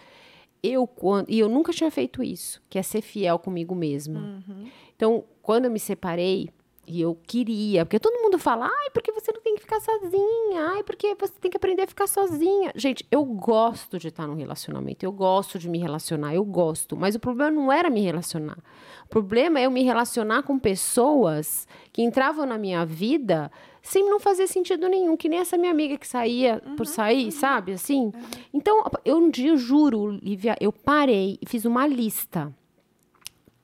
Eu, 0.64 0.86
quando, 0.86 1.30
e 1.30 1.40
eu 1.40 1.48
nunca 1.50 1.72
tinha 1.72 1.90
feito 1.90 2.22
isso, 2.22 2.62
que 2.70 2.78
é 2.78 2.84
ser 2.84 3.02
fiel 3.02 3.40
comigo 3.40 3.74
mesma. 3.74 4.20
Uhum. 4.48 4.68
Então, 4.96 5.24
quando 5.42 5.66
eu 5.66 5.72
me 5.72 5.80
separei, 5.80 6.50
e 6.92 7.02
eu 7.02 7.16
queria, 7.16 7.86
porque 7.86 8.00
todo 8.00 8.22
mundo 8.22 8.38
fala, 8.38 8.66
ai, 8.66 8.90
porque 8.94 9.12
você 9.12 9.32
não 9.32 9.42
tem 9.42 9.56
que 9.56 9.62
ficar 9.62 9.80
sozinha, 9.80 10.68
ai, 10.74 10.84
porque 10.84 11.16
você 11.16 11.34
tem 11.40 11.50
que 11.50 11.58
aprender 11.58 11.84
a 11.84 11.88
ficar 11.88 12.08
sozinha. 12.08 12.72
Gente, 12.76 13.06
eu 13.10 13.24
gosto 13.24 13.98
de 13.98 14.10
estar 14.10 14.28
num 14.28 14.36
relacionamento, 14.36 15.06
eu 15.06 15.12
gosto 15.12 15.58
de 15.58 15.70
me 15.70 15.78
relacionar, 15.78 16.36
eu 16.36 16.44
gosto, 16.44 16.98
mas 16.98 17.16
o 17.16 17.20
problema 17.20 17.52
não 17.52 17.72
era 17.72 17.90
me 17.90 18.02
relacionar. 18.02 18.58
O 19.06 19.10
problema 19.10 19.60
é 19.60 19.66
eu 19.66 19.72
me 19.72 19.84
relacionar 19.84 20.44
com 20.44 20.60
pessoas 20.60 21.68
que 21.94 22.02
entravam 22.02 22.46
na 22.46 22.58
minha 22.58 22.86
vida 22.86 23.50
sem 23.82 24.08
não 24.08 24.20
fazer 24.20 24.48
sentido 24.48 24.88
nenhum, 24.88 25.16
que 25.16 25.30
nem 25.30 25.40
essa 25.40 25.58
minha 25.58 25.72
amiga 25.72 25.98
que 25.98 26.08
saía 26.08 26.62
por 26.76 26.86
sair, 26.86 27.32
sabe, 27.32 27.72
assim? 27.72 28.12
Então, 28.54 28.84
eu 29.06 29.18
um 29.18 29.30
dia, 29.30 29.50
eu 29.50 29.58
juro, 29.58 30.12
Lívia, 30.12 30.56
eu 30.60 30.72
parei 30.72 31.40
e 31.42 31.48
fiz 31.48 31.66
uma 31.66 31.88
lista 31.88 32.54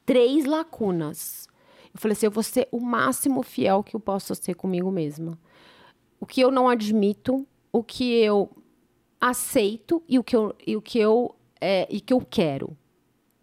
três 0.07 0.45
lacunas. 0.45 1.46
Eu 1.97 2.01
falei 2.01 2.13
assim, 2.13 2.27
eu 2.27 2.31
vou 2.31 2.43
ser 2.43 2.67
o 2.71 2.79
máximo 2.79 3.41
fiel 3.41 3.81
que 3.81 3.95
eu 3.95 3.99
posso 3.99 4.35
ser 4.35 4.53
comigo 4.53 4.91
mesma. 4.91 5.35
O 6.19 6.27
que 6.27 6.39
eu 6.41 6.51
não 6.51 6.69
admito, 6.69 7.45
o 7.71 7.83
que 7.83 8.13
eu 8.19 8.51
aceito 9.19 10.03
e 10.07 10.19
o 10.19 10.23
que 10.23 10.35
eu, 10.35 10.55
e 10.65 10.77
o 10.77 10.81
que 10.81 10.99
eu, 10.99 11.33
é, 11.59 11.87
e 11.89 11.99
que 11.99 12.13
eu 12.13 12.21
quero. 12.21 12.77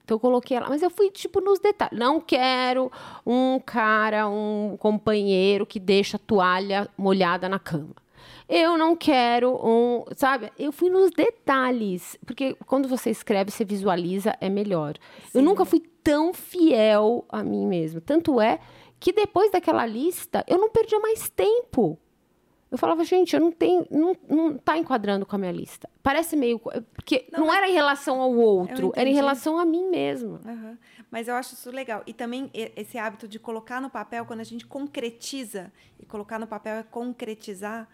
Então 0.05 0.15
eu 0.15 0.21
coloquei 0.21 0.57
ela, 0.57 0.69
mas 0.69 0.83
eu 0.83 0.91
fui 0.91 1.11
tipo 1.11 1.41
nos 1.41 1.59
detalhes. 1.59 1.99
Não 1.99 2.21
quero 2.21 2.93
um 3.27 3.59
cara, 3.59 4.29
um 4.29 4.77
companheiro 4.79 5.67
que 5.67 5.81
deixa 5.81 6.17
a 6.17 6.21
toalha 6.21 6.89
molhada 6.97 7.49
na 7.49 7.59
cama. 7.59 8.04
Eu 8.49 8.77
não 8.77 8.95
quero 8.95 9.55
um, 9.55 10.05
sabe? 10.17 10.53
Eu 10.59 10.71
fui 10.71 10.91
nos 10.91 11.11
detalhes, 11.11 12.19
porque 12.27 12.55
quando 12.67 12.89
você 12.89 13.11
escreve, 13.11 13.51
você 13.51 13.65
visualiza, 13.65 14.37
é 14.41 14.51
melhor. 14.51 14.97
Sim. 15.25 15.39
Eu 15.39 15.43
nunca 15.43 15.65
fui 15.65 15.81
tão 16.03 16.35
fiel 16.35 17.25
a 17.29 17.43
mim 17.43 17.67
mesma. 17.67 18.01
Tanto 18.01 18.41
é 18.41 18.61
que 19.01 19.13
depois 19.13 19.51
daquela 19.51 19.87
lista, 19.87 20.45
eu 20.47 20.59
não 20.59 20.71
perdia 20.71 21.01
mais 21.01 21.29
tempo. 21.31 21.99
Eu 22.71 22.79
falava, 22.79 23.05
gente, 23.05 23.35
eu 23.35 23.41
não 23.41 23.53
tenho, 23.53 23.87
não, 23.89 24.17
não 24.29 24.59
tá 24.59 24.77
enquadrando 24.77 25.25
com 25.25 25.37
a 25.37 25.39
minha 25.39 25.53
lista. 25.53 25.89
Parece 26.03 26.37
meio, 26.37 26.59
porque 26.59 27.25
não, 27.31 27.47
Não, 27.47 27.55
era 27.55 27.69
em 27.69 27.73
relação 27.73 28.21
ao 28.21 28.35
outro, 28.35 28.93
era 28.97 29.09
em 29.09 29.15
relação 29.15 29.59
a 29.59 29.65
mim 29.65 29.89
mesma. 29.89 30.41
Aham. 30.45 30.77
Mas 31.09 31.29
eu 31.29 31.37
acho 31.37 31.55
isso 31.55 31.71
legal. 31.71 32.03
E 32.05 32.13
também 32.13 32.51
esse 32.53 32.99
hábito 32.99 33.29
de 33.29 33.39
colocar 33.39 33.81
no 33.81 33.89
papel, 33.89 34.27
quando 34.27 34.41
a 34.41 34.45
gente 34.45 34.67
concretiza, 34.67 35.73
e 36.01 36.05
colocar 36.05 36.41
no 36.41 36.49
papel 36.49 36.79
é 36.79 36.83
concretizar, 36.83 37.89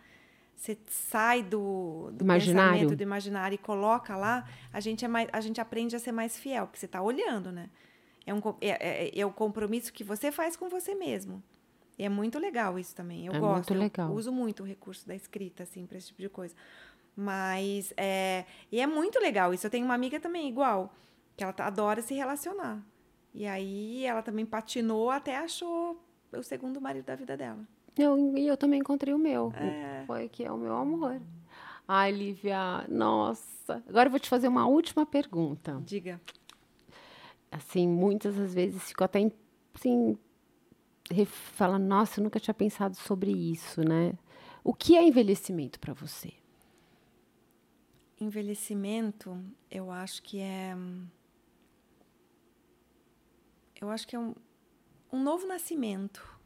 você 0.61 0.77
sai 0.87 1.43
do, 1.43 2.11
do 2.12 2.23
Imaginário. 2.23 2.73
pensamento, 2.73 2.97
do 2.97 3.03
imaginário 3.03 3.55
e 3.55 3.59
coloca 3.59 4.15
lá, 4.15 4.47
a 4.70 4.78
gente, 4.78 5.05
é 5.05 5.09
mais, 5.09 5.27
a 5.32 5.41
gente 5.41 5.59
aprende 5.59 5.97
a 5.97 5.99
ser 5.99 6.12
mais 6.12 6.37
fiel, 6.39 6.66
porque 6.66 6.78
você 6.78 6.85
está 6.85 7.01
olhando, 7.01 7.51
né? 7.51 7.70
É, 8.27 8.35
um, 8.35 8.41
é, 8.61 9.09
é, 9.09 9.19
é 9.20 9.24
o 9.24 9.32
compromisso 9.32 9.91
que 9.91 10.05
você 10.05 10.31
faz 10.31 10.57
com 10.59 10.69
você 10.69 10.95
mesmo. 10.95 11.43
E 11.99 12.05
é 12.05 12.09
muito 12.11 12.39
legal 12.39 12.78
isso 12.78 12.95
também. 12.95 13.24
Eu 13.27 13.32
É 13.32 13.39
gosto. 13.41 13.73
muito 13.73 13.74
legal. 13.74 14.12
uso 14.12 14.31
muito 14.31 14.62
o 14.62 14.66
recurso 14.66 15.09
da 15.09 15.15
escrita, 15.15 15.62
assim, 15.62 15.87
para 15.87 15.97
esse 15.97 16.09
tipo 16.09 16.20
de 16.20 16.28
coisa. 16.28 16.55
Mas, 17.16 17.93
é, 17.97 18.45
e 18.70 18.81
é 18.81 18.87
muito 18.87 19.19
legal 19.19 19.53
isso. 19.55 19.66
Eu 19.66 19.70
tenho 19.70 19.85
uma 19.87 19.95
amiga 19.95 20.20
também 20.20 20.47
igual, 20.49 20.93
que 21.37 21.43
ela 21.43 21.53
tá- 21.55 21.66
adora 21.66 22.03
se 22.03 22.15
relacionar. 22.15 22.81
E 23.35 23.47
aí 23.47 24.05
ela 24.05 24.23
também 24.23 24.45
patinou 24.45 25.11
até 25.11 25.37
achou 25.39 25.99
o 26.32 26.43
segundo 26.43 26.81
marido 26.81 27.05
da 27.07 27.16
vida 27.16 27.37
dela. 27.37 27.66
Eu, 27.97 28.37
e 28.37 28.47
eu 28.47 28.57
também 28.57 28.81
encontrei 28.81 29.12
o 29.12 29.19
meu. 29.19 29.53
É. 29.57 30.05
Foi 30.07 30.29
que 30.29 30.45
é 30.45 30.51
o 30.51 30.57
meu 30.57 30.75
amor. 30.77 31.21
Ai, 31.87 32.12
Lívia, 32.12 32.87
nossa. 32.89 33.83
Agora 33.89 34.07
eu 34.07 34.11
vou 34.11 34.21
te 34.21 34.29
fazer 34.29 34.49
uma 34.49 34.67
última 34.67 35.05
pergunta. 35.05 35.81
Diga. 35.85 36.21
Assim, 37.51 37.89
muitas 37.89 38.37
das 38.37 38.55
vezes 38.55 38.83
fico 38.85 39.03
até, 39.03 39.19
em- 39.21 39.33
assim, 39.75 40.17
falando, 41.27 41.85
nossa, 41.85 42.21
eu 42.21 42.25
nunca 42.25 42.39
tinha 42.39 42.55
pensado 42.55 42.95
sobre 42.97 43.33
isso, 43.33 43.83
né? 43.83 44.12
O 44.62 44.73
que 44.73 44.97
é 44.97 45.03
envelhecimento 45.03 45.81
para 45.81 45.93
você? 45.93 46.33
Envelhecimento, 48.21 49.37
eu 49.71 49.91
acho 49.91 50.23
que 50.23 50.39
é. 50.41 50.77
Eu 53.81 53.89
acho 53.91 54.07
que 54.07 54.15
é 54.15 54.19
um, 54.19 54.35
um 55.11 55.23
novo 55.23 55.47
nascimento. 55.47 56.39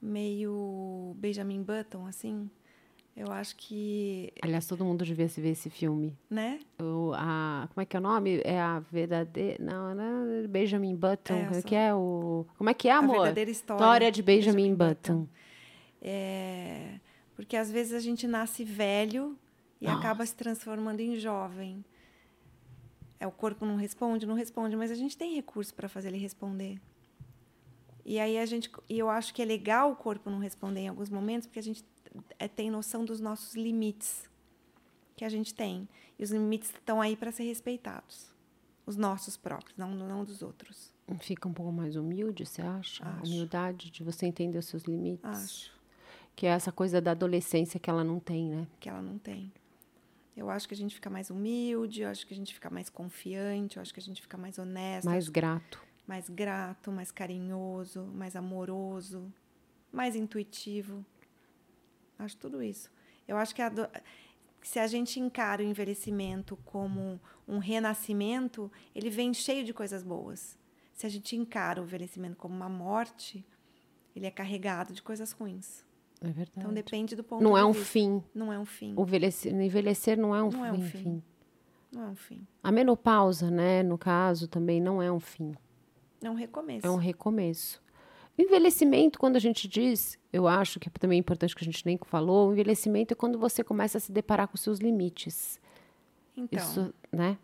Meio 0.00 1.14
Benjamin 1.18 1.62
Button, 1.62 2.06
assim. 2.06 2.50
Eu 3.16 3.32
acho 3.32 3.56
que. 3.56 4.30
Aliás, 4.42 4.66
todo 4.66 4.84
mundo 4.84 5.02
devia 5.02 5.26
se 5.26 5.40
ver 5.40 5.50
esse 5.50 5.70
filme. 5.70 6.14
Né? 6.28 6.60
O, 6.78 7.12
a, 7.14 7.66
como 7.72 7.80
é 7.82 7.86
que 7.86 7.96
é 7.96 7.98
o 7.98 8.02
nome? 8.02 8.42
É 8.44 8.60
a 8.60 8.78
verdadeira. 8.78 9.56
Não, 9.64 9.94
não 9.94 10.44
é 10.44 10.46
Benjamin 10.46 10.94
Button. 10.94 11.34
É, 11.34 11.44
como 11.46 11.58
é 11.58 11.62
que 11.62 11.74
é 11.74 11.94
o. 11.94 12.46
Como 12.58 12.68
é 12.68 12.74
que 12.74 12.88
é, 12.88 12.92
A 12.92 12.98
amor? 12.98 13.20
verdadeira 13.20 13.50
história. 13.50 13.80
História 13.80 14.12
de 14.12 14.22
Benjamin, 14.22 14.74
Benjamin 14.74 14.74
Button. 14.74 15.28
É, 16.02 17.00
porque 17.34 17.56
às 17.56 17.70
vezes 17.70 17.94
a 17.94 18.00
gente 18.00 18.26
nasce 18.26 18.64
velho 18.64 19.34
e 19.80 19.86
Nossa. 19.86 19.98
acaba 19.98 20.26
se 20.26 20.34
transformando 20.34 21.00
em 21.00 21.16
jovem. 21.16 21.82
É, 23.18 23.26
o 23.26 23.32
corpo 23.32 23.64
não 23.64 23.76
responde, 23.76 24.26
não 24.26 24.34
responde, 24.34 24.76
mas 24.76 24.90
a 24.90 24.94
gente 24.94 25.16
tem 25.16 25.34
recurso 25.34 25.74
para 25.74 25.88
fazer 25.88 26.08
ele 26.08 26.18
responder. 26.18 26.78
E 28.08 28.20
aí 28.20 28.38
a 28.38 28.46
gente, 28.46 28.70
e 28.88 28.96
eu 28.96 29.10
acho 29.10 29.34
que 29.34 29.42
é 29.42 29.44
legal 29.44 29.90
o 29.90 29.96
corpo 29.96 30.30
não 30.30 30.38
responder 30.38 30.82
em 30.82 30.88
alguns 30.88 31.10
momentos, 31.10 31.48
porque 31.48 31.58
a 31.58 31.62
gente 31.62 31.84
é, 32.38 32.46
tem 32.46 32.70
noção 32.70 33.04
dos 33.04 33.18
nossos 33.18 33.56
limites 33.56 34.30
que 35.16 35.24
a 35.24 35.28
gente 35.28 35.52
tem. 35.52 35.88
E 36.16 36.22
os 36.22 36.30
limites 36.30 36.70
estão 36.70 37.00
aí 37.00 37.16
para 37.16 37.32
ser 37.32 37.42
respeitados. 37.42 38.32
Os 38.86 38.96
nossos 38.96 39.36
próprios, 39.36 39.76
não, 39.76 39.90
não 39.90 40.24
dos 40.24 40.40
outros. 40.40 40.92
Fica 41.18 41.48
um 41.48 41.52
pouco 41.52 41.72
mais 41.72 41.96
humilde, 41.96 42.46
você 42.46 42.62
acha? 42.62 43.04
A 43.04 43.10
Acho. 43.16 43.24
humildade 43.32 43.90
de 43.90 44.04
você 44.04 44.24
entender 44.24 44.58
os 44.58 44.66
seus 44.66 44.84
limites. 44.84 45.24
Acho 45.24 45.72
Que 46.36 46.46
é 46.46 46.50
essa 46.50 46.70
coisa 46.70 47.00
da 47.00 47.10
adolescência 47.10 47.80
que 47.80 47.90
ela 47.90 48.04
não 48.04 48.20
tem, 48.20 48.48
né? 48.48 48.68
que 48.78 48.88
ela 48.88 49.02
não 49.02 49.18
tem. 49.18 49.52
Eu 50.36 50.48
acho 50.48 50.68
que 50.68 50.74
a 50.74 50.76
gente 50.76 50.94
fica 50.94 51.10
mais 51.10 51.28
humilde, 51.28 52.02
eu 52.02 52.08
acho 52.08 52.24
que 52.24 52.34
a 52.34 52.36
gente 52.36 52.54
fica 52.54 52.70
mais 52.70 52.88
confiante, 52.88 53.78
eu 53.78 53.82
acho 53.82 53.92
que 53.92 53.98
a 53.98 54.02
gente 54.02 54.22
fica 54.22 54.36
mais 54.36 54.58
honesto, 54.58 55.06
Mais 55.06 55.28
grato. 55.28 55.82
Mais 56.06 56.28
grato, 56.28 56.90
mais 56.92 57.10
carinhoso, 57.10 58.02
mais 58.14 58.36
amoroso, 58.36 59.32
mais 59.92 60.14
intuitivo. 60.16 61.04
Acho 62.18 62.36
tudo 62.36 62.62
isso. 62.62 62.90
Eu 63.26 63.36
acho 63.36 63.54
que 63.54 63.60
a 63.62 63.68
do- 63.68 63.88
se 64.62 64.78
a 64.78 64.86
gente 64.86 65.20
encara 65.20 65.62
o 65.62 65.66
envelhecimento 65.66 66.56
como 66.64 67.20
um 67.46 67.58
renascimento, 67.58 68.70
ele 68.94 69.10
vem 69.10 69.32
cheio 69.34 69.64
de 69.64 69.72
coisas 69.74 70.02
boas. 70.02 70.58
Se 70.92 71.06
a 71.06 71.08
gente 71.08 71.36
encara 71.36 71.80
o 71.80 71.84
envelhecimento 71.84 72.36
como 72.36 72.54
uma 72.54 72.68
morte, 72.68 73.44
ele 74.14 74.26
é 74.26 74.30
carregado 74.30 74.92
de 74.94 75.02
coisas 75.02 75.32
ruins. 75.32 75.84
É 76.20 76.28
verdade. 76.28 76.52
Então 76.56 76.72
depende 76.72 77.14
do 77.14 77.22
ponto 77.22 77.44
não 77.44 77.52
de 77.52 77.58
é 77.60 77.64
um 77.64 77.72
vista. 77.72 77.86
fim. 77.88 78.24
Não 78.34 78.50
é 78.52 78.58
um 78.58 78.64
fim. 78.64 78.94
O 78.96 79.02
envelhecer, 79.02 79.52
envelhecer 79.54 80.18
não 80.18 80.34
é 80.34 80.42
um, 80.42 80.50
Não 80.50 80.52
fim, 80.52 80.66
é 80.66 80.72
um 80.72 80.80
fim. 80.82 80.98
fim. 81.02 81.22
Não 81.92 82.02
é 82.04 82.06
um 82.08 82.14
fim. 82.16 82.46
A 82.62 82.72
menopausa, 82.72 83.50
né, 83.50 83.82
no 83.82 83.98
caso, 83.98 84.48
também 84.48 84.80
não 84.80 85.02
é 85.02 85.12
um 85.12 85.20
fim. 85.20 85.54
É 86.22 86.30
um 86.30 86.34
recomeço. 86.34 86.86
É 86.86 86.90
um 86.90 86.96
recomeço. 86.96 87.82
O 88.38 88.42
envelhecimento, 88.42 89.18
quando 89.18 89.36
a 89.36 89.40
gente 89.40 89.66
diz, 89.66 90.18
eu 90.32 90.46
acho 90.46 90.78
que 90.78 90.88
é 90.88 90.92
também 90.92 91.18
importante 91.18 91.54
que 91.54 91.64
a 91.64 91.64
gente 91.64 91.84
nem 91.86 91.98
falou, 92.04 92.48
o 92.48 92.52
envelhecimento 92.52 93.12
é 93.12 93.14
quando 93.14 93.38
você 93.38 93.64
começa 93.64 93.96
a 93.96 94.00
se 94.00 94.12
deparar 94.12 94.48
com 94.48 94.56
seus 94.56 94.78
limites. 94.78 95.58
Então, 96.36 96.62
Isso, 96.62 96.94
né? 97.10 97.38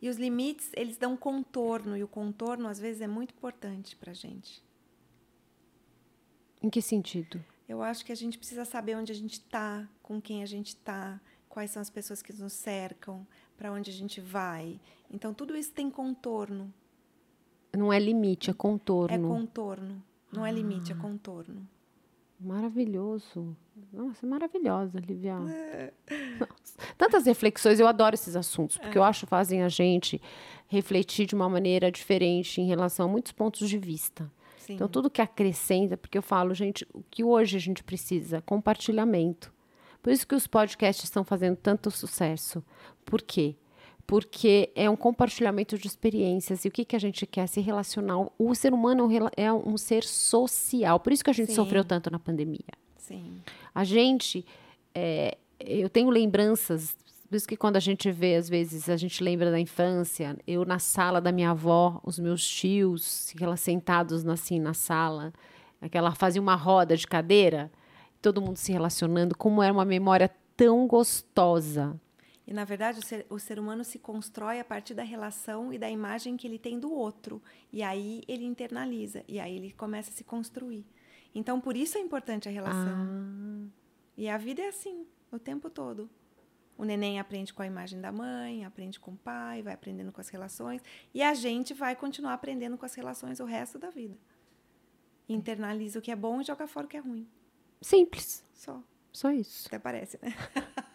e 0.00 0.08
os 0.08 0.16
limites, 0.16 0.70
eles 0.74 0.96
dão 0.96 1.16
contorno, 1.16 1.96
e 1.96 2.02
o 2.02 2.08
contorno, 2.08 2.68
às 2.68 2.78
vezes, 2.78 3.00
é 3.00 3.08
muito 3.08 3.34
importante 3.34 3.96
para 3.96 4.12
gente. 4.12 4.62
Em 6.62 6.70
que 6.70 6.80
sentido? 6.80 7.44
Eu 7.68 7.82
acho 7.82 8.04
que 8.04 8.12
a 8.12 8.16
gente 8.16 8.38
precisa 8.38 8.64
saber 8.64 8.96
onde 8.96 9.12
a 9.12 9.14
gente 9.14 9.34
está, 9.34 9.88
com 10.02 10.20
quem 10.20 10.42
a 10.42 10.46
gente 10.46 10.68
está, 10.68 11.20
quais 11.48 11.70
são 11.70 11.82
as 11.82 11.90
pessoas 11.90 12.22
que 12.22 12.32
nos 12.32 12.52
cercam, 12.52 13.26
para 13.56 13.72
onde 13.72 13.90
a 13.90 13.94
gente 13.94 14.20
vai. 14.20 14.80
Então, 15.10 15.34
tudo 15.34 15.56
isso 15.56 15.72
tem 15.72 15.90
contorno. 15.90 16.72
Não 17.76 17.92
é 17.92 17.98
limite, 17.98 18.50
é 18.50 18.54
contorno. 18.54 19.14
É 19.14 19.38
contorno. 19.38 20.02
Não 20.32 20.44
é 20.44 20.52
limite, 20.52 20.92
é 20.92 20.94
contorno. 20.94 21.66
Maravilhoso. 22.40 23.56
Nossa, 23.92 24.24
é 24.24 24.28
maravilhosa, 24.28 24.98
Lívia. 25.00 25.36
É. 25.48 25.92
Tantas 26.96 27.26
reflexões, 27.26 27.80
eu 27.80 27.86
adoro 27.86 28.14
esses 28.14 28.36
assuntos, 28.36 28.78
porque 28.78 28.96
eu 28.96 29.02
acho 29.02 29.26
que 29.26 29.30
fazem 29.30 29.62
a 29.62 29.68
gente 29.68 30.20
refletir 30.68 31.26
de 31.26 31.34
uma 31.34 31.48
maneira 31.48 31.90
diferente 31.90 32.60
em 32.60 32.66
relação 32.66 33.06
a 33.06 33.08
muitos 33.08 33.32
pontos 33.32 33.68
de 33.68 33.78
vista. 33.78 34.30
Sim. 34.58 34.74
Então, 34.74 34.88
tudo 34.88 35.10
que 35.10 35.22
acrescenta, 35.22 35.96
porque 35.96 36.18
eu 36.18 36.22
falo, 36.22 36.54
gente, 36.54 36.86
o 36.92 37.02
que 37.10 37.24
hoje 37.24 37.56
a 37.56 37.60
gente 37.60 37.82
precisa? 37.82 38.40
Compartilhamento. 38.42 39.52
Por 40.02 40.12
isso 40.12 40.26
que 40.26 40.34
os 40.34 40.46
podcasts 40.46 41.04
estão 41.04 41.24
fazendo 41.24 41.56
tanto 41.56 41.90
sucesso. 41.90 42.62
Por 43.04 43.20
quê? 43.20 43.56
Porque 44.08 44.72
é 44.74 44.88
um 44.88 44.96
compartilhamento 44.96 45.76
de 45.76 45.86
experiências. 45.86 46.64
E 46.64 46.68
o 46.68 46.70
que, 46.70 46.82
que 46.82 46.96
a 46.96 46.98
gente 46.98 47.26
quer? 47.26 47.46
Se 47.46 47.60
relacionar. 47.60 48.26
O 48.38 48.54
ser 48.54 48.72
humano 48.72 49.06
é 49.12 49.22
um 49.22 49.28
é 49.36 49.52
um 49.52 49.76
ser 49.76 50.02
social. 50.02 50.98
Por 50.98 51.12
isso 51.12 51.22
que 51.22 51.28
a 51.28 51.34
gente 51.34 51.50
Sim. 51.50 51.56
sofreu 51.56 51.84
tanto 51.84 52.10
na 52.10 52.18
pandemia. 52.18 52.72
Sim. 52.96 53.42
A 53.74 53.84
gente, 53.84 54.46
é, 54.94 55.36
eu 55.60 55.90
tenho 55.90 56.08
lembranças, 56.08 56.96
por 57.28 57.36
isso 57.36 57.46
que 57.46 57.56
quando 57.56 57.76
a 57.76 57.80
gente 57.80 58.10
vê, 58.10 58.36
às 58.36 58.48
vezes, 58.48 58.88
a 58.88 58.96
gente 58.96 59.22
lembra 59.22 59.50
da 59.50 59.60
infância, 59.60 60.38
eu 60.46 60.64
na 60.64 60.78
sala 60.78 61.20
da 61.20 61.30
minha 61.30 61.50
avó, 61.50 62.00
os 62.02 62.18
meus 62.18 62.48
tios, 62.48 63.30
aquelas 63.34 63.60
sentados 63.60 64.26
assim 64.26 64.58
na 64.58 64.72
sala, 64.72 65.34
aquela 65.82 66.14
fazia 66.14 66.40
uma 66.40 66.54
roda 66.54 66.96
de 66.96 67.06
cadeira, 67.06 67.70
todo 68.22 68.40
mundo 68.40 68.56
se 68.56 68.72
relacionando, 68.72 69.36
como 69.36 69.62
era 69.62 69.70
uma 69.70 69.84
memória 69.84 70.30
tão 70.56 70.86
gostosa. 70.86 71.94
E, 72.48 72.52
na 72.54 72.64
verdade, 72.64 72.98
o 72.98 73.02
ser, 73.02 73.26
o 73.28 73.38
ser 73.38 73.58
humano 73.58 73.84
se 73.84 73.98
constrói 73.98 74.58
a 74.58 74.64
partir 74.64 74.94
da 74.94 75.02
relação 75.02 75.70
e 75.70 75.78
da 75.78 75.90
imagem 75.90 76.34
que 76.34 76.46
ele 76.46 76.58
tem 76.58 76.80
do 76.80 76.90
outro. 76.90 77.42
E 77.70 77.82
aí 77.82 78.22
ele 78.26 78.42
internaliza, 78.46 79.22
e 79.28 79.38
aí 79.38 79.54
ele 79.54 79.70
começa 79.70 80.08
a 80.08 80.14
se 80.14 80.24
construir. 80.24 80.86
Então, 81.34 81.60
por 81.60 81.76
isso 81.76 81.98
é 81.98 82.00
importante 82.00 82.48
a 82.48 82.50
relação. 82.50 83.06
Ah, 83.06 83.68
E 84.16 84.30
a 84.30 84.38
vida 84.38 84.62
é 84.62 84.68
assim, 84.68 85.06
o 85.30 85.38
tempo 85.38 85.68
todo. 85.68 86.08
O 86.78 86.84
neném 86.84 87.20
aprende 87.20 87.52
com 87.52 87.60
a 87.60 87.66
imagem 87.66 88.00
da 88.00 88.10
mãe, 88.10 88.64
aprende 88.64 88.98
com 88.98 89.10
o 89.10 89.16
pai, 89.18 89.60
vai 89.60 89.74
aprendendo 89.74 90.10
com 90.10 90.20
as 90.22 90.30
relações. 90.30 90.80
E 91.12 91.22
a 91.22 91.34
gente 91.34 91.74
vai 91.74 91.94
continuar 91.94 92.32
aprendendo 92.32 92.78
com 92.78 92.86
as 92.86 92.94
relações 92.94 93.40
o 93.40 93.44
resto 93.44 93.78
da 93.78 93.90
vida. 93.90 94.16
Internaliza 95.28 95.98
o 95.98 96.02
que 96.02 96.10
é 96.10 96.16
bom 96.16 96.40
e 96.40 96.44
joga 96.44 96.66
fora 96.66 96.86
o 96.86 96.88
que 96.88 96.96
é 96.96 97.00
ruim. 97.00 97.28
simples, 97.82 98.42
Só. 98.54 98.82
só 99.12 99.30
isso. 99.30 99.66
Até 99.66 99.78
parece, 99.78 100.18
né? 100.22 100.32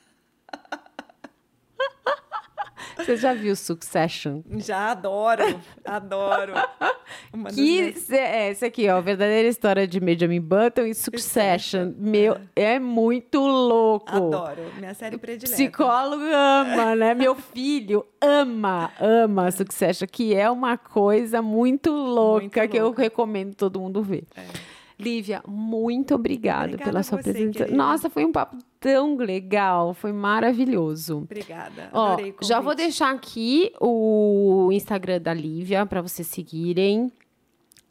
Você 3.03 3.17
já 3.17 3.33
viu 3.33 3.55
Succession? 3.55 4.41
Já 4.57 4.91
adoro, 4.91 5.43
adoro. 5.83 6.53
Uma 7.33 7.49
que 7.49 7.61
minhas... 7.61 8.09
é 8.09 8.51
esse 8.51 8.65
aqui, 8.65 8.89
ó, 8.89 8.97
a 8.97 9.01
verdadeira 9.01 9.47
história 9.47 9.87
de 9.87 9.99
Benjamin 9.99 10.39
Button 10.39 10.83
e 10.83 10.93
Succession. 10.93 11.93
Meu, 11.97 12.37
é. 12.55 12.75
é 12.75 12.79
muito 12.79 13.39
louco. 13.39 14.15
Adoro, 14.15 14.61
minha 14.77 14.93
série 14.93 15.17
predileta. 15.17 15.55
Psicólogo 15.55 16.23
ama, 16.23 16.95
né? 16.95 17.13
Meu 17.13 17.35
filho 17.35 18.05
ama, 18.21 18.91
ama 18.99 19.51
Succession, 19.51 20.07
que 20.09 20.33
é 20.33 20.49
uma 20.49 20.77
coisa 20.77 21.41
muito 21.41 21.91
louca 21.91 22.61
muito 22.61 22.71
que 22.71 22.77
eu 22.77 22.91
recomendo 22.91 23.55
todo 23.55 23.79
mundo 23.79 24.01
ver. 24.01 24.23
É. 24.35 24.73
Lívia, 24.99 25.41
muito 25.47 26.15
obrigada, 26.15 26.65
obrigada 26.65 26.91
pela 26.91 27.03
sua 27.03 27.21
você, 27.21 27.31
presença. 27.31 27.59
Querida. 27.59 27.75
Nossa, 27.75 28.09
foi 28.09 28.23
um 28.23 28.31
papo 28.31 28.57
tão 28.83 29.15
legal, 29.15 29.93
foi 29.93 30.11
maravilhoso. 30.11 31.19
Obrigada. 31.19 31.89
Ó, 31.93 32.17
já 32.41 32.59
vou 32.59 32.75
deixar 32.75 33.15
aqui 33.15 33.71
o 33.79 34.69
Instagram 34.73 35.21
da 35.21 35.33
Lívia 35.33 35.85
para 35.85 36.01
vocês 36.01 36.27
seguirem. 36.27 37.09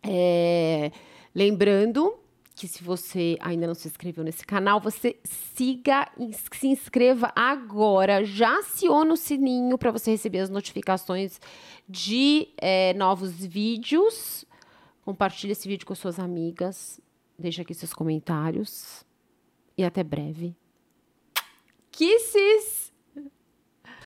É, 0.02 0.92
lembrando 1.34 2.14
que 2.54 2.68
se 2.68 2.84
você 2.84 3.38
ainda 3.40 3.66
não 3.66 3.74
se 3.74 3.88
inscreveu 3.88 4.22
nesse 4.22 4.44
canal, 4.44 4.78
você 4.78 5.16
siga 5.24 6.12
e 6.18 6.30
se 6.34 6.66
inscreva 6.66 7.32
agora. 7.34 8.22
Já 8.22 8.58
aciona 8.58 9.14
o 9.14 9.16
sininho 9.16 9.78
para 9.78 9.90
você 9.90 10.10
receber 10.10 10.40
as 10.40 10.50
notificações 10.50 11.40
de 11.88 12.48
é, 12.58 12.92
novos 12.92 13.32
vídeos. 13.42 14.44
Compartilhe 15.06 15.52
esse 15.52 15.66
vídeo 15.66 15.86
com 15.86 15.94
suas 15.94 16.18
amigas. 16.18 17.00
Deixe 17.38 17.62
aqui 17.62 17.72
seus 17.72 17.94
comentários. 17.94 19.06
E 19.74 19.82
até 19.82 20.04
breve. 20.04 20.54
Kisses! 21.92 22.81